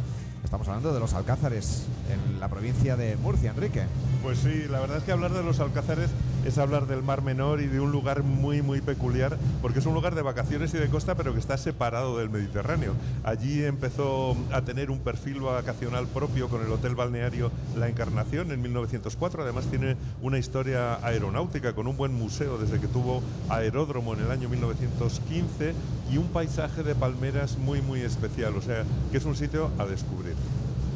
Estamos 0.46 0.68
hablando 0.68 0.94
de 0.94 1.00
los 1.00 1.12
Alcázares, 1.12 1.86
en 2.08 2.38
la 2.38 2.46
provincia 2.46 2.96
de 2.96 3.16
Murcia, 3.16 3.50
Enrique. 3.50 3.82
Pues 4.22 4.38
sí, 4.38 4.66
la 4.70 4.78
verdad 4.78 4.98
es 4.98 5.02
que 5.02 5.10
hablar 5.10 5.32
de 5.32 5.42
los 5.42 5.58
Alcázares 5.58 6.08
es 6.46 6.58
hablar 6.58 6.86
del 6.86 7.02
Mar 7.02 7.22
Menor 7.22 7.60
y 7.60 7.66
de 7.66 7.80
un 7.80 7.90
lugar 7.90 8.22
muy, 8.22 8.62
muy 8.62 8.80
peculiar, 8.80 9.36
porque 9.60 9.80
es 9.80 9.86
un 9.86 9.94
lugar 9.94 10.14
de 10.14 10.22
vacaciones 10.22 10.72
y 10.74 10.78
de 10.78 10.88
costa, 10.88 11.16
pero 11.16 11.32
que 11.32 11.40
está 11.40 11.58
separado 11.58 12.18
del 12.18 12.30
Mediterráneo. 12.30 12.92
Allí 13.24 13.64
empezó 13.64 14.36
a 14.52 14.62
tener 14.62 14.92
un 14.92 15.00
perfil 15.00 15.40
vacacional 15.40 16.06
propio 16.06 16.48
con 16.48 16.64
el 16.64 16.70
Hotel 16.70 16.94
Balneario 16.94 17.50
La 17.76 17.88
Encarnación 17.88 18.52
en 18.52 18.62
1904. 18.62 19.42
Además 19.42 19.66
tiene 19.66 19.96
una 20.22 20.38
historia 20.38 21.04
aeronáutica 21.04 21.74
con 21.74 21.88
un 21.88 21.96
buen 21.96 22.14
museo 22.14 22.58
desde 22.58 22.78
que 22.78 22.86
tuvo 22.86 23.20
aeródromo 23.48 24.14
en 24.14 24.20
el 24.20 24.30
año 24.30 24.48
1915 24.48 25.74
y 26.12 26.18
un 26.18 26.28
paisaje 26.28 26.84
de 26.84 26.94
palmeras 26.94 27.58
muy, 27.58 27.82
muy 27.82 28.02
especial. 28.02 28.54
O 28.54 28.62
sea, 28.62 28.84
que 29.10 29.18
es 29.18 29.24
un 29.24 29.34
sitio 29.34 29.70
a 29.78 29.84
descubrir. 29.84 30.35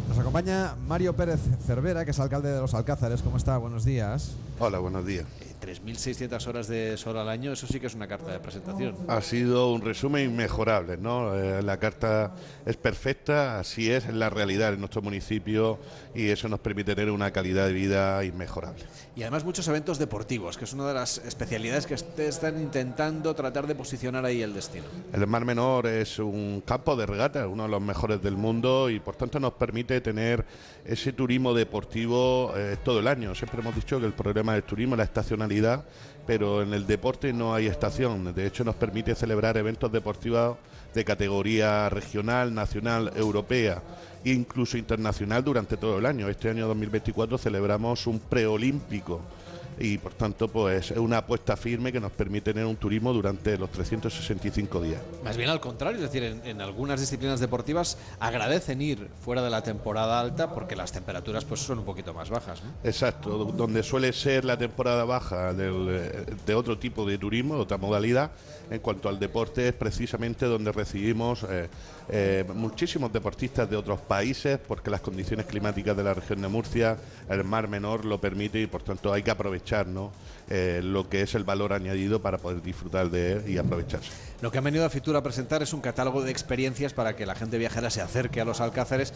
Nos 0.09 0.19
acompaña 0.19 0.75
Mario 0.89 1.15
Pérez 1.15 1.41
Cervera, 1.67 2.05
que 2.05 2.11
es 2.11 2.19
alcalde 2.19 2.51
de 2.51 2.61
los 2.61 2.75
Alcázares. 2.75 3.23
¿Cómo 3.23 3.37
está? 3.37 3.57
Buenos 3.59 3.85
días. 3.85 4.33
Hola, 4.63 4.79
buenos 4.79 5.07
días. 5.07 5.25
3.600 5.61 6.47
horas 6.47 6.69
de 6.69 6.97
sol 6.97 7.17
al 7.19 7.29
año, 7.29 7.53
eso 7.53 7.67
sí 7.67 7.79
que 7.79 7.87
es 7.87 7.95
una 7.95 8.07
carta 8.07 8.33
de 8.33 8.41
presentación. 8.41 8.97
Ha 9.09 9.21
sido 9.21 9.73
un 9.73 9.83
resumen 9.83 10.31
inmejorable, 10.31 10.97
¿no? 10.97 11.35
Eh, 11.35 11.63
la 11.63 11.79
carta 11.79 12.35
es 12.67 12.77
perfecta, 12.77 13.59
así 13.59 13.91
es 13.91 14.09
la 14.13 14.31
realidad 14.31 14.73
en 14.73 14.81
nuestro 14.81 15.03
municipio 15.03 15.79
y 16.15 16.29
eso 16.29 16.49
nos 16.49 16.61
permite 16.61 16.95
tener 16.95 17.11
una 17.11 17.31
calidad 17.31 17.67
de 17.67 17.73
vida 17.73 18.25
inmejorable. 18.25 18.85
Y 19.17 19.23
además 19.23 19.45
muchos 19.45 19.67
eventos 19.69 19.99
deportivos, 19.99 20.57
que 20.57 20.65
es 20.65 20.73
una 20.73 20.89
de 20.89 20.95
las 20.95 21.19
especialidades 21.19 21.87
que 21.87 21.95
están 22.25 22.61
intentando 22.61 23.35
tratar 23.35 23.67
de 23.67 23.75
posicionar 23.75 24.25
ahí 24.25 24.43
el 24.43 24.55
destino. 24.55 24.85
El 25.13 25.27
Mar 25.27 25.45
Menor 25.45 25.87
es 25.87 26.19
un 26.19 26.63
campo 26.67 26.97
de 26.97 27.07
regata, 27.07 27.47
uno 27.49 27.65
de 27.65 27.69
los 27.69 27.83
mejores 27.83 28.23
del 28.23 28.37
mundo 28.37 28.89
y 28.91 29.01
por 29.01 29.17
tanto 29.17 29.39
nos 29.41 29.55
permite 29.55 30.01
tener 30.01 30.45
ese 30.85 31.13
turismo 31.13 31.55
deportivo 31.55 32.53
eh, 32.57 32.77
todo 32.83 33.01
el 33.01 33.07
año. 33.07 33.35
Siempre 33.35 33.61
hemos 33.61 33.75
dicho 33.75 34.01
que 34.01 34.07
el 34.07 34.13
problema 34.13 34.50
del 34.53 34.63
turismo 34.63 34.95
es 34.95 34.99
la 34.99 35.05
estacionalidad 35.05 35.85
pero 36.31 36.63
en 36.63 36.73
el 36.75 36.87
deporte 36.87 37.33
no 37.33 37.55
hay 37.55 37.67
estación. 37.67 38.33
De 38.33 38.47
hecho, 38.47 38.63
nos 38.63 38.77
permite 38.77 39.17
celebrar 39.17 39.57
eventos 39.57 39.91
deportivos 39.91 40.59
de 40.95 41.05
categoría 41.05 41.89
regional, 41.89 42.55
nacional, 42.55 43.11
europea 43.17 43.83
e 44.25 44.31
incluso 44.31 44.79
internacional 44.79 45.43
durante 45.43 45.77
todo 45.77 45.99
el 45.99 46.07
año. 46.07 46.29
Este 46.29 46.49
año 46.49 46.69
2024 46.69 47.37
celebramos 47.37 48.07
un 48.07 48.21
preolímpico 48.21 49.23
y 49.79 49.99
por 49.99 50.15
tanto 50.15 50.49
pues 50.49 50.91
es 50.91 50.99
una 50.99 51.19
apuesta 51.19 51.57
firme 51.57 51.93
que 51.93 52.01
nos 52.01 52.13
permite 52.13 52.53
tener 52.53 52.67
un 52.67 52.77
turismo 52.77 53.13
durante 53.13 53.57
los 53.59 53.71
365 53.71 54.81
días. 54.83 55.01
Más 55.25 55.37
bien 55.37 55.51
al 55.51 55.61
contrario, 55.61 56.05
es 56.05 56.13
decir, 56.13 56.41
en, 56.45 56.61
algunas 56.61 57.01
disciplinas 57.01 57.41
deportivas 57.41 57.99
agradecen 58.19 58.83
ir 58.83 59.09
fuera 59.21 59.43
de 59.43 59.51
la 59.51 59.63
temporada 59.63 60.21
alta 60.21 60.55
porque 60.55 60.77
las 60.77 60.93
temperaturas 60.93 61.45
pues 61.45 61.61
son 61.61 61.79
un 61.79 61.85
poquito 61.85 62.13
más 62.15 62.31
bajas. 62.31 62.63
Exacto, 62.85 63.45
donde 63.57 63.83
suele 63.83 64.13
ser 64.13 64.45
la 64.45 64.57
temporada 64.57 65.05
baja 65.05 65.55
de 65.55 66.55
otro 66.55 66.79
tipo 66.79 67.07
de 67.07 67.19
turismo, 67.19 67.57
de 67.57 67.63
otra 67.63 67.79
modalidad, 67.79 68.33
en 68.71 68.81
cuanto 68.81 69.09
al 69.09 69.19
deporte 69.19 69.69
es 69.69 69.75
precisamente 69.75 70.47
donde 70.47 70.73
recibimos 70.73 71.45
eh, 71.49 71.69
eh, 72.13 72.45
muchísimos 72.55 73.13
deportistas 73.13 73.71
de 73.71 73.77
otros 73.77 74.01
países 74.01 74.59
porque 74.59 74.91
las 74.91 75.01
condiciones 75.01 75.47
climáticas 75.47 75.97
de 75.97 76.03
la 76.03 76.13
región 76.13 76.43
de 76.43 76.49
Murcia, 76.49 76.97
el 77.29 77.45
mar 77.45 77.69
menor 77.69 78.05
lo 78.05 78.21
permite 78.21 78.61
y 78.61 78.67
por 78.67 78.83
tanto 78.83 79.13
hay 79.13 79.23
que 79.23 79.31
aprovechar 79.31 79.87
eh, 80.49 80.81
lo 80.83 81.09
que 81.09 81.23
es 81.23 81.37
el 81.37 81.45
valor 81.45 81.73
añadido 81.73 82.21
para 82.21 82.39
poder 82.39 82.63
disfrutar 82.63 83.11
de 83.11 83.33
él 83.33 83.45
y 83.49 83.59
aprovecharse. 83.59 84.11
Lo 84.41 84.51
que 84.51 84.59
han 84.59 84.65
venido 84.65 84.85
a 84.85 84.91
Fitur 84.91 85.15
a 85.17 85.23
presentar 85.23 85.63
es 85.63 85.73
un 85.73 85.81
catálogo 85.81 86.23
de 86.23 86.33
experiencias 86.33 86.93
para 86.95 87.15
que 87.15 87.27
la 87.27 87.37
gente 87.37 87.59
viajera 87.59 87.91
se 87.91 88.01
acerque 88.01 88.41
a 88.41 88.45
los 88.45 88.61
Alcázares 88.61 89.13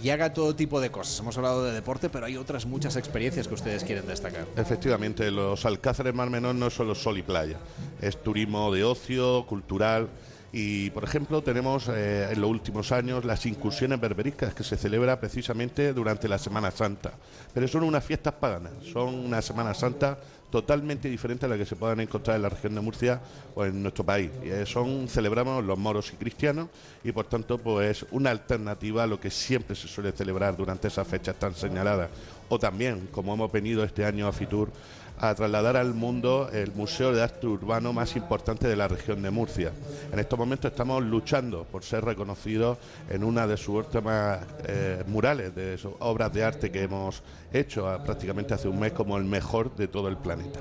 y 0.00 0.10
haga 0.10 0.32
todo 0.32 0.54
tipo 0.54 0.80
de 0.80 0.90
cosas. 0.90 1.18
Hemos 1.18 1.36
hablado 1.38 1.64
de 1.64 1.72
deporte, 1.72 2.10
pero 2.10 2.26
hay 2.26 2.36
otras 2.36 2.66
muchas 2.66 2.94
experiencias 2.94 3.48
que 3.48 3.54
ustedes 3.54 3.82
quieren 3.82 4.06
destacar. 4.06 4.46
Efectivamente, 4.56 5.32
los 5.32 5.64
Alcázares 5.64 6.14
Mar 6.14 6.30
Menor 6.30 6.54
no 6.54 6.68
es 6.68 6.74
solo 6.74 6.94
sol 6.94 7.18
y 7.18 7.22
playa, 7.22 7.56
es 8.00 8.22
turismo 8.22 8.72
de 8.72 8.84
ocio, 8.84 9.46
cultural. 9.46 10.08
Y, 10.52 10.90
por 10.90 11.04
ejemplo, 11.04 11.42
tenemos 11.42 11.88
eh, 11.88 12.28
en 12.30 12.40
los 12.40 12.50
últimos 12.50 12.92
años 12.92 13.24
las 13.24 13.44
incursiones 13.46 14.00
berberiscas 14.00 14.54
que 14.54 14.64
se 14.64 14.76
celebra 14.76 15.18
precisamente 15.20 15.92
durante 15.92 16.28
la 16.28 16.38
Semana 16.38 16.70
Santa. 16.70 17.12
Pero 17.52 17.68
son 17.68 17.82
unas 17.82 18.04
fiestas 18.04 18.34
paganas, 18.34 18.72
son 18.92 19.14
una 19.14 19.42
Semana 19.42 19.74
Santa 19.74 20.18
totalmente 20.50 21.08
diferente 21.08 21.46
a 21.46 21.48
la 21.48 21.58
que 21.58 21.66
se 21.66 21.76
puedan 21.76 22.00
encontrar 22.00 22.36
en 22.36 22.42
la 22.42 22.48
región 22.48 22.74
de 22.74 22.80
Murcia 22.80 23.20
o 23.54 23.64
en 23.64 23.82
nuestro 23.82 24.04
país. 24.04 24.30
Eh, 24.42 24.64
son 24.66 25.08
celebramos 25.08 25.64
los 25.64 25.78
moros 25.78 26.12
y 26.12 26.16
cristianos 26.16 26.68
y 27.02 27.12
por 27.12 27.26
tanto 27.26 27.58
pues 27.58 28.06
una 28.10 28.30
alternativa 28.30 29.02
a 29.02 29.06
lo 29.06 29.20
que 29.20 29.30
siempre 29.30 29.74
se 29.74 29.88
suele 29.88 30.12
celebrar 30.12 30.56
durante 30.56 30.88
esas 30.88 31.06
fechas 31.06 31.36
tan 31.36 31.54
señaladas. 31.54 32.10
O 32.48 32.58
también, 32.58 33.08
como 33.10 33.34
hemos 33.34 33.50
venido 33.50 33.82
este 33.82 34.04
año 34.04 34.28
a 34.28 34.32
Fitur, 34.32 34.70
a 35.18 35.34
trasladar 35.34 35.76
al 35.76 35.94
mundo 35.94 36.50
el 36.52 36.72
museo 36.72 37.12
de 37.12 37.22
arte 37.22 37.46
urbano 37.46 37.92
más 37.92 38.16
importante 38.16 38.68
de 38.68 38.76
la 38.76 38.88
región 38.88 39.22
de 39.22 39.30
Murcia. 39.30 39.72
En 40.12 40.18
estos 40.18 40.38
momentos 40.38 40.70
estamos 40.70 41.02
luchando 41.02 41.64
por 41.64 41.82
ser 41.82 42.04
reconocidos 42.04 42.78
en 43.08 43.24
una 43.24 43.46
de 43.46 43.56
sus 43.56 43.86
últimas 43.86 44.40
eh, 44.64 45.02
murales, 45.06 45.54
de 45.54 45.78
sus 45.78 45.92
obras 46.00 46.32
de 46.32 46.44
arte 46.44 46.70
que 46.70 46.82
hemos 46.82 47.22
hecho 47.52 47.86
prácticamente 48.04 48.54
hace 48.54 48.68
un 48.68 48.78
mes 48.78 48.92
como 48.92 49.16
el 49.16 49.24
mejor 49.24 49.74
de 49.76 49.88
todo 49.88 50.08
el 50.08 50.16
planeta. 50.16 50.60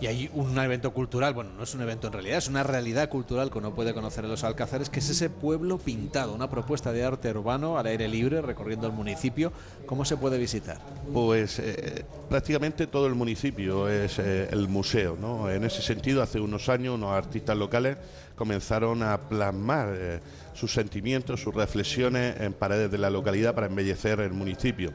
Y 0.00 0.06
hay 0.06 0.30
un 0.34 0.58
evento 0.58 0.92
cultural, 0.92 1.34
bueno, 1.34 1.50
no 1.56 1.62
es 1.62 1.74
un 1.74 1.82
evento 1.82 2.08
en 2.08 2.12
realidad, 2.12 2.38
es 2.38 2.48
una 2.48 2.62
realidad 2.62 3.08
cultural 3.08 3.50
que 3.50 3.58
uno 3.58 3.74
puede 3.74 3.94
conocer 3.94 4.24
en 4.24 4.30
los 4.30 4.44
Alcázares, 4.44 4.90
que 4.90 4.98
es 4.98 5.08
ese 5.08 5.30
pueblo 5.30 5.78
pintado, 5.78 6.34
una 6.34 6.50
propuesta 6.50 6.92
de 6.92 7.04
arte 7.04 7.30
urbano 7.30 7.78
al 7.78 7.86
aire 7.86 8.08
libre 8.08 8.42
recorriendo 8.42 8.86
el 8.86 8.92
municipio. 8.92 9.52
¿Cómo 9.86 10.04
se 10.04 10.16
puede 10.16 10.38
visitar? 10.38 10.78
Pues 11.12 11.58
eh, 11.58 12.04
prácticamente 12.28 12.86
todo 12.86 13.06
el 13.06 13.14
municipio 13.14 13.88
es 13.88 14.18
eh, 14.18 14.48
el 14.50 14.68
museo, 14.68 15.16
¿no? 15.20 15.50
En 15.50 15.64
ese 15.64 15.82
sentido, 15.82 16.22
hace 16.22 16.40
unos 16.40 16.68
años 16.68 16.94
unos 16.94 17.12
artistas 17.12 17.56
locales 17.56 17.96
comenzaron 18.36 19.02
a 19.02 19.18
plasmar 19.28 19.94
eh, 19.96 20.20
sus 20.54 20.72
sentimientos, 20.72 21.40
sus 21.40 21.54
reflexiones 21.54 22.40
en 22.40 22.52
paredes 22.52 22.90
de 22.90 22.98
la 22.98 23.10
localidad 23.10 23.54
para 23.54 23.66
embellecer 23.66 24.20
el 24.20 24.32
municipio. 24.32 24.92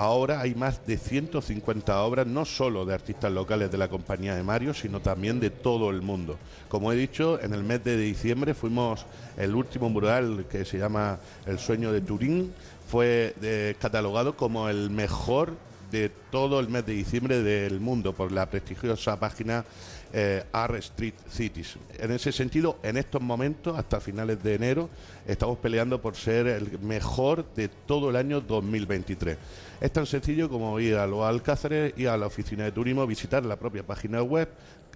Ahora 0.00 0.40
hay 0.40 0.54
más 0.54 0.86
de 0.86 0.96
150 0.96 2.02
obras, 2.04 2.24
no 2.24 2.44
solo 2.44 2.86
de 2.86 2.94
artistas 2.94 3.32
locales 3.32 3.68
de 3.72 3.78
la 3.78 3.88
compañía 3.88 4.36
de 4.36 4.44
Mario, 4.44 4.72
sino 4.72 5.00
también 5.00 5.40
de 5.40 5.50
todo 5.50 5.90
el 5.90 6.02
mundo. 6.02 6.38
Como 6.68 6.92
he 6.92 6.94
dicho, 6.94 7.42
en 7.42 7.52
el 7.52 7.64
mes 7.64 7.82
de 7.82 7.96
diciembre 7.96 8.54
fuimos 8.54 9.06
el 9.36 9.56
último 9.56 9.90
mural 9.90 10.46
que 10.48 10.64
se 10.64 10.78
llama 10.78 11.18
El 11.46 11.58
sueño 11.58 11.90
de 11.90 12.00
Turín, 12.00 12.54
fue 12.88 13.34
eh, 13.42 13.74
catalogado 13.80 14.36
como 14.36 14.68
el 14.68 14.88
mejor 14.88 15.56
de 15.90 16.12
todo 16.30 16.60
el 16.60 16.68
mes 16.68 16.86
de 16.86 16.92
diciembre 16.92 17.42
del 17.42 17.80
mundo 17.80 18.12
por 18.12 18.30
la 18.30 18.48
prestigiosa 18.48 19.18
página 19.18 19.64
eh, 20.12 20.44
R 20.52 20.78
Street 20.78 21.14
Cities. 21.28 21.76
En 21.98 22.12
ese 22.12 22.30
sentido, 22.30 22.78
en 22.82 22.96
estos 22.98 23.20
momentos, 23.20 23.76
hasta 23.76 24.00
finales 24.00 24.42
de 24.42 24.54
enero, 24.54 24.90
estamos 25.26 25.58
peleando 25.58 26.00
por 26.00 26.14
ser 26.14 26.46
el 26.46 26.78
mejor 26.78 27.44
de 27.54 27.68
todo 27.68 28.10
el 28.10 28.16
año 28.16 28.40
2023. 28.40 29.36
Es 29.80 29.92
tan 29.92 30.06
sencillo 30.06 30.48
como 30.48 30.80
ir 30.80 30.96
a 30.96 31.06
los 31.06 31.22
Alcázares, 31.22 31.94
ir 31.96 32.08
a 32.08 32.16
la 32.16 32.26
oficina 32.26 32.64
de 32.64 32.72
turismo, 32.72 33.06
visitar 33.06 33.44
la 33.46 33.54
propia 33.54 33.84
página 33.84 34.20
web, 34.22 34.48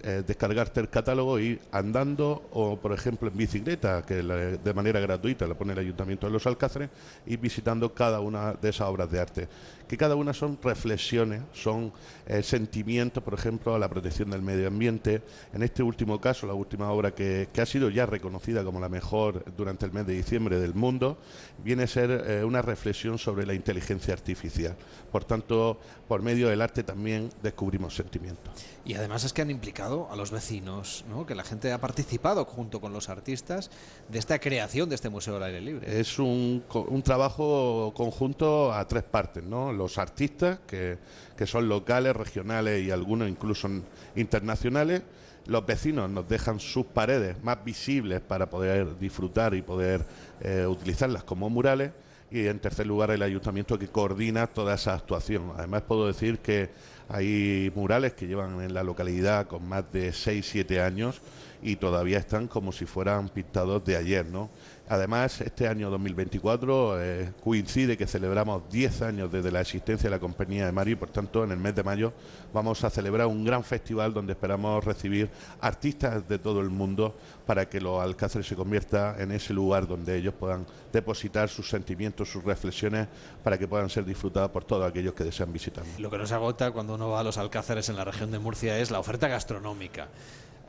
eh, 0.03 0.23
descargarte 0.27 0.81
el 0.81 0.89
catálogo 0.89 1.39
y 1.39 1.57
andando 1.71 2.49
o, 2.51 2.75
por 2.75 2.91
ejemplo, 2.91 3.29
en 3.29 3.37
bicicleta, 3.37 4.01
que 4.05 4.15
de 4.15 4.73
manera 4.73 4.99
gratuita 4.99 5.47
la 5.47 5.53
pone 5.53 5.71
el 5.71 5.79
Ayuntamiento 5.79 6.27
de 6.27 6.33
los 6.33 6.45
Alcázares, 6.45 6.89
y 7.25 7.37
visitando 7.37 7.93
cada 7.93 8.19
una 8.19 8.53
de 8.53 8.69
esas 8.69 8.89
obras 8.89 9.09
de 9.09 9.21
arte. 9.21 9.47
Que 9.93 9.97
cada 9.97 10.15
una 10.15 10.33
son 10.33 10.57
reflexiones, 10.59 11.43
son 11.53 11.93
eh, 12.25 12.41
sentimientos, 12.41 13.21
por 13.21 13.35
ejemplo, 13.35 13.75
a 13.75 13.77
la 13.77 13.87
protección 13.87 14.31
del 14.31 14.41
medio 14.41 14.67
ambiente. 14.67 15.21
En 15.53 15.61
este 15.61 15.83
último 15.83 16.19
caso, 16.19 16.47
la 16.47 16.55
última 16.55 16.89
obra 16.89 17.13
que, 17.13 17.47
ha 17.55 17.65
sido 17.67 17.91
ya 17.91 18.07
reconocida 18.07 18.63
como 18.63 18.79
la 18.79 18.89
mejor 18.89 19.45
durante 19.55 19.85
el 19.85 19.91
mes 19.91 20.07
de 20.07 20.13
diciembre 20.13 20.59
del 20.59 20.73
mundo, 20.73 21.19
viene 21.63 21.83
a 21.83 21.87
ser 21.87 22.09
eh, 22.09 22.43
una 22.43 22.63
reflexión 22.63 23.19
sobre 23.19 23.45
la 23.45 23.53
inteligencia 23.53 24.15
artificial. 24.15 24.75
Por 25.11 25.25
tanto, 25.25 25.79
por 26.07 26.23
medio 26.23 26.49
del 26.49 26.63
arte 26.63 26.83
también 26.83 27.29
descubrimos 27.43 27.95
sentimientos. 27.95 28.51
Y 28.85 28.95
además 28.95 29.23
es 29.23 29.31
que 29.31 29.43
han 29.43 29.51
implicado 29.51 30.11
a 30.11 30.15
los 30.15 30.31
vecinos, 30.31 31.05
¿no? 31.07 31.27
que 31.27 31.35
la 31.35 31.43
gente 31.43 31.71
ha 31.71 31.79
participado 31.79 32.45
junto 32.45 32.81
con 32.81 32.93
los 32.93 33.09
artistas 33.09 33.69
de 34.09 34.17
esta 34.17 34.39
creación 34.39 34.89
de 34.89 34.95
este 34.95 35.09
Museo 35.09 35.35
del 35.35 35.43
Aire 35.43 35.61
Libre. 35.61 35.99
Es 35.99 36.17
un, 36.17 36.63
un 36.73 37.03
trabajo 37.03 37.93
conjunto 37.95 38.73
a 38.73 38.87
tres 38.87 39.03
partes, 39.03 39.43
¿no? 39.43 39.71
Los 39.83 39.97
artistas, 39.97 40.59
que, 40.67 40.97
que 41.37 41.45
son 41.45 41.67
locales, 41.67 42.15
regionales 42.15 42.83
y 42.83 42.91
algunos 42.91 43.29
incluso 43.29 43.69
internacionales, 44.15 45.01
los 45.45 45.65
vecinos 45.65 46.09
nos 46.09 46.27
dejan 46.27 46.59
sus 46.59 46.85
paredes 46.85 47.43
más 47.43 47.63
visibles 47.63 48.21
para 48.21 48.49
poder 48.49 48.97
disfrutar 48.97 49.53
y 49.53 49.61
poder 49.61 50.05
eh, 50.41 50.65
utilizarlas 50.65 51.23
como 51.23 51.49
murales 51.49 51.91
y 52.31 52.47
en 52.47 52.59
tercer 52.59 52.87
lugar 52.87 53.11
el 53.11 53.21
ayuntamiento 53.21 53.77
que 53.77 53.87
coordina 53.87 54.47
toda 54.47 54.75
esa 54.75 54.93
actuación. 54.93 55.51
Además 55.57 55.83
puedo 55.83 56.07
decir 56.07 56.39
que 56.39 56.69
hay 57.09 57.71
murales 57.75 58.13
que 58.13 58.25
llevan 58.25 58.61
en 58.61 58.73
la 58.73 58.83
localidad 58.83 59.47
con 59.47 59.67
más 59.67 59.83
de 59.91 60.09
6-7 60.09 60.81
años 60.81 61.21
y 61.61 61.75
todavía 61.75 62.17
están 62.17 62.47
como 62.47 62.71
si 62.71 62.85
fueran 62.85 63.29
pintados 63.29 63.83
de 63.85 63.97
ayer, 63.97 64.25
¿no? 64.25 64.49
Además, 64.89 65.39
este 65.39 65.67
año 65.67 65.89
2024 65.89 67.01
eh, 67.01 67.33
coincide 67.41 67.97
que 67.97 68.05
celebramos 68.05 68.63
10 68.69 69.01
años 69.03 69.31
desde 69.31 69.49
la 69.49 69.61
existencia 69.61 70.09
de 70.09 70.15
la 70.15 70.19
compañía 70.19 70.65
de 70.65 70.73
Mario 70.73 70.93
y 70.93 70.95
por 70.97 71.09
tanto 71.09 71.43
en 71.45 71.51
el 71.51 71.57
mes 71.57 71.73
de 71.73 71.83
mayo 71.83 72.11
vamos 72.53 72.83
a 72.83 72.89
celebrar 72.89 73.27
un 73.27 73.45
gran 73.45 73.63
festival 73.63 74.13
donde 74.13 74.33
esperamos 74.33 74.83
recibir 74.83 75.29
artistas 75.61 76.27
de 76.27 76.37
todo 76.37 76.59
el 76.59 76.69
mundo 76.69 77.15
para 77.45 77.69
que 77.69 77.79
los 77.79 78.01
Alcáceres 78.01 78.45
se 78.45 78.57
convierta 78.57 79.15
en 79.19 79.31
ese 79.31 79.53
lugar 79.53 79.87
donde 79.87 80.17
ellos 80.17 80.33
puedan 80.37 80.65
depositar 80.91 81.47
sus 81.47 81.69
sentimientos, 81.69 82.29
sus 82.29 82.43
reflexiones 82.43 83.07
para 83.41 83.57
que 83.57 83.69
puedan 83.69 83.89
ser 83.89 84.03
disfrutados 84.03 84.51
por 84.51 84.65
todos 84.65 84.89
aquellos 84.89 85.13
que 85.13 85.23
desean 85.23 85.53
visitar. 85.53 85.85
Lo 85.97 86.11
que 86.11 86.17
nos 86.17 86.33
agota 86.33 86.71
cuando 86.71 86.95
uno 86.95 87.09
va 87.09 87.21
a 87.21 87.23
los 87.23 87.37
Alcáceres 87.37 87.87
en 87.87 87.95
la 87.95 88.03
región 88.03 88.31
de 88.31 88.39
Murcia 88.39 88.77
es 88.77 88.91
la 88.91 88.99
oferta 88.99 89.29
gastronómica 89.29 90.09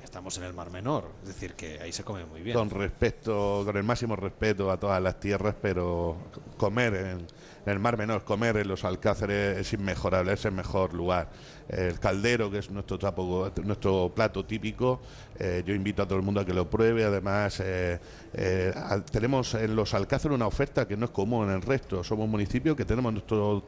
estamos 0.05 0.37
en 0.39 0.45
el 0.45 0.53
Mar 0.53 0.71
Menor, 0.71 1.11
es 1.23 1.29
decir, 1.29 1.55
que 1.55 1.81
ahí 1.81 1.93
se 1.93 2.05
come 2.05 2.25
muy 2.25 2.43
bien. 2.43 2.57
Con 2.57 2.71
respeto, 2.71 3.63
con 3.65 3.77
el 3.77 3.83
máximo 3.83 4.15
respeto 4.15 4.71
a 4.71 4.79
todas 4.79 5.03
las 5.03 5.19
tierras, 5.19 5.55
pero 5.61 6.17
comer 6.57 6.95
en, 6.95 7.27
en 7.67 7.73
el 7.73 7.79
Mar 7.79 7.97
Menor, 7.97 8.25
comer 8.25 8.59
en 8.59 8.69
los 8.69 8.85
Alcázares 8.85 9.59
es 9.59 9.73
inmejorable, 9.73 10.33
es 10.33 10.45
el 10.45 10.53
mejor 10.53 10.93
lugar. 10.93 11.31
El 11.67 11.99
caldero, 11.99 12.51
que 12.51 12.59
es 12.59 12.71
nuestro, 12.71 12.99
tapo, 12.99 13.51
nuestro 13.65 14.13
plato 14.15 14.45
típico, 14.45 15.01
eh, 15.39 15.63
yo 15.65 15.75
invito 15.75 16.03
a 16.03 16.07
todo 16.07 16.19
el 16.19 16.25
mundo 16.25 16.41
a 16.41 16.45
que 16.45 16.53
lo 16.53 16.69
pruebe. 16.69 17.05
Además, 17.05 17.59
eh, 17.61 17.99
eh, 18.35 18.75
tenemos 19.11 19.55
en 19.55 19.75
los 19.75 19.95
Alcázares 19.95 20.35
una 20.35 20.47
oferta 20.47 20.87
que 20.87 20.95
no 20.97 21.07
es 21.07 21.11
común 21.11 21.49
en 21.49 21.55
el 21.55 21.63
resto. 21.63 22.05
Somos 22.05 22.27
un 22.27 22.33
municipio 22.33 22.77
que 22.77 22.85
tenemos 22.85 23.13
nuestro 23.13 23.65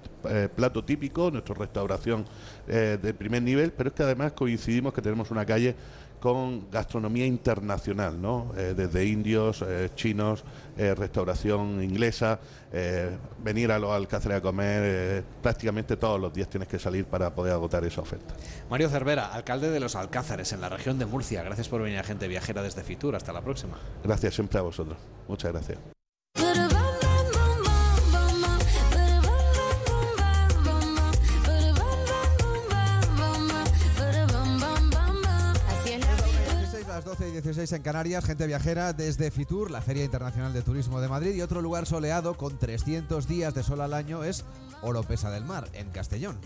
plato 0.54 0.84
típico, 0.84 1.30
nuestra 1.30 1.54
restauración 1.54 2.26
de 2.66 3.14
primer 3.14 3.42
nivel, 3.42 3.72
pero 3.72 3.88
es 3.88 3.94
que 3.94 4.02
además 4.02 4.32
coincidimos 4.32 4.92
que 4.92 5.00
tenemos 5.00 5.30
una 5.30 5.46
calle 5.46 5.74
con 6.20 6.70
gastronomía 6.70 7.26
internacional, 7.26 8.20
¿no? 8.20 8.52
Eh, 8.56 8.74
desde 8.76 9.04
indios, 9.04 9.62
eh, 9.66 9.90
chinos, 9.94 10.44
eh, 10.76 10.94
restauración 10.94 11.82
inglesa, 11.82 12.38
eh, 12.72 13.16
venir 13.42 13.72
a 13.72 13.78
los 13.78 13.90
Alcázares 13.90 14.38
a 14.38 14.40
comer, 14.40 14.82
eh, 14.84 15.22
prácticamente 15.42 15.96
todos 15.96 16.20
los 16.20 16.32
días 16.32 16.48
tienes 16.48 16.68
que 16.68 16.78
salir 16.78 17.04
para 17.04 17.34
poder 17.34 17.52
agotar 17.52 17.84
esa 17.84 18.00
oferta. 18.00 18.34
Mario 18.68 18.88
Cervera, 18.88 19.32
alcalde 19.32 19.70
de 19.70 19.80
los 19.80 19.96
Alcázares 19.96 20.52
en 20.52 20.60
la 20.60 20.68
región 20.68 20.98
de 20.98 21.06
Murcia. 21.06 21.42
Gracias 21.42 21.68
por 21.68 21.82
venir 21.82 21.98
a 21.98 22.02
gente 22.02 22.28
viajera 22.28 22.62
desde 22.62 22.82
Fitur. 22.82 23.16
Hasta 23.16 23.32
la 23.32 23.42
próxima. 23.42 23.78
Gracias 24.04 24.34
siempre 24.34 24.58
a 24.58 24.62
vosotros. 24.62 24.98
Muchas 25.28 25.52
gracias. 25.52 25.78
16 37.46 37.74
en 37.74 37.82
Canarias, 37.82 38.24
gente 38.24 38.44
viajera 38.44 38.92
desde 38.92 39.30
Fitur, 39.30 39.70
la 39.70 39.80
Feria 39.80 40.02
Internacional 40.02 40.52
de 40.52 40.62
Turismo 40.62 41.00
de 41.00 41.06
Madrid, 41.06 41.32
y 41.32 41.42
otro 41.42 41.62
lugar 41.62 41.86
soleado 41.86 42.36
con 42.36 42.58
300 42.58 43.28
días 43.28 43.54
de 43.54 43.62
sol 43.62 43.82
al 43.82 43.94
año 43.94 44.24
es 44.24 44.44
Oropesa 44.82 45.30
del 45.30 45.44
Mar, 45.44 45.68
en 45.72 45.88
Castellón. 45.90 46.40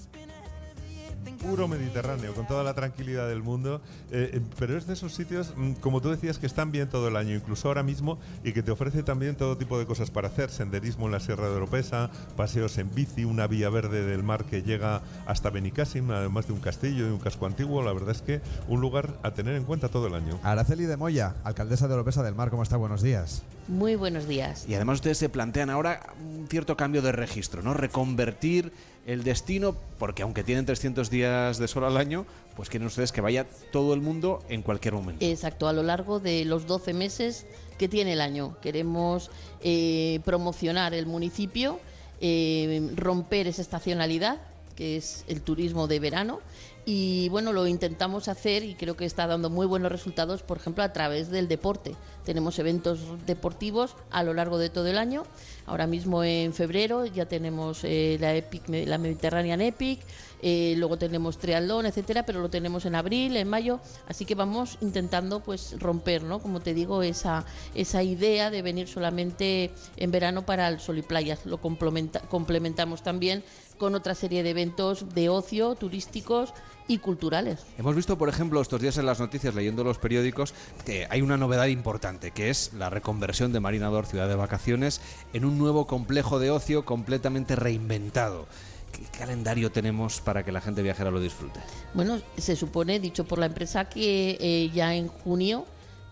Puro 1.42 1.68
Mediterráneo, 1.68 2.34
con 2.34 2.46
toda 2.46 2.62
la 2.62 2.74
tranquilidad 2.74 3.28
del 3.28 3.42
mundo. 3.42 3.80
eh, 4.10 4.30
eh, 4.34 4.40
pero 4.58 4.76
es 4.76 4.86
de 4.86 4.94
esos 4.94 5.14
sitios, 5.14 5.54
mm, 5.56 5.74
como 5.74 6.00
tú 6.00 6.10
decías, 6.10 6.38
que 6.38 6.46
están 6.46 6.72
bien 6.72 6.88
todo 6.88 7.08
el 7.08 7.16
año, 7.16 7.34
incluso 7.34 7.68
ahora 7.68 7.82
mismo, 7.82 8.18
y 8.44 8.52
que 8.52 8.62
te 8.62 8.70
ofrece 8.70 9.02
también 9.02 9.36
todo 9.36 9.56
tipo 9.56 9.78
de 9.78 9.86
cosas 9.86 10.10
para 10.10 10.28
hacer. 10.28 10.50
Senderismo 10.50 11.06
en 11.06 11.12
la 11.12 11.20
Sierra 11.20 11.48
de 11.48 11.56
Oropesa, 11.56 12.10
paseos 12.36 12.76
en 12.78 12.94
bici, 12.94 13.24
una 13.24 13.46
vía 13.46 13.70
verde 13.70 14.04
del 14.04 14.22
mar 14.22 14.44
que 14.44 14.62
llega 14.62 15.02
hasta 15.26 15.50
Benicàssim, 15.50 16.10
además 16.10 16.46
de 16.46 16.52
un 16.52 16.60
castillo 16.60 17.06
y 17.06 17.10
un 17.10 17.18
casco 17.18 17.46
antiguo. 17.46 17.82
La 17.82 17.92
verdad 17.92 18.10
es 18.10 18.22
que 18.22 18.40
un 18.68 18.80
lugar 18.80 19.18
a 19.22 19.32
tener 19.32 19.54
en 19.54 19.64
cuenta 19.64 19.88
todo 19.88 20.06
el 20.06 20.14
año. 20.14 20.38
Araceli 20.42 20.84
de 20.84 20.96
Moya, 20.96 21.36
alcaldesa 21.44 21.88
de 21.88 21.94
Oropesa 21.94 22.22
del 22.22 22.34
Mar, 22.34 22.50
¿cómo 22.50 22.62
está? 22.62 22.76
Buenos 22.76 23.02
días. 23.02 23.42
Muy 23.68 23.94
buenos 23.94 24.26
días. 24.26 24.66
Y 24.68 24.74
además 24.74 24.96
ustedes 24.96 25.18
se 25.18 25.28
plantean 25.28 25.70
ahora 25.70 26.14
un 26.20 26.48
cierto 26.48 26.76
cambio 26.76 27.02
de 27.02 27.12
registro, 27.12 27.62
¿no? 27.62 27.72
Reconvertir 27.74 28.72
el 29.06 29.24
destino, 29.24 29.76
porque 29.98 30.22
aunque 30.22 30.44
tienen 30.44 30.66
300 30.66 31.10
días 31.10 31.58
de 31.58 31.68
sol 31.68 31.84
al 31.84 31.96
año, 31.96 32.26
pues 32.56 32.68
quieren 32.68 32.86
ustedes 32.86 33.12
que 33.12 33.20
vaya 33.20 33.46
todo 33.72 33.94
el 33.94 34.00
mundo 34.00 34.42
en 34.48 34.62
cualquier 34.62 34.94
momento. 34.94 35.24
Exacto, 35.24 35.68
a 35.68 35.72
lo 35.72 35.82
largo 35.82 36.20
de 36.20 36.44
los 36.44 36.66
12 36.66 36.92
meses 36.92 37.46
que 37.78 37.88
tiene 37.88 38.12
el 38.12 38.20
año. 38.20 38.56
Queremos 38.60 39.30
eh, 39.62 40.20
promocionar 40.24 40.92
el 40.94 41.06
municipio, 41.06 41.80
eh, 42.20 42.90
romper 42.94 43.46
esa 43.46 43.62
estacionalidad, 43.62 44.40
que 44.76 44.96
es 44.96 45.24
el 45.28 45.40
turismo 45.40 45.86
de 45.86 46.00
verano. 46.00 46.40
Y 46.86 47.28
bueno, 47.28 47.52
lo 47.52 47.66
intentamos 47.66 48.26
hacer 48.28 48.64
y 48.64 48.74
creo 48.74 48.96
que 48.96 49.04
está 49.04 49.26
dando 49.26 49.50
muy 49.50 49.66
buenos 49.66 49.92
resultados, 49.92 50.42
por 50.42 50.56
ejemplo, 50.56 50.82
a 50.82 50.92
través 50.92 51.30
del 51.30 51.46
deporte. 51.46 51.94
Tenemos 52.24 52.58
eventos 52.58 53.00
deportivos 53.26 53.94
a 54.10 54.22
lo 54.22 54.34
largo 54.34 54.58
de 54.58 54.70
todo 54.70 54.86
el 54.86 54.98
año. 54.98 55.24
Ahora 55.66 55.86
mismo 55.86 56.24
en 56.24 56.52
febrero 56.52 57.06
ya 57.06 57.26
tenemos 57.26 57.84
eh, 57.84 58.16
la, 58.18 58.34
Epic, 58.34 58.62
la 58.68 58.98
Mediterranean 58.98 59.60
Epic, 59.60 60.00
eh, 60.42 60.74
luego 60.78 60.96
tenemos 60.96 61.38
triatlón, 61.38 61.86
etcétera, 61.86 62.24
pero 62.24 62.40
lo 62.40 62.48
tenemos 62.48 62.86
en 62.86 62.94
abril, 62.94 63.36
en 63.36 63.46
mayo, 63.46 63.78
así 64.08 64.24
que 64.24 64.34
vamos 64.34 64.78
intentando 64.80 65.40
pues 65.40 65.78
romper, 65.78 66.22
¿no? 66.24 66.40
Como 66.40 66.60
te 66.60 66.74
digo, 66.74 67.02
esa, 67.02 67.44
esa 67.74 68.02
idea 68.02 68.50
de 68.50 68.62
venir 68.62 68.88
solamente 68.88 69.70
en 69.96 70.10
verano 70.10 70.44
para 70.46 70.66
el 70.68 70.80
sol 70.80 70.98
y 70.98 71.02
playas. 71.02 71.44
Lo 71.46 71.58
complementa- 71.60 72.20
complementamos 72.22 73.02
también 73.02 73.44
con 73.80 73.94
otra 73.94 74.14
serie 74.14 74.42
de 74.42 74.50
eventos 74.50 75.14
de 75.14 75.30
ocio, 75.30 75.74
turísticos 75.74 76.52
y 76.86 76.98
culturales. 76.98 77.64
Hemos 77.78 77.96
visto, 77.96 78.18
por 78.18 78.28
ejemplo, 78.28 78.60
estos 78.60 78.80
días 78.80 78.98
en 78.98 79.06
las 79.06 79.20
noticias, 79.20 79.54
leyendo 79.54 79.82
los 79.82 79.96
periódicos, 79.96 80.52
que 80.84 81.06
hay 81.08 81.22
una 81.22 81.38
novedad 81.38 81.66
importante, 81.66 82.30
que 82.30 82.50
es 82.50 82.74
la 82.74 82.90
reconversión 82.90 83.54
de 83.54 83.60
Marinador, 83.60 84.04
ciudad 84.04 84.28
de 84.28 84.34
vacaciones, 84.34 85.00
en 85.32 85.46
un 85.46 85.58
nuevo 85.58 85.86
complejo 85.86 86.38
de 86.38 86.50
ocio 86.50 86.84
completamente 86.84 87.56
reinventado. 87.56 88.46
¿Qué 88.92 89.04
calendario 89.18 89.72
tenemos 89.72 90.20
para 90.20 90.44
que 90.44 90.52
la 90.52 90.60
gente 90.60 90.82
viajera 90.82 91.10
lo 91.10 91.20
disfrute? 91.20 91.60
Bueno, 91.94 92.20
se 92.36 92.56
supone, 92.56 93.00
dicho 93.00 93.24
por 93.24 93.38
la 93.38 93.46
empresa, 93.46 93.88
que 93.88 94.36
eh, 94.40 94.70
ya 94.74 94.94
en 94.94 95.08
junio 95.08 95.64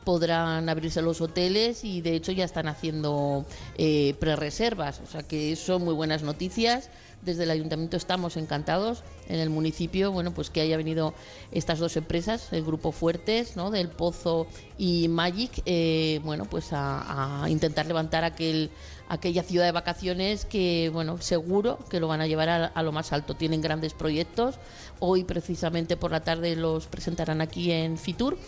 podrán 0.08 0.70
abrirse 0.70 1.02
los 1.02 1.20
hoteles 1.20 1.84
y 1.84 2.00
de 2.00 2.14
hecho 2.14 2.32
ya 2.32 2.46
están 2.46 2.66
haciendo 2.66 3.44
eh, 3.76 4.14
prerreservas. 4.18 5.02
O 5.04 5.06
sea 5.06 5.22
que 5.22 5.54
son 5.54 5.84
muy 5.84 5.92
buenas 5.92 6.22
noticias. 6.22 6.88
Desde 7.20 7.42
el 7.42 7.50
ayuntamiento 7.50 7.98
estamos 7.98 8.38
encantados 8.38 9.02
en 9.28 9.38
el 9.38 9.50
municipio, 9.50 10.10
bueno, 10.10 10.32
pues 10.32 10.48
que 10.48 10.62
haya 10.62 10.78
venido 10.78 11.12
estas 11.52 11.78
dos 11.78 11.94
empresas, 11.98 12.50
el 12.52 12.64
grupo 12.64 12.90
Fuertes, 12.90 13.54
¿no? 13.54 13.70
Del 13.70 13.88
Pozo 13.90 14.46
y 14.78 15.08
Magic, 15.08 15.60
eh, 15.66 16.20
bueno, 16.24 16.46
pues 16.46 16.72
a, 16.72 17.42
a 17.42 17.50
intentar 17.50 17.84
levantar 17.84 18.24
aquel 18.24 18.70
aquella 19.10 19.42
ciudad 19.42 19.64
de 19.64 19.72
vacaciones 19.72 20.44
que, 20.44 20.90
bueno, 20.92 21.20
seguro 21.20 21.78
que 21.90 21.98
lo 21.98 22.08
van 22.08 22.20
a 22.20 22.26
llevar 22.26 22.48
a, 22.50 22.66
a 22.66 22.82
lo 22.82 22.92
más 22.92 23.12
alto. 23.12 23.34
Tienen 23.34 23.60
grandes 23.62 23.94
proyectos. 23.94 24.56
Hoy, 25.00 25.24
precisamente 25.24 25.96
por 25.96 26.10
la 26.10 26.20
tarde, 26.20 26.56
los 26.56 26.86
presentarán 26.86 27.40
aquí 27.40 27.72
en 27.72 27.96
Fitur. 27.96 28.38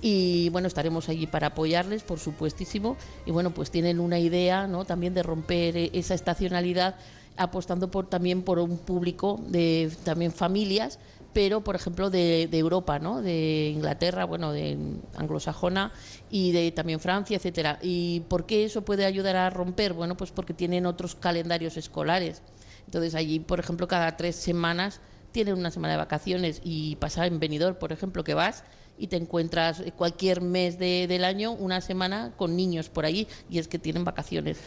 Y 0.00 0.48
bueno, 0.50 0.68
estaremos 0.68 1.08
allí 1.08 1.26
para 1.26 1.48
apoyarles, 1.48 2.02
por 2.02 2.18
supuestísimo. 2.18 2.96
Y 3.26 3.30
bueno, 3.30 3.52
pues 3.52 3.70
tienen 3.70 4.00
una 4.00 4.18
idea, 4.18 4.66
¿no? 4.66 4.84
También 4.84 5.14
de 5.14 5.22
romper 5.22 5.76
eh, 5.76 5.90
esa 5.92 6.14
estacionalidad, 6.14 6.96
apostando 7.36 7.90
por 7.90 8.08
también 8.08 8.42
por 8.42 8.58
un 8.58 8.78
público 8.78 9.40
de 9.48 9.90
también 10.04 10.32
familias 10.32 10.98
pero 11.32 11.62
por 11.62 11.76
ejemplo 11.76 12.10
de, 12.10 12.48
de 12.50 12.58
Europa, 12.58 12.98
¿no? 12.98 13.22
De 13.22 13.70
Inglaterra, 13.74 14.24
bueno, 14.24 14.52
de 14.52 14.76
anglosajona 15.14 15.92
y 16.30 16.52
de 16.52 16.72
también 16.72 17.00
Francia, 17.00 17.36
etcétera. 17.36 17.78
¿Y 17.82 18.20
por 18.28 18.46
qué 18.46 18.64
eso 18.64 18.82
puede 18.82 19.04
ayudar 19.04 19.36
a 19.36 19.50
romper? 19.50 19.92
Bueno, 19.92 20.16
pues 20.16 20.30
porque 20.32 20.54
tienen 20.54 20.86
otros 20.86 21.14
calendarios 21.14 21.76
escolares. 21.76 22.42
Entonces 22.86 23.14
allí, 23.14 23.38
por 23.38 23.60
ejemplo, 23.60 23.86
cada 23.86 24.16
tres 24.16 24.34
semanas 24.34 25.00
tienen 25.30 25.54
una 25.54 25.70
semana 25.70 25.92
de 25.92 25.98
vacaciones 25.98 26.60
y 26.64 26.96
pasa 26.96 27.26
en 27.26 27.38
Benidorm, 27.38 27.78
por 27.78 27.92
ejemplo, 27.92 28.24
que 28.24 28.34
vas 28.34 28.64
y 28.98 29.06
te 29.08 29.16
encuentras 29.16 29.82
cualquier 29.96 30.40
mes 30.40 30.78
de- 30.78 31.06
del 31.08 31.24
año 31.24 31.52
una 31.52 31.80
semana 31.80 32.32
con 32.36 32.56
niños 32.56 32.88
por 32.88 33.04
allí 33.04 33.26
y 33.50 33.58
es 33.58 33.68
que 33.68 33.78
tienen 33.78 34.04
vacaciones. 34.04 34.58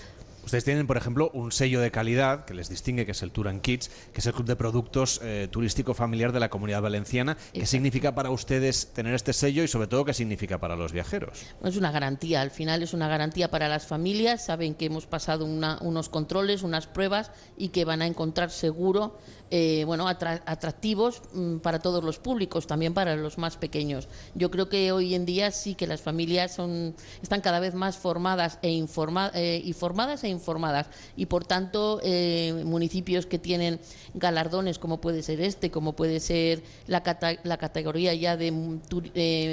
Ustedes 0.44 0.64
tienen, 0.64 0.88
por 0.88 0.98
ejemplo, 0.98 1.30
un 1.36 1.52
sello 1.52 1.82
de 1.82 1.91
calidad 1.91 2.45
que 2.45 2.56
les 2.56 2.68
distingue, 2.68 3.06
que 3.06 3.12
es 3.12 3.22
el 3.22 3.30
Tour 3.30 3.48
and 3.48 3.62
Kids, 3.62 3.91
que 4.12 4.22
es 4.22 4.26
el 4.26 4.34
club 4.34 4.48
de 4.48 4.56
productos 4.56 5.22
eh, 5.24 5.48
turístico 5.52 5.94
familiar 5.94 6.32
de 6.32 6.40
la 6.40 6.49
comunidad 6.49 6.82
valenciana. 6.82 7.38
¿Qué 7.53 7.68
significa 7.68 8.16
para 8.16 8.32
ustedes 8.32 8.88
tener 8.88 9.14
este 9.14 9.34
sello 9.34 9.64
y, 9.64 9.68
sobre 9.68 9.86
todo, 9.86 10.03
qué 10.03 10.16
significa 10.16 10.58
para 10.58 10.76
los 10.76 10.94
viajeros? 10.94 11.44
Es 11.64 11.78
una 11.78 11.91
garantía, 11.91 12.41
al 12.41 12.49
final 12.49 12.82
es 12.82 12.95
una 12.95 13.08
garantía 13.08 13.52
para 13.52 13.70
las 13.70 13.86
familias, 13.86 14.44
saben 14.44 14.74
que 14.74 14.86
hemos 14.86 15.06
pasado 15.06 15.45
una- 15.45 15.78
unos 15.80 16.10
controles, 16.10 16.64
unas 16.64 16.88
pruebas 16.88 17.30
y 17.56 17.68
que 17.70 17.86
van 17.86 18.02
a 18.02 18.08
encontrar 18.08 18.49
seguro, 18.49 19.20
eh, 19.52 19.84
bueno, 19.86 20.07
atra- 20.07 20.41
atractivos 20.45 21.22
mm, 21.34 21.57
para 21.57 21.80
todos 21.80 22.03
los 22.03 22.18
públicos, 22.19 22.65
también 22.68 22.94
para 22.94 23.15
los 23.15 23.38
más 23.38 23.57
pequeños. 23.57 24.07
Yo 24.34 24.49
creo 24.49 24.69
que 24.69 24.91
hoy 24.91 25.14
en 25.14 25.26
día 25.26 25.52
sí 25.52 25.76
que 25.76 25.88
las 25.88 26.02
familias 26.02 26.56
son, 26.56 26.95
están 27.22 27.41
cada 27.41 27.60
vez 27.60 27.73
más 27.76 27.98
formadas 27.98 28.60
e 28.61 28.69
informa- 28.72 29.32
eh, 29.34 29.61
informadas 29.65 30.23
e 30.23 30.30
informadas 30.30 30.88
y 31.18 31.26
por 31.26 31.45
tanto 31.45 31.99
eh, 32.03 32.64
municipios 32.65 33.26
que 33.26 33.40
tienen 33.40 33.80
galardones 34.14 34.80
como 34.80 35.02
puede 35.02 35.22
ser 35.22 35.41
este, 35.41 35.69
como 35.69 35.94
puede 35.94 36.19
ser 36.19 36.64
la, 36.88 37.03
la 37.44 37.57
categoría 37.57 38.14
ya 38.14 38.38
de 38.38 38.52
mm, 38.52 38.80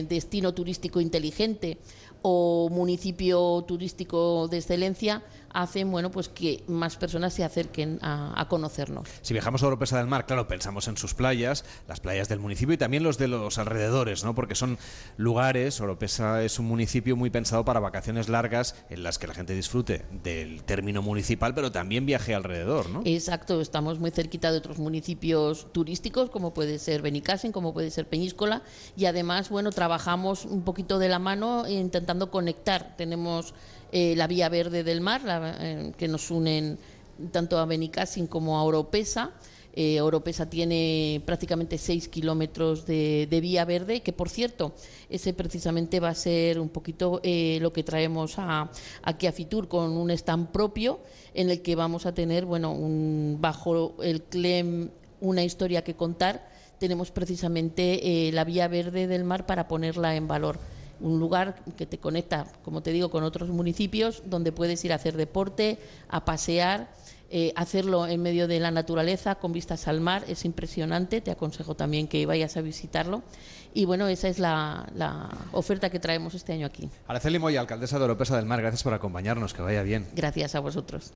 destino 0.09 0.55
turístico 0.55 1.01
inteligente 1.01 1.79
o 2.23 2.69
municipio 2.71 3.65
turístico 3.67 4.49
de 4.49 4.59
excelencia 4.59 5.23
hacen 5.53 5.91
bueno 5.91 6.11
pues 6.11 6.29
que 6.29 6.63
más 6.67 6.97
personas 6.97 7.35
se 7.35 7.45
acerquen 7.45 7.99
a, 8.03 8.41
a 8.41 8.49
conocernos. 8.49 9.09
Si 9.23 9.35
viajamos 9.35 9.63
a 9.63 9.67
Oropesa 9.67 9.99
del 9.99 10.07
Mar, 10.07 10.27
claro, 10.27 10.49
pensamos 10.49 10.89
en 10.89 10.97
sus 10.97 11.15
playas, 11.15 11.65
las 11.87 12.01
playas 12.01 12.29
del 12.29 12.39
municipio 12.39 12.75
y 12.75 12.79
también 12.79 13.03
los 13.03 13.19
de 13.19 13.29
los 13.29 13.59
alrededores, 13.59 14.25
¿no? 14.25 14.35
Porque 14.35 14.55
son 14.55 14.79
lugares, 15.17 15.81
Oropesa 15.81 16.43
es 16.43 16.59
un 16.59 16.67
municipio 16.67 17.17
muy 17.17 17.31
pensado 17.31 17.65
para 17.65 17.81
vacaciones 17.81 18.29
largas 18.29 18.75
en 18.91 19.03
las 19.03 19.19
que 19.19 19.27
la 19.27 19.35
gente 19.35 19.55
disfrute 19.55 20.05
del 20.23 20.63
término 20.65 21.03
municipal, 21.03 21.55
pero 21.55 21.73
también 21.73 22.07
viaje 22.07 22.35
alrededor, 22.35 22.89
¿no? 22.91 23.03
Exacto, 23.05 23.61
estamos 23.61 23.99
muy 23.99 24.11
cerquita 24.11 24.53
de 24.53 24.59
otros 24.59 24.79
municipios 24.79 25.73
turísticos, 25.73 26.31
como 26.31 26.55
puede 26.55 26.79
ser 26.79 27.03
Benicàssim, 27.03 27.53
como 27.53 27.73
puede 27.73 27.91
ser 27.91 28.09
Peñíscola, 28.09 28.63
y 28.97 29.07
además, 29.07 29.49
bueno, 29.51 29.71
trabajamos 29.71 30.45
un 30.45 30.63
poquito 30.63 30.99
de 30.99 31.09
la 31.09 31.19
mano 31.19 31.69
intentando 31.69 32.31
conectar. 32.31 32.95
Tenemos 32.97 33.55
eh, 33.93 34.15
la 34.17 34.27
vía 34.27 34.49
verde 34.49 34.85
del 34.85 35.01
mar, 35.01 35.23
la- 35.25 35.57
eh, 35.61 35.93
que 35.97 36.09
nos 36.09 36.31
unen 36.31 36.79
tanto 37.33 37.59
a 37.59 37.67
Benicassin 37.67 38.27
como 38.27 38.59
a 38.59 38.63
Oropesa. 38.65 39.33
Eh, 39.75 40.01
Oropesa 40.01 40.51
tiene 40.51 41.23
prácticamente 41.25 41.79
6 41.79 42.09
kilómetros 42.09 42.85
de, 42.85 43.29
vía 43.41 43.65
verde, 43.65 44.01
que 44.01 44.13
por 44.13 44.29
cierto, 44.29 44.73
ese 45.09 45.33
precisamente 45.35 46.01
va 46.01 46.09
a 46.09 46.15
ser 46.15 46.59
un 46.59 46.69
poquito 46.69 47.21
eh, 47.23 47.59
lo 47.61 47.73
que 47.73 47.85
traemos 47.85 48.35
a, 48.39 48.71
aquí 49.03 49.29
a 49.29 49.33
Fitur 49.33 49.69
con 49.69 49.97
un 49.97 50.11
stand 50.11 50.49
propio 50.51 50.99
en 51.33 51.51
el 51.51 51.63
que 51.63 51.77
vamos 51.77 52.07
a 52.07 52.15
tener, 52.15 52.45
bueno, 52.45 52.73
un, 52.73 53.39
bajo 53.41 53.95
el 54.03 54.23
CLEM 54.23 54.91
una 55.21 55.45
historia 55.45 55.85
que 55.85 55.95
contar. 55.95 56.49
Tenemos 56.81 57.11
precisamente 57.13 58.29
eh, 58.29 58.33
la 58.33 58.45
vía 58.45 58.67
verde 58.69 59.07
del 59.07 59.23
mar 59.25 59.47
para 59.47 59.69
ponerla 59.69 60.17
en 60.17 60.27
valor 60.29 60.59
un 61.01 61.19
lugar 61.19 61.63
que 61.77 61.87
te 61.87 61.99
conecta, 61.99 62.47
como 62.63 62.83
te 62.83 62.93
digo, 62.93 63.11
con 63.11 63.25
otros 63.25 63.49
municipios 63.51 64.23
donde 64.27 64.53
puedes 64.53 64.85
ir 64.85 64.93
a 64.93 64.97
hacer 64.97 65.17
deporte, 65.17 65.79
a 66.09 66.25
pasear 66.25 66.89
eh, 67.31 67.53
hacerlo 67.57 68.07
en 68.07 68.23
medio 68.23 68.49
de 68.49 68.59
la 68.59 68.71
naturaleza, 68.71 69.35
con 69.35 69.53
vistas 69.53 69.87
al 69.87 70.01
mar, 70.01 70.25
es 70.29 70.47
impresionante. 70.47 71.21
Te 71.21 71.31
aconsejo 71.31 71.75
también 71.75 72.09
que 72.09 72.25
vayas 72.25 72.57
a 72.57 72.63
visitarlo. 72.63 73.23
Y 73.75 73.85
bueno, 73.85 74.09
esa 74.09 74.29
es 74.29 74.39
la, 74.39 74.87
oferta 75.53 75.91
que 75.91 76.01
traemos 76.01 76.35
este 76.35 76.55
año 76.55 76.67
aquí. 76.67 76.89
Araceli 77.07 77.39
Moya, 77.39 77.61
alcaldesa 77.61 77.99
de 77.99 78.05
Oropesa 78.07 78.37
del 78.37 78.47
Mar, 78.47 78.61
gracias 78.63 78.83
por 78.83 78.95
acompañarnos, 78.95 79.53
que 79.53 79.61
vaya 79.61 79.83
bien. 79.83 80.07
Gracias 80.15 80.55
a 80.55 80.61
vosotros. 80.61 81.13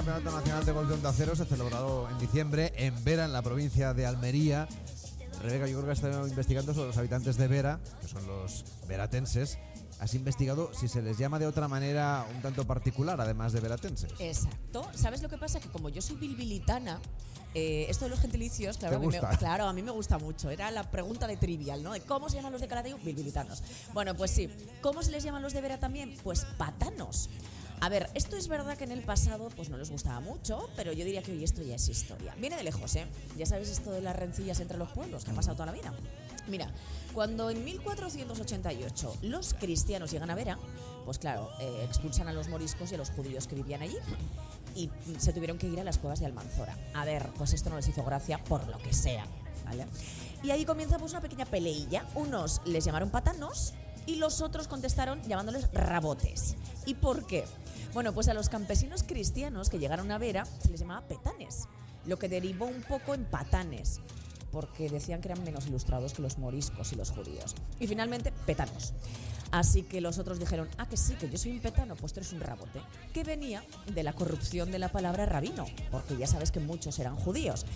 Campeonato 0.00 0.30
Nacional 0.30 0.64
de 0.64 0.72
Golf 0.72 0.88
de 0.88 0.94
Onda 0.94 1.12
Cero 1.14 1.36
se 1.36 1.42
ha 1.42 1.46
celebrado 1.46 2.08
en 2.08 2.18
diciembre 2.18 2.72
en 2.76 3.04
Vera, 3.04 3.26
en 3.26 3.34
la 3.34 3.42
provincia 3.42 3.92
de 3.92 4.06
Almería. 4.06 4.66
Rebeca, 5.42 5.66
yo 5.66 5.76
creo 5.76 5.84
que 5.84 5.92
has 5.92 5.98
estado 5.98 6.26
investigando 6.26 6.72
sobre 6.72 6.86
los 6.86 6.96
habitantes 6.96 7.36
de 7.36 7.46
Vera, 7.48 7.80
que 8.00 8.08
son 8.08 8.26
los 8.26 8.64
veratenses. 8.88 9.58
Has 9.98 10.14
investigado 10.14 10.72
si 10.72 10.88
se 10.88 11.02
les 11.02 11.18
llama 11.18 11.38
de 11.38 11.46
otra 11.46 11.68
manera 11.68 12.24
un 12.34 12.40
tanto 12.40 12.66
particular, 12.66 13.20
además 13.20 13.52
de 13.52 13.60
veratenses. 13.60 14.10
Exacto. 14.18 14.88
¿Sabes 14.94 15.20
lo 15.20 15.28
que 15.28 15.36
pasa? 15.36 15.60
Que 15.60 15.68
como 15.68 15.90
yo 15.90 16.00
soy 16.00 16.16
bilbilitana, 16.16 16.98
eh, 17.52 17.84
esto 17.90 18.06
de 18.06 18.12
los 18.12 18.20
gentilicios, 18.20 18.78
claro, 18.78 18.96
a 18.96 19.00
mí, 19.00 19.06
me, 19.06 19.20
claro, 19.36 19.66
a 19.66 19.72
mí 19.74 19.82
me 19.82 19.90
gusta 19.90 20.16
mucho. 20.18 20.48
Era 20.48 20.70
la 20.70 20.90
pregunta 20.90 21.26
de 21.26 21.36
trivial, 21.36 21.82
¿no? 21.82 21.92
De 21.92 22.00
cómo 22.00 22.30
se 22.30 22.36
llaman 22.36 22.52
los 22.52 22.62
de 22.62 22.68
Calatayud, 22.68 22.96
bilbilitanos. 23.04 23.62
Bueno, 23.92 24.16
pues 24.16 24.30
sí. 24.30 24.48
¿Cómo 24.80 25.02
se 25.02 25.10
les 25.10 25.24
llaman 25.24 25.42
los 25.42 25.52
de 25.52 25.60
Vera 25.60 25.78
también? 25.78 26.16
Pues 26.22 26.46
patanos. 26.56 27.28
A 27.82 27.88
ver, 27.88 28.10
esto 28.14 28.36
es 28.36 28.46
verdad 28.46 28.76
que 28.76 28.84
en 28.84 28.92
el 28.92 29.02
pasado 29.02 29.48
pues 29.56 29.70
no 29.70 29.78
les 29.78 29.90
gustaba 29.90 30.20
mucho, 30.20 30.68
pero 30.76 30.92
yo 30.92 31.02
diría 31.04 31.22
que 31.22 31.32
hoy 31.32 31.42
esto 31.42 31.62
ya 31.62 31.76
es 31.76 31.88
historia. 31.88 32.34
Viene 32.38 32.56
de 32.56 32.62
lejos, 32.62 32.94
¿eh? 32.96 33.06
Ya 33.38 33.46
sabéis 33.46 33.70
esto 33.70 33.90
de 33.90 34.02
las 34.02 34.14
rencillas 34.14 34.60
entre 34.60 34.76
los 34.76 34.90
pueblos, 34.90 35.24
que 35.24 35.30
ha 35.30 35.34
pasado 35.34 35.56
toda 35.56 35.66
la 35.66 35.72
vida. 35.72 35.92
Mira, 36.46 36.70
cuando 37.14 37.48
en 37.48 37.64
1488 37.64 39.18
los 39.22 39.54
cristianos 39.54 40.10
llegan 40.10 40.30
a 40.30 40.34
Vera, 40.34 40.58
pues 41.06 41.18
claro, 41.18 41.50
eh, 41.58 41.84
expulsan 41.86 42.28
a 42.28 42.32
los 42.32 42.48
moriscos 42.48 42.92
y 42.92 42.96
a 42.96 42.98
los 42.98 43.10
judíos 43.10 43.46
que 43.46 43.54
vivían 43.54 43.80
allí 43.80 43.96
y 44.74 44.90
se 45.18 45.32
tuvieron 45.32 45.56
que 45.56 45.66
ir 45.66 45.80
a 45.80 45.84
las 45.84 45.96
cuevas 45.96 46.20
de 46.20 46.26
Almanzora. 46.26 46.76
A 46.94 47.06
ver, 47.06 47.30
pues 47.38 47.54
esto 47.54 47.70
no 47.70 47.76
les 47.76 47.88
hizo 47.88 48.04
gracia 48.04 48.42
por 48.44 48.68
lo 48.68 48.78
que 48.78 48.92
sea, 48.92 49.24
¿vale? 49.64 49.86
Y 50.42 50.50
ahí 50.50 50.66
comienza 50.66 50.98
pues 50.98 51.12
una 51.12 51.20
pequeña 51.22 51.46
peleilla. 51.46 52.04
Unos 52.14 52.60
les 52.66 52.84
llamaron 52.84 53.10
patanos 53.10 53.72
y 54.06 54.16
los 54.16 54.40
otros 54.40 54.68
contestaron 54.68 55.22
llamándoles 55.22 55.72
rabotes. 55.72 56.56
¿Y 56.86 56.94
por 56.94 57.26
qué? 57.26 57.44
Bueno, 57.92 58.12
pues 58.12 58.28
a 58.28 58.34
los 58.34 58.48
campesinos 58.48 59.02
cristianos 59.02 59.68
que 59.68 59.80
llegaron 59.80 60.12
a 60.12 60.18
Vera 60.18 60.44
se 60.44 60.70
les 60.70 60.80
llamaba 60.80 61.08
petanes, 61.08 61.66
lo 62.06 62.18
que 62.18 62.28
derivó 62.28 62.66
un 62.66 62.82
poco 62.82 63.14
en 63.14 63.24
patanes, 63.24 64.00
porque 64.52 64.88
decían 64.88 65.20
que 65.20 65.28
eran 65.28 65.42
menos 65.42 65.66
ilustrados 65.66 66.12
que 66.12 66.22
los 66.22 66.38
moriscos 66.38 66.92
y 66.92 66.96
los 66.96 67.10
judíos. 67.10 67.56
Y 67.80 67.88
finalmente, 67.88 68.32
petanos. 68.46 68.92
Así 69.50 69.82
que 69.82 70.00
los 70.00 70.18
otros 70.18 70.38
dijeron, 70.38 70.68
ah, 70.78 70.88
que 70.88 70.96
sí, 70.96 71.14
que 71.14 71.28
yo 71.28 71.36
soy 71.36 71.50
un 71.50 71.58
petano, 71.58 71.96
pues 71.96 72.12
tú 72.12 72.20
eres 72.20 72.32
un 72.32 72.40
rabote, 72.40 72.80
que 73.12 73.24
venía 73.24 73.64
de 73.92 74.04
la 74.04 74.12
corrupción 74.12 74.70
de 74.70 74.78
la 74.78 74.90
palabra 74.90 75.26
rabino, 75.26 75.66
porque 75.90 76.16
ya 76.16 76.28
sabes 76.28 76.52
que 76.52 76.60
muchos 76.60 76.96
eran 77.00 77.16
judíos. 77.16 77.66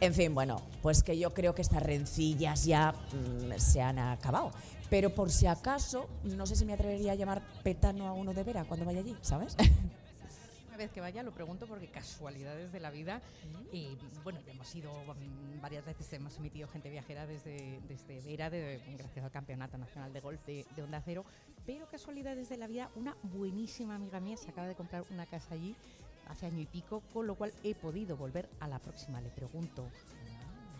En 0.00 0.14
fin, 0.14 0.34
bueno, 0.34 0.60
pues 0.82 1.04
que 1.04 1.16
yo 1.16 1.32
creo 1.32 1.54
que 1.54 1.62
estas 1.62 1.84
rencillas 1.84 2.64
ya 2.64 2.92
mm, 2.92 3.56
se 3.58 3.80
han 3.80 4.00
acabado. 4.00 4.50
Pero 4.90 5.14
por 5.14 5.30
si 5.30 5.46
acaso, 5.46 6.08
no 6.24 6.46
sé 6.46 6.56
si 6.56 6.64
me 6.64 6.72
atrevería 6.72 7.12
a 7.12 7.14
llamar 7.14 7.42
petano 7.62 8.08
a 8.08 8.12
uno 8.12 8.34
de 8.34 8.42
Vera 8.42 8.64
cuando 8.64 8.84
vaya 8.84 8.98
allí, 8.98 9.16
¿sabes? 9.22 9.56
Una 10.68 10.76
vez 10.76 10.90
que 10.90 11.00
vaya 11.00 11.22
lo 11.22 11.32
pregunto 11.32 11.66
porque 11.66 11.88
casualidades 11.88 12.72
de 12.72 12.80
la 12.80 12.90
vida. 12.90 13.20
Y 13.72 13.96
bueno, 14.24 14.40
hemos 14.48 14.74
ido 14.74 14.90
mm, 14.92 15.60
varias 15.60 15.84
veces, 15.84 16.12
hemos 16.12 16.36
emitido 16.38 16.68
gente 16.68 16.90
viajera 16.90 17.26
desde, 17.26 17.80
desde 17.88 18.20
Vera, 18.22 18.50
gracias 18.50 19.24
al 19.24 19.30
Campeonato 19.30 19.78
Nacional 19.78 20.12
de 20.12 20.20
Golf 20.20 20.44
de, 20.46 20.66
de 20.74 20.82
Onda 20.82 21.00
Cero. 21.04 21.24
Pero 21.66 21.86
casualidades 21.88 22.48
de 22.48 22.56
la 22.56 22.66
vida, 22.66 22.90
una 22.96 23.16
buenísima 23.22 23.94
amiga 23.94 24.18
mía 24.18 24.36
se 24.36 24.50
acaba 24.50 24.66
de 24.66 24.74
comprar 24.74 25.04
una 25.10 25.26
casa 25.26 25.54
allí 25.54 25.76
hace 26.28 26.46
año 26.46 26.60
y 26.60 26.66
pico, 26.66 27.02
con 27.12 27.26
lo 27.26 27.34
cual 27.34 27.52
he 27.62 27.74
podido 27.74 28.16
volver 28.16 28.48
a 28.60 28.68
la 28.68 28.78
próxima. 28.78 29.20
Le 29.20 29.30
pregunto 29.30 29.86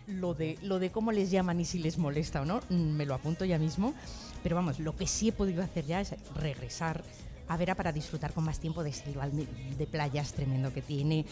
lo 0.07 0.35
de, 0.35 0.59
lo 0.63 0.79
de 0.79 0.91
cómo 0.91 1.13
les 1.13 1.31
llaman 1.31 1.61
y 1.61 1.65
si 1.65 1.79
les 1.79 1.99
molesta 1.99 2.43
o 2.43 2.45
no, 2.45 2.61
mm, 2.69 2.75
me 2.75 3.07
lo 3.07 3.15
apunto 3.15 3.45
ya 3.45 3.59
mismo. 3.59 3.95
Pero 4.43 4.57
vamos, 4.57 4.79
lo 4.79 4.97
que 4.97 5.07
sí 5.07 5.29
he 5.29 5.33
podido 5.33 5.63
hacer 5.63 5.85
ya 5.87 6.01
es 6.01 6.15
regresar 6.35 7.03
a 7.49 7.57
Vera 7.57 7.75
para 7.75 7.93
disfrutar 7.93 8.33
con 8.33 8.45
más 8.45 8.61
tiempo 8.61 8.85
de 8.85 8.91
ese 8.91 9.05
rival 9.07 9.33
de, 9.77 9.87
playas 9.87 10.33
tremendo 10.33 10.73
que 10.73 10.83
tiene. 10.83 11.27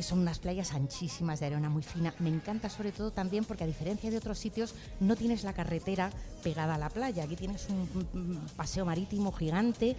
Son 0.00 0.18
unas 0.18 0.38
playas 0.38 0.72
anchísimas, 0.72 1.40
de 1.40 1.46
arena 1.46 1.68
muy 1.68 1.82
fina. 1.82 2.14
Me 2.20 2.30
encanta 2.30 2.70
sobre 2.70 2.90
todo 2.90 3.10
también 3.10 3.44
porque 3.44 3.64
a 3.64 3.66
diferencia 3.66 4.10
de 4.10 4.16
otros 4.16 4.38
sitios 4.38 4.74
no 4.98 5.14
tienes 5.14 5.44
la 5.44 5.52
carretera 5.52 6.10
pegada 6.42 6.76
a 6.76 6.78
la 6.78 6.88
playa. 6.88 7.24
Aquí 7.24 7.36
tienes 7.36 7.68
un 7.68 8.40
paseo 8.56 8.86
marítimo 8.86 9.30
gigante. 9.30 9.94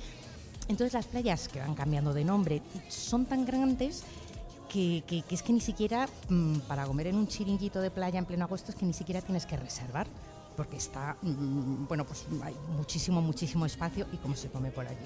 Entonces 0.69 0.93
las 0.93 1.05
playas 1.05 1.47
que 1.47 1.59
van 1.59 1.75
cambiando 1.75 2.13
de 2.13 2.25
nombre 2.25 2.61
son 2.89 3.25
tan 3.25 3.45
grandes 3.45 4.03
que, 4.69 5.03
es 5.29 5.43
que 5.43 5.51
ni 5.51 5.59
siquiera 5.59 6.07
mm, 6.29 6.59
para 6.59 6.85
comer 6.85 7.07
en 7.07 7.15
un 7.15 7.27
chiringuito 7.27 7.81
de 7.81 7.91
playa 7.91 8.19
en 8.19 8.25
pleno 8.25 8.45
agosto 8.45 8.71
es 8.71 8.77
que 8.77 8.85
ni 8.85 8.93
siquiera 8.93 9.21
tienes 9.21 9.45
que 9.45 9.57
reservar 9.57 10.07
porque 10.55 10.77
está, 10.77 11.17
mm, 11.21 11.87
bueno, 11.87 12.05
pues 12.05 12.25
hay 12.43 12.55
muchísimo, 12.77 13.21
muchísimo 13.21 13.65
espacio 13.65 14.05
y 14.13 14.17
cómo 14.17 14.35
se 14.35 14.49
come 14.49 14.71
por 14.71 14.87
allí 14.87 15.05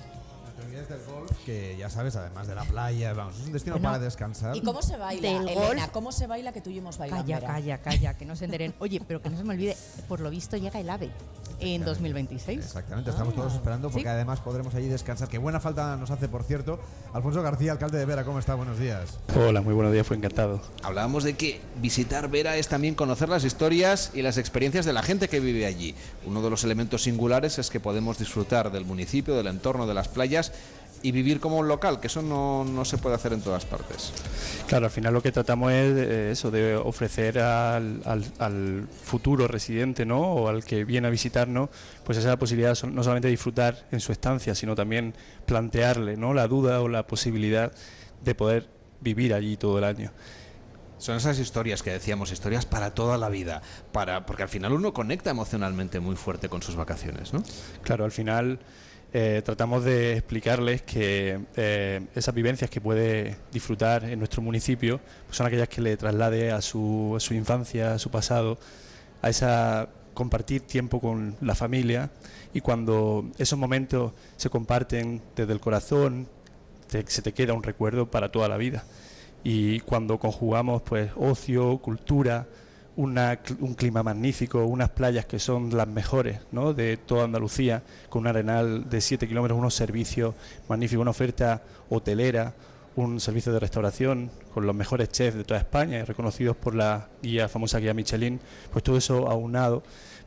del 0.74 1.04
golf, 1.06 1.32
que 1.46 1.78
ya 1.78 1.88
sabes, 1.88 2.16
además 2.16 2.48
de 2.48 2.56
la 2.56 2.64
playa, 2.64 3.14
vamos, 3.14 3.38
es 3.40 3.46
un 3.46 3.54
destino 3.54 3.80
para 3.80 4.00
descansar. 4.00 4.58
¿Y 4.58 4.62
cómo 4.62 4.82
se 4.82 4.98
baila, 4.98 5.30
Del 5.30 5.48
Elena? 5.48 5.88
¿Cómo 5.90 6.12
se 6.12 6.26
baila 6.26 6.52
que 6.52 6.62
tú 6.62 6.72
y 6.72 6.80
hemos 6.80 6.98
bailado? 6.98 7.22
Calla, 7.22 7.40
calla, 7.42 7.78
calla, 7.78 8.18
que 8.18 8.26
no 8.26 8.36
se 8.36 8.46
enteren. 8.46 8.74
Oye, 8.80 9.00
pero 9.08 9.22
que 9.22 9.30
no 9.30 9.38
se 9.38 9.44
me 9.44 9.54
olvide, 9.54 9.78
por 10.08 10.20
lo 10.20 10.32
visto 10.32 10.58
llega 10.58 10.80
el 10.80 10.90
AVE 10.90 11.12
en 11.60 11.86
2026. 11.86 12.60
Exactamente, 12.60 13.12
estamos 13.12 13.36
todos 13.36 13.54
ah. 13.54 13.58
esperando 13.58 13.92
porque 13.92 14.10
además 14.10 14.40
podremos 14.40 14.74
allí 14.74 14.88
descansar. 14.88 15.30
Qué 15.30 15.38
buena 15.38 15.60
falta 15.60 15.96
nos 15.96 16.10
hace, 16.10 16.28
por 16.28 16.44
cierto. 16.44 16.80
Alfonso 17.14 17.44
García, 17.44 17.74
alcalde 17.74 18.00
de 18.00 18.06
Vera, 18.06 18.26
¿cómo 18.26 18.40
está? 18.40 18.56
Buenos 18.56 18.80
días. 18.80 19.20
Hola, 19.36 19.62
muy 19.62 19.76
buenos 19.76 19.94
días, 19.94 20.08
fue 20.08 20.18
encantado. 20.18 20.60
Hablábamos 20.82 21.24
de 21.24 21.36
que 21.36 21.62
visitar 21.82 22.30
Vera 22.30 22.58
es 22.58 22.68
también 22.68 22.96
conocer 22.96 23.30
las 23.30 23.44
historias 23.44 24.10
y 24.16 24.24
las 24.24 24.40
experiencias 24.40 24.86
de 24.86 24.94
la 24.94 25.04
gente 25.04 25.28
que 25.30 25.40
vive 25.40 25.68
allí. 25.68 25.94
Uno 26.26 26.42
de 26.42 26.50
los 26.50 26.64
elementos 26.64 27.04
singulares 27.04 27.60
es 27.60 27.70
que 27.70 27.80
podemos 27.80 28.18
disfrutar 28.18 28.72
del 28.72 28.86
municipio, 28.86 29.36
del 29.36 29.48
entorno, 29.48 29.86
de 29.86 29.94
las 29.94 30.08
playas 30.08 30.52
y 31.04 31.12
vivir 31.12 31.40
como 31.42 31.58
un 31.58 31.68
local, 31.68 32.00
que 32.00 32.08
eso 32.08 32.22
no, 32.22 32.64
no, 32.64 32.86
se 32.86 32.98
puede 32.98 33.16
hacer 33.16 33.34
en 33.34 33.42
todas 33.42 33.66
partes. 33.66 34.14
Claro, 34.68 34.86
al 34.86 34.92
final 34.92 35.14
lo 35.14 35.22
que 35.22 35.34
tratamos 35.34 35.72
es 35.74 35.94
de 35.94 36.32
eso, 36.32 36.50
de 36.50 36.78
ofrecer 36.78 37.40
al, 37.40 38.02
al, 38.40 38.88
futuro 39.04 39.48
residente 39.48 40.06
¿no? 40.06 40.22
o 40.22 40.48
al 40.48 40.64
que 40.64 40.86
viene 40.86 41.08
a 41.08 41.12
visitarnos, 41.12 41.70
pues 42.06 42.18
esa 42.18 42.40
posibilidad 42.40 42.82
no 42.84 43.04
solamente 43.04 43.28
de 43.28 43.32
disfrutar 43.32 43.86
en 43.92 44.00
su 44.00 44.14
estancia, 44.14 44.56
sino 44.56 44.76
también 44.76 45.14
plantearle 45.46 46.16
¿no? 46.16 46.34
la 46.34 46.48
duda 46.48 46.82
o 46.82 46.88
la 46.88 47.06
posibilidad 47.06 47.74
de 48.24 48.34
poder 48.34 48.70
vivir 49.02 49.34
allí 49.34 49.58
todo 49.58 49.78
el 49.78 49.84
año. 49.84 50.12
Son 50.98 51.18
esas 51.18 51.38
historias 51.38 51.84
que 51.84 51.92
decíamos, 51.92 52.32
historias 52.32 52.66
para 52.66 52.94
toda 52.94 53.18
la 53.18 53.28
vida, 53.28 53.62
para 53.92 54.26
porque 54.26 54.44
al 54.44 54.50
final 54.50 54.72
uno 54.72 54.94
conecta 54.94 55.32
emocionalmente 55.32 56.00
muy 56.00 56.16
fuerte 56.16 56.48
con 56.48 56.62
sus 56.62 56.78
vacaciones, 56.78 57.34
¿no? 57.34 57.44
Claro, 57.82 58.06
al 58.06 58.14
final 58.14 58.60
eh, 59.16 59.44
tratamos 59.46 59.84
de 59.84 60.14
explicarles 60.14 60.82
que 60.82 61.40
eh, 61.56 62.02
esas 62.16 62.34
vivencias 62.34 62.68
que 62.68 62.82
puede 62.82 63.38
disfrutar 63.52 64.06
en 64.06 64.18
nuestro 64.18 64.42
municipio 64.42 65.00
pues 65.28 65.38
son 65.38 65.46
aquellas 65.46 65.70
que 65.70 65.82
le 65.82 65.96
traslade 65.98 66.52
a 66.52 66.62
su, 66.62 67.14
a 67.16 67.20
su 67.20 67.36
infancia, 67.36 67.94
a 67.94 68.00
su 68.00 68.10
pasado, 68.10 68.58
a 69.22 69.30
esa 69.30 69.88
compartir 70.16 70.62
tiempo 70.62 71.00
con 71.00 71.36
la 71.42 71.54
familia 71.54 72.10
y 72.56 72.62
cuando 72.62 73.30
esos 73.38 73.60
momentos 73.60 74.14
se 74.36 74.50
comparten 74.50 75.22
desde 75.36 75.54
el 75.54 75.60
corazón, 75.60 76.28
se 76.88 77.22
te 77.22 77.34
queda 77.34 77.54
un 77.54 77.64
recuerdo 77.64 78.10
para 78.10 78.32
toda 78.32 78.48
la 78.48 78.58
vida. 78.58 78.84
Y 79.44 79.80
cuando 79.82 80.18
conjugamos 80.18 80.82
pues 80.82 81.12
ocio, 81.16 81.78
cultura, 81.78 82.48
un 82.96 83.76
clima 83.76 84.04
magnífico, 84.04 84.66
unas 84.66 84.90
playas 84.90 85.26
que 85.26 85.40
son 85.40 85.76
las 85.76 85.88
mejores 85.88 86.40
¿no? 86.52 86.74
de 86.74 86.98
toda 86.98 87.24
Andalucía, 87.26 87.84
con 88.10 88.22
un 88.22 88.28
arenal 88.28 88.90
de 88.90 89.02
7 89.02 89.28
kilómetros, 89.28 89.58
unos 89.58 89.74
servicios 89.74 90.36
magníficos, 90.68 91.02
una 91.02 91.12
oferta 91.12 91.62
hotelera, 91.90 92.54
un 92.96 93.20
servicio 93.20 93.52
de 93.52 93.60
restauración 93.60 94.30
con 94.54 94.68
los 94.68 94.76
mejores 94.76 95.10
chefs 95.10 95.36
de 95.36 95.44
toda 95.44 95.60
España, 95.60 96.06
reconocidos 96.06 96.56
por 96.56 96.76
la 96.76 97.08
guía 97.22 97.48
famosa 97.50 97.80
guía 97.80 97.94
Michelin, 97.94 98.40
pues 98.72 98.84
todo 98.84 98.98
eso 98.98 99.28
aunado, 99.28 99.82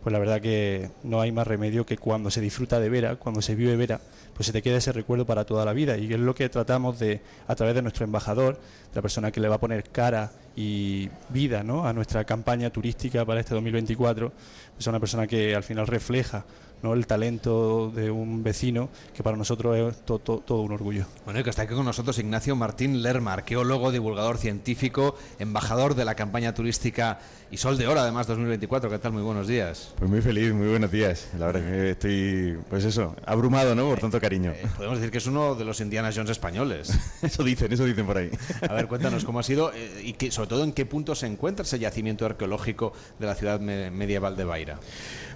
pues 0.07 0.13
la 0.13 0.21
verdad 0.21 0.41
que 0.41 0.89
no 1.03 1.21
hay 1.21 1.33
más 1.33 1.49
remedio 1.49 1.85
que 1.85 1.99
cuando 1.99 2.31
se 2.31 2.41
disfruta 2.41 2.79
de 2.79 2.89
Vera, 2.89 3.17
cuando 3.17 3.43
se 3.43 3.57
vive 3.57 3.75
Vera, 3.75 4.01
pues 4.35 4.47
se 4.47 4.53
te 4.53 4.63
queda 4.63 4.77
ese 4.77 4.93
recuerdo 4.93 5.27
para 5.27 5.45
toda 5.45 5.65
la 5.65 5.73
vida. 5.73 5.99
Y 5.99 6.13
es 6.13 6.21
lo 6.21 6.33
que 6.33 6.49
tratamos 6.49 7.01
de, 7.01 7.23
a 7.49 7.57
través 7.57 7.75
de 7.75 7.83
nuestro 7.83 8.05
embajador, 8.05 8.57
la 8.95 9.03
persona 9.03 9.33
que 9.33 9.41
le 9.41 9.49
va 9.49 9.57
a 9.57 9.59
poner 9.59 9.83
cara 9.83 10.31
y 10.55 11.11
vida 11.31 11.65
¿no? 11.65 11.89
a 11.89 11.93
nuestra 11.93 12.23
campaña 12.23 12.71
turística 12.71 13.25
para 13.25 13.41
este 13.41 13.57
2024, 13.57 14.33
es 14.79 14.87
una 14.87 15.01
persona 15.01 15.27
que 15.27 15.57
al 15.57 15.65
final 15.65 15.89
refleja 15.89 16.45
¿no? 16.83 16.95
el 16.95 17.07
talento 17.07 17.91
de 17.95 18.11
un 18.11 18.43
vecino, 18.43 18.89
que 19.15 19.23
para 19.23 19.37
nosotros 19.37 19.77
es 19.77 20.05
todo 20.05 20.61
un 20.61 20.73
orgullo. 20.73 21.07
Bueno, 21.25 21.41
y 21.41 21.43
que 21.43 21.51
está 21.51 21.63
aquí 21.63 21.75
con 21.75 21.85
nosotros 21.85 22.19
Ignacio 22.19 22.57
Martín 22.57 23.03
Lerma, 23.03 23.33
arqueólogo, 23.33 23.93
divulgador 23.93 24.39
científico, 24.39 25.17
embajador 25.39 25.95
de 25.95 26.05
la 26.05 26.15
campaña 26.15 26.55
turística 26.55 27.19
y 27.51 27.59
Sol 27.59 27.79
de 27.79 27.87
Hora, 27.87 28.03
además 28.03 28.27
2024. 28.27 28.91
¿Qué 28.91 28.99
tal? 28.99 29.13
Muy 29.13 29.23
buenos 29.23 29.47
días. 29.47 29.93
Pues 29.99 30.11
muy 30.11 30.21
feliz, 30.21 30.53
muy 30.53 30.69
buenos 30.69 30.91
días. 30.91 31.29
La 31.39 31.47
verdad 31.47 31.61
que 31.61 31.91
estoy, 31.91 32.59
pues 32.69 32.85
eso, 32.85 33.15
abrumado, 33.25 33.75
¿no? 33.75 33.89
Por 33.89 34.01
tanto 34.01 34.21
cariño. 34.21 34.51
Eh, 34.51 34.67
podemos 34.77 34.99
decir 34.99 35.13
que 35.13 35.19
es 35.19 35.27
uno 35.27 35.55
de 35.55 35.65
los 35.65 35.81
Indiana 35.81 36.11
Jones 36.15 36.31
españoles. 36.31 36.93
eso 37.23 37.45
dicen, 37.45 37.73
eso 37.73 37.85
dicen 37.85 38.07
por 38.07 38.19
ahí. 38.19 38.31
A 38.69 38.75
ver, 38.75 38.89
cuéntanos 38.89 39.25
cómo 39.25 39.39
ha 39.39 39.43
sido 39.43 39.73
eh, 39.73 40.03
y 40.03 40.15
que, 40.15 40.31
sobre 40.31 40.49
todo 40.49 40.65
en 40.65 40.73
qué 40.73 40.87
punto 40.87 41.15
se 41.15 41.27
encuentra 41.27 41.65
ese 41.65 41.79
yacimiento 41.79 42.27
arqueológico 42.27 42.93
de 43.19 43.27
la 43.27 43.35
ciudad 43.35 43.61
medieval 43.61 44.37
de 44.37 44.45
Baira. 44.45 44.81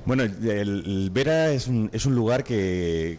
Bueno, 0.06 0.22
el, 0.22 1.10
Vera 1.12 1.52
es 1.52 1.68
un, 1.68 1.90
es 1.93 2.06
un 2.06 2.14
lugar 2.14 2.43
que, 2.43 3.18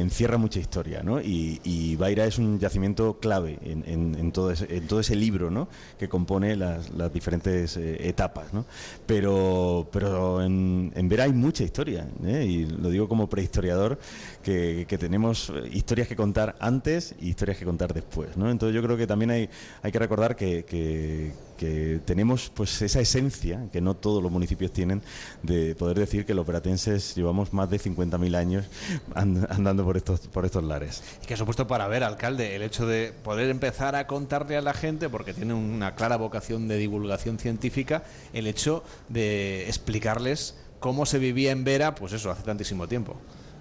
encierra 0.00 0.38
mucha 0.38 0.60
historia, 0.60 1.02
¿no? 1.02 1.20
Y, 1.20 1.60
y 1.64 1.98
es 2.00 2.38
un 2.38 2.58
yacimiento 2.58 3.18
clave 3.18 3.58
en, 3.62 4.32
todo, 4.32 4.50
ese, 4.50 4.66
en 4.76 4.86
todo 4.86 5.00
ese 5.00 5.16
libro, 5.16 5.50
¿no? 5.50 5.68
Que 5.98 6.08
compone 6.08 6.56
las, 6.56 6.90
diferentes 7.12 7.76
eh, 7.76 8.08
etapas, 8.08 8.52
¿no? 8.52 8.64
Pero, 9.06 9.88
pero 9.92 10.42
en, 10.42 10.92
en 10.94 11.08
Vera 11.08 11.24
hay 11.24 11.32
mucha 11.32 11.64
historia, 11.64 12.06
¿eh? 12.24 12.46
y 12.48 12.66
lo 12.66 12.90
digo 12.90 13.08
como 13.08 13.28
prehistoriador, 13.28 13.98
que, 14.42 14.86
tenemos 15.00 15.52
historias 15.72 16.08
que 16.08 16.16
contar 16.16 16.56
antes 16.60 17.14
y 17.20 17.30
historias 17.30 17.58
que 17.58 17.64
contar 17.64 17.92
después, 17.92 18.36
¿no? 18.36 18.50
Entonces 18.50 18.74
yo 18.74 18.82
creo 18.82 18.96
que 18.96 19.06
también 19.06 19.30
hay, 19.30 19.48
que 19.90 19.98
recordar 19.98 20.36
que 20.36 21.32
que 21.60 22.00
tenemos 22.06 22.50
pues 22.54 22.80
esa 22.80 23.00
esencia 23.00 23.68
que 23.70 23.82
no 23.82 23.94
todos 23.94 24.22
los 24.22 24.32
municipios 24.32 24.72
tienen 24.72 25.02
de 25.42 25.74
poder 25.74 25.98
decir 25.98 26.24
que 26.24 26.32
los 26.32 26.46
veratenses 26.46 27.14
llevamos 27.14 27.52
más 27.52 27.68
de 27.68 27.78
50.000 27.78 28.34
años 28.34 28.64
andando 29.14 29.84
por 29.84 29.98
estos 29.98 30.20
por 30.20 30.46
estos 30.46 30.64
lares. 30.64 31.02
Y 31.22 31.26
que 31.26 31.34
ha 31.34 31.36
supuesto 31.36 31.66
para 31.66 31.86
ver, 31.86 32.02
alcalde, 32.02 32.56
el 32.56 32.62
hecho 32.62 32.86
de 32.86 33.12
poder 33.12 33.50
empezar 33.50 33.94
a 33.94 34.06
contarle 34.06 34.56
a 34.56 34.62
la 34.62 34.72
gente, 34.72 35.10
porque 35.10 35.34
tiene 35.34 35.52
una 35.52 35.94
clara 35.96 36.16
vocación 36.16 36.66
de 36.66 36.78
divulgación 36.78 37.38
científica, 37.38 38.04
el 38.32 38.46
hecho 38.46 38.82
de 39.10 39.66
explicarles 39.66 40.54
cómo 40.78 41.04
se 41.04 41.18
vivía 41.18 41.50
en 41.50 41.64
Vera, 41.64 41.94
pues 41.94 42.14
eso, 42.14 42.30
hace 42.30 42.42
tantísimo 42.42 42.88
tiempo. 42.88 43.16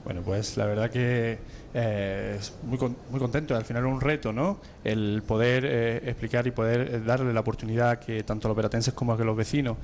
Bueno, 0.06 0.22
pues 0.22 0.56
la 0.56 0.66
verdad 0.66 0.90
que 0.90 1.40
eh, 1.74 2.40
muy, 2.64 2.78
muy 3.12 3.20
contento. 3.20 3.56
Al 3.56 3.66
final 3.66 3.86
es 3.86 3.92
un 3.92 4.02
reto, 4.02 4.34
¿no? 4.34 4.60
El 4.84 5.22
poder 5.26 5.66
eh, 5.66 5.98
explicar 6.06 6.48
y 6.48 6.52
poder 6.52 6.82
eh, 6.82 7.00
darle 7.00 7.32
la 7.34 7.42
oportunidad 7.42 8.00
que 8.00 8.24
tanto 8.24 8.48
los 8.48 8.58
veratenses 8.58 8.94
como 8.94 9.16
que 9.16 9.24
los 9.24 9.36
vecinos 9.36 9.78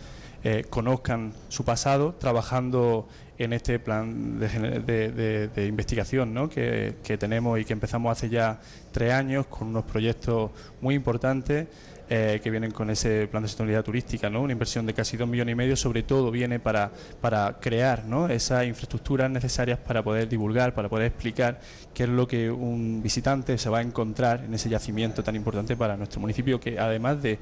conozcan 0.69 1.33
su 1.49 1.65
pasado, 1.65 2.13
trabajando 2.19 3.07
en 3.39 3.51
este 3.51 3.79
plan 3.79 4.39
de, 4.39 5.65
investigación 5.67 6.35
¿no? 6.35 6.47
que, 6.47 6.93
tenemos 7.19 7.59
y 7.59 7.65
que 7.65 7.73
empezamos 7.73 8.11
hace 8.11 8.29
ya 8.29 8.59
tres 8.91 9.11
años 9.11 9.47
con 9.47 9.69
unos 9.69 9.85
proyectos 9.85 10.51
muy 10.81 10.93
importantes 10.93 11.65
eh, 12.09 12.39
que 12.43 12.51
vienen 12.51 12.71
con 12.71 12.89
ese 12.89 13.27
plan 13.27 13.43
de 13.43 13.49
sostenibilidad 13.49 13.83
turística, 13.83 14.29
¿no? 14.29 14.41
una 14.41 14.53
inversión 14.53 14.85
de 14.85 14.93
casi 14.93 15.17
dos 15.17 15.27
millones 15.27 15.53
y 15.53 15.55
medio, 15.55 15.75
sobre 15.75 16.03
todo 16.03 16.31
viene 16.31 16.59
para, 16.59 16.91
para 17.21 17.57
crear 17.59 18.05
¿no? 18.05 18.27
esas 18.29 18.65
infraestructuras 18.65 19.29
necesarias 19.29 19.79
para 19.79 20.03
poder 20.03 20.29
divulgar, 20.29 20.73
para 20.73 20.89
poder 20.89 21.07
explicar 21.07 21.59
qué 21.93 22.03
es 22.03 22.09
lo 22.09 22.27
que 22.27 22.49
un 22.51 23.01
visitante 23.01 23.57
se 23.57 23.69
va 23.69 23.79
a 23.79 23.81
encontrar 23.81 24.43
en 24.45 24.53
ese 24.53 24.69
yacimiento 24.69 25.23
tan 25.23 25.35
importante 25.35 25.75
para 25.75 25.97
nuestro 25.97 26.19
municipio, 26.21 26.59
que 26.59 26.79
además 26.79 27.21
de 27.21 27.39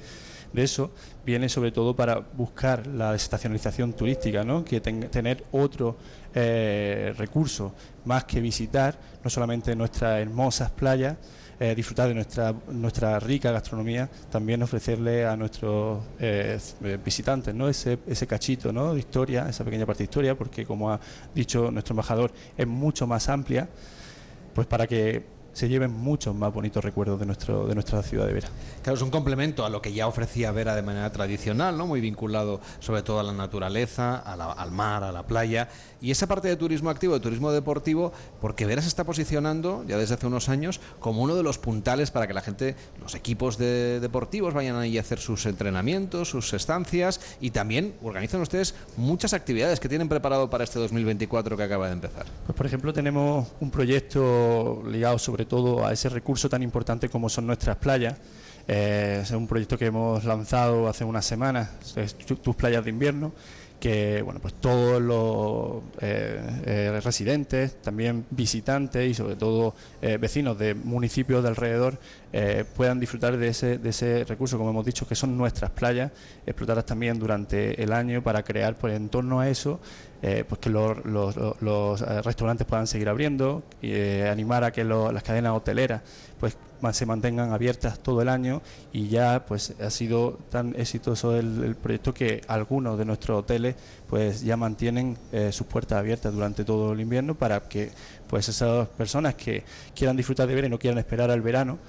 de 0.53 0.63
eso 0.63 0.91
viene 1.25 1.49
sobre 1.49 1.71
todo 1.71 1.95
para 1.95 2.19
buscar 2.19 2.85
la 2.87 3.11
desestacionalización 3.11 3.93
turística, 3.93 4.43
¿no? 4.43 4.63
que 4.63 4.79
tener 4.79 5.43
otro 5.51 5.97
eh, 6.33 7.13
recurso 7.17 7.73
más 8.05 8.23
que 8.25 8.39
visitar, 8.39 8.97
no 9.23 9.29
solamente 9.29 9.75
nuestras 9.75 10.21
hermosas 10.21 10.69
playas, 10.71 11.17
eh, 11.59 11.73
disfrutar 11.75 12.07
de 12.07 12.15
nuestra, 12.15 12.53
nuestra 12.71 13.19
rica 13.19 13.51
gastronomía, 13.51 14.09
también 14.31 14.61
ofrecerle 14.63 15.25
a 15.25 15.35
nuestros 15.35 16.03
eh, 16.19 16.57
visitantes 17.03 17.53
¿no? 17.53 17.69
ese, 17.69 17.99
ese 18.07 18.27
cachito 18.27 18.73
¿no? 18.73 18.93
de 18.93 18.99
historia, 18.99 19.47
esa 19.49 19.63
pequeña 19.63 19.85
parte 19.85 19.99
de 19.99 20.05
historia, 20.05 20.35
porque 20.35 20.65
como 20.65 20.91
ha 20.91 20.99
dicho 21.33 21.71
nuestro 21.71 21.93
embajador, 21.93 22.31
es 22.57 22.67
mucho 22.67 23.07
más 23.07 23.29
amplia, 23.29 23.69
pues 24.53 24.67
para 24.67 24.87
que 24.87 25.23
se 25.53 25.69
lleven 25.69 25.91
muchos 25.91 26.35
más 26.35 26.53
bonitos 26.53 26.83
recuerdos 26.83 27.19
de, 27.19 27.25
nuestro, 27.25 27.67
de 27.67 27.73
nuestra 27.75 28.01
ciudad 28.03 28.27
de 28.27 28.33
Vera. 28.33 28.49
Claro, 28.81 28.97
es 28.97 29.01
un 29.01 29.11
complemento 29.11 29.65
a 29.65 29.69
lo 29.69 29.81
que 29.81 29.93
ya 29.93 30.07
ofrecía 30.07 30.51
Vera 30.51 30.75
de 30.75 30.81
manera 30.81 31.11
tradicional, 31.11 31.77
¿no? 31.77 31.87
muy 31.87 32.01
vinculado 32.01 32.59
sobre 32.79 33.03
todo 33.03 33.19
a 33.19 33.23
la 33.23 33.33
naturaleza, 33.33 34.17
al 34.17 34.71
mar, 34.71 35.03
a 35.03 35.11
la 35.11 35.23
playa. 35.23 35.69
Y 36.01 36.11
esa 36.11 36.27
parte 36.27 36.47
de 36.47 36.57
turismo 36.57 36.89
activo, 36.89 37.13
de 37.13 37.19
turismo 37.21 37.51
deportivo, 37.51 38.11
porque 38.41 38.65
Vera 38.65 38.81
se 38.81 38.87
está 38.87 39.05
posicionando 39.05 39.85
ya 39.87 39.97
desde 39.97 40.15
hace 40.15 40.27
unos 40.27 40.49
años 40.49 40.81
como 40.99 41.21
uno 41.21 41.35
de 41.35 41.43
los 41.43 41.57
puntales 41.57 42.11
para 42.11 42.27
que 42.27 42.33
la 42.33 42.41
gente, 42.41 42.75
los 43.01 43.15
equipos 43.15 43.57
de 43.57 43.99
deportivos 43.99 44.53
vayan 44.53 44.75
ahí 44.75 44.97
a 44.97 45.01
hacer 45.01 45.19
sus 45.19 45.45
entrenamientos, 45.45 46.29
sus 46.29 46.53
estancias 46.53 47.21
y 47.39 47.51
también 47.51 47.93
organizan 48.03 48.41
ustedes 48.41 48.75
muchas 48.97 49.33
actividades 49.33 49.79
que 49.79 49.87
tienen 49.87 50.09
preparado 50.09 50.49
para 50.49 50.63
este 50.63 50.79
2024 50.79 51.55
que 51.55 51.63
acaba 51.63 51.87
de 51.87 51.93
empezar. 51.93 52.25
Pues 52.45 52.55
por 52.55 52.65
ejemplo 52.65 52.91
tenemos 52.91 53.47
un 53.59 53.71
proyecto 53.71 54.83
ligado 54.85 55.17
sobre 55.19 55.42
todo 55.45 55.85
a 55.85 55.93
ese 55.93 56.09
recurso 56.09 56.49
tan 56.49 56.63
importante 56.63 57.09
como 57.09 57.29
son 57.29 57.47
nuestras 57.47 57.77
playas. 57.77 58.15
Eh, 58.67 59.19
es 59.23 59.31
un 59.31 59.47
proyecto 59.47 59.77
que 59.77 59.87
hemos 59.87 60.23
lanzado 60.23 60.87
hace 60.87 61.03
unas 61.03 61.25
semanas, 61.25 61.69
tus 62.41 62.55
playas 62.55 62.83
de 62.83 62.89
invierno, 62.91 63.33
que 63.79 64.21
bueno, 64.21 64.39
pues 64.39 64.53
todos 64.53 65.01
los 65.01 65.83
eh, 65.99 66.39
eh, 66.65 67.01
residentes, 67.03 67.81
también 67.81 68.25
visitantes 68.29 69.11
y 69.11 69.13
sobre 69.13 69.35
todo 69.35 69.75
vecinos 70.19 70.57
de 70.57 70.73
municipios 70.73 71.43
de 71.43 71.49
alrededor 71.49 71.97
puedan 72.75 72.99
disfrutar 72.99 73.35
de 73.37 73.49
ese, 73.49 73.77
de 73.77 73.89
ese 73.89 74.23
recurso, 74.23 74.57
como 74.57 74.69
hemos 74.69 74.85
dicho, 74.85 75.05
que 75.05 75.15
son 75.15 75.37
nuestras 75.37 75.71
playas, 75.71 76.11
explotadas 76.45 76.85
también 76.85 77.19
durante 77.19 77.83
el 77.83 77.91
año 77.91 78.23
para 78.23 78.43
crear 78.43 78.75
pues, 78.75 78.95
en 78.95 79.09
torno 79.09 79.41
a 79.41 79.49
eso 79.49 79.81
eh, 80.25 80.45
pues 80.47 80.59
que 80.61 80.69
los, 80.69 81.05
los, 81.05 82.01
eh, 82.01 82.21
restaurantes 82.21 82.65
puedan 82.65 82.87
seguir 82.87 83.09
abriendo, 83.09 83.61
y, 83.81 83.91
eh, 83.91 84.29
animar 84.29 84.63
a 84.63 84.71
que 84.71 84.85
las 84.85 85.21
cadenas 85.21 85.51
hoteleras 85.51 86.01
pues 86.39 86.57
se 86.91 87.05
mantengan 87.05 87.53
abiertas 87.53 87.99
todo 87.99 88.21
el 88.21 88.29
año 88.29 88.61
y 88.91 89.07
ya 89.07 89.45
pues 89.45 89.73
ha 89.79 89.89
sido 89.89 90.39
tan 90.49 90.75
exitoso 90.75 91.37
el, 91.37 91.75
proyecto 91.75 92.13
que 92.13 92.41
algunos 92.47 92.97
de 92.97 93.05
nuestros 93.05 93.39
hoteles 93.39 93.75
pues 94.09 94.41
ya 94.41 94.57
mantienen 94.57 95.17
sus 95.51 95.65
puertas 95.65 95.99
abiertas 95.99 96.33
durante 96.33 96.63
todo 96.63 96.93
el 96.93 97.01
invierno 97.01 97.35
para 97.35 97.61
que 97.61 97.91
pues 98.27 98.49
esas 98.49 98.87
personas 98.89 99.35
que 99.35 99.63
quieran 99.95 100.15
disfrutar 100.15 100.47
de 100.47 100.55
ver 100.55 100.65
y 100.65 100.69
no 100.69 100.77
quieran 100.77 100.99
esperar 100.99 101.31
al 101.31 101.41
verano 101.41 101.79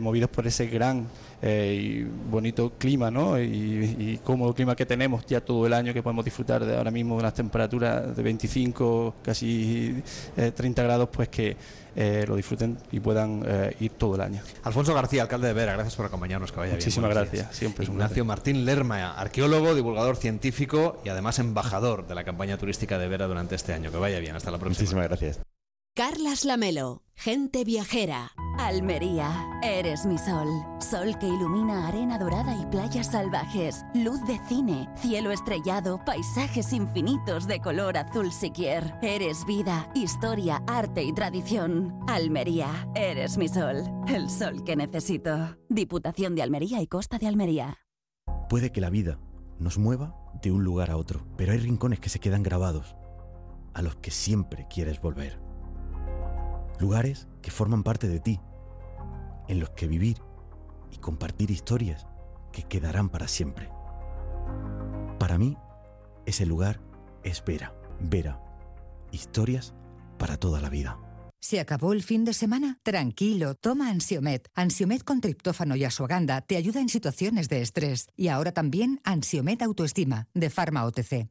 movidos 0.00 0.30
por 0.30 0.46
ese 0.46 0.66
gran 0.66 1.06
y 1.42 2.02
bonito 2.02 2.72
clima 2.76 3.10
¿no? 3.10 3.40
y, 3.40 4.20
cómodo 4.24 4.54
clima 4.54 4.76
que 4.76 4.84
tenemos 4.84 5.24
ya 5.26 5.40
todo 5.40 5.66
el 5.66 5.72
año 5.72 5.94
que 5.94 6.02
podemos 6.02 6.24
disfrutar 6.24 6.64
de 6.64 6.76
ahora 6.76 6.90
mismo 6.90 7.16
unas 7.16 7.34
temperaturas 7.34 8.14
de 8.14 8.22
25, 8.22 9.14
casi 9.22 10.02
30 10.34 10.82
eh, 10.82 10.84
grados, 10.84 11.08
pues 11.10 11.28
que 11.28 11.56
eh, 11.96 12.24
lo 12.26 12.36
disfruten 12.36 12.78
y 12.92 13.00
puedan 13.00 13.42
eh, 13.46 13.76
ir 13.80 13.92
todo 13.92 14.14
el 14.14 14.20
año. 14.20 14.42
Alfonso 14.62 14.94
García, 14.94 15.22
alcalde 15.22 15.48
de 15.48 15.54
Vera, 15.54 15.72
gracias 15.74 15.96
por 15.96 16.06
acompañarnos, 16.06 16.52
que 16.52 16.60
vaya 16.60 16.72
Muchísimas 16.74 17.10
gracias, 17.10 17.54
siempre. 17.54 17.84
Ignacio 17.84 18.24
Martín 18.24 18.64
Lerma, 18.64 19.12
arqueólogo, 19.12 19.74
divulgador 19.74 20.16
científico 20.16 21.00
y 21.04 21.08
además 21.08 21.38
embajador 21.38 22.06
de 22.06 22.14
la 22.14 22.24
campaña 22.24 22.58
turística 22.58 22.98
de 22.98 23.08
Vera 23.08 23.26
durante 23.26 23.54
este 23.54 23.72
año. 23.72 23.90
Que 23.90 23.98
vaya 23.98 24.18
bien, 24.20 24.36
hasta 24.36 24.50
la 24.50 24.58
próxima. 24.58 24.80
Muchísimas 24.80 25.08
gracias. 25.08 25.40
Carlas 25.94 26.44
Lamelo, 26.44 27.02
gente 27.14 27.64
viajera. 27.64 28.30
Almería, 28.58 29.50
eres 29.60 30.06
mi 30.06 30.18
sol. 30.18 30.48
Sol 30.78 31.18
que 31.18 31.26
ilumina 31.26 31.88
arena 31.88 32.16
dorada 32.16 32.56
y 32.56 32.64
playas 32.66 33.10
salvajes. 33.10 33.84
Luz 33.92 34.24
de 34.24 34.38
cine, 34.46 34.88
cielo 34.96 35.32
estrellado, 35.32 36.00
paisajes 36.04 36.72
infinitos 36.72 37.48
de 37.48 37.60
color 37.60 37.98
azul 37.98 38.30
siquier. 38.30 38.94
Eres 39.02 39.44
vida, 39.46 39.90
historia, 39.94 40.62
arte 40.68 41.02
y 41.02 41.12
tradición. 41.12 41.98
Almería, 42.06 42.88
eres 42.94 43.36
mi 43.36 43.48
sol. 43.48 43.82
El 44.06 44.30
sol 44.30 44.62
que 44.62 44.76
necesito. 44.76 45.56
Diputación 45.68 46.36
de 46.36 46.42
Almería 46.42 46.80
y 46.80 46.86
Costa 46.86 47.18
de 47.18 47.26
Almería. 47.26 47.78
Puede 48.48 48.70
que 48.70 48.80
la 48.80 48.90
vida 48.90 49.18
nos 49.58 49.76
mueva 49.76 50.14
de 50.40 50.52
un 50.52 50.62
lugar 50.62 50.92
a 50.92 50.96
otro, 50.96 51.26
pero 51.36 51.52
hay 51.52 51.58
rincones 51.58 51.98
que 51.98 52.08
se 52.08 52.20
quedan 52.20 52.44
grabados, 52.44 52.94
a 53.74 53.82
los 53.82 53.96
que 53.96 54.12
siempre 54.12 54.66
quieres 54.70 55.00
volver. 55.00 55.49
Lugares 56.80 57.28
que 57.42 57.50
forman 57.50 57.82
parte 57.82 58.08
de 58.08 58.20
ti, 58.20 58.40
en 59.48 59.60
los 59.60 59.70
que 59.70 59.86
vivir 59.86 60.16
y 60.90 60.96
compartir 60.96 61.50
historias 61.50 62.06
que 62.52 62.62
quedarán 62.62 63.10
para 63.10 63.28
siempre. 63.28 63.68
Para 65.18 65.36
mí, 65.36 65.58
ese 66.24 66.46
lugar 66.46 66.80
es 67.22 67.44
Vera. 67.44 67.74
Vera. 68.00 68.40
Historias 69.12 69.74
para 70.18 70.38
toda 70.38 70.60
la 70.60 70.70
vida. 70.70 70.98
¿Se 71.38 71.60
acabó 71.60 71.92
el 71.92 72.02
fin 72.02 72.24
de 72.24 72.34
semana? 72.34 72.78
Tranquilo, 72.82 73.54
toma 73.54 73.90
Ansiomet. 73.90 74.48
Ansiomet 74.54 75.04
con 75.04 75.20
triptófano 75.20 75.76
y 75.76 75.84
asuaganda 75.84 76.40
te 76.42 76.56
ayuda 76.56 76.80
en 76.80 76.88
situaciones 76.88 77.48
de 77.48 77.62
estrés. 77.62 78.08
Y 78.16 78.28
ahora 78.28 78.52
también 78.52 79.00
Ansiomet 79.04 79.62
Autoestima, 79.62 80.28
de 80.34 80.50
Pharma 80.50 80.84
OTC. 80.84 81.28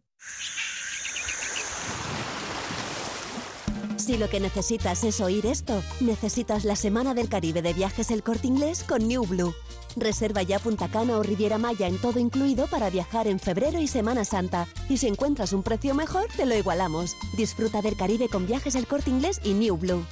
Si 4.10 4.18
lo 4.18 4.28
que 4.28 4.40
necesitas 4.40 5.04
es 5.04 5.22
oír 5.22 5.46
esto, 5.46 5.84
necesitas 6.00 6.66
la 6.66 6.76
Semana 6.76 7.14
del 7.14 7.30
Caribe 7.30 7.62
de 7.62 7.74
Viajes 7.74 8.10
El 8.10 8.24
Corte 8.24 8.48
Inglés 8.48 8.84
con 8.84 9.08
New 9.08 9.24
Blue. 9.24 9.54
Reserva 9.96 10.42
ya 10.42 10.58
Punta 10.58 10.88
Cana 10.88 11.20
o 11.20 11.22
Riviera 11.22 11.60
Maya 11.60 11.86
en 11.86 12.00
todo 12.00 12.18
incluido 12.18 12.66
para 12.66 12.90
viajar 12.90 13.28
en 13.28 13.40
febrero 13.40 13.80
y 13.80 13.86
Semana 13.86 14.26
Santa. 14.26 14.66
Y 14.90 14.98
si 14.98 15.08
encuentras 15.08 15.54
un 15.54 15.62
precio 15.62 15.94
mejor, 15.94 16.26
te 16.36 16.48
lo 16.48 16.56
igualamos. 16.56 17.16
Disfruta 17.38 17.84
del 17.84 17.96
Caribe 17.96 18.30
con 18.30 18.48
Viajes 18.48 18.74
El 18.74 18.88
Corte 18.88 19.12
Inglés 19.12 19.40
y 19.44 19.54
New 19.54 19.78
Blue. 19.78 20.04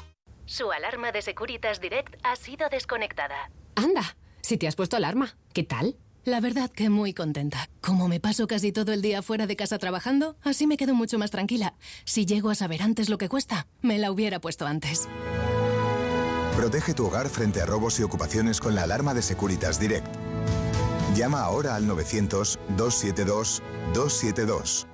Su 0.45 0.71
alarma 0.71 1.11
de 1.11 1.23
Securitas 1.23 1.81
Direct 1.81 2.17
ha 2.21 2.35
sido 2.35 2.69
desconectada. 2.69 3.49
Anda, 3.73 4.15
si 4.41 4.57
te 4.57 4.67
has 4.67 4.75
puesto 4.75 4.95
alarma, 4.95 5.35
¿qué 5.53 5.63
tal? 5.63 5.97
La 6.27 6.41
verdad 6.41 6.69
que 6.69 6.89
muy 6.89 7.13
contenta. 7.13 7.69
Como 7.79 8.09
me 8.09 8.19
paso 8.19 8.47
casi 8.47 8.73
todo 8.73 8.91
el 8.91 9.01
día 9.01 9.21
fuera 9.21 9.47
de 9.47 9.55
casa 9.55 9.77
trabajando, 9.77 10.35
así 10.43 10.67
me 10.67 10.75
quedo 10.75 10.93
mucho 10.93 11.17
más 11.17 11.31
tranquila. 11.31 11.75
Si 12.03 12.25
llego 12.25 12.49
a 12.49 12.55
saber 12.55 12.81
antes 12.81 13.07
lo 13.07 13.17
que 13.17 13.29
cuesta, 13.29 13.67
me 13.81 13.97
la 13.97 14.11
hubiera 14.11 14.41
puesto 14.41 14.65
antes. 14.65 15.07
Protege 16.57 16.93
tu 16.93 17.05
hogar 17.05 17.29
frente 17.29 17.61
a 17.61 17.65
robos 17.65 17.97
y 18.01 18.03
ocupaciones 18.03 18.59
con 18.59 18.75
la 18.75 18.83
alarma 18.83 19.13
de 19.13 19.21
Securitas 19.21 19.79
Direct. 19.79 20.05
Llama 21.15 21.39
ahora 21.39 21.75
al 21.75 21.87
900-272-272. 21.87 24.85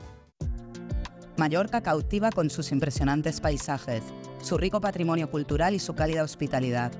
Mallorca 1.37 1.81
cautiva 1.81 2.29
con 2.29 2.51
sus 2.51 2.71
impresionantes 2.71 3.41
paisajes, 3.41 4.03
su 4.43 4.59
rico 4.59 4.81
patrimonio 4.81 5.31
cultural 5.31 5.73
y 5.73 5.79
su 5.79 5.95
cálida 5.95 6.21
hospitalidad. 6.21 6.91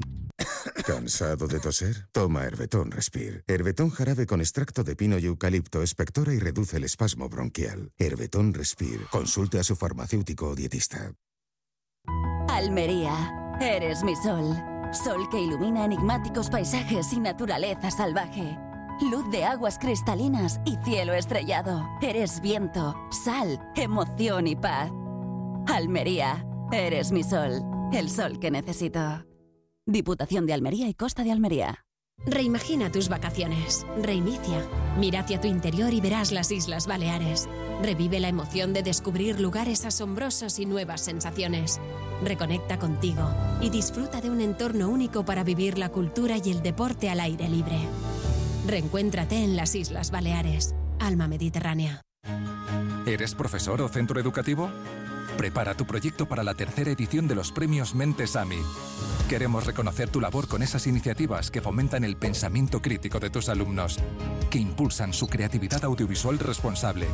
¿Cansado 0.85 1.47
de 1.47 1.59
toser? 1.59 2.07
Toma 2.11 2.43
Herbetón 2.43 2.91
Respire. 2.91 3.43
Herbetón 3.47 3.89
jarabe 3.89 4.25
con 4.25 4.41
extracto 4.41 4.83
de 4.83 4.95
pino 4.95 5.17
y 5.17 5.25
eucalipto 5.25 5.81
espectora 5.81 6.33
y 6.33 6.39
reduce 6.39 6.77
el 6.77 6.83
espasmo 6.83 7.29
bronquial. 7.29 7.91
Herbetón 7.97 8.53
Respire. 8.53 9.05
Consulte 9.11 9.59
a 9.59 9.63
su 9.63 9.75
farmacéutico 9.75 10.49
o 10.49 10.55
dietista. 10.55 11.13
Almería, 12.49 13.57
eres 13.59 14.03
mi 14.03 14.15
sol. 14.15 14.55
Sol 14.91 15.27
que 15.29 15.39
ilumina 15.39 15.85
enigmáticos 15.85 16.49
paisajes 16.49 17.11
y 17.13 17.19
naturaleza 17.19 17.91
salvaje. 17.91 18.57
Luz 19.01 19.29
de 19.29 19.43
aguas 19.43 19.77
cristalinas 19.77 20.61
y 20.63 20.77
cielo 20.85 21.13
estrellado. 21.13 21.85
Eres 22.01 22.39
viento, 22.39 22.95
sal, 23.11 23.59
emoción 23.75 24.47
y 24.47 24.55
paz. 24.55 24.89
Almería, 25.67 26.45
eres 26.71 27.11
mi 27.11 27.23
sol. 27.23 27.61
El 27.91 28.09
sol 28.09 28.39
que 28.39 28.51
necesito. 28.51 29.25
Diputación 29.85 30.45
de 30.45 30.53
Almería 30.53 30.87
y 30.87 30.93
Costa 30.93 31.25
de 31.25 31.31
Almería. 31.33 31.85
Reimagina 32.25 32.89
tus 32.89 33.09
vacaciones. 33.09 33.85
Reinicia. 34.01 34.65
Mira 34.97 35.19
hacia 35.19 35.41
tu 35.41 35.47
interior 35.49 35.93
y 35.93 35.99
verás 35.99 36.31
las 36.31 36.49
Islas 36.51 36.87
Baleares. 36.87 37.49
Revive 37.83 38.21
la 38.21 38.29
emoción 38.29 38.71
de 38.71 38.81
descubrir 38.81 39.41
lugares 39.41 39.83
asombrosos 39.83 40.57
y 40.57 40.65
nuevas 40.65 41.01
sensaciones. 41.01 41.81
Reconecta 42.23 42.79
contigo 42.79 43.29
y 43.59 43.69
disfruta 43.69 44.21
de 44.21 44.29
un 44.29 44.39
entorno 44.39 44.87
único 44.87 45.25
para 45.25 45.43
vivir 45.43 45.77
la 45.77 45.89
cultura 45.89 46.37
y 46.41 46.49
el 46.49 46.63
deporte 46.63 47.09
al 47.09 47.19
aire 47.19 47.49
libre. 47.49 47.77
Reencuéntrate 48.67 49.43
en 49.43 49.55
las 49.55 49.75
Islas 49.75 50.09
Baleares. 50.09 50.73
Alma 50.99 51.27
Mediterránea. 51.27 52.01
¿Eres 53.05 53.35
profesor 53.35 53.81
o 53.81 53.89
centro 53.89 54.19
educativo? 54.19 54.71
Prepara 55.37 55.75
tu 55.75 55.85
proyecto 55.85 56.27
para 56.27 56.43
la 56.43 56.55
tercera 56.55 56.89
edición 56.89 57.27
de 57.27 57.35
los 57.35 57.51
premios 57.51 57.93
Mentes 57.93 58.35
AMI. 58.35 58.57
Queremos 59.29 59.67
reconocer 59.67 60.09
tu 60.09 60.19
labor 60.19 60.47
con 60.47 60.63
esas 60.63 60.87
iniciativas 60.87 61.51
que 61.51 61.61
fomentan 61.61 62.03
el 62.03 62.15
pensamiento 62.15 62.81
crítico 62.81 63.19
de 63.19 63.29
tus 63.29 63.49
alumnos, 63.49 63.99
que 64.49 64.57
impulsan 64.57 65.13
su 65.13 65.27
creatividad 65.27 65.83
audiovisual 65.83 66.39
responsable, 66.39 67.05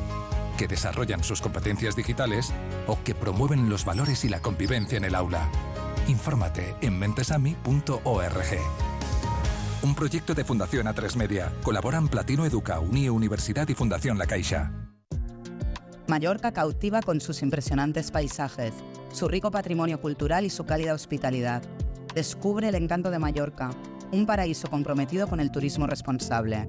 que 0.57 0.67
desarrollan 0.67 1.23
sus 1.23 1.41
competencias 1.41 1.97
digitales 1.97 2.53
o 2.87 2.97
que 3.03 3.15
promueven 3.15 3.69
los 3.69 3.83
valores 3.83 4.23
y 4.23 4.29
la 4.29 4.41
convivencia 4.41 4.97
en 4.97 5.03
el 5.03 5.15
aula. 5.15 5.49
Infórmate 6.07 6.75
en 6.81 6.97
mentesami.org. 6.97 8.90
Un 9.83 9.95
proyecto 9.95 10.35
de 10.35 10.43
Fundación 10.43 10.85
A3 10.85 11.15
Media. 11.15 11.51
Colaboran 11.63 12.07
Platino 12.07 12.45
Educa, 12.45 12.79
Unie 12.79 13.09
Universidad 13.09 13.67
y 13.67 13.73
Fundación 13.73 14.19
La 14.19 14.27
Caixa. 14.27 14.71
Mallorca 16.07 16.51
cautiva 16.51 17.01
con 17.01 17.19
sus 17.19 17.41
impresionantes 17.41 18.11
paisajes, 18.11 18.75
su 19.11 19.27
rico 19.27 19.49
patrimonio 19.49 19.99
cultural 19.99 20.45
y 20.45 20.51
su 20.51 20.65
cálida 20.65 20.93
hospitalidad. 20.93 21.63
Descubre 22.13 22.67
el 22.67 22.75
encanto 22.75 23.09
de 23.09 23.17
Mallorca, 23.17 23.71
un 24.11 24.27
paraíso 24.27 24.69
comprometido 24.69 25.27
con 25.27 25.39
el 25.39 25.49
turismo 25.49 25.87
responsable. 25.87 26.67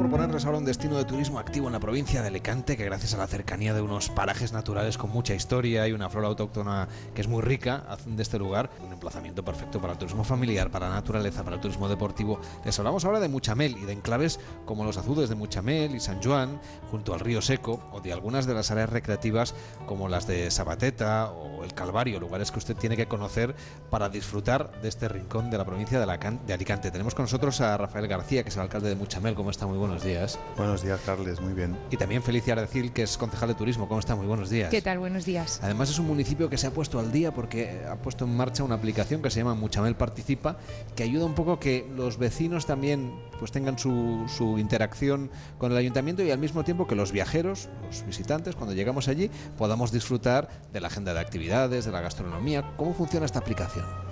Proponerles 0.00 0.46
ahora 0.46 0.56
un 0.56 0.64
destino 0.64 0.96
de 0.96 1.04
turismo 1.04 1.38
activo 1.38 1.66
en 1.66 1.74
la 1.74 1.78
provincia 1.78 2.22
de 2.22 2.28
Alicante, 2.28 2.74
que 2.74 2.86
gracias 2.86 3.12
a 3.12 3.18
la 3.18 3.26
cercanía 3.26 3.74
de 3.74 3.82
unos 3.82 4.08
parajes 4.08 4.50
naturales 4.50 4.96
con 4.96 5.10
mucha 5.10 5.34
historia 5.34 5.86
y 5.86 5.92
una 5.92 6.08
flora 6.08 6.28
autóctona 6.28 6.88
que 7.14 7.20
es 7.20 7.28
muy 7.28 7.42
rica, 7.42 7.84
hacen 7.86 8.16
de 8.16 8.22
este 8.22 8.38
lugar 8.38 8.70
un 8.82 8.94
emplazamiento 8.94 9.44
perfecto 9.44 9.78
para 9.78 9.92
el 9.92 9.98
turismo 9.98 10.24
familiar, 10.24 10.70
para 10.70 10.88
la 10.88 10.94
naturaleza, 10.94 11.44
para 11.44 11.56
el 11.56 11.60
turismo 11.60 11.86
deportivo. 11.86 12.40
Les 12.64 12.78
hablamos 12.78 13.04
ahora 13.04 13.20
de 13.20 13.28
Muchamel 13.28 13.76
y 13.76 13.82
de 13.82 13.92
enclaves 13.92 14.40
como 14.64 14.84
los 14.84 14.96
azudes 14.96 15.28
de 15.28 15.34
Muchamel 15.34 15.94
y 15.94 16.00
San 16.00 16.22
Juan, 16.22 16.58
junto 16.90 17.12
al 17.12 17.20
río 17.20 17.42
Seco, 17.42 17.82
o 17.92 18.00
de 18.00 18.14
algunas 18.14 18.46
de 18.46 18.54
las 18.54 18.70
áreas 18.70 18.88
recreativas 18.88 19.54
como 19.84 20.08
las 20.08 20.26
de 20.26 20.50
Sabateta 20.50 21.30
o 21.30 21.62
el 21.62 21.74
Calvario, 21.74 22.18
lugares 22.20 22.50
que 22.50 22.58
usted 22.58 22.74
tiene 22.74 22.96
que 22.96 23.06
conocer 23.06 23.54
para 23.90 24.08
disfrutar 24.08 24.80
de 24.80 24.88
este 24.88 25.08
rincón 25.08 25.50
de 25.50 25.58
la 25.58 25.66
provincia 25.66 26.00
de, 26.00 26.54
Alicante. 26.54 26.90
Tenemos 26.90 27.14
con 27.14 27.24
nosotros 27.24 27.60
a 27.60 27.76
Rafael 27.76 28.08
García, 28.08 28.42
que 28.42 28.48
es 28.48 28.56
el 28.56 28.62
alcalde 28.62 28.88
de 28.88 28.94
Muchamel. 28.94 29.34
¿Cómo 29.34 29.50
está? 29.50 29.66
Muy 29.66 29.76
buenos 29.90 30.04
días. 30.04 30.38
Buenos 30.56 30.82
días, 30.82 31.00
Carles, 31.04 31.40
muy 31.40 31.52
bien. 31.52 31.76
Y 31.90 31.96
también 31.96 32.22
Felicia 32.22 32.54
Arcil, 32.54 32.92
que 32.92 33.02
es 33.02 33.18
concejal 33.18 33.48
de 33.48 33.54
turismo. 33.56 33.88
¿Cómo 33.88 33.98
está? 33.98 34.14
Muy 34.14 34.26
buenos 34.26 34.48
días. 34.48 34.70
¿Qué 34.70 34.80
tal? 34.80 35.00
Buenos 35.00 35.24
días. 35.24 35.58
Además 35.62 35.90
es 35.90 35.98
un 35.98 36.06
municipio 36.06 36.48
que 36.48 36.56
se 36.56 36.68
ha 36.68 36.70
puesto 36.70 37.00
al 37.00 37.10
día 37.10 37.34
porque 37.34 37.82
ha 37.90 37.96
puesto 37.96 38.24
en 38.24 38.36
marcha 38.36 38.62
una 38.62 38.76
aplicación 38.76 39.20
que 39.20 39.30
se 39.30 39.40
llama 39.40 39.54
Muchamel 39.54 39.96
Participa, 39.96 40.58
que 40.94 41.02
ayuda 41.02 41.24
un 41.24 41.34
poco 41.34 41.54
a 41.54 41.60
que 41.60 41.90
los 41.96 42.18
vecinos 42.18 42.66
también 42.66 43.12
pues 43.40 43.50
tengan 43.50 43.78
su, 43.78 44.26
su 44.28 44.58
interacción 44.58 45.30
con 45.58 45.72
el 45.72 45.78
ayuntamiento 45.78 46.22
y 46.22 46.30
al 46.30 46.38
mismo 46.38 46.62
tiempo 46.62 46.86
que 46.86 46.94
los 46.94 47.10
viajeros, 47.10 47.68
los 47.86 48.06
visitantes, 48.06 48.54
cuando 48.54 48.74
llegamos 48.74 49.08
allí, 49.08 49.28
podamos 49.58 49.90
disfrutar 49.90 50.48
de 50.72 50.80
la 50.80 50.86
agenda 50.86 51.14
de 51.14 51.20
actividades, 51.20 51.84
de 51.84 51.90
la 51.90 52.00
gastronomía. 52.00 52.76
¿Cómo 52.76 52.94
funciona 52.94 53.26
esta 53.26 53.40
aplicación? 53.40 54.09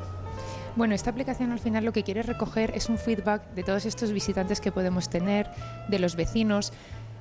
Bueno, 0.78 0.94
esta 0.94 1.10
aplicación 1.10 1.50
al 1.50 1.58
final 1.58 1.84
lo 1.84 1.92
que 1.92 2.04
quiere 2.04 2.22
recoger 2.22 2.70
es 2.72 2.88
un 2.88 2.98
feedback 2.98 3.42
de 3.52 3.64
todos 3.64 3.84
estos 3.84 4.12
visitantes 4.12 4.60
que 4.60 4.70
podemos 4.70 5.10
tener, 5.10 5.50
de 5.88 5.98
los 5.98 6.14
vecinos. 6.14 6.72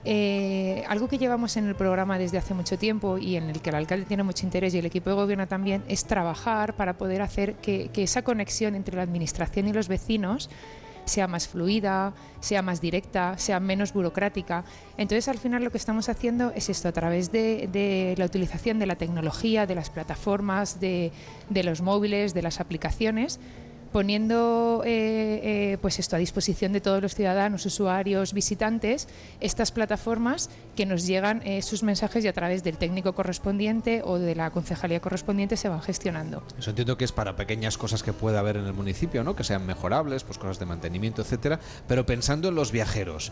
Eh, 0.05 0.83
algo 0.87 1.07
que 1.07 1.17
llevamos 1.17 1.57
en 1.57 1.65
el 1.65 1.73
programa 1.73 2.19
desde 2.19 2.37
hace 2.37 2.53
mucho 2.53 2.77
tiempo 2.77 3.17
y 3.17 3.35
en 3.35 3.49
el 3.49 3.59
que 3.59 3.71
el 3.71 3.75
alcalde 3.77 4.05
tiene 4.05 4.21
mucho 4.21 4.45
interés 4.45 4.75
y 4.75 4.77
el 4.77 4.85
equipo 4.85 5.09
de 5.09 5.15
gobierno 5.15 5.47
también 5.47 5.83
es 5.87 6.05
trabajar 6.05 6.75
para 6.75 6.99
poder 6.99 7.23
hacer 7.23 7.55
que, 7.55 7.89
que 7.91 8.03
esa 8.03 8.21
conexión 8.21 8.75
entre 8.75 8.95
la 8.95 9.01
administración 9.01 9.67
y 9.67 9.73
los 9.73 9.87
vecinos 9.87 10.51
sea 11.07 11.27
más 11.27 11.47
fluida, 11.47 12.13
sea 12.39 12.61
más 12.61 12.81
directa, 12.81 13.37
sea 13.37 13.59
menos 13.59 13.93
burocrática. 13.93 14.63
Entonces, 14.97 15.27
al 15.27 15.37
final 15.37 15.63
lo 15.63 15.71
que 15.71 15.77
estamos 15.77 16.09
haciendo 16.09 16.51
es 16.55 16.69
esto, 16.69 16.87
a 16.87 16.91
través 16.91 17.31
de, 17.31 18.15
la 18.17 18.25
utilización 18.25 18.79
de 18.79 18.85
la 18.85 18.95
tecnología, 18.95 19.65
de 19.65 19.75
las 19.75 19.89
plataformas, 19.89 20.79
de, 20.79 21.11
de 21.49 21.63
los 21.63 21.81
móviles, 21.81 22.33
de 22.33 22.41
las 22.41 22.59
aplicaciones, 22.59 23.39
poniendo 23.97 24.83
eh, 24.85 25.71
eh, 25.73 25.77
pues 25.81 25.97
esto 25.97 26.15
a 26.15 26.19
disposición 26.19 26.71
de 26.71 26.81
todos 26.81 27.01
los 27.01 27.15
ciudadanos, 27.15 27.65
usuarios, 27.65 28.31
visitantes, 28.31 29.07
estas 29.39 29.71
plataformas 29.71 30.51
que 30.75 30.85
nos 30.85 31.07
llegan 31.07 31.41
eh, 31.43 31.63
sus 31.63 31.81
mensajes 31.81 32.23
y 32.23 32.27
a 32.27 32.33
través 32.33 32.63
del 32.63 32.77
técnico 32.77 33.15
correspondiente 33.15 34.03
o 34.05 34.19
de 34.19 34.35
la 34.35 34.51
concejalía 34.51 34.99
correspondiente 34.99 35.57
se 35.57 35.67
van 35.67 35.81
gestionando. 35.81 36.43
Eso 36.59 36.69
entiendo 36.69 36.95
que 36.95 37.05
es 37.05 37.11
para 37.11 37.35
pequeñas 37.35 37.79
cosas 37.79 38.03
que 38.03 38.13
pueda 38.13 38.37
haber 38.37 38.57
en 38.57 38.65
el 38.65 38.73
municipio, 38.73 39.23
¿no? 39.23 39.35
que 39.35 39.43
sean 39.43 39.65
mejorables, 39.65 40.23
pues 40.23 40.37
cosas 40.37 40.59
de 40.59 40.67
mantenimiento, 40.67 41.23
etcétera, 41.23 41.59
pero 41.87 42.05
pensando 42.05 42.49
en 42.49 42.53
los 42.53 42.71
viajeros, 42.71 43.31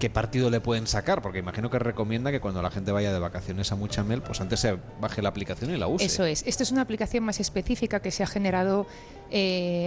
¿qué 0.00 0.10
partido 0.10 0.50
le 0.50 0.60
pueden 0.60 0.88
sacar? 0.88 1.22
Porque 1.22 1.38
imagino 1.38 1.70
que 1.70 1.78
recomienda 1.78 2.32
que 2.32 2.40
cuando 2.40 2.60
la 2.60 2.72
gente 2.72 2.90
vaya 2.90 3.12
de 3.12 3.20
vacaciones 3.20 3.70
a 3.70 3.76
Muchamel, 3.76 4.20
pues 4.20 4.40
antes 4.40 4.58
se 4.58 4.78
baje 5.00 5.22
la 5.22 5.28
aplicación 5.28 5.70
y 5.70 5.76
la 5.76 5.86
use. 5.86 6.06
Eso 6.06 6.24
es. 6.24 6.42
Esto 6.44 6.64
es 6.64 6.72
una 6.72 6.82
aplicación 6.82 7.22
más 7.22 7.38
específica 7.38 8.00
que 8.00 8.10
se 8.10 8.24
ha 8.24 8.26
generado 8.26 8.88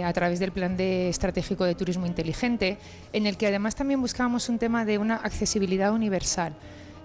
a 0.06 0.12
través 0.12 0.38
del 0.38 0.52
Plan 0.52 0.76
de 0.76 1.08
Estratégico 1.08 1.64
de 1.64 1.74
Turismo 1.74 2.06
Inteligente, 2.06 2.78
en 3.12 3.26
el 3.26 3.36
que 3.36 3.48
además 3.48 3.74
también 3.74 4.00
buscábamos 4.00 4.48
un 4.48 4.58
tema 4.58 4.84
de 4.84 4.98
una 4.98 5.16
accesibilidad 5.16 5.92
universal. 5.92 6.54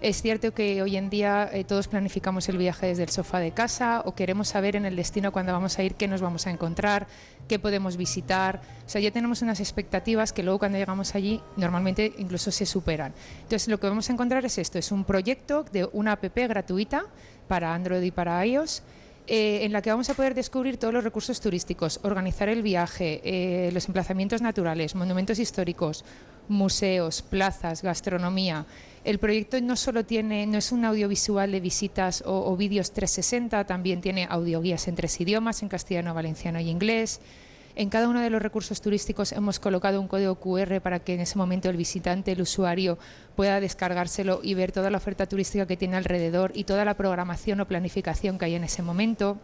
Es 0.02 0.22
cierto 0.22 0.52
que 0.52 0.82
hoy 0.82 0.98
en 0.98 1.12
día 1.12 1.48
eh, 1.54 1.64
todos 1.64 1.88
planificamos 1.88 2.50
el 2.50 2.58
viaje 2.58 2.88
desde 2.88 3.04
el 3.04 3.10
sofá 3.10 3.40
de 3.40 3.52
casa 3.52 4.02
o 4.06 4.16
queremos 4.16 4.48
saber 4.48 4.76
en 4.76 4.86
el 4.86 4.96
destino 4.96 5.32
cuando 5.32 5.54
vamos 5.54 5.78
a 5.78 5.84
ir 5.84 5.94
qué 5.94 6.08
nos 6.08 6.22
vamos 6.22 6.48
a 6.48 6.52
encontrar, 6.52 7.06
qué 7.48 7.60
podemos 7.60 7.98
visitar. 7.98 8.62
O 8.86 8.90
sea, 8.90 9.00
ya 9.00 9.12
tenemos 9.12 9.44
unas 9.44 9.60
expectativas 9.60 10.34
que 10.34 10.42
luego 10.42 10.58
cuando 10.58 10.80
llegamos 10.80 11.14
allí 11.14 11.40
normalmente 11.56 12.14
incluso 12.18 12.52
se 12.52 12.66
superan. 12.66 13.14
Entonces 13.44 13.68
lo 13.68 13.80
que 13.80 13.88
vamos 13.88 14.10
a 14.10 14.14
encontrar 14.14 14.44
es 14.44 14.58
esto, 14.58 14.80
es 14.80 14.92
un 14.92 15.04
proyecto 15.06 15.66
de 15.72 15.88
una 15.94 16.14
app 16.14 16.36
gratuita 16.36 17.06
para 17.48 17.74
Android 17.74 18.02
y 18.02 18.10
para 18.10 18.44
iOS 18.44 18.82
eh, 19.28 19.64
en 19.64 19.72
la 19.72 19.82
que 19.82 19.90
vamos 19.90 20.10
a 20.10 20.14
poder 20.14 20.34
descubrir 20.34 20.78
todos 20.78 20.94
los 20.94 21.04
recursos 21.04 21.40
turísticos, 21.40 22.00
organizar 22.04 22.50
el 22.50 22.62
viaje, 22.62 23.22
eh, 23.24 23.72
los 23.72 23.88
emplazamientos 23.88 24.42
naturales, 24.42 24.96
monumentos 24.96 25.40
históricos, 25.40 26.04
museos, 26.48 27.22
plazas, 27.22 27.82
gastronomía. 27.82 28.66
El 29.04 29.20
proyecto 29.20 29.60
no 29.62 29.76
solo 29.76 30.06
tiene, 30.06 30.46
no 30.46 30.58
es 30.58 30.72
un 30.72 30.86
audiovisual 30.86 31.52
de 31.52 31.60
visitas 31.60 32.24
o, 32.26 32.52
o 32.52 32.58
vídeos 32.58 32.92
360, 32.92 33.66
también 33.66 34.02
tiene 34.02 34.28
audioguías 34.30 34.88
en 34.88 34.96
tres 34.96 35.20
idiomas, 35.22 35.62
en 35.64 35.70
castellano, 35.70 36.14
valenciano 36.14 36.60
y 36.60 36.70
inglés. 36.70 37.22
En 37.76 37.90
cada 37.90 38.10
uno 38.10 38.20
de 38.20 38.30
los 38.30 38.42
recursos 38.42 38.82
turísticos 38.82 39.32
hemos 39.32 39.60
colocado 39.60 40.02
un 40.02 40.08
código 40.08 40.36
QR 40.36 40.82
para 40.82 41.00
que 41.00 41.14
en 41.14 41.22
ese 41.22 41.38
momento 41.38 41.70
el 41.70 41.78
visitante, 41.78 42.34
el 42.34 42.42
usuario, 42.42 42.98
pueda 43.36 43.60
descargárselo 43.60 44.42
y 44.44 44.54
ver 44.56 44.72
toda 44.72 44.90
la 44.90 44.98
oferta 44.98 45.26
turística 45.26 45.66
que 45.66 45.78
tiene 45.78 45.96
alrededor 45.96 46.52
y 46.54 46.66
toda 46.66 46.84
la 46.84 46.96
programación 46.96 47.62
o 47.62 47.68
planificación 47.68 48.38
que 48.38 48.46
hay 48.46 48.56
en 48.56 48.66
ese 48.66 48.82
momento. 48.82 49.38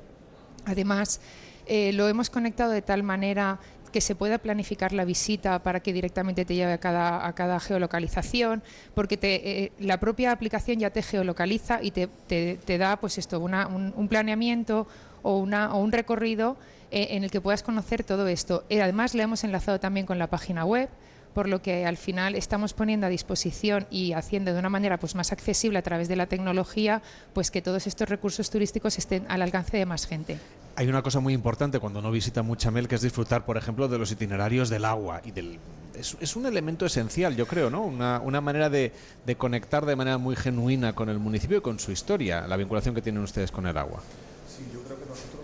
Además, 0.66 1.22
eh, 1.66 1.94
lo 1.94 2.08
hemos 2.10 2.30
conectado 2.30 2.72
de 2.72 2.82
tal 2.82 3.04
manera 3.04 3.60
que 3.92 4.02
se 4.02 4.16
pueda 4.16 4.38
planificar 4.38 4.92
la 4.92 5.06
visita 5.06 5.60
para 5.60 5.80
que 5.80 5.94
directamente 5.94 6.44
te 6.44 6.56
lleve 6.56 6.74
a 6.74 6.78
cada, 6.78 7.60
geolocalización, 7.62 8.62
porque 8.94 9.16
te, 9.16 9.64
eh, 9.64 9.72
la 9.80 9.98
propia 9.98 10.32
aplicación 10.34 10.80
ya 10.80 10.90
te 10.90 11.02
geolocaliza 11.02 11.80
y 11.82 11.92
te, 11.92 12.78
da 12.78 12.98
pues 12.98 13.18
esto, 13.18 13.40
una, 13.40 13.68
un, 13.68 14.08
planeamiento 14.10 14.88
o 15.24 15.38
un 15.38 15.92
recorrido 15.94 16.58
eh, 16.92 17.08
en 17.12 17.24
el 17.24 17.32
que 17.32 17.42
puedas 17.42 17.64
conocer 17.64 18.04
todo 18.04 18.28
esto. 18.28 18.64
Y 18.70 18.80
además 18.80 19.14
le 19.14 19.24
hemos 19.24 19.44
enlazado 19.44 19.80
también 19.80 20.06
con 20.06 20.20
la 20.20 20.28
página 20.28 20.66
web 20.66 20.90
por 21.38 21.48
lo 21.48 21.62
que 21.62 21.86
al 21.86 21.98
final 21.98 22.34
estamos 22.34 22.74
poniendo 22.74 23.06
a 23.06 23.10
disposición 23.10 23.86
y 23.92 24.14
haciendo 24.14 24.54
de 24.54 24.60
una 24.60 24.70
manera 24.70 24.98
pues 24.98 25.14
más 25.14 25.32
accesible 25.32 25.78
a 25.78 25.84
través 25.84 26.08
de 26.08 26.16
la 26.16 26.26
tecnología 26.26 27.04
pues 27.34 27.52
que 27.52 27.62
todos 27.62 27.86
estos 27.86 28.10
recursos 28.10 28.50
turísticos 28.50 28.98
estén 28.98 29.24
al 29.30 29.44
alcance 29.44 29.78
de 29.78 29.86
más 29.86 30.08
gente. 30.08 30.40
Hay 30.76 30.88
una 30.88 31.04
cosa 31.04 31.20
muy 31.20 31.36
importante 31.36 31.78
cuando 31.78 32.00
uno 32.00 32.10
visita 32.10 32.42
Muchamel 32.42 32.88
que 32.88 32.96
es 32.96 33.04
disfrutar, 33.04 33.46
por 33.46 33.56
ejemplo, 33.56 33.88
de 33.88 34.00
los 34.00 34.12
itinerarios 34.12 34.70
del 34.70 34.84
agua 34.84 35.22
y 35.24 35.30
del 35.30 35.60
es, 35.94 36.36
un 36.36 36.48
elemento 36.48 36.88
esencial, 36.88 37.36
yo 37.36 37.46
creo, 37.46 37.70
¿no? 37.70 37.84
Una, 37.84 38.20
una 38.20 38.42
manera 38.42 38.72
de, 38.72 38.92
de 39.24 39.36
conectar 39.36 39.86
de 39.86 39.96
manera 39.96 40.18
muy 40.18 40.36
genuina 40.36 40.94
con 40.94 41.08
el 41.08 41.20
municipio 41.20 41.58
y 41.58 41.62
con 41.62 41.78
su 41.78 41.92
historia, 41.92 42.48
la 42.48 42.58
vinculación 42.58 42.96
que 42.96 43.04
tienen 43.04 43.22
ustedes 43.22 43.52
con 43.52 43.68
el 43.68 43.78
agua. 43.78 44.02
Sí, 44.48 44.64
yo 44.74 44.82
creo 44.82 44.98
que 44.98 45.06
nosotros 45.06 45.37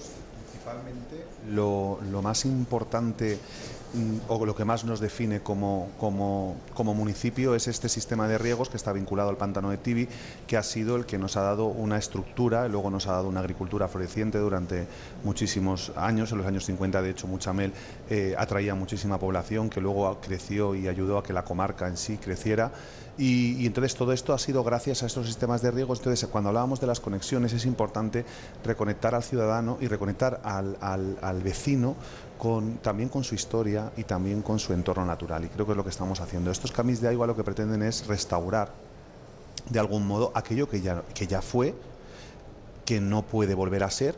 lo, 1.54 2.00
más 2.22 2.46
importante 2.46 3.38
mm, 3.94 4.18
o 4.28 4.46
lo 4.46 4.56
que 4.56 4.66
más 4.66 4.84
nos 4.84 5.00
define 5.00 5.42
como, 5.42 5.90
como, 5.98 6.94
municipio 6.94 7.56
es 7.56 7.68
este 7.68 7.90
sistema 7.90 8.28
de 8.28 8.38
riegos 8.38 8.70
que 8.70 8.78
está 8.78 8.94
vinculado 8.94 9.30
al 9.30 9.38
pantano 9.38 9.70
de 9.70 9.78
Tibi, 9.78 10.08
que 10.48 10.58
ha 10.58 10.64
sido 10.64 10.96
el 10.96 11.06
que 11.06 11.18
nos 11.18 11.38
ha 11.38 11.42
dado 11.42 11.66
una 11.66 11.98
estructura, 11.98 12.68
luego 12.68 12.90
nos 12.90 13.08
ha 13.08 13.14
dado 13.14 13.28
una 13.28 13.40
agricultura 13.40 13.88
floreciente 13.88 14.38
durante 14.38 14.88
muchísimos 15.24 15.92
años. 15.96 16.32
En 16.32 16.40
los 16.40 16.48
años 16.48 16.66
50, 16.66 17.02
de 17.02 17.10
hecho, 17.10 17.28
Muchamel 17.28 17.74
eh, 18.10 18.36
atraía 18.38 18.76
muchísima 18.76 19.20
población 19.20 19.70
que 19.70 19.82
luego 19.82 20.20
creció 20.22 20.76
y 20.76 20.88
ayudó 20.88 21.18
a 21.18 21.24
que 21.24 21.34
la 21.34 21.44
comarca 21.44 21.88
en 21.88 21.98
sí 21.98 22.18
creciera. 22.18 22.72
Y, 23.18 23.66
entonces 23.68 23.96
todo 23.96 24.12
esto 24.12 24.34
ha 24.34 24.40
sido 24.40 24.64
gracias 24.64 25.04
a 25.04 25.06
estos 25.06 25.28
sistemas 25.28 25.62
de 25.62 25.72
riego. 25.72 25.94
Entonces, 25.94 26.28
cuando 26.30 26.50
hablábamos 26.50 26.80
de 26.80 26.88
las 26.88 27.00
conexiones, 27.00 27.54
es 27.54 27.66
importante 27.66 28.26
reconectar 28.64 29.14
al 29.14 29.24
ciudadano 29.24 29.78
y 29.80 29.88
reconectar 29.88 30.42
al, 30.44 30.78
al, 30.82 31.44
vecino 31.44 31.96
con, 32.38 32.78
también 32.78 33.10
con 33.10 33.24
su 33.24 33.36
historia 33.36 33.92
y 33.98 34.04
también 34.04 34.42
con 34.42 34.58
su 34.58 34.74
entorno 34.74 35.06
natural. 35.06 35.46
Y 35.46 35.50
creo 35.50 35.66
que 35.66 35.74
es 35.74 35.78
lo 35.78 35.84
que 35.84 35.92
estamos 35.92 36.22
haciendo. 36.22 36.50
Estos 36.50 36.72
camis 36.72 37.02
de 37.02 37.10
agua 37.10 37.28
lo 37.28 37.36
que 37.36 37.44
pretenden 37.44 37.84
es 37.84 38.08
restaurar 38.08 38.72
de 39.70 39.80
algún 39.80 40.08
modo 40.08 40.32
aquello 40.34 40.68
que 40.68 40.82
ya, 40.82 41.04
que 41.14 41.28
ya 41.28 41.42
fue, 41.42 41.76
que 42.86 43.00
no 43.00 43.22
puede 43.22 43.54
volver 43.54 43.84
a 43.84 43.92
ser 43.92 44.16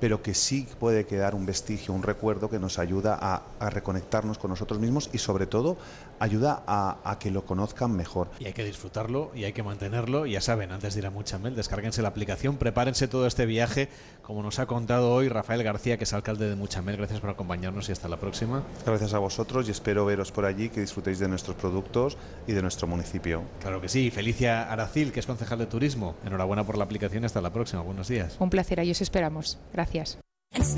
pero 0.00 0.22
que 0.22 0.34
sí 0.34 0.68
puede 0.78 1.06
quedar 1.06 1.34
un 1.34 1.46
vestigio, 1.46 1.94
un 1.94 2.02
recuerdo 2.02 2.50
que 2.50 2.58
nos 2.58 2.78
ayuda 2.78 3.18
a, 3.20 3.70
reconectarnos 3.70 4.36
con 4.36 4.50
nosotros 4.50 4.78
mismos 4.78 5.08
y 5.14 5.18
sobre 5.18 5.46
todo 5.46 5.78
ayuda 6.18 6.62
a, 6.66 7.18
que 7.18 7.30
lo 7.30 7.44
conozcan 7.44 7.94
mejor. 7.94 8.30
Y 8.38 8.46
hay 8.46 8.52
que 8.52 8.64
disfrutarlo 8.64 9.30
y 9.34 9.44
hay 9.44 9.52
que 9.52 9.62
mantenerlo. 9.62 10.26
Ya 10.26 10.40
saben, 10.40 10.72
antes 10.72 10.94
de 10.94 11.00
ir 11.00 11.06
a 11.06 11.10
Muchamel, 11.10 11.54
descárguense 11.54 12.02
la 12.02 12.08
aplicación, 12.08 12.56
prepárense 12.56 13.08
todo 13.08 13.26
este 13.26 13.46
viaje, 13.46 13.88
como 14.22 14.42
nos 14.42 14.58
ha 14.58 14.66
contado 14.66 15.12
hoy 15.12 15.28
Rafael 15.28 15.62
García, 15.62 15.96
que 15.98 16.04
es 16.04 16.12
alcalde 16.12 16.48
de 16.48 16.56
Muchamel. 16.56 16.96
Gracias 16.96 17.20
por 17.20 17.30
acompañarnos 17.30 17.88
y 17.88 17.92
hasta 17.92 18.08
la 18.08 18.18
próxima. 18.18 18.62
Gracias 18.84 19.14
a 19.14 19.18
vosotros 19.18 19.68
y 19.68 19.70
espero 19.70 20.04
veros 20.04 20.32
por 20.32 20.44
allí, 20.44 20.68
que 20.68 20.80
disfrutéis 20.80 21.18
de 21.18 21.28
nuestros 21.28 21.56
productos 21.56 22.16
y 22.46 22.52
de 22.52 22.62
nuestro 22.62 22.86
municipio. 22.86 23.42
Claro 23.60 23.80
que 23.80 23.88
sí. 23.88 24.10
Felicia 24.10 24.70
Aracil, 24.70 25.12
que 25.12 25.20
es 25.20 25.26
concejal 25.26 25.58
de 25.58 25.66
turismo. 25.66 26.16
Enhorabuena 26.24 26.64
por 26.64 26.78
la 26.78 26.84
aplicación 26.84 27.22
y 27.22 27.26
hasta 27.26 27.40
la 27.40 27.52
próxima. 27.52 27.82
Buenos 27.82 28.08
días. 28.08 28.36
Un 28.38 28.50
placer, 28.50 28.80
ahí 28.80 28.90
os 28.90 29.00
esperamos. 29.00 29.58
Gracias. 29.72 30.18
Las 30.52 30.74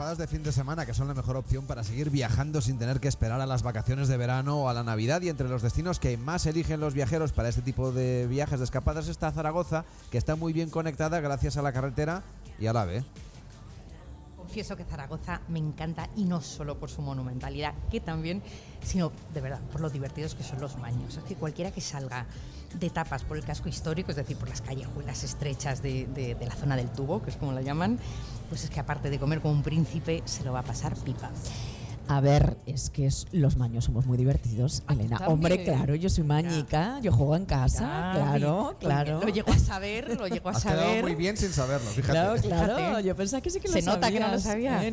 escapadas 0.00 0.16
de 0.16 0.26
fin 0.28 0.42
de 0.42 0.50
semana, 0.50 0.86
que 0.86 0.94
son 0.94 1.08
la 1.08 1.14
mejor 1.14 1.36
opción 1.36 1.66
para 1.66 1.84
seguir 1.84 2.08
viajando 2.08 2.62
sin 2.62 2.78
tener 2.78 3.00
que 3.00 3.08
esperar 3.08 3.38
a 3.42 3.44
las 3.44 3.62
vacaciones 3.62 4.08
de 4.08 4.16
verano 4.16 4.62
o 4.62 4.68
a 4.70 4.72
la 4.72 4.82
Navidad. 4.82 5.20
Y 5.20 5.28
entre 5.28 5.46
los 5.46 5.60
destinos 5.60 5.98
que 5.98 6.16
más 6.16 6.46
eligen 6.46 6.80
los 6.80 6.94
viajeros 6.94 7.32
para 7.32 7.50
este 7.50 7.60
tipo 7.60 7.92
de 7.92 8.26
viajes 8.26 8.60
de 8.60 8.64
escapadas 8.64 9.08
está 9.08 9.30
Zaragoza, 9.30 9.84
que 10.10 10.16
está 10.16 10.36
muy 10.36 10.54
bien 10.54 10.70
conectada 10.70 11.20
gracias 11.20 11.58
a 11.58 11.62
la 11.62 11.74
carretera 11.74 12.22
y 12.58 12.66
al 12.66 12.78
AVE 12.78 13.04
confieso 14.50 14.76
que 14.76 14.82
Zaragoza 14.82 15.42
me 15.46 15.60
encanta 15.60 16.08
y 16.16 16.24
no 16.24 16.40
solo 16.40 16.76
por 16.76 16.90
su 16.90 17.02
monumentalidad, 17.02 17.72
que 17.88 18.00
también, 18.00 18.42
sino 18.82 19.12
de 19.32 19.40
verdad 19.40 19.60
por 19.70 19.80
lo 19.80 19.90
divertidos 19.90 20.34
que 20.34 20.42
son 20.42 20.60
los 20.60 20.80
baños. 20.80 21.16
Es 21.16 21.22
que 21.22 21.36
cualquiera 21.36 21.70
que 21.70 21.80
salga 21.80 22.26
de 22.74 22.90
tapas 22.90 23.22
por 23.22 23.36
el 23.36 23.44
casco 23.44 23.68
histórico, 23.68 24.10
es 24.10 24.16
decir, 24.16 24.36
por 24.36 24.48
las 24.48 24.60
callejuelas 24.60 25.22
estrechas 25.22 25.82
de, 25.82 26.06
de, 26.06 26.34
la 26.44 26.56
zona 26.56 26.74
del 26.74 26.90
tubo, 26.90 27.22
que 27.22 27.30
es 27.30 27.36
como 27.36 27.52
la 27.52 27.62
llaman, 27.62 28.00
pues 28.50 28.64
es 28.64 28.70
que 28.70 28.80
aparte 28.80 29.08
de 29.08 29.18
comer 29.18 29.40
como 29.40 29.54
un 29.54 29.62
príncipe, 29.62 30.22
se 30.26 30.44
lo 30.44 30.52
va 30.52 30.58
a 30.58 30.64
pasar 30.64 30.94
pipa. 30.96 31.30
A 32.08 32.20
ver, 32.20 32.56
es 32.66 32.90
que 32.90 33.08
los 33.30 33.56
maños 33.56 33.84
somos 33.84 34.04
muy 34.04 34.18
divertidos, 34.18 34.82
ah, 34.88 34.94
Elena. 34.94 35.18
Hombre, 35.28 35.62
claro, 35.62 35.94
yo 35.94 36.10
soy 36.10 36.24
mañica, 36.24 36.98
yo 37.00 37.12
juego 37.12 37.36
en 37.36 37.46
casa, 37.46 38.10
claro, 38.12 38.74
claro. 38.80 39.20
Lo 39.20 39.28
llego 39.28 39.52
a 39.52 39.58
saber, 39.60 40.18
lo 40.18 40.26
llego 40.26 40.48
a 40.48 40.52
Has 40.52 40.62
saber. 40.62 40.86
Quedado 40.86 41.02
muy 41.02 41.14
bien 41.14 41.36
sin 41.36 41.52
saberlo, 41.52 41.88
fíjate. 41.88 42.10
Claro, 42.10 42.42
claro, 42.42 42.98
yo 42.98 43.14
pensaba 43.14 43.40
que 43.40 43.50
sí 43.50 43.60
que 43.60 43.68
lo 43.68 43.74
Se 43.74 43.82
nota 43.82 44.10
que 44.10 44.18
no 44.18 44.26
lo 44.26 44.40
sabía. 44.40 44.82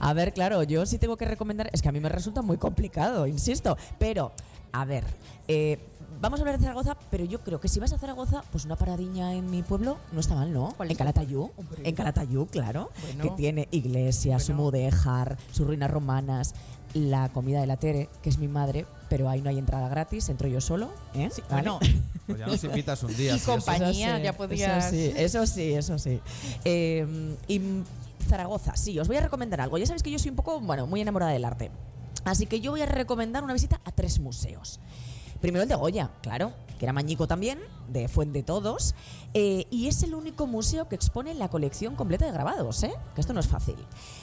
a 0.00 0.12
ver, 0.14 0.32
claro, 0.32 0.62
yo 0.62 0.86
sí 0.86 0.96
tengo 0.96 1.18
que 1.18 1.26
recomendar, 1.26 1.68
es 1.74 1.82
que 1.82 1.90
a 1.90 1.92
mí 1.92 2.00
me 2.00 2.08
resulta 2.08 2.40
muy 2.40 2.56
complicado, 2.56 3.26
insisto, 3.26 3.76
pero, 3.98 4.32
a 4.72 4.86
ver, 4.86 5.04
eh, 5.46 5.78
vamos 6.20 6.40
a 6.40 6.42
hablar 6.42 6.58
de 6.58 6.64
Zaragoza, 6.64 6.96
pero 7.10 7.24
yo 7.24 7.40
creo 7.40 7.60
que 7.60 7.68
si 7.68 7.80
vas 7.80 7.92
a 7.92 7.98
Zaragoza, 7.98 8.42
pues 8.50 8.64
una 8.64 8.76
paradiña 8.76 9.34
en 9.34 9.50
mi 9.50 9.62
pueblo 9.62 9.98
no 10.12 10.20
está 10.20 10.34
mal, 10.34 10.52
¿no? 10.52 10.74
En 10.78 10.94
Calatayú. 10.94 11.50
En 11.82 11.94
Calatayú, 11.94 12.46
claro. 12.46 12.90
Que 13.20 13.30
tiene 13.30 13.68
iglesia, 13.70 14.38
su 14.38 14.54
mudéjar, 14.54 15.36
sus 15.52 15.66
ruinas 15.66 15.90
romanas, 15.90 16.54
la 16.94 17.28
comida 17.28 17.60
de 17.60 17.66
la 17.66 17.76
Tere, 17.76 18.08
que 18.22 18.30
es 18.30 18.38
mi 18.38 18.48
madre, 18.48 18.86
pero 19.08 19.28
ahí 19.28 19.42
no 19.42 19.50
hay 19.50 19.58
entrada 19.58 19.88
gratis, 19.88 20.28
entro 20.28 20.48
yo 20.48 20.60
solo. 20.60 20.90
¿eh? 21.14 21.30
Bueno. 21.50 21.78
Pues 22.26 22.40
ya 22.40 22.46
nos 22.48 22.64
invitas 22.64 23.00
un 23.04 23.16
día. 23.16 23.36
Y 23.36 23.38
compañía, 23.38 24.18
ya 24.18 24.32
podías. 24.32 24.92
Eso 24.92 24.96
sí, 24.96 25.12
eso 25.16 25.46
sí, 25.46 25.74
eso 25.74 25.96
sí. 25.96 26.20
Eh, 26.64 27.36
y 27.46 27.60
Zaragoza, 28.26 28.74
sí, 28.74 28.98
os 28.98 29.06
voy 29.06 29.16
a 29.16 29.20
recomendar 29.20 29.60
algo. 29.60 29.78
Ya 29.78 29.86
sabéis 29.86 30.02
que 30.02 30.10
yo 30.10 30.18
soy 30.18 30.30
un 30.30 30.36
poco, 30.36 30.58
bueno, 30.58 30.88
muy 30.88 31.00
enamorada 31.00 31.30
del 31.30 31.44
arte. 31.44 31.70
Así 32.24 32.46
que 32.46 32.60
yo 32.60 32.72
voy 32.72 32.82
a 32.82 32.86
recomendar 32.86 33.44
una 33.44 33.52
visita 33.52 33.80
a 33.84 33.92
tres 33.92 34.18
museos. 34.18 34.80
Primero 35.40 35.62
el 35.62 35.68
de 35.68 35.74
Goya, 35.74 36.10
claro, 36.22 36.52
que 36.78 36.84
era 36.84 36.92
mañico 36.92 37.26
también, 37.26 37.58
de 37.88 38.08
Fuente 38.08 38.42
Todos, 38.42 38.94
eh, 39.34 39.66
y 39.70 39.86
es 39.86 40.02
el 40.02 40.14
único 40.14 40.46
museo 40.46 40.88
que 40.88 40.94
expone 40.94 41.34
la 41.34 41.48
colección 41.48 41.94
completa 41.94 42.26
de 42.26 42.32
grabados, 42.32 42.82
¿eh? 42.82 42.94
que 43.14 43.20
esto 43.20 43.32
no 43.32 43.40
es 43.40 43.46
fácil. 43.46 43.76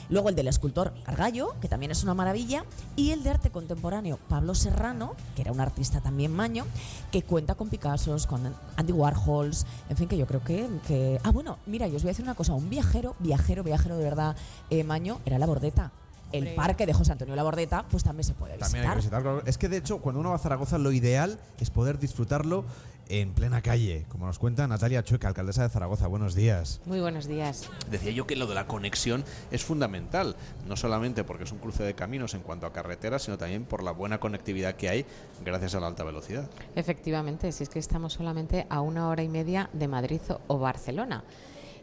Luego 0.08 0.28
el 0.28 0.34
del 0.34 0.48
escultor 0.48 0.92
Argallo, 1.06 1.54
que 1.60 1.68
también 1.68 1.90
es 1.92 2.02
una 2.02 2.14
maravilla, 2.14 2.64
y 2.96 3.10
el 3.10 3.22
de 3.22 3.30
arte 3.30 3.50
contemporáneo 3.50 4.18
Pablo 4.28 4.54
Serrano, 4.54 5.14
que 5.34 5.42
era 5.42 5.52
un 5.52 5.60
artista 5.60 6.00
también 6.00 6.32
maño, 6.32 6.66
que 7.10 7.22
cuenta 7.22 7.54
con 7.54 7.68
Picassos, 7.68 8.26
con 8.26 8.54
Andy 8.76 8.92
Warhols, 8.92 9.66
en 9.88 9.96
fin, 9.96 10.08
que 10.08 10.16
yo 10.16 10.26
creo 10.26 10.42
que... 10.42 11.20
Ah, 11.22 11.30
bueno, 11.30 11.58
mira, 11.66 11.88
yo 11.88 11.96
os 11.96 12.02
voy 12.02 12.10
a 12.10 12.12
decir 12.12 12.24
una 12.24 12.34
cosa, 12.34 12.54
un 12.54 12.70
viajero, 12.70 13.16
viajero, 13.18 13.62
viajero 13.62 13.96
de 13.96 14.04
verdad 14.04 14.36
eh, 14.70 14.84
maño, 14.84 15.20
era 15.24 15.38
la 15.38 15.46
bordeta 15.46 15.92
el 16.34 16.54
parque 16.54 16.86
de 16.86 16.92
José 16.92 17.12
Antonio 17.12 17.36
Labordeta, 17.36 17.86
pues 17.90 18.02
también 18.02 18.24
se 18.24 18.34
puede 18.34 18.56
visitar. 18.56 18.70
También 18.70 18.84
hay 18.86 18.90
que 18.92 18.96
visitarlo. 18.96 19.42
Es 19.46 19.58
que 19.58 19.68
de 19.68 19.76
hecho, 19.76 19.98
cuando 19.98 20.20
uno 20.20 20.30
va 20.30 20.36
a 20.36 20.38
Zaragoza, 20.38 20.78
lo 20.78 20.92
ideal 20.92 21.38
es 21.58 21.70
poder 21.70 21.98
disfrutarlo 21.98 22.64
en 23.08 23.32
plena 23.32 23.60
calle, 23.60 24.06
como 24.08 24.26
nos 24.26 24.38
cuenta 24.38 24.66
Natalia 24.66 25.02
Chueca, 25.02 25.28
alcaldesa 25.28 25.62
de 25.62 25.68
Zaragoza. 25.68 26.06
Buenos 26.06 26.34
días. 26.34 26.80
Muy 26.86 27.00
buenos 27.00 27.26
días. 27.26 27.68
Decía 27.90 28.12
yo 28.12 28.26
que 28.26 28.36
lo 28.36 28.46
de 28.46 28.54
la 28.54 28.66
conexión 28.66 29.24
es 29.50 29.62
fundamental, 29.62 30.36
no 30.66 30.76
solamente 30.76 31.22
porque 31.24 31.44
es 31.44 31.52
un 31.52 31.58
cruce 31.58 31.82
de 31.82 31.94
caminos 31.94 32.34
en 32.34 32.40
cuanto 32.40 32.66
a 32.66 32.72
carreteras, 32.72 33.22
sino 33.22 33.36
también 33.36 33.64
por 33.64 33.82
la 33.82 33.90
buena 33.90 34.20
conectividad 34.20 34.74
que 34.74 34.88
hay 34.88 35.06
gracias 35.44 35.74
a 35.74 35.80
la 35.80 35.86
alta 35.86 36.04
velocidad. 36.04 36.48
Efectivamente, 36.76 37.52
si 37.52 37.64
es 37.64 37.68
que 37.68 37.78
estamos 37.78 38.14
solamente 38.14 38.66
a 38.70 38.80
una 38.80 39.08
hora 39.08 39.22
y 39.22 39.28
media 39.28 39.68
de 39.72 39.88
Madrid 39.88 40.20
o 40.46 40.58
Barcelona 40.58 41.24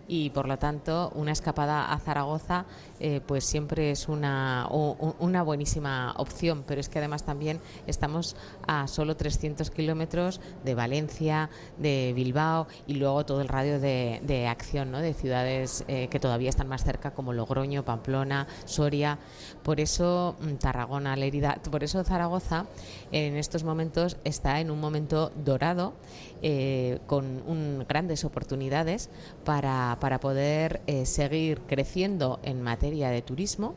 y 0.07 0.29
por 0.31 0.47
lo 0.47 0.57
tanto 0.57 1.11
una 1.15 1.31
escapada 1.31 1.91
a 1.91 1.99
Zaragoza 1.99 2.65
eh, 2.99 3.21
pues 3.25 3.45
siempre 3.45 3.91
es 3.91 4.07
una, 4.07 4.67
una 4.69 5.43
buenísima 5.43 6.13
opción, 6.17 6.63
pero 6.67 6.79
es 6.79 6.89
que 6.89 6.99
además 6.99 7.23
también 7.23 7.59
estamos 7.87 8.35
a 8.67 8.87
solo 8.87 9.15
300 9.15 9.71
kilómetros 9.71 10.39
de 10.63 10.75
Valencia, 10.75 11.49
de 11.77 12.13
Bilbao 12.15 12.67
y 12.85 12.95
luego 12.95 13.25
todo 13.25 13.41
el 13.41 13.47
radio 13.47 13.79
de, 13.79 14.21
de 14.23 14.47
acción 14.47 14.91
¿no? 14.91 14.99
de 14.99 15.13
ciudades 15.13 15.83
eh, 15.87 16.07
que 16.09 16.19
todavía 16.19 16.49
están 16.49 16.67
más 16.67 16.83
cerca 16.83 17.11
como 17.11 17.33
Logroño, 17.33 17.83
Pamplona, 17.83 18.47
Soria. 18.65 19.17
Por 19.63 19.79
eso 19.79 20.35
mm, 20.39 20.55
Tarragona, 20.55 21.15
Lerida, 21.15 21.59
por 21.69 21.83
eso 21.83 22.03
Zaragoza 22.03 22.65
en 23.11 23.37
estos 23.37 23.63
momentos 23.63 24.17
está 24.23 24.59
en 24.59 24.71
un 24.71 24.79
momento 24.79 25.31
dorado 25.43 25.93
eh, 26.41 26.99
con 27.07 27.85
grandes 27.87 28.25
oportunidades 28.25 29.09
para, 29.45 29.97
para 29.99 30.19
poder 30.19 30.81
eh, 30.87 31.05
seguir 31.05 31.61
creciendo 31.61 32.39
en 32.43 32.61
materia 32.61 33.09
de 33.09 33.21
turismo. 33.21 33.75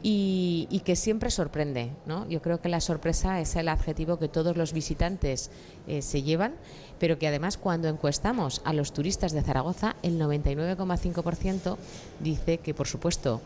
Y, 0.00 0.80
que 0.84 0.94
siempre 0.94 1.28
sorprende. 1.28 1.90
¿no? 2.06 2.28
Yo 2.28 2.40
creo 2.40 2.60
que 2.60 2.68
la 2.68 2.80
sorpresa 2.80 3.40
es 3.40 3.56
el 3.56 3.68
adjetivo 3.68 4.16
que 4.18 4.28
todos 4.28 4.56
los 4.56 4.72
visitantes 4.72 5.50
eh, 5.88 6.02
se 6.02 6.22
llevan, 6.22 6.54
pero 6.98 7.18
que 7.18 7.28
además 7.28 7.56
cuando 7.56 7.88
encuestamos 7.88 8.60
a 8.64 8.72
los 8.72 8.92
turistas 8.92 9.32
de 9.32 9.42
Zaragoza, 9.42 9.96
el 10.02 10.20
99,5% 10.20 11.76
dice 12.20 12.58
que, 12.58 12.74
por 12.74 12.86
supuesto, 12.86 13.40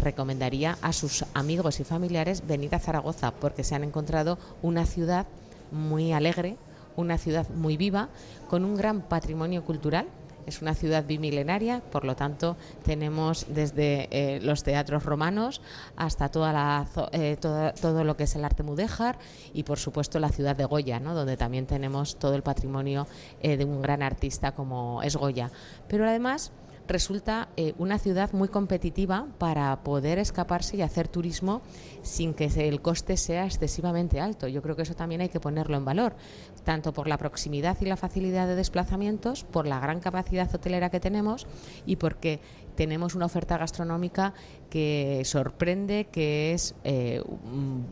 recomendaría 0.00 0.78
a 0.82 0.92
sus 0.92 1.24
amigos 1.34 1.80
y 1.80 1.84
familiares 1.84 2.46
venir 2.46 2.74
a 2.74 2.78
Zaragoza 2.78 3.32
porque 3.32 3.64
se 3.64 3.74
han 3.74 3.84
encontrado 3.84 4.38
una 4.62 4.86
ciudad 4.86 5.26
muy 5.70 6.12
alegre, 6.12 6.56
una 6.96 7.18
ciudad 7.18 7.48
muy 7.50 7.76
viva, 7.76 8.08
con 8.48 8.64
un 8.64 8.76
gran 8.76 9.00
patrimonio 9.00 9.64
cultural. 9.64 10.06
Es 10.46 10.62
una 10.62 10.74
ciudad 10.74 11.04
bimilenaria, 11.04 11.80
por 11.80 12.04
lo 12.04 12.16
tanto 12.16 12.56
tenemos 12.84 13.46
desde 13.48 14.08
eh, 14.10 14.40
los 14.40 14.62
teatros 14.62 15.04
romanos 15.04 15.60
hasta 15.96 16.28
toda 16.30 16.52
la, 16.52 16.86
eh, 17.12 17.36
todo 17.40 18.04
lo 18.04 18.16
que 18.16 18.24
es 18.24 18.34
el 18.36 18.44
arte 18.44 18.62
mudéjar 18.62 19.18
y 19.52 19.62
por 19.62 19.78
supuesto 19.78 20.18
la 20.18 20.30
ciudad 20.30 20.56
de 20.56 20.64
Goya, 20.64 21.00
¿no? 21.00 21.14
donde 21.14 21.36
también 21.36 21.66
tenemos 21.66 22.16
todo 22.16 22.34
el 22.34 22.42
patrimonio 22.42 23.06
eh, 23.40 23.56
de 23.56 23.64
un 23.64 23.82
gran 23.82 24.02
artista 24.02 24.52
como 24.52 25.02
es 25.02 25.16
Goya. 25.16 25.50
Pero 25.88 26.08
además 26.08 26.52
resulta 26.86 27.48
eh, 27.56 27.74
una 27.78 27.98
ciudad 27.98 28.32
muy 28.32 28.48
competitiva 28.48 29.26
para 29.38 29.82
poder 29.82 30.18
escaparse 30.18 30.76
y 30.76 30.82
hacer 30.82 31.08
turismo 31.08 31.62
sin 32.02 32.34
que 32.34 32.46
el 32.46 32.80
coste 32.80 33.16
sea 33.16 33.46
excesivamente 33.46 34.20
alto. 34.20 34.48
Yo 34.48 34.62
creo 34.62 34.76
que 34.76 34.82
eso 34.82 34.94
también 34.94 35.20
hay 35.20 35.28
que 35.28 35.40
ponerlo 35.40 35.76
en 35.76 35.84
valor, 35.84 36.16
tanto 36.64 36.92
por 36.92 37.08
la 37.08 37.18
proximidad 37.18 37.76
y 37.80 37.86
la 37.86 37.96
facilidad 37.96 38.46
de 38.46 38.56
desplazamientos, 38.56 39.44
por 39.44 39.66
la 39.66 39.80
gran 39.80 40.00
capacidad 40.00 40.52
hotelera 40.54 40.90
que 40.90 41.00
tenemos 41.00 41.46
y 41.86 41.96
porque 41.96 42.40
tenemos 42.74 43.14
una 43.14 43.26
oferta 43.26 43.58
gastronómica 43.58 44.34
que 44.70 45.22
sorprende, 45.24 46.08
que 46.10 46.52
es 46.52 46.74
eh, 46.84 47.22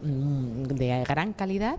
de 0.02 1.04
gran 1.06 1.32
calidad 1.32 1.76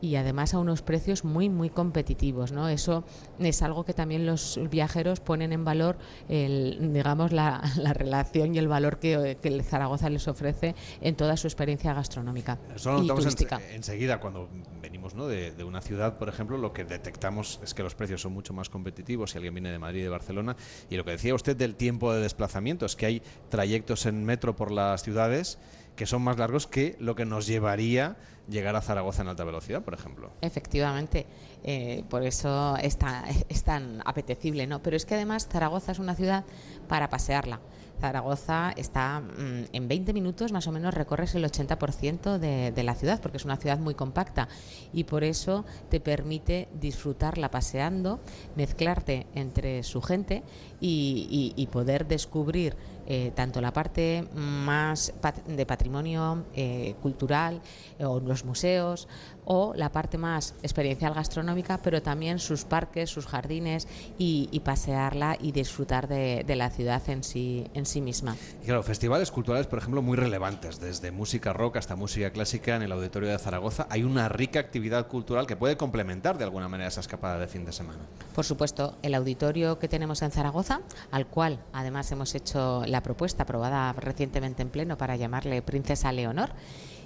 y 0.00 0.16
además 0.16 0.54
a 0.54 0.58
unos 0.58 0.82
precios 0.82 1.24
muy 1.24 1.48
muy 1.48 1.70
competitivos 1.70 2.52
no 2.52 2.68
eso 2.68 3.04
es 3.38 3.62
algo 3.62 3.84
que 3.84 3.94
también 3.94 4.26
los 4.26 4.58
viajeros 4.70 5.20
ponen 5.20 5.52
en 5.52 5.64
valor 5.64 5.98
el, 6.28 6.92
digamos 6.92 7.32
la, 7.32 7.62
relación 7.94 8.54
y 8.54 8.58
el 8.58 8.68
valor 8.68 8.98
que, 8.98 9.38
que, 9.40 9.62
Zaragoza 9.62 10.08
les 10.08 10.26
ofrece 10.28 10.74
en 11.00 11.16
toda 11.16 11.36
su 11.36 11.46
experiencia 11.46 11.94
gastronómica 11.94 12.58
eso 12.74 12.92
lo 12.92 13.02
notamos 13.02 13.36
enseguida 13.72 14.20
cuando 14.20 14.48
venimos 14.80 15.14
¿no? 15.14 15.26
de, 15.26 15.52
de, 15.52 15.64
una 15.64 15.80
ciudad 15.80 16.18
por 16.18 16.28
ejemplo 16.28 16.56
lo 16.56 16.72
que 16.72 16.84
detectamos 16.84 17.60
es 17.62 17.74
que 17.74 17.82
los 17.82 17.94
precios 17.94 18.22
son 18.22 18.32
mucho 18.32 18.52
más 18.52 18.68
competitivos 18.68 19.30
si 19.30 19.38
alguien 19.38 19.54
viene 19.54 19.70
de 19.70 19.78
Madrid 19.78 20.00
y 20.00 20.02
de 20.04 20.08
Barcelona. 20.08 20.56
Y 20.88 20.96
lo 20.96 21.04
que 21.04 21.12
decía 21.12 21.34
usted 21.34 21.56
del 21.56 21.76
tiempo 21.76 22.12
de 22.12 22.20
desplazamiento 22.20 22.86
es 22.86 22.96
que 22.96 23.06
hay 23.06 23.22
trayectos 23.48 24.06
en 24.06 24.24
metro 24.24 24.56
por 24.56 24.70
las 24.70 25.02
ciudades 25.02 25.58
que 25.96 26.06
son 26.06 26.22
más 26.22 26.38
largos 26.38 26.66
que 26.66 26.96
lo 26.98 27.14
que 27.14 27.26
nos 27.26 27.46
llevaría 27.46 28.16
llegar 28.50 28.76
a 28.76 28.82
Zaragoza 28.82 29.22
en 29.22 29.28
alta 29.28 29.44
velocidad, 29.44 29.82
por 29.82 29.94
ejemplo. 29.94 30.30
Efectivamente, 30.40 31.26
eh, 31.62 32.04
por 32.08 32.22
eso 32.24 32.76
es 32.76 32.96
tan, 32.98 34.02
apetecible, 34.04 34.66
¿no? 34.66 34.82
Pero 34.82 34.96
es 34.96 35.06
que 35.06 35.14
además 35.14 35.48
Zaragoza 35.50 35.92
es 35.92 35.98
una 35.98 36.14
ciudad 36.14 36.44
para 36.88 37.08
pasearla. 37.08 37.60
Zaragoza 38.00 38.72
está 38.76 39.20
mm, 39.20 39.64
en 39.72 39.88
20 39.88 40.12
minutos 40.14 40.52
más 40.52 40.66
o 40.66 40.72
menos 40.72 40.94
recorres 40.94 41.34
el 41.34 41.44
80% 41.44 42.38
de, 42.38 42.72
de, 42.72 42.82
la 42.82 42.94
ciudad 42.94 43.20
porque 43.20 43.36
es 43.36 43.44
una 43.44 43.58
ciudad 43.58 43.78
muy 43.78 43.94
compacta 43.94 44.48
y 44.94 45.04
por 45.04 45.22
eso 45.22 45.66
te 45.90 46.00
permite 46.00 46.68
disfrutarla 46.80 47.50
paseando, 47.50 48.20
mezclarte 48.56 49.26
entre 49.34 49.82
su 49.82 50.00
gente 50.00 50.42
y 50.80 51.68
poder 51.70 52.06
descubrir 52.06 52.74
eh, 53.12 53.32
tanto 53.34 53.60
la 53.60 53.72
parte 53.72 54.24
más 54.36 55.12
de 55.44 55.66
patrimonio 55.66 56.44
eh, 56.54 56.94
cultural 57.02 57.60
eh, 57.98 58.04
o 58.04 58.20
los 58.20 58.44
museos 58.44 59.08
o 59.44 59.74
la 59.74 59.90
parte 59.90 60.16
más 60.16 60.54
experiencial 60.62 61.12
gastronómica, 61.12 61.80
pero 61.82 62.02
también 62.02 62.38
sus 62.38 62.64
parques, 62.64 63.10
sus 63.10 63.26
jardines 63.26 63.88
y, 64.16 64.60
pasearla 64.64 65.36
y 65.40 65.50
disfrutar 65.50 66.06
de, 66.06 66.44
la 66.54 66.70
ciudad 66.70 67.02
en 67.08 67.24
sí, 67.24 67.66
en 67.74 67.84
sí 67.84 68.00
misma. 68.00 68.36
Y 68.62 68.66
claro, 68.66 68.84
festivales 68.84 69.32
culturales, 69.32 69.66
por 69.66 69.80
ejemplo, 69.80 70.02
muy 70.02 70.16
relevantes, 70.16 70.78
desde 70.78 71.10
música 71.10 71.52
rock 71.52 71.78
hasta 71.78 71.96
música 71.96 72.30
clásica 72.30 72.76
en 72.76 72.82
el 72.82 72.92
Auditorio 72.92 73.28
de 73.28 73.38
Zaragoza. 73.40 73.88
Hay 73.90 74.04
una 74.04 74.28
rica 74.28 74.60
actividad 74.60 75.08
cultural 75.08 75.48
que 75.48 75.56
puede 75.56 75.76
complementar 75.76 76.38
de 76.38 76.44
alguna 76.44 76.68
manera 76.68 76.86
esa 76.86 77.00
escapada 77.00 77.40
de 77.40 77.48
fin 77.48 77.64
de 77.64 77.72
semana. 77.72 77.98
Por 78.36 78.44
supuesto, 78.44 78.98
el 79.02 79.16
auditorio 79.16 79.80
que 79.80 79.88
tenemos 79.88 80.22
en 80.22 80.30
Zaragoza, 80.30 80.82
al 81.10 81.26
cual 81.26 81.58
además 81.72 82.12
hemos 82.12 82.36
hecho 82.36 82.84
la 82.86 82.99
propuesta 83.02 83.42
aprobada 83.44 83.92
recientemente 83.92 84.62
en 84.62 84.68
pleno 84.68 84.96
para 84.96 85.16
llamarle 85.16 85.62
Princesa 85.62 86.12
Leonor. 86.12 86.50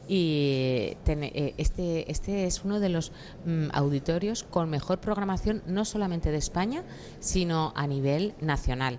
Y 0.06 0.96
eh, 1.06 1.54
este, 1.56 2.10
este 2.10 2.44
es 2.44 2.64
uno 2.64 2.78
de 2.78 2.90
los 2.90 3.12
mm, 3.46 3.68
auditorios 3.72 4.44
con 4.44 4.68
mejor 4.68 4.98
programación, 4.98 5.62
no 5.66 5.84
solamente 5.84 6.30
de 6.30 6.38
España, 6.38 6.82
sino 7.20 7.72
a 7.74 7.86
nivel 7.86 8.34
nacional. 8.40 8.98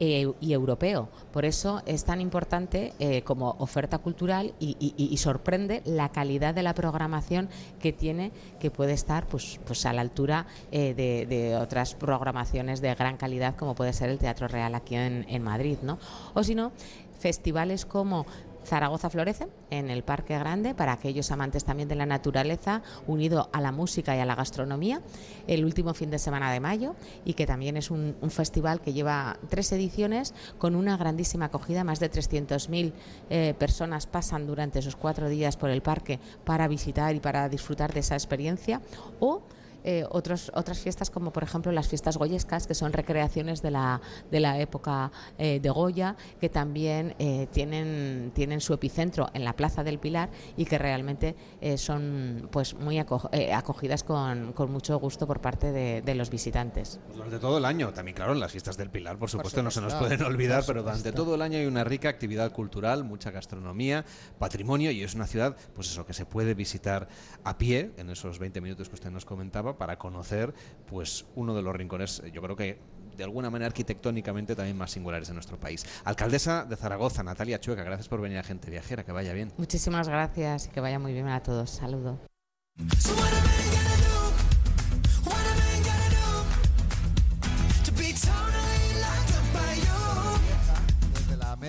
Eh, 0.00 0.32
y 0.40 0.52
europeo. 0.52 1.08
Por 1.32 1.44
eso 1.44 1.82
es 1.86 2.04
tan 2.04 2.20
importante 2.20 2.92
eh, 2.98 3.22
como 3.22 3.50
oferta 3.58 3.98
cultural 3.98 4.54
y, 4.58 5.16
sorprende 5.16 5.82
la 5.84 6.08
calidad 6.08 6.54
de 6.54 6.62
la 6.62 6.74
programación 6.74 7.48
que 7.80 7.92
tiene, 7.92 8.32
que 8.58 8.70
puede 8.70 8.92
estar 8.92 9.26
pues, 9.28 9.60
pues 9.64 9.86
a 9.86 9.92
la 9.92 10.00
altura 10.00 10.46
eh, 10.72 10.94
de, 10.94 11.56
otras 11.56 11.94
programaciones 11.94 12.80
de 12.80 12.94
gran 12.94 13.16
calidad 13.16 13.54
como 13.54 13.74
puede 13.74 13.92
ser 13.92 14.10
el 14.10 14.18
Teatro 14.18 14.48
Real 14.48 14.74
aquí 14.74 14.96
en, 14.96 15.24
en 15.28 15.42
Madrid. 15.42 15.78
¿no? 15.82 15.98
O 16.34 16.42
si 16.42 16.54
no, 16.54 16.72
festivales 17.20 17.86
como 17.86 18.26
Zaragoza 18.64 19.10
Florece, 19.10 19.48
en 19.70 19.90
el 19.90 20.02
Parque 20.02 20.38
Grande, 20.38 20.74
para 20.74 20.92
aquellos 20.92 21.30
amantes 21.30 21.64
también 21.64 21.88
de 21.88 21.94
la 21.94 22.06
naturaleza, 22.06 22.82
unido 23.06 23.48
a 23.52 23.60
la 23.60 23.72
música 23.72 24.16
y 24.16 24.20
a 24.20 24.24
la 24.24 24.34
gastronomía, 24.34 25.02
el 25.46 25.64
último 25.64 25.94
fin 25.94 26.10
de 26.10 26.18
semana 26.18 26.52
de 26.52 26.60
mayo, 26.60 26.94
y 27.24 27.34
que 27.34 27.46
también 27.46 27.76
es 27.76 27.90
un, 27.90 28.16
festival 28.30 28.80
que 28.80 28.92
lleva 28.92 29.36
tres 29.48 29.72
ediciones 29.72 30.34
con 30.58 30.74
una 30.74 30.96
grandísima 30.96 31.46
acogida. 31.46 31.84
Más 31.84 32.00
de 32.00 32.10
300.000 32.10 32.92
eh, 33.30 33.54
personas 33.58 34.06
pasan 34.06 34.46
durante 34.46 34.78
esos 34.78 34.96
cuatro 34.96 35.28
días 35.28 35.56
por 35.56 35.70
el 35.70 35.82
parque 35.82 36.18
para 36.44 36.66
visitar 36.68 37.14
y 37.14 37.20
para 37.20 37.48
disfrutar 37.48 37.92
de 37.92 38.00
esa 38.00 38.14
experiencia. 38.14 38.80
O 39.20 39.42
eh, 39.84 40.04
otros, 40.10 40.50
otras 40.54 40.78
fiestas 40.80 41.10
como 41.10 41.32
por 41.32 41.42
ejemplo 41.42 41.72
las 41.72 41.88
fiestas 41.88 42.16
goyescas, 42.16 42.66
que 42.66 42.74
son 42.74 42.92
recreaciones 42.92 43.62
de 43.62 43.70
la, 43.70 44.00
de 44.30 44.40
la 44.40 44.60
época 44.60 45.10
eh, 45.38 45.60
de 45.60 45.70
Goya, 45.70 46.16
que 46.40 46.48
también 46.48 47.14
eh, 47.18 47.48
tienen, 47.52 48.32
tienen 48.34 48.60
su 48.60 48.74
epicentro 48.74 49.28
en 49.34 49.44
la 49.44 49.54
Plaza 49.54 49.82
del 49.82 49.98
Pilar 49.98 50.30
y 50.56 50.64
que 50.64 50.78
realmente 50.78 51.34
son 51.76 52.48
pues 52.50 52.74
muy 52.74 52.98
acogidas 52.98 54.04
con, 54.04 54.52
con, 54.52 54.70
mucho 54.70 54.98
gusto 54.98 55.26
por 55.26 55.40
parte 55.40 55.72
de, 55.72 56.14
los 56.14 56.30
visitantes. 56.30 57.00
Pues 57.06 57.16
durante 57.16 57.38
todo 57.38 57.58
el 57.58 57.64
año, 57.64 57.92
también 57.92 58.14
claro, 58.14 58.32
en 58.32 58.40
las 58.40 58.52
fiestas 58.52 58.76
del 58.76 58.90
Pilar, 58.90 59.18
por 59.18 59.30
supuesto, 59.30 59.62
no 59.62 59.70
se 59.70 59.80
nos 59.80 59.94
pueden 59.94 60.22
olvidar, 60.22 60.64
pero 60.66 60.82
durante 60.82 61.12
todo 61.12 61.34
el 61.34 61.42
año 61.42 61.58
hay 61.58 61.66
una 61.66 61.84
rica 61.84 62.08
actividad 62.08 62.52
cultural, 62.52 63.04
mucha 63.04 63.30
gastronomía, 63.30 64.04
patrimonio 64.38 64.90
y 64.90 65.02
es 65.02 65.14
una 65.14 65.26
ciudad, 65.26 65.56
pues 65.74 65.88
eso, 65.88 66.04
que 66.04 66.12
se 66.12 66.26
puede 66.26 66.54
visitar 66.54 67.08
a 67.44 67.58
pie 67.58 67.92
en 67.96 68.10
esos 68.10 68.38
20 68.38 68.60
minutos 68.60 68.88
que 68.88 68.94
usted 68.94 69.10
nos 69.10 69.24
comentaba 69.24 69.71
para 69.76 69.98
conocer 69.98 70.54
pues 70.86 71.26
uno 71.34 71.54
de 71.54 71.62
los 71.62 71.74
rincones, 71.74 72.22
yo 72.32 72.42
creo 72.42 72.56
que 72.56 72.80
de 73.16 73.24
alguna 73.24 73.50
manera 73.50 73.66
arquitectónicamente 73.66 74.56
también 74.56 74.76
más 74.76 74.90
singulares 74.90 75.28
de 75.28 75.34
nuestro 75.34 75.58
país. 75.58 75.84
Alcaldesa 76.04 76.64
de 76.64 76.76
Zaragoza, 76.76 77.22
Natalia 77.22 77.60
Chueca, 77.60 77.84
gracias 77.84 78.08
por 78.08 78.20
venir 78.20 78.38
a 78.38 78.42
Gente 78.42 78.70
Viajera, 78.70 79.04
que 79.04 79.12
vaya 79.12 79.32
bien. 79.32 79.52
Muchísimas 79.58 80.08
gracias 80.08 80.66
y 80.66 80.68
que 80.70 80.80
vaya 80.80 80.98
muy 80.98 81.12
bien 81.12 81.28
a 81.28 81.42
todos. 81.42 81.70
Saludo. 81.70 82.18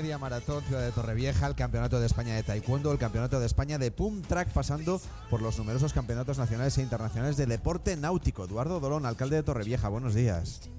Media 0.03 0.17
maratón 0.17 0.61
Ciudad 0.65 0.81
de 0.81 0.91
Torrevieja, 0.91 1.47
el 1.47 1.55
Campeonato 1.55 1.97
de 1.97 2.07
España 2.07 2.35
de 2.35 2.43
Taekwondo, 2.43 2.91
el 2.91 2.97
Campeonato 2.97 3.39
de 3.39 3.45
España 3.45 3.77
de 3.77 3.89
Pum 3.89 4.21
Track, 4.21 4.49
pasando 4.49 4.99
por 5.29 5.41
los 5.41 5.57
numerosos 5.57 5.93
campeonatos 5.93 6.37
nacionales 6.37 6.77
e 6.77 6.81
internacionales 6.81 7.37
de 7.37 7.45
deporte 7.45 7.95
náutico. 7.95 8.43
Eduardo 8.43 8.81
Dolón, 8.81 9.05
alcalde 9.05 9.37
de 9.37 9.43
Torrevieja, 9.43 9.87
buenos 9.87 10.13
días. 10.13 10.69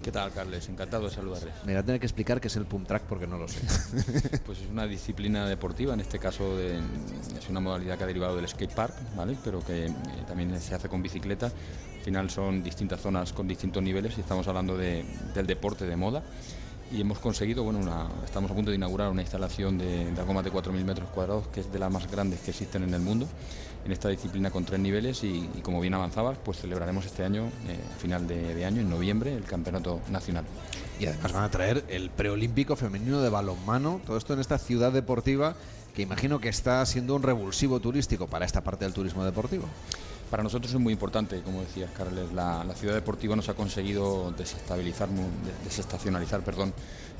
¿Qué 0.00 0.12
tal, 0.12 0.30
Carles? 0.30 0.68
Encantado 0.68 1.08
de 1.08 1.10
saludarles. 1.10 1.52
Me 1.64 1.72
voy 1.72 1.80
a 1.80 1.82
tener 1.82 1.98
que 1.98 2.06
explicar 2.06 2.40
qué 2.40 2.46
es 2.46 2.54
el 2.54 2.66
pump 2.66 2.86
track 2.86 3.02
porque 3.02 3.26
no 3.26 3.36
lo 3.36 3.48
sé. 3.48 3.58
pues 4.46 4.60
es 4.60 4.70
una 4.70 4.86
disciplina 4.86 5.48
deportiva, 5.48 5.92
en 5.92 5.98
este 5.98 6.20
caso 6.20 6.56
es 6.60 7.48
una 7.48 7.58
modalidad 7.58 7.98
que 7.98 8.04
ha 8.04 8.06
derivado 8.06 8.36
del 8.36 8.46
skate 8.46 8.74
park, 8.74 8.94
¿vale? 9.16 9.36
pero 9.42 9.58
que 9.58 9.86
eh, 9.86 9.94
también 10.28 10.60
se 10.60 10.72
hace 10.72 10.88
con 10.88 11.02
bicicleta. 11.02 11.46
Al 11.46 12.04
final 12.04 12.30
son 12.30 12.62
distintas 12.62 13.00
zonas 13.00 13.32
con 13.32 13.48
distintos 13.48 13.82
niveles 13.82 14.16
y 14.18 14.20
estamos 14.20 14.46
hablando 14.46 14.76
del 14.76 15.46
deporte 15.48 15.84
de 15.84 15.96
moda 15.96 16.22
y 16.94 17.00
hemos 17.00 17.18
conseguido, 17.18 17.64
bueno, 17.64 17.80
estamos 18.24 18.50
a 18.50 18.54
punto 18.54 18.70
de 18.70 18.76
inaugurar 18.76 19.10
una 19.10 19.22
instalación 19.22 19.78
de, 19.78 20.12
de 20.12 20.20
algo 20.20 20.32
más 20.32 20.44
de 20.44 20.52
4.000 20.52 20.84
metros 20.84 21.08
cuadrados, 21.10 21.46
que 21.48 21.60
es 21.60 21.72
de 21.72 21.78
las 21.78 21.90
más 21.90 22.08
grandes 22.10 22.40
que 22.40 22.52
existen 22.52 22.84
en 22.84 22.94
el 22.94 23.00
mundo, 23.00 23.26
en 23.84 23.92
esta 23.92 24.08
disciplina 24.08 24.50
con 24.50 24.64
tres 24.64 24.80
niveles 24.80 25.24
y, 25.24 25.48
como 25.62 25.80
bien 25.80 25.94
avanzabas, 25.94 26.38
pues 26.42 26.58
celebraremos 26.58 27.04
este 27.04 27.24
año, 27.24 27.46
eh, 27.68 27.78
final 27.98 28.26
de, 28.26 28.64
año, 28.64 28.80
en 28.80 28.88
noviembre, 28.88 29.34
el 29.34 29.44
Campeonato 29.44 30.00
Nacional. 30.10 30.44
Y 31.00 31.06
además 31.06 31.32
van 31.32 31.44
a 31.44 31.50
traer 31.50 31.84
el 31.88 32.10
preolímpico 32.10 32.76
femenino 32.76 33.20
de 33.20 33.28
balonmano, 33.28 34.00
todo 34.06 34.16
esto 34.16 34.32
en 34.32 34.40
esta 34.40 34.58
ciudad 34.58 34.92
deportiva 34.92 35.56
que 35.94 36.02
imagino 36.02 36.40
que 36.40 36.48
está 36.48 36.84
siendo 36.86 37.14
un 37.14 37.22
revulsivo 37.22 37.78
turístico 37.78 38.26
para 38.26 38.44
esta 38.44 38.62
parte 38.62 38.84
del 38.84 38.94
turismo 38.94 39.24
deportivo. 39.24 39.66
Para 40.34 40.42
nosotros 40.42 40.74
es 40.74 40.80
muy 40.80 40.92
importante, 40.92 41.42
como 41.42 41.60
decías, 41.60 41.92
Carles, 41.96 42.32
la, 42.32 42.64
ciudad 42.74 42.94
deportiva 42.94 43.36
nos 43.36 43.48
ha 43.48 43.54
conseguido 43.54 44.32
desestabilizar, 44.36 45.08
desestacionalizar, 45.62 46.40
perdón, 46.40 46.74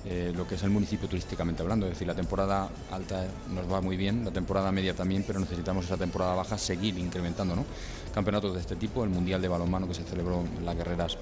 eh, 0.04 0.32
lo 0.34 0.48
que 0.48 0.56
es 0.56 0.62
el 0.64 0.70
municipio 0.70 1.08
turísticamente 1.08 1.62
hablando. 1.62 1.86
Es 1.86 1.92
decir, 1.92 2.08
la 2.08 2.16
temporada 2.16 2.68
alta 2.90 3.24
nos 3.54 3.72
va 3.72 3.80
muy 3.80 3.96
bien, 3.96 4.24
la 4.24 4.32
temporada 4.32 4.72
media 4.72 4.96
también, 4.96 5.22
pero 5.24 5.38
necesitamos 5.38 5.84
esa 5.84 5.96
temporada 5.96 6.34
baja 6.34 6.58
seguir 6.58 6.98
incrementando, 6.98 7.54
¿no? 7.54 7.64
Campeonatos 8.12 8.52
de 8.52 8.58
este 8.58 8.74
tipo, 8.74 9.04
el 9.04 9.10
Mundial 9.10 9.40
de 9.40 9.46
Balonmano 9.46 9.86
que 9.86 9.94
se 9.94 10.02
celebró 10.02 10.40
en 10.40 10.66
las 10.66 10.74
guerreras 10.74 11.16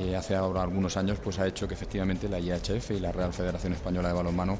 eh, 0.00 0.16
hace 0.16 0.34
ahora 0.34 0.62
algunos 0.62 0.96
años, 0.96 1.18
pues 1.22 1.38
ha 1.38 1.46
hecho 1.46 1.68
que 1.68 1.74
efectivamente 1.74 2.28
la 2.28 2.40
IHF 2.40 2.90
y 2.90 2.98
la 3.00 3.12
Real 3.12 3.32
Federación 3.32 3.74
Española 3.74 4.08
de 4.08 4.14
Balonmano 4.14 4.58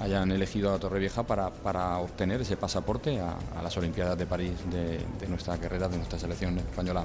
hayan 0.00 0.30
elegido 0.30 0.72
a 0.72 0.78
Torrevieja 0.78 1.22
para, 1.22 1.50
para 1.50 1.98
obtener 1.98 2.40
ese 2.40 2.56
pasaporte 2.56 3.20
a, 3.20 3.62
las 3.62 3.76
Olimpiadas 3.76 4.18
de 4.18 4.26
París 4.26 4.52
de, 4.70 4.98
de 5.18 5.28
nuestra 5.28 5.56
carrera, 5.58 5.88
de 5.88 5.96
nuestra 5.96 6.18
selección 6.18 6.58
española 6.58 7.04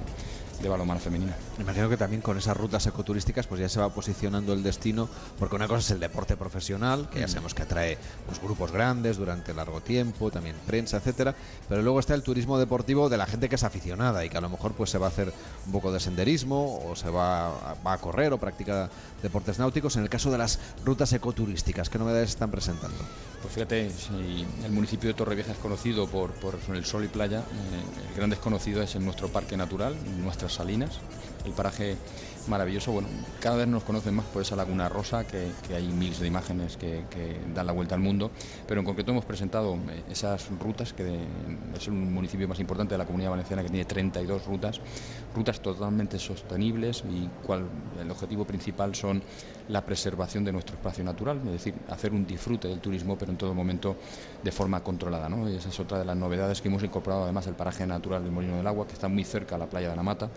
de 0.61 0.69
balonmano 0.69 0.99
femenina. 0.99 1.35
Me 1.57 1.63
imagino 1.63 1.89
que 1.89 1.97
también 1.97 2.21
con 2.21 2.37
esas 2.37 2.55
rutas 2.55 2.85
ecoturísticas 2.87 3.47
pues 3.47 3.61
ya 3.61 3.69
se 3.69 3.79
va 3.79 3.89
posicionando 3.89 4.53
el 4.53 4.63
destino, 4.63 5.09
porque 5.39 5.55
una 5.55 5.67
cosa 5.67 5.79
es 5.79 5.91
el 5.91 5.99
deporte 5.99 6.37
profesional, 6.37 7.09
que 7.09 7.19
ya 7.19 7.25
mm. 7.25 7.29
sabemos 7.29 7.53
que 7.53 7.63
atrae 7.63 7.97
pues, 8.25 8.41
grupos 8.41 8.71
grandes 8.71 9.17
durante 9.17 9.53
largo 9.53 9.81
tiempo, 9.81 10.31
también 10.31 10.55
prensa, 10.65 10.97
etcétera, 10.97 11.35
pero 11.67 11.81
luego 11.81 11.99
está 11.99 12.13
el 12.13 12.23
turismo 12.23 12.57
deportivo 12.57 13.09
de 13.09 13.17
la 13.17 13.25
gente 13.25 13.49
que 13.49 13.55
es 13.55 13.63
aficionada 13.63 14.23
y 14.25 14.29
que 14.29 14.37
a 14.37 14.41
lo 14.41 14.49
mejor 14.49 14.73
pues 14.73 14.89
se 14.89 14.97
va 14.97 15.07
a 15.07 15.09
hacer 15.09 15.33
un 15.65 15.71
poco 15.71 15.91
de 15.91 15.99
senderismo 15.99 16.79
o 16.85 16.95
se 16.95 17.09
va, 17.09 17.75
va 17.85 17.93
a 17.93 17.97
correr 17.97 18.33
o 18.33 18.37
practica 18.37 18.89
deportes 19.21 19.59
náuticos. 19.59 19.95
En 19.95 20.03
el 20.03 20.09
caso 20.09 20.31
de 20.31 20.37
las 20.37 20.59
rutas 20.85 21.13
ecoturísticas, 21.13 21.89
¿qué 21.89 21.97
novedades 21.97 22.29
están 22.29 22.51
presentando? 22.51 22.97
Pues 23.41 23.53
fíjate, 23.55 23.89
si 23.89 24.45
el 24.63 24.71
municipio 24.71 25.07
de 25.09 25.15
Torrevieja 25.15 25.51
es 25.51 25.57
conocido 25.57 26.07
por, 26.07 26.31
por 26.33 26.55
el 26.73 26.85
sol 26.85 27.03
y 27.03 27.07
playa, 27.07 27.39
eh, 27.39 28.09
el 28.09 28.15
gran 28.15 28.29
desconocido 28.29 28.83
es 28.83 28.95
en 28.95 29.03
nuestro 29.03 29.29
parque 29.29 29.57
natural, 29.57 29.95
nuestras 30.21 30.50
salinas, 30.51 30.99
el 31.45 31.51
paraje 31.51 31.97
maravilloso. 32.47 32.91
Bueno, 32.91 33.07
cada 33.39 33.57
vez 33.57 33.67
nos 33.67 33.83
conocen 33.83 34.15
más 34.15 34.25
por 34.25 34.41
esa 34.41 34.55
laguna 34.55 34.89
rosa, 34.89 35.25
que, 35.25 35.51
hay 35.73 35.87
miles 35.87 36.19
de 36.19 36.27
imágenes 36.27 36.77
que, 36.77 37.03
dan 37.53 37.65
la 37.65 37.73
vuelta 37.73 37.95
al 37.95 38.01
mundo, 38.01 38.31
pero 38.67 38.79
en 38.79 38.85
concreto 38.85 39.11
hemos 39.11 39.25
presentado 39.25 39.75
eh, 39.75 40.03
esas 40.09 40.49
rutas, 40.59 40.93
que 40.93 41.19
es 41.75 41.87
un 41.87 42.13
municipio 42.13 42.47
más 42.47 42.59
importante 42.59 42.93
de 42.93 42.97
la 42.97 43.05
comunidad 43.05 43.31
valenciana 43.31 43.63
que 43.63 43.69
tiene 43.69 43.85
32 43.85 44.45
rutas, 44.45 44.81
rutas 45.35 45.61
totalmente 45.61 46.19
sostenibles 46.19 47.03
y 47.09 47.27
cual, 47.45 47.65
el 47.99 48.09
objetivo 48.11 48.45
principal 48.45 48.95
son 48.95 49.21
la 49.69 49.85
preservación 49.85 50.43
de 50.43 50.51
nuestro 50.51 50.75
espacio 50.75 51.03
natural, 51.03 51.39
es 51.45 51.51
decir, 51.51 51.73
hacer 51.89 52.11
un 52.11 52.25
disfrute 52.25 52.67
del 52.67 52.79
turismo, 52.79 53.17
pero 53.17 53.31
en 53.31 53.37
todo 53.37 53.53
momento 53.53 53.95
de 54.43 54.51
forma 54.51 54.81
controlada. 54.83 55.29
¿no? 55.29 55.49
Y 55.49 55.55
esa 55.55 55.69
es 55.69 55.79
otra 55.79 55.99
de 55.99 56.05
las 56.05 56.17
novedades 56.17 56.61
que 56.61 56.67
hemos 56.67 56.83
incorporado, 56.83 57.23
además, 57.23 57.47
el 57.47 57.53
paraje 57.53 57.85
natural 57.85 58.23
del 58.23 58.31
Molino 58.31 58.57
del 58.57 58.67
Agua, 58.67 58.85
que 58.87 58.93
está 58.93 59.07
muy 59.07 59.23
cerca 59.23 59.55
a 59.55 59.57
la 59.57 59.67
playa 59.67 59.89
de 59.89 59.95
la 59.95 60.03
Mata, 60.03 60.29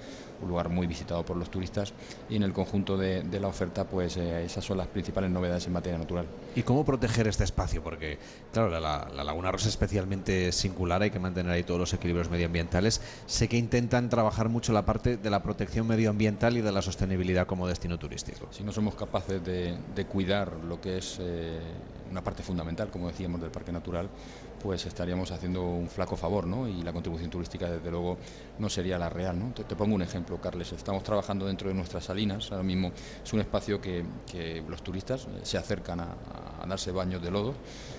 un 0.43 0.49
lugar 0.49 0.69
muy 0.69 0.87
visitado 0.87 1.25
por 1.25 1.37
los 1.37 1.51
turistas, 1.51 1.93
y 2.29 2.37
en 2.37 2.43
el 2.43 2.53
conjunto 2.53 2.97
de, 2.97 3.25
la 3.41 3.49
oferta, 3.49 3.85
pues 3.85 4.17
eh, 4.17 4.45
esas 4.45 4.65
son 4.65 4.79
las 4.79 4.87
principales 4.87 5.31
novedades 5.31 5.67
en 5.67 5.73
materia 5.73 5.99
natural. 5.99 6.27
¿Y 6.55 6.63
cómo 6.63 6.85
proteger 6.85 7.27
este 7.27 7.45
espacio? 7.45 7.83
Porque, 7.83 8.19
claro, 8.53 8.69
la, 8.69 8.81
la 8.81 9.25
Laguna 9.25 9.51
Rosa 9.51 9.69
es 9.69 9.75
especialmente 9.75 10.53
singular, 10.53 11.03
hay 11.03 11.11
que 11.11 11.19
mantener 11.19 11.53
ahí 11.53 11.63
todos 11.63 11.81
los 11.81 11.93
equilibrios 11.93 12.31
medioambientales. 12.31 13.01
Sé 13.27 13.49
que 13.49 13.57
intentan 13.57 14.09
trabajar 14.09 14.49
mucho 14.49 14.73
la 14.73 14.85
parte 14.85 15.17
de 15.17 15.31
la 15.31 15.43
protección 15.43 15.87
medioambiental 15.87 16.57
y 16.57 16.61
de 16.61 16.73
la 16.73 16.83
sostenibilidad 16.83 17.47
como 17.47 17.67
destino 17.67 17.99
turístico. 17.99 18.49
Si 18.51 18.63
no 18.63 18.73
somos 18.73 18.95
capaces 18.95 19.45
de, 19.45 20.07
cuidar 20.07 20.53
lo 20.69 20.81
que 20.81 20.99
es 20.99 21.19
eh, 21.21 21.59
una 22.11 22.23
parte 22.23 22.43
fundamental, 22.43 22.91
como 22.91 23.09
decíamos, 23.09 23.41
del 23.41 23.51
parque 23.51 23.73
natural, 23.73 24.09
pues 24.65 24.87
estaríamos 24.87 25.31
haciendo 25.31 25.63
un 25.63 25.91
flaco 25.91 26.17
favor, 26.17 26.47
¿no? 26.47 26.67
Y 26.67 26.81
la 26.81 26.91
contribución 26.91 27.29
turística, 27.29 27.71
desde 27.71 27.91
luego, 27.91 28.17
no 28.59 28.71
sería 28.71 28.99
la 28.99 29.11
real. 29.11 29.53
Te, 29.53 29.77
pongo 29.77 29.95
un 29.95 30.01
ejemplo, 30.01 30.41
Carles. 30.41 30.73
Estamos 30.73 31.03
trabajando 31.03 31.45
dentro 31.45 31.69
de 31.69 31.75
nuestras 31.75 32.05
salinas. 32.05 32.51
Ahora 32.51 32.63
mismo 32.63 32.91
es 33.23 33.31
un 33.35 33.41
espacio 33.41 33.79
que, 33.79 34.03
los 34.67 34.83
turistas 34.83 35.27
eh, 35.27 35.41
se 35.43 35.59
acercan 35.59 36.01
a, 36.01 36.17
darse 36.67 36.93
baños 36.93 37.21
de 37.21 37.31
lodo 37.31 37.53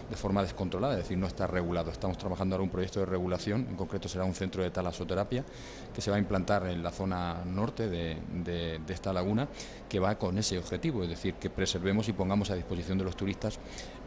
de 0.09 0.15
forma 0.15 0.41
descontrolada, 0.41 0.95
es 0.95 1.03
decir, 1.03 1.19
no 1.19 1.27
está 1.27 1.45
regulado. 1.45 1.91
Estamos 1.91 2.17
trabajando 2.17 2.55
ahora 2.55 2.63
un 2.63 2.71
proyecto 2.71 2.99
de 2.99 3.05
regulación, 3.05 3.67
en 3.69 3.75
concreto 3.75 4.09
será 4.09 4.23
un 4.25 4.33
centro 4.33 4.63
de 4.63 4.71
talasoterapia 4.71 5.45
que 5.93 6.01
se 6.01 6.09
va 6.09 6.17
a 6.17 6.19
implantar 6.19 6.65
en 6.65 6.81
la 6.81 6.89
zona 6.89 7.43
norte 7.45 7.87
de, 7.87 8.17
de 8.43 8.93
esta 8.93 9.13
laguna, 9.13 9.47
que 9.87 9.99
va 9.99 10.17
con 10.17 10.39
ese 10.39 10.57
objetivo, 10.57 11.03
es 11.03 11.09
decir, 11.09 11.35
que 11.35 11.51
preservemos 11.51 12.09
y 12.09 12.13
pongamos 12.13 12.49
a 12.49 12.55
disposición 12.55 12.97
de 12.97 13.03
los 13.03 13.15
turistas 13.15 13.59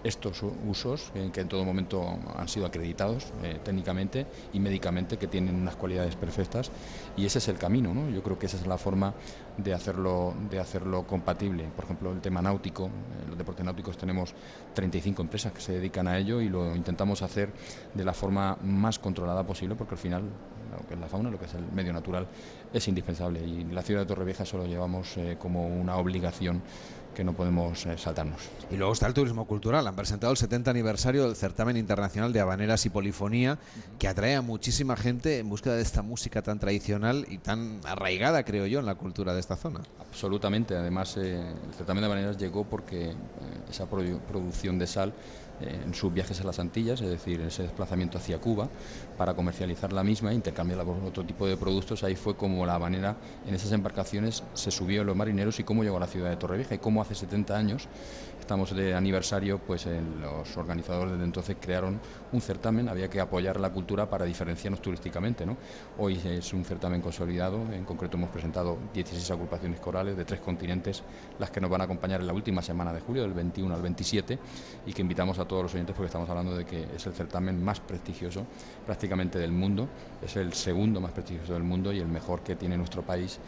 estos 0.08 0.42
usos 0.66 1.12
que 1.32 1.40
en 1.40 1.48
todo 1.48 1.64
momento 1.64 2.18
han 2.36 2.48
sido 2.48 2.66
acreditados 2.66 3.26
eh, 3.42 3.60
técnicamente 3.62 4.26
y 4.52 4.60
médicamente, 4.60 5.18
que 5.18 5.26
tienen 5.26 5.54
unas 5.54 5.76
cualidades 5.76 6.16
perfectas, 6.16 6.70
y 7.16 7.26
ese 7.26 7.38
es 7.38 7.48
el 7.48 7.58
camino, 7.58 7.94
¿no? 7.94 8.08
Yo 8.10 8.22
creo 8.22 8.38
que 8.38 8.46
esa 8.46 8.56
es 8.56 8.66
la 8.66 8.78
forma 8.78 9.14
de 9.56 9.74
hacerlo, 9.74 10.34
de 10.50 10.58
hacerlo 10.58 11.06
compatible. 11.06 11.64
Por 11.74 11.84
ejemplo, 11.84 12.12
el 12.12 12.20
tema 12.20 12.40
náutico, 12.40 12.86
en 13.22 13.28
los 13.28 13.38
deportes 13.38 13.64
náuticos 13.64 13.96
tenemos 13.96 14.34
35 14.74 15.22
empresas 15.22 15.52
que 15.52 15.60
se 15.60 15.72
dedican 15.72 16.08
a 16.08 16.18
ello 16.18 16.40
y 16.40 16.48
lo 16.48 16.74
intentamos 16.74 17.22
hacer 17.22 17.52
de 17.94 18.04
la 18.04 18.14
forma 18.14 18.56
más 18.62 18.98
controlada 18.98 19.44
posible 19.44 19.74
porque 19.74 19.94
al 19.94 19.98
final 19.98 20.22
lo 20.70 20.86
que 20.86 20.94
es 20.94 21.00
la 21.00 21.06
fauna, 21.06 21.30
lo 21.30 21.38
que 21.38 21.46
es 21.46 21.54
el 21.54 21.64
medio 21.72 21.92
natural, 21.92 22.26
es 22.72 22.86
indispensable. 22.88 23.40
Y 23.40 23.64
la 23.64 23.82
ciudad 23.82 24.02
de 24.02 24.06
Torrevieja 24.06 24.42
eso 24.42 24.58
lo 24.58 24.66
llevamos 24.66 25.16
eh, 25.16 25.36
como 25.38 25.66
una 25.66 25.96
obligación 25.96 26.62
que 27.18 27.24
no 27.24 27.32
podemos 27.32 27.84
eh, 27.84 27.98
saltarnos. 27.98 28.38
Y 28.70 28.76
luego 28.76 28.92
está 28.92 29.08
el 29.08 29.12
turismo 29.12 29.44
cultural. 29.44 29.84
Han 29.88 29.96
presentado 29.96 30.30
el 30.30 30.36
70 30.36 30.70
aniversario 30.70 31.24
del 31.24 31.34
certamen 31.34 31.76
internacional 31.76 32.32
de 32.32 32.38
habaneras 32.38 32.86
y 32.86 32.90
polifonía, 32.90 33.58
que 33.98 34.06
atrae 34.06 34.36
a 34.36 34.40
muchísima 34.40 34.96
gente 34.96 35.40
en 35.40 35.48
búsqueda 35.48 35.74
de 35.74 35.82
esta 35.82 36.02
música 36.02 36.42
tan 36.42 36.60
tradicional 36.60 37.26
y 37.28 37.38
tan 37.38 37.80
arraigada, 37.84 38.44
creo 38.44 38.66
yo, 38.66 38.78
en 38.78 38.86
la 38.86 38.94
cultura 38.94 39.34
de 39.34 39.40
esta 39.40 39.56
zona. 39.56 39.80
Absolutamente. 39.98 40.76
Además, 40.76 41.16
eh, 41.16 41.40
el 41.40 41.74
certamen 41.74 42.02
de 42.02 42.06
habaneras 42.06 42.38
llegó 42.38 42.62
porque 42.62 43.12
esa 43.68 43.86
producción 43.86 44.78
de 44.78 44.86
sal 44.86 45.12
en 45.60 45.94
sus 45.94 46.12
viajes 46.12 46.40
a 46.40 46.44
las 46.44 46.58
Antillas, 46.58 47.00
es 47.00 47.10
decir, 47.10 47.40
ese 47.40 47.62
desplazamiento 47.62 48.18
hacia 48.18 48.38
Cuba 48.38 48.68
para 49.16 49.34
comercializar 49.34 49.92
la 49.92 50.04
misma 50.04 50.32
e 50.32 50.34
intercambiarla 50.34 50.84
por 50.84 50.96
otro 51.04 51.24
tipo 51.24 51.46
de 51.46 51.56
productos. 51.56 52.04
Ahí 52.04 52.16
fue 52.16 52.36
como 52.36 52.64
la 52.66 52.78
manera, 52.78 53.16
en 53.46 53.54
esas 53.54 53.72
embarcaciones 53.72 54.42
se 54.54 54.70
subió 54.70 55.04
los 55.04 55.16
marineros 55.16 55.58
y 55.60 55.64
cómo 55.64 55.82
llegó 55.82 55.96
a 55.96 56.00
la 56.00 56.06
ciudad 56.06 56.30
de 56.30 56.36
Torrevieja 56.36 56.74
y 56.74 56.78
cómo 56.78 57.02
hace 57.02 57.14
70 57.14 57.56
años 57.56 57.88
estamos 58.48 58.74
de 58.74 58.94
aniversario, 58.94 59.58
pues 59.58 59.86
los 60.22 60.56
organizadores 60.56 61.12
desde 61.12 61.24
entonces 61.24 61.56
crearon 61.60 62.00
un 62.32 62.40
certamen, 62.40 62.88
había 62.88 63.10
que 63.10 63.20
apoyar 63.20 63.60
la 63.60 63.68
cultura 63.68 64.08
para 64.08 64.24
diferenciarnos 64.24 64.80
turísticamente. 64.80 65.44
¿no? 65.44 65.58
Hoy 65.98 66.18
es 66.24 66.54
un 66.54 66.64
certamen 66.64 67.02
consolidado, 67.02 67.60
en 67.70 67.84
concreto 67.84 68.16
hemos 68.16 68.30
presentado 68.30 68.78
16 68.94 69.30
agrupaciones 69.32 69.80
corales 69.80 70.16
de 70.16 70.24
tres 70.24 70.40
continentes, 70.40 71.02
las 71.38 71.50
que 71.50 71.60
nos 71.60 71.68
van 71.68 71.82
a 71.82 71.84
acompañar 71.84 72.22
en 72.22 72.26
la 72.26 72.32
última 72.32 72.62
semana 72.62 72.90
de 72.90 73.02
julio, 73.02 73.20
del 73.20 73.34
21 73.34 73.74
al 73.74 73.82
27, 73.82 74.38
y 74.86 74.94
que 74.94 75.02
invitamos 75.02 75.38
a 75.38 75.44
todos 75.44 75.64
los 75.64 75.74
oyentes 75.74 75.94
porque 75.94 76.06
estamos 76.06 76.30
hablando 76.30 76.56
de 76.56 76.64
que 76.64 76.88
es 76.96 77.06
el 77.06 77.12
certamen 77.12 77.62
más 77.62 77.80
prestigioso 77.80 78.46
prácticamente 78.86 79.38
del 79.38 79.52
mundo, 79.52 79.90
es 80.22 80.36
el 80.36 80.54
segundo 80.54 81.02
más 81.02 81.12
prestigioso 81.12 81.52
del 81.52 81.64
mundo 81.64 81.92
y 81.92 81.98
el 81.98 82.08
mejor 82.08 82.40
que 82.40 82.56
tiene 82.56 82.78
nuestro 82.78 83.02
país 83.02 83.40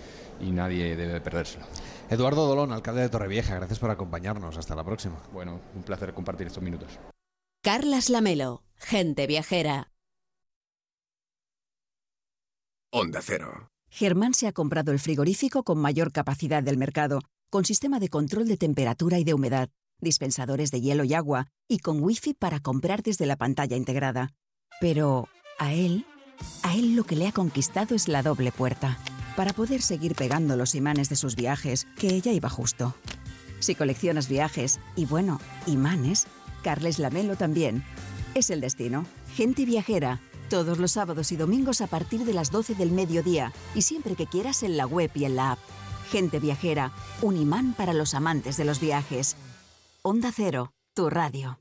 y 0.43 0.51
nadie 0.51 0.95
debe 0.95 1.23
perdérselo. 1.23 1.65
Eduardo 2.11 2.45
Dolón, 2.45 2.73
alcalde 2.73 3.03
de 3.03 3.09
Torrevieja, 3.09 3.55
gracias 3.55 3.79
por 3.79 3.89
acompañarnos. 3.89 4.59
Hasta 4.59 4.75
la 4.75 4.83
próxima. 4.83 5.23
Bueno, 5.33 5.61
un 5.77 5.85
placer 5.85 6.13
compartir 6.13 6.49
estos 6.49 6.63
minutos. 6.63 6.99
Carlas 7.63 8.11
Lamelo, 8.11 8.65
gente 8.75 9.29
viajera. 9.29 9.93
Onda 12.93 13.21
Cero. 13.23 13.71
Germán 13.89 14.35
se 14.35 14.49
ha 14.49 14.53
comprado 14.53 14.91
el 14.91 14.99
frigorífico 14.99 15.63
con 15.63 15.79
mayor 15.79 16.11
capacidad 16.11 16.65
del 16.65 16.79
mercado, 16.79 17.21
con 17.49 17.65
sistema 17.65 18.01
de 18.01 18.09
control 18.09 18.49
de 18.49 18.57
temperatura 18.57 19.21
y 19.21 19.25
de 19.25 19.35
humedad, 19.35 19.69
dispensadores 20.01 20.73
de 20.73 20.81
hielo 20.81 21.05
y 21.05 21.15
agua, 21.15 21.47
y 21.69 21.79
con 21.79 22.03
wifi 22.03 22.35
para 22.35 22.59
comprar 22.59 23.05
desde 23.05 23.27
la 23.27 23.37
pantalla 23.37 23.77
integrada. 23.77 24.33
Pero 24.81 25.29
a 25.61 25.73
él, 25.73 26.07
a 26.65 26.75
él 26.75 26.97
lo 26.97 27.05
que 27.05 27.15
le 27.15 27.29
ha 27.29 27.33
conquistado 27.33 27.95
es 27.95 28.09
la 28.09 28.25
doble 28.25 28.51
puerta 28.51 28.99
para 29.37 29.53
poder 29.53 29.83
seguir 29.83 30.15
pegando 30.15 30.57
los 30.57 30.75
imanes 30.75 31.09
de 31.09 31.17
sus 31.17 31.37
viajes, 31.37 31.87
que 31.97 32.09
ella 32.09 32.33
iba 32.33 32.49
justo. 32.49 32.95
Si 33.61 33.75
coleccionas 33.75 34.29
viajes 34.29 34.81
y 34.97 35.07
bueno, 35.07 35.41
imanes, 35.67 36.27
Carles 36.63 36.99
Lamelo 36.99 37.37
también. 37.37 37.85
Es 38.35 38.51
el 38.51 38.61
destino. 38.61 39.07
Gente 39.35 39.65
viajera. 39.65 40.21
Todos 40.49 40.79
los 40.79 40.93
sábados 40.93 41.31
y 41.31 41.37
domingos 41.37 41.81
a 41.81 41.87
partir 41.87 42.25
de 42.25 42.35
las 42.35 42.51
12 42.51 42.75
del 42.75 42.91
mediodía 42.91 43.53
y 43.75 43.83
siempre 43.83 44.17
que 44.17 44.27
quieras 44.27 44.63
en 44.63 44.77
la 44.77 44.87
web 44.87 45.11
y 45.15 45.25
en 45.25 45.37
la 45.37 45.53
app. 45.53 45.59
Gente 46.11 46.41
viajera. 46.41 46.93
Un 47.23 47.37
imán 47.37 47.75
para 47.75 47.93
los 47.93 48.15
amantes 48.15 48.57
de 48.57 48.65
los 48.65 48.81
viajes. 48.81 49.37
Onda 50.03 50.33
Cero, 50.35 50.73
tu 50.95 51.09
radio. 51.09 51.61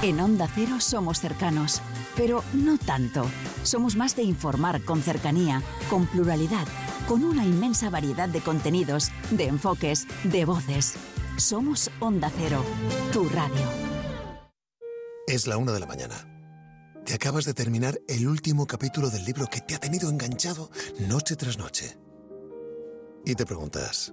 En 0.00 0.20
Onda 0.20 0.48
Cero 0.54 0.76
somos 0.78 1.18
cercanos, 1.18 1.82
pero 2.16 2.44
no 2.52 2.78
tanto. 2.78 3.28
Somos 3.64 3.96
más 3.96 4.14
de 4.14 4.22
informar 4.22 4.84
con 4.84 5.02
cercanía, 5.02 5.60
con 5.90 6.06
pluralidad, 6.06 6.68
con 7.08 7.24
una 7.24 7.44
inmensa 7.44 7.90
variedad 7.90 8.28
de 8.28 8.40
contenidos, 8.40 9.10
de 9.32 9.46
enfoques, 9.48 10.06
de 10.22 10.44
voces. 10.44 10.94
Somos 11.36 11.90
Onda 11.98 12.30
Cero, 12.36 12.62
tu 13.12 13.28
radio. 13.28 13.66
Es 15.26 15.48
la 15.48 15.56
una 15.56 15.72
de 15.72 15.80
la 15.80 15.86
mañana. 15.86 16.14
Te 17.04 17.14
acabas 17.14 17.44
de 17.44 17.54
terminar 17.54 17.98
el 18.06 18.28
último 18.28 18.68
capítulo 18.68 19.10
del 19.10 19.24
libro 19.24 19.48
que 19.48 19.60
te 19.60 19.74
ha 19.74 19.80
tenido 19.80 20.10
enganchado 20.10 20.70
noche 21.08 21.34
tras 21.34 21.58
noche. 21.58 21.98
Y 23.24 23.34
te 23.34 23.44
preguntas, 23.44 24.12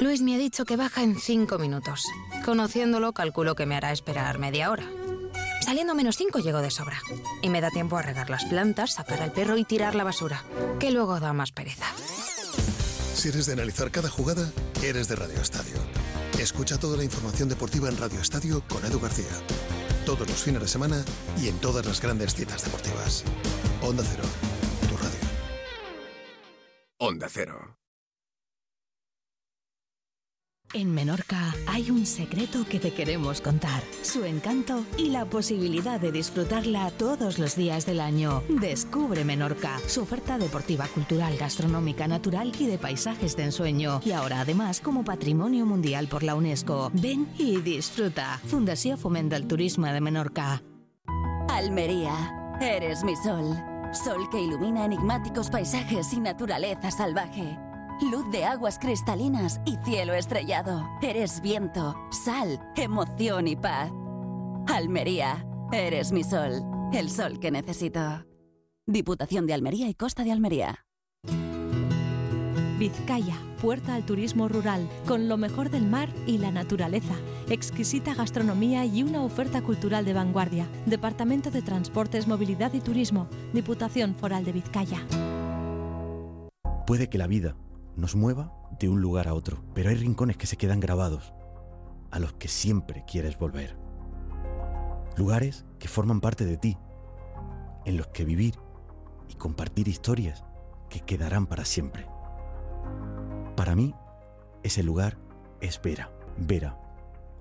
Luis 0.00 0.22
me 0.22 0.36
ha 0.36 0.38
dicho 0.38 0.64
que 0.64 0.76
baja 0.76 1.02
en 1.02 1.18
cinco 1.18 1.58
minutos. 1.58 2.04
Conociéndolo, 2.44 3.12
calculo 3.12 3.56
que 3.56 3.66
me 3.66 3.74
hará 3.74 3.90
esperar 3.92 4.38
media 4.38 4.70
hora. 4.70 4.84
Saliendo 5.60 5.94
menos 5.94 6.16
5 6.16 6.38
llego 6.38 6.62
de 6.62 6.70
sobra. 6.70 6.98
Y 7.42 7.50
me 7.50 7.60
da 7.60 7.70
tiempo 7.70 7.98
a 7.98 8.02
regar 8.02 8.30
las 8.30 8.44
plantas, 8.44 8.94
sacar 8.94 9.20
al 9.20 9.32
perro 9.32 9.58
y 9.58 9.64
tirar 9.64 9.94
la 9.94 10.04
basura, 10.04 10.42
que 10.78 10.90
luego 10.90 11.20
da 11.20 11.32
más 11.32 11.52
pereza. 11.52 11.84
Si 13.14 13.28
eres 13.28 13.46
de 13.46 13.54
analizar 13.54 13.90
cada 13.90 14.08
jugada, 14.08 14.50
eres 14.82 15.08
de 15.08 15.16
Radio 15.16 15.42
Estadio. 15.42 15.76
Escucha 16.38 16.78
toda 16.78 16.96
la 16.96 17.04
información 17.04 17.48
deportiva 17.48 17.88
en 17.88 17.98
Radio 17.98 18.20
Estadio 18.20 18.62
con 18.68 18.84
Edu 18.84 19.00
García. 19.00 19.26
Todos 20.06 20.26
los 20.28 20.42
fines 20.42 20.62
de 20.62 20.68
semana 20.68 21.04
y 21.42 21.48
en 21.48 21.58
todas 21.58 21.84
las 21.84 22.00
grandes 22.00 22.34
citas 22.34 22.64
deportivas. 22.64 23.24
Onda 23.82 24.04
Cero, 24.06 24.24
tu 24.88 24.96
radio. 24.96 25.20
Onda 26.98 27.26
Cero. 27.28 27.76
En 30.74 30.92
Menorca 30.92 31.54
hay 31.66 31.90
un 31.90 32.04
secreto 32.04 32.66
que 32.68 32.78
te 32.78 32.92
queremos 32.92 33.40
contar. 33.40 33.82
Su 34.02 34.24
encanto 34.24 34.84
y 34.98 35.08
la 35.08 35.24
posibilidad 35.24 35.98
de 35.98 36.12
disfrutarla 36.12 36.90
todos 36.90 37.38
los 37.38 37.56
días 37.56 37.86
del 37.86 38.00
año. 38.00 38.42
Descubre 38.50 39.24
Menorca, 39.24 39.78
su 39.86 40.02
oferta 40.02 40.36
deportiva, 40.36 40.86
cultural, 40.88 41.38
gastronómica, 41.38 42.06
natural 42.06 42.52
y 42.58 42.66
de 42.66 42.76
paisajes 42.76 43.34
de 43.34 43.44
ensueño. 43.44 44.02
Y 44.04 44.12
ahora 44.12 44.40
además 44.42 44.80
como 44.80 45.04
patrimonio 45.04 45.64
mundial 45.64 46.06
por 46.06 46.22
la 46.22 46.34
UNESCO. 46.34 46.90
Ven 46.92 47.26
y 47.38 47.60
disfruta. 47.62 48.38
Fundación 48.46 48.98
Fomenta 48.98 49.36
el 49.36 49.46
Turismo 49.46 49.86
de 49.86 50.02
Menorca. 50.02 50.62
Almería, 51.48 52.58
eres 52.60 53.04
mi 53.04 53.16
sol. 53.16 53.56
Sol 53.92 54.28
que 54.30 54.38
ilumina 54.38 54.84
enigmáticos 54.84 55.48
paisajes 55.48 56.12
y 56.12 56.20
naturaleza 56.20 56.90
salvaje. 56.90 57.58
Luz 58.06 58.30
de 58.30 58.44
aguas 58.44 58.78
cristalinas 58.78 59.60
y 59.64 59.76
cielo 59.84 60.14
estrellado. 60.14 60.86
Eres 61.02 61.40
viento, 61.40 61.96
sal, 62.10 62.60
emoción 62.76 63.48
y 63.48 63.56
paz. 63.56 63.90
Almería, 64.66 65.46
eres 65.72 66.12
mi 66.12 66.24
sol, 66.24 66.62
el 66.92 67.10
sol 67.10 67.38
que 67.40 67.50
necesito. 67.50 68.24
Diputación 68.86 69.46
de 69.46 69.54
Almería 69.54 69.88
y 69.88 69.94
Costa 69.94 70.24
de 70.24 70.32
Almería. 70.32 70.84
Vizcaya, 72.78 73.36
puerta 73.60 73.96
al 73.96 74.06
turismo 74.06 74.48
rural, 74.48 74.88
con 75.06 75.28
lo 75.28 75.36
mejor 75.36 75.68
del 75.68 75.84
mar 75.84 76.08
y 76.26 76.38
la 76.38 76.52
naturaleza, 76.52 77.14
exquisita 77.50 78.14
gastronomía 78.14 78.84
y 78.84 79.02
una 79.02 79.22
oferta 79.22 79.62
cultural 79.62 80.04
de 80.04 80.12
vanguardia. 80.12 80.68
Departamento 80.86 81.50
de 81.50 81.62
Transportes, 81.62 82.28
Movilidad 82.28 82.72
y 82.74 82.80
Turismo, 82.80 83.28
Diputación 83.52 84.14
Foral 84.14 84.44
de 84.44 84.52
Vizcaya. 84.52 85.04
Puede 86.86 87.10
que 87.10 87.18
la 87.18 87.26
vida 87.26 87.56
nos 87.98 88.14
mueva 88.14 88.52
de 88.78 88.88
un 88.88 89.00
lugar 89.00 89.26
a 89.26 89.34
otro, 89.34 89.62
pero 89.74 89.90
hay 89.90 89.96
rincones 89.96 90.36
que 90.36 90.46
se 90.46 90.56
quedan 90.56 90.78
grabados, 90.78 91.32
a 92.12 92.20
los 92.20 92.32
que 92.34 92.46
siempre 92.46 93.04
quieres 93.06 93.36
volver. 93.38 93.76
Lugares 95.16 95.64
que 95.80 95.88
forman 95.88 96.20
parte 96.20 96.46
de 96.46 96.56
ti, 96.56 96.78
en 97.84 97.96
los 97.96 98.06
que 98.08 98.24
vivir 98.24 98.54
y 99.28 99.34
compartir 99.34 99.88
historias 99.88 100.44
que 100.88 101.00
quedarán 101.00 101.46
para 101.46 101.64
siempre. 101.64 102.06
Para 103.56 103.74
mí, 103.74 103.94
ese 104.62 104.84
lugar 104.84 105.18
es 105.60 105.82
Vera. 105.82 106.12
Vera. 106.36 106.78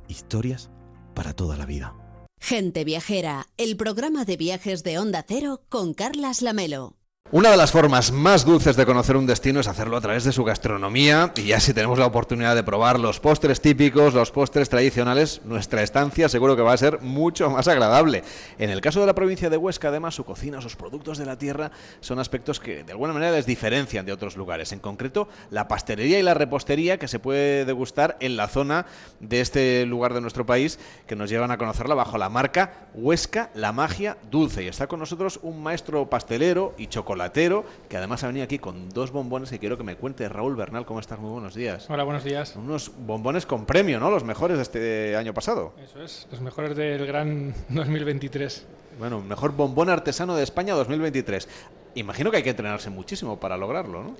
Historias 0.07 0.71
para 1.13 1.33
toda 1.33 1.55
la 1.55 1.67
vida. 1.67 1.93
Gente 2.39 2.83
Viajera, 2.83 3.45
el 3.57 3.77
programa 3.77 4.25
de 4.25 4.37
viajes 4.37 4.83
de 4.83 4.97
Onda 4.97 5.23
Cero 5.27 5.61
con 5.69 5.93
Carlas 5.93 6.41
Lamelo. 6.41 6.96
Una 7.29 7.51
de 7.51 7.57
las 7.57 7.73
formas 7.73 8.13
más 8.13 8.45
dulces 8.45 8.77
de 8.77 8.85
conocer 8.85 9.17
un 9.17 9.27
destino 9.27 9.59
es 9.59 9.67
hacerlo 9.67 9.97
a 9.97 10.01
través 10.01 10.23
de 10.23 10.31
su 10.31 10.45
gastronomía 10.45 11.33
y 11.35 11.47
ya 11.47 11.59
si 11.59 11.73
tenemos 11.73 11.99
la 11.99 12.05
oportunidad 12.05 12.55
de 12.55 12.63
probar 12.63 13.01
los 13.01 13.19
postres 13.19 13.59
típicos, 13.59 14.13
los 14.13 14.31
postres 14.31 14.69
tradicionales, 14.69 15.41
nuestra 15.43 15.83
estancia 15.83 16.29
seguro 16.29 16.55
que 16.55 16.61
va 16.61 16.71
a 16.71 16.77
ser 16.77 17.01
mucho 17.01 17.49
más 17.49 17.67
agradable. 17.67 18.23
En 18.59 18.69
el 18.69 18.79
caso 18.79 19.01
de 19.01 19.07
la 19.07 19.13
provincia 19.13 19.49
de 19.49 19.57
Huesca, 19.57 19.89
además, 19.89 20.15
su 20.15 20.23
cocina, 20.23 20.61
sus 20.61 20.77
productos 20.77 21.17
de 21.17 21.25
la 21.25 21.37
tierra 21.37 21.71
son 21.99 22.19
aspectos 22.19 22.61
que 22.61 22.85
de 22.85 22.93
alguna 22.93 23.11
manera 23.11 23.33
les 23.33 23.45
diferencian 23.45 24.05
de 24.05 24.13
otros 24.13 24.37
lugares. 24.37 24.71
En 24.71 24.79
concreto, 24.79 25.27
la 25.51 25.67
pastelería 25.67 26.19
y 26.19 26.23
la 26.23 26.33
repostería 26.33 26.97
que 26.97 27.09
se 27.09 27.19
puede 27.19 27.65
degustar 27.65 28.15
en 28.21 28.37
la 28.37 28.47
zona 28.47 28.85
de 29.19 29.41
este 29.41 29.85
lugar 29.85 30.13
de 30.13 30.21
nuestro 30.21 30.45
país 30.45 30.79
que 31.07 31.17
nos 31.17 31.29
llevan 31.29 31.51
a 31.51 31.57
conocerla 31.57 31.93
bajo 31.93 32.17
la 32.17 32.29
marca 32.29 32.87
Huesca 32.93 33.49
La 33.53 33.73
Magia 33.73 34.15
Dulce. 34.31 34.63
Y 34.63 34.67
está 34.69 34.87
con 34.87 35.01
nosotros 35.01 35.41
un 35.43 35.61
maestro 35.61 36.09
pastelero 36.09 36.73
y 36.77 36.87
chocolate 36.87 37.16
chocolatero, 37.17 37.65
que 37.89 37.97
además 37.97 38.23
ha 38.23 38.27
venido 38.27 38.43
aquí 38.43 38.59
con 38.59 38.89
dos 38.89 39.11
bombones 39.11 39.49
que 39.49 39.59
quiero 39.59 39.77
que 39.77 39.83
me 39.83 39.95
cuente. 39.95 40.29
Raúl 40.29 40.55
Bernal, 40.55 40.85
¿cómo 40.85 40.99
estás? 40.99 41.19
Muy 41.19 41.31
buenos 41.31 41.55
días. 41.55 41.89
Hola, 41.89 42.03
buenos 42.03 42.23
días. 42.23 42.55
Unos 42.55 42.91
bombones 42.95 43.45
con 43.45 43.65
premio, 43.65 43.99
¿no? 43.99 44.11
Los 44.11 44.23
mejores 44.23 44.57
de 44.57 44.63
este 44.63 45.15
año 45.15 45.33
pasado. 45.33 45.73
Eso 45.83 46.01
es, 46.01 46.27
los 46.31 46.41
mejores 46.41 46.75
del 46.75 47.05
gran 47.07 47.53
2023. 47.69 48.65
Bueno, 48.99 49.21
mejor 49.21 49.53
bombón 49.53 49.89
artesano 49.89 50.35
de 50.35 50.43
España 50.43 50.75
2023. 50.75 51.47
Imagino 51.95 52.29
que 52.29 52.37
hay 52.37 52.43
que 52.43 52.51
entrenarse 52.51 52.89
muchísimo 52.89 53.39
para 53.39 53.57
lograrlo, 53.57 54.03
¿no? 54.03 54.15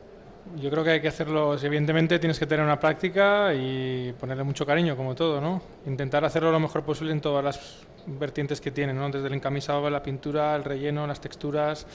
Yo 0.55 0.69
creo 0.71 0.83
que 0.83 0.91
hay 0.91 1.01
que 1.01 1.09
hacerlo, 1.09 1.57
evidentemente 1.61 2.19
tienes 2.19 2.39
que 2.39 2.45
tener 2.47 2.63
una 2.63 2.79
práctica 2.79 3.53
y 3.53 4.13
ponerle 4.17 4.43
mucho 4.43 4.65
cariño, 4.65 4.95
como 4.95 5.13
todo, 5.13 5.41
¿no? 5.41 5.61
Intentar 5.85 6.23
hacerlo 6.23 6.51
lo 6.51 6.59
mejor 6.59 6.83
posible 6.83 7.11
en 7.11 7.19
todas 7.19 7.43
las 7.43 7.59
vertientes 8.07 8.61
que 8.61 8.71
tiene, 8.71 8.93
¿no? 8.93 9.09
Desde 9.09 9.27
el 9.27 9.33
encamisado, 9.33 9.89
la 9.89 10.01
pintura, 10.01 10.55
el 10.55 10.63
relleno, 10.63 11.05
las 11.05 11.19
texturas, 11.19 11.85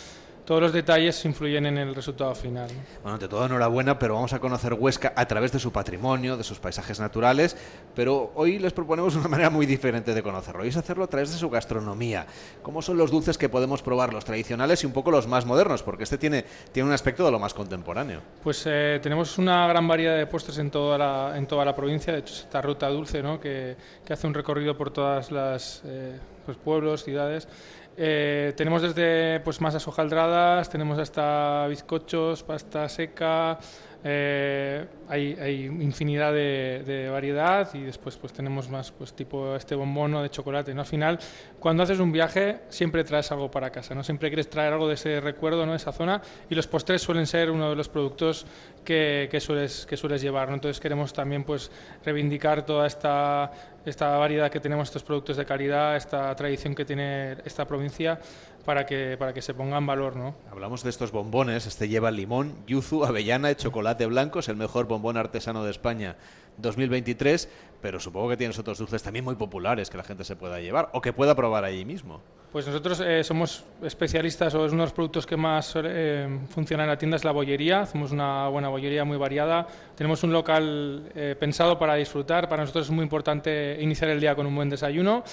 todos 0.44 0.60
los 0.60 0.73
detalles 0.73 1.24
influyen 1.24 1.66
en 1.66 1.78
el 1.78 1.94
resultado 1.94 2.35
final. 2.35 2.69
Bueno, 3.02 3.14
ante 3.14 3.28
todo 3.28 3.47
enhorabuena, 3.47 3.98
pero 3.98 4.14
vamos 4.14 4.32
a 4.32 4.40
conocer 4.40 4.74
Huesca 4.74 5.12
a 5.14 5.27
través 5.27 5.52
de 5.52 5.59
su 5.59 5.70
patrimonio, 5.70 6.36
de 6.36 6.44
sus 6.44 6.59
paisajes 6.59 6.98
naturales, 6.98 7.56
pero 7.94 8.32
hoy 8.35 8.59
les 8.59 8.73
proponemos 8.73 9.14
una 9.14 9.28
manera 9.28 9.51
muy 9.51 9.66
diferente 9.66 10.14
de 10.14 10.23
conocerlo, 10.23 10.64
y 10.64 10.69
es 10.69 10.77
hacerlo 10.77 11.05
a 11.05 11.06
través 11.06 11.31
de 11.31 11.39
su 11.39 11.48
gastronomía. 11.48 12.27
¿Cómo 12.62 12.82
son 12.82 12.97
los 12.97 13.10
dulces 13.10 13.39
que 13.39 13.48
podemos 13.48 13.82
probar, 13.82 14.12
los 14.12 14.24
tradicionales 14.24 14.82
y 14.82 14.86
un 14.86 14.93
poco 14.93 15.10
los 15.10 15.28
más 15.28 15.47
modernos? 15.47 15.82
Porque 15.82 16.05
este 16.05 16.19
tiene, 16.19 16.44
tiene 16.73 16.89
un 16.89 16.94
aspecto 16.94 17.24
de 17.24 17.31
lo 17.31 17.39
más 17.39 17.55
contemporáneo. 17.55 18.20
Pues 18.43 18.64
eh, 18.66 18.98
tenemos 19.02 19.39
una 19.39 19.66
gran 19.69 19.86
variedad 19.86 20.16
de 20.16 20.27
postres 20.27 20.59
en 20.59 20.70
toda 20.70 20.98
la, 20.98 21.36
en 21.36 21.47
toda 21.47 21.64
la 21.64 21.74
provincia, 21.74 22.12
de 22.12 22.19
hecho 22.19 22.35
esta 22.35 22.60
ruta 22.60 22.89
dulce, 22.89 23.23
¿no? 23.23 23.39
que, 23.39 23.77
que 24.05 24.12
hace 24.12 24.27
un 24.27 24.35
recorrido 24.35 24.77
por 24.77 24.90
todas 24.90 25.31
las... 25.31 25.82
Eh, 25.85 26.19
pues 26.44 26.56
pueblos, 26.56 27.05
ciudades, 27.05 27.48
eh, 27.97 28.52
tenemos 28.56 28.82
desde 28.82 29.40
pues, 29.40 29.60
masas 29.60 29.86
hojaldradas, 29.86 30.69
tenemos 30.70 30.98
hasta 30.98 31.66
bizcochos, 31.69 32.43
pasta 32.43 32.89
seca, 32.89 33.59
eh, 34.05 34.85
hay, 35.09 35.37
hay, 35.41 35.65
infinidad 35.66 36.33
de, 36.33 37.09
variedad 37.11 37.73
y 37.74 37.83
después 37.83 38.16
pues 38.16 38.33
tenemos 38.33 38.69
más 38.69 38.91
pues 38.91 39.12
tipo 39.15 39.55
este 39.55 39.74
bombono 39.74 40.23
de 40.23 40.31
chocolate. 40.31 40.74
¿no? 40.74 40.81
Al 40.81 40.87
final, 40.87 41.19
cuando 41.61 41.85
haces 41.85 42.01
un 42.01 42.11
viaje, 42.11 42.61
siempre 42.69 43.05
traes 43.05 43.31
algo 43.31 43.51
para 43.51 43.70
casa, 43.70 43.95
¿no? 43.95 44.03
Siempre 44.03 44.29
quieres 44.29 44.51
traer 44.51 44.73
algo 44.73 44.89
de 44.89 44.95
ese 44.95 45.20
recuerdo, 45.20 45.65
¿no? 45.66 45.73
De 45.73 45.77
esa 45.77 45.93
zona 45.93 46.20
y 46.51 46.55
los 46.55 46.66
postres 46.66 47.03
suelen 47.03 47.27
ser 47.27 47.51
uno 47.51 47.70
de 47.70 47.77
los 47.77 47.89
productos 47.89 48.47
que, 48.85 49.29
que 49.31 49.41
sueles, 49.41 49.87
que 49.87 49.97
sueles 49.97 50.20
llevar, 50.20 50.49
¿no? 50.49 50.55
Entonces 50.55 50.81
queremos 50.81 51.12
también 51.12 51.45
pues 51.45 51.70
reivindicar 52.05 52.66
toda 52.66 52.87
esta, 52.87 53.53
esta 53.85 54.16
variedad 54.16 54.51
que 54.51 54.61
tenemos, 54.61 54.89
estos 54.89 55.03
productos 55.03 55.37
de 55.37 55.45
calidad, 55.45 55.97
esta 55.97 56.35
tradición 56.35 56.74
que 56.74 56.85
tiene 56.85 57.37
esta 57.45 57.66
provincia 57.66 58.19
para 58.65 58.87
que, 58.87 59.17
para 59.19 59.33
que 59.33 59.43
se 59.43 59.55
ponga 59.55 59.79
en 59.79 59.87
valor. 59.87 60.17
¿no? 60.17 60.35
Hablamos 60.51 60.83
de 60.83 60.91
estos 60.91 61.13
bombones, 61.13 61.67
este 61.67 61.89
lleva 61.89 62.11
limón, 62.11 62.55
yuzu, 62.67 63.05
avellana 63.05 63.51
y 63.51 63.55
chocolate 63.55 64.07
blanco, 64.07 64.39
es 64.41 64.49
el 64.49 64.57
mejor 64.57 64.87
bombón 64.87 65.17
artesano 65.17 65.65
de 65.65 65.71
España 65.71 66.17
2023, 66.59 67.49
pero 67.81 67.99
supongo 67.99 68.31
que 68.31 68.37
tienes 68.37 68.59
otros 68.59 68.79
dulces 68.79 69.03
también 69.03 69.25
muy 69.25 69.37
populares 69.37 69.91
que 69.91 69.97
la 69.97 70.05
gente 70.05 70.25
se 70.25 70.37
pueda 70.37 70.61
llevar 70.61 70.91
o 70.93 71.01
que 71.01 71.13
pueda 71.13 71.35
probar 71.35 71.65
allí 71.65 71.85
mismo. 71.85 72.21
Pues 72.53 72.67
nosotros 72.67 73.01
eh, 73.01 73.25
somos 73.25 73.65
especialistas, 73.83 74.55
o 74.55 74.67
es 74.67 74.73
uno 74.73 74.83
de 74.83 74.87
los 74.87 74.93
productos 74.93 75.25
que 75.25 75.39
más 75.39 75.73
eh, 75.75 76.29
funciona 76.51 76.83
en 76.83 76.91
la 76.91 76.99
tienda, 76.99 77.17
es 77.17 77.25
la 77.25 77.33
bollería. 77.33 77.81
Hacemos 77.81 78.13
una 78.13 78.47
buena 78.49 78.69
bollería 78.69 79.07
muy 79.07 79.17
variada. 79.17 79.67
Tenemos 79.97 80.23
un 80.23 80.35
local 80.35 81.11
eh, 81.15 81.35
pensado 81.41 81.79
para 81.79 81.95
disfrutar. 81.95 82.51
Para 82.51 82.65
nosotros 82.65 82.85
es 82.85 82.91
muy 82.91 83.05
importante 83.05 83.79
iniciar 83.81 84.11
el 84.11 84.21
día 84.21 84.35
con 84.35 84.45
un 84.45 84.55
buen 84.55 84.69
desayuno 84.69 85.25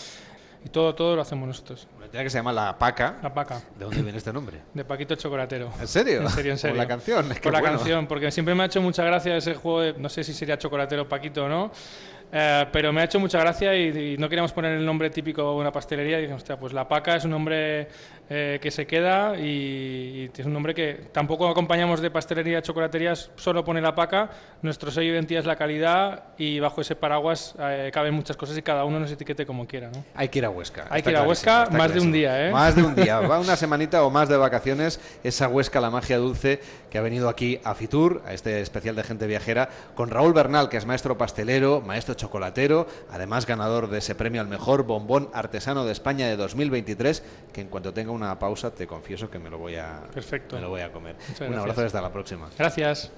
y 0.64 0.69
todo, 0.69 0.94
todo 0.94 1.15
lo 1.15 1.22
hacemos 1.22 1.48
nosotros. 1.48 1.88
Una 1.98 2.23
que 2.23 2.30
se 2.30 2.38
llama 2.38 2.52
La 2.52 2.77
Paca. 2.77 3.18
La 3.22 3.34
Paca. 3.34 3.61
¿De 3.77 3.86
dónde 3.86 4.02
viene 4.02 4.18
este 4.18 4.34
nombre? 4.34 4.57
De 4.73 4.84
Paquito 4.84 5.15
Chocolatero. 5.15 5.72
¿En 5.80 5.88
serio? 5.88 6.22
En 6.22 6.30
serio, 6.30 6.52
en 6.52 6.57
serio. 6.57 6.76
Por 6.76 6.84
la 6.84 6.88
canción. 6.88 7.30
Por 7.41 7.53
la 7.53 7.61
canción, 7.61 8.07
porque 8.07 8.31
siempre 8.31 8.56
me 8.56 8.64
ha 8.64 8.65
hecho 8.65 8.81
mucha 8.81 9.03
gracia 9.03 9.38
ese 9.38 9.53
juego 9.56 9.81
de, 9.81 9.94
no 9.94 10.10
sé 10.10 10.23
si 10.23 10.34
sería 10.34 10.57
Chocolatero 10.57 11.07
Paquito 11.07 11.45
o 11.45 11.49
no, 11.49 11.72
eh, 12.31 12.65
pero 12.72 12.91
me 12.91 13.02
ha 13.02 13.06
hecho 13.06 13.19
mucha 13.19 13.40
gracia 13.40 13.76
y, 13.76 14.18
no 14.18 14.27
queríamos 14.27 14.52
poner 14.52 14.73
el 14.73 14.86
nombre 14.86 15.10
típico 15.10 15.41
de 15.41 15.61
una 15.61 15.72
pastelería. 15.72 16.19
Y 16.19 16.23
dijimos, 16.23 16.44
pues 16.60 16.73
La 16.73 16.88
Paca 16.88 17.15
es 17.15 17.23
un 17.23 17.31
nombre 17.31 17.88
eh, 18.30 18.60
que 18.62 18.70
se 18.70 18.86
queda 18.86 19.38
y, 19.40 20.30
es 20.38 20.46
un 20.46 20.54
nombre 20.54 20.76
que 20.76 21.10
tampoco 21.12 21.50
acompañamos 21.50 22.00
de 22.00 22.12
pastelería, 22.12 22.62
chocolaterías, 22.62 23.32
solo 23.36 23.64
pone 23.64 23.82
La 23.82 23.96
Paca. 23.96 24.30
Nuestro 24.62 24.92
sello 24.92 25.08
de 25.08 25.16
identidad 25.16 25.40
es 25.40 25.46
la 25.48 25.56
calidad 25.56 26.26
y 26.38 26.60
bajo 26.60 26.82
ese 26.82 26.96
paraguas 26.96 27.56
eh, 27.60 27.90
caben 27.92 28.14
muchas 28.14 28.38
cosas 28.38 28.58
y 28.58 28.62
cada 28.62 28.86
uno 28.86 29.00
nos 29.00 29.12
etiquete 29.12 29.46
como 29.46 29.66
quiera. 29.66 29.90
¿no? 29.90 30.04
Hay 30.14 30.30
que 30.30 30.40
ir 30.40 30.46
a 30.46 30.50
Huesca. 30.50 30.86
Hay 30.90 31.02
que 31.02 31.10
ir 31.10 31.18
a 31.18 31.24
Huesca 31.24 31.68
más 31.72 31.94
de 31.94 32.00
un 32.00 32.12
día. 32.12 32.48
¿eh? 32.48 32.52
Más 32.52 32.76
de 32.76 32.84
un 32.84 32.96
día. 32.96 33.20
Va 33.30 33.40
una 33.40 33.56
semanita 33.56 34.04
o 34.04 34.10
más 34.10 34.30
de 34.30 34.38
vacaciones 34.38 35.00
esa 35.24 35.48
Huesca, 35.48 35.82
la 35.82 35.90
magia 35.90 36.18
dulce, 36.18 36.62
que 36.90 36.98
ha 36.98 37.02
venido 37.02 37.30
aquí 37.30 37.60
a 37.64 37.74
Fitur, 37.74 38.22
a 38.26 38.34
este 38.34 38.62
especial 38.62 38.96
de 38.96 39.04
gente 39.04 39.28
viajera, 39.28 39.70
con 39.96 40.10
Raúl 40.10 40.34
Bernal, 40.34 40.70
que 40.70 40.78
es 40.78 40.86
maestro 40.86 41.18
pastelero, 41.18 41.82
maestro 41.82 42.14
chocolatero, 42.14 42.88
además 43.12 43.46
ganador 43.46 43.90
de 43.90 43.98
ese 43.98 44.16
premio 44.16 44.42
al 44.42 44.48
mejor 44.48 44.84
bombón 44.84 45.30
artesano 45.34 45.86
de 45.86 45.92
España 45.92 46.28
de 46.28 46.38
2023, 46.38 47.24
que 47.54 47.62
en 47.62 47.68
cuanto 47.68 47.94
tenga 47.94 48.12
una 48.20 48.38
pausa 48.38 48.72
te 48.72 48.86
confieso 48.86 49.30
que 49.30 49.40
me 49.40 49.50
lo 49.50 49.58
voy 49.58 49.76
a, 49.76 50.02
Perfecto. 50.14 50.56
Me 50.56 50.62
lo 50.62 50.70
voy 50.70 50.82
a 50.82 50.91
comer. 50.91 51.16
un 51.40 51.54
abrazo 51.56 51.82
y 51.82 51.86
hasta 51.86 52.02
la 52.02 52.12
próxima. 52.12 52.50
Gracias. 52.58 53.12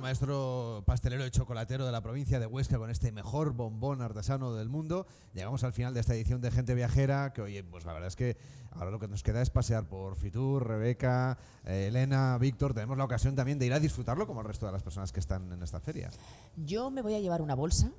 Maestro 0.00 0.82
pastelero 0.86 1.26
y 1.26 1.30
chocolatero 1.30 1.86
de 1.86 1.92
la 1.92 2.02
provincia 2.02 2.40
de 2.40 2.46
Huesca, 2.46 2.78
con 2.78 2.90
este 2.90 3.12
mejor 3.12 3.52
bombón 3.52 4.02
artesano 4.02 4.54
del 4.54 4.68
mundo. 4.68 5.06
Llegamos 5.32 5.64
al 5.64 5.72
final 5.72 5.94
de 5.94 6.00
esta 6.00 6.14
edición 6.14 6.40
de 6.40 6.50
Gente 6.50 6.74
Viajera, 6.74 7.32
que 7.32 7.42
oye, 7.42 7.62
pues 7.64 7.84
la 7.84 7.92
verdad 7.92 8.08
es 8.08 8.16
que 8.16 8.36
ahora 8.72 8.90
lo 8.90 8.98
que 8.98 9.08
nos 9.08 9.22
queda 9.22 9.42
es 9.42 9.50
pasear 9.50 9.88
por 9.88 10.16
Fitur, 10.16 10.66
Rebeca, 10.66 11.38
eh, 11.64 11.86
Elena, 11.88 12.36
Víctor. 12.38 12.74
Tenemos 12.74 12.98
la 12.98 13.04
ocasión 13.04 13.34
también 13.34 13.58
de 13.58 13.66
ir 13.66 13.72
a 13.72 13.80
disfrutarlo 13.80 14.26
como 14.26 14.40
el 14.40 14.46
resto 14.46 14.66
de 14.66 14.72
las 14.72 14.82
personas 14.82 15.12
que 15.12 15.20
están 15.20 15.52
en 15.52 15.62
esta 15.62 15.80
feria. 15.80 16.10
Yo 16.56 16.90
me 16.90 17.02
voy 17.02 17.14
a 17.14 17.20
llevar 17.20 17.42
una 17.42 17.54
bolsa, 17.54 17.90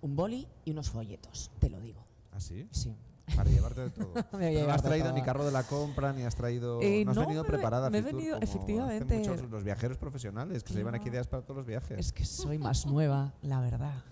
un 0.00 0.16
boli 0.16 0.46
y 0.64 0.70
unos 0.70 0.90
folletos, 0.90 1.50
te 1.58 1.70
lo 1.70 1.80
digo. 1.80 2.04
¿Ah, 2.32 2.40
sí? 2.40 2.66
Sí. 2.70 2.94
Para 3.36 3.50
llevarte 3.50 3.80
de 3.82 3.90
todo. 3.90 4.12
no 4.66 4.72
has 4.72 4.82
traído 4.82 5.12
ni 5.12 5.22
carro 5.22 5.44
de 5.44 5.52
la 5.52 5.62
compra, 5.62 6.12
ni 6.12 6.22
has 6.22 6.34
traído. 6.34 6.80
Eh, 6.82 7.04
no 7.04 7.12
has 7.12 7.18
venido 7.18 7.44
preparada. 7.44 7.90
Me 7.90 7.98
he 7.98 8.02
venido, 8.02 8.38
efectivamente. 8.40 9.18
Muchos 9.18 9.50
los 9.50 9.64
viajeros 9.64 9.98
profesionales 9.98 10.62
que 10.62 10.72
se 10.72 10.78
llevan 10.78 10.94
aquí 10.94 11.08
ideas 11.08 11.28
para 11.28 11.42
todos 11.42 11.58
los 11.58 11.66
viajes. 11.66 11.98
Es 11.98 12.12
que 12.12 12.24
soy 12.24 12.58
más 12.58 12.86
nueva, 12.86 13.34
la 13.42 13.60
verdad. 13.60 14.04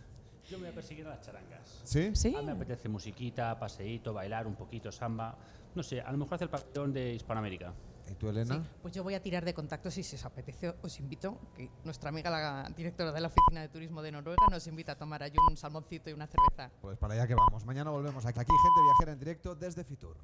Yo 0.48 0.58
me 0.58 0.64
voy 0.64 0.72
a 0.72 0.74
perseguir 0.74 1.06
a 1.06 1.10
las 1.10 1.20
charangas. 1.20 1.80
¿Sí? 1.84 2.10
¿Sí? 2.14 2.34
A 2.34 2.40
mí 2.40 2.46
me 2.46 2.52
apetece 2.52 2.88
musiquita, 2.88 3.56
paseíto, 3.58 4.12
bailar 4.12 4.46
un 4.48 4.56
poquito, 4.56 4.90
samba. 4.90 5.36
No 5.74 5.82
sé, 5.82 6.00
a 6.00 6.10
lo 6.10 6.18
mejor 6.18 6.34
hace 6.34 6.44
el 6.44 6.50
pabellón 6.50 6.92
de 6.92 7.14
Hispanoamérica. 7.14 7.72
¿Y 8.10 8.14
tú, 8.16 8.28
Elena? 8.28 8.56
Sí, 8.56 8.70
pues 8.82 8.92
yo 8.92 9.04
voy 9.04 9.14
a 9.14 9.22
tirar 9.22 9.44
de 9.44 9.54
contactos 9.54 9.96
y 9.96 10.02
si 10.02 10.16
os 10.16 10.24
apetece 10.24 10.74
os 10.82 10.98
invito, 10.98 11.38
que 11.56 11.70
nuestra 11.84 12.08
amiga 12.08 12.28
la 12.28 12.68
directora 12.76 13.12
de 13.12 13.20
la 13.20 13.28
Oficina 13.28 13.60
de 13.60 13.68
Turismo 13.68 14.02
de 14.02 14.10
Noruega 14.10 14.46
nos 14.50 14.66
invita 14.66 14.92
a 14.92 14.98
tomar 14.98 15.22
allí 15.22 15.36
un 15.48 15.56
salmoncito 15.56 16.10
y 16.10 16.12
una 16.12 16.26
cerveza. 16.26 16.72
Pues 16.82 16.98
para 16.98 17.14
allá 17.14 17.28
que 17.28 17.36
vamos. 17.36 17.64
Mañana 17.64 17.90
volvemos 17.90 18.26
aquí. 18.26 18.40
Aquí, 18.40 18.50
gente 18.50 18.80
viajera 18.82 19.12
en 19.12 19.18
directo 19.20 19.54
desde 19.54 19.84
Fitur. 19.84 20.16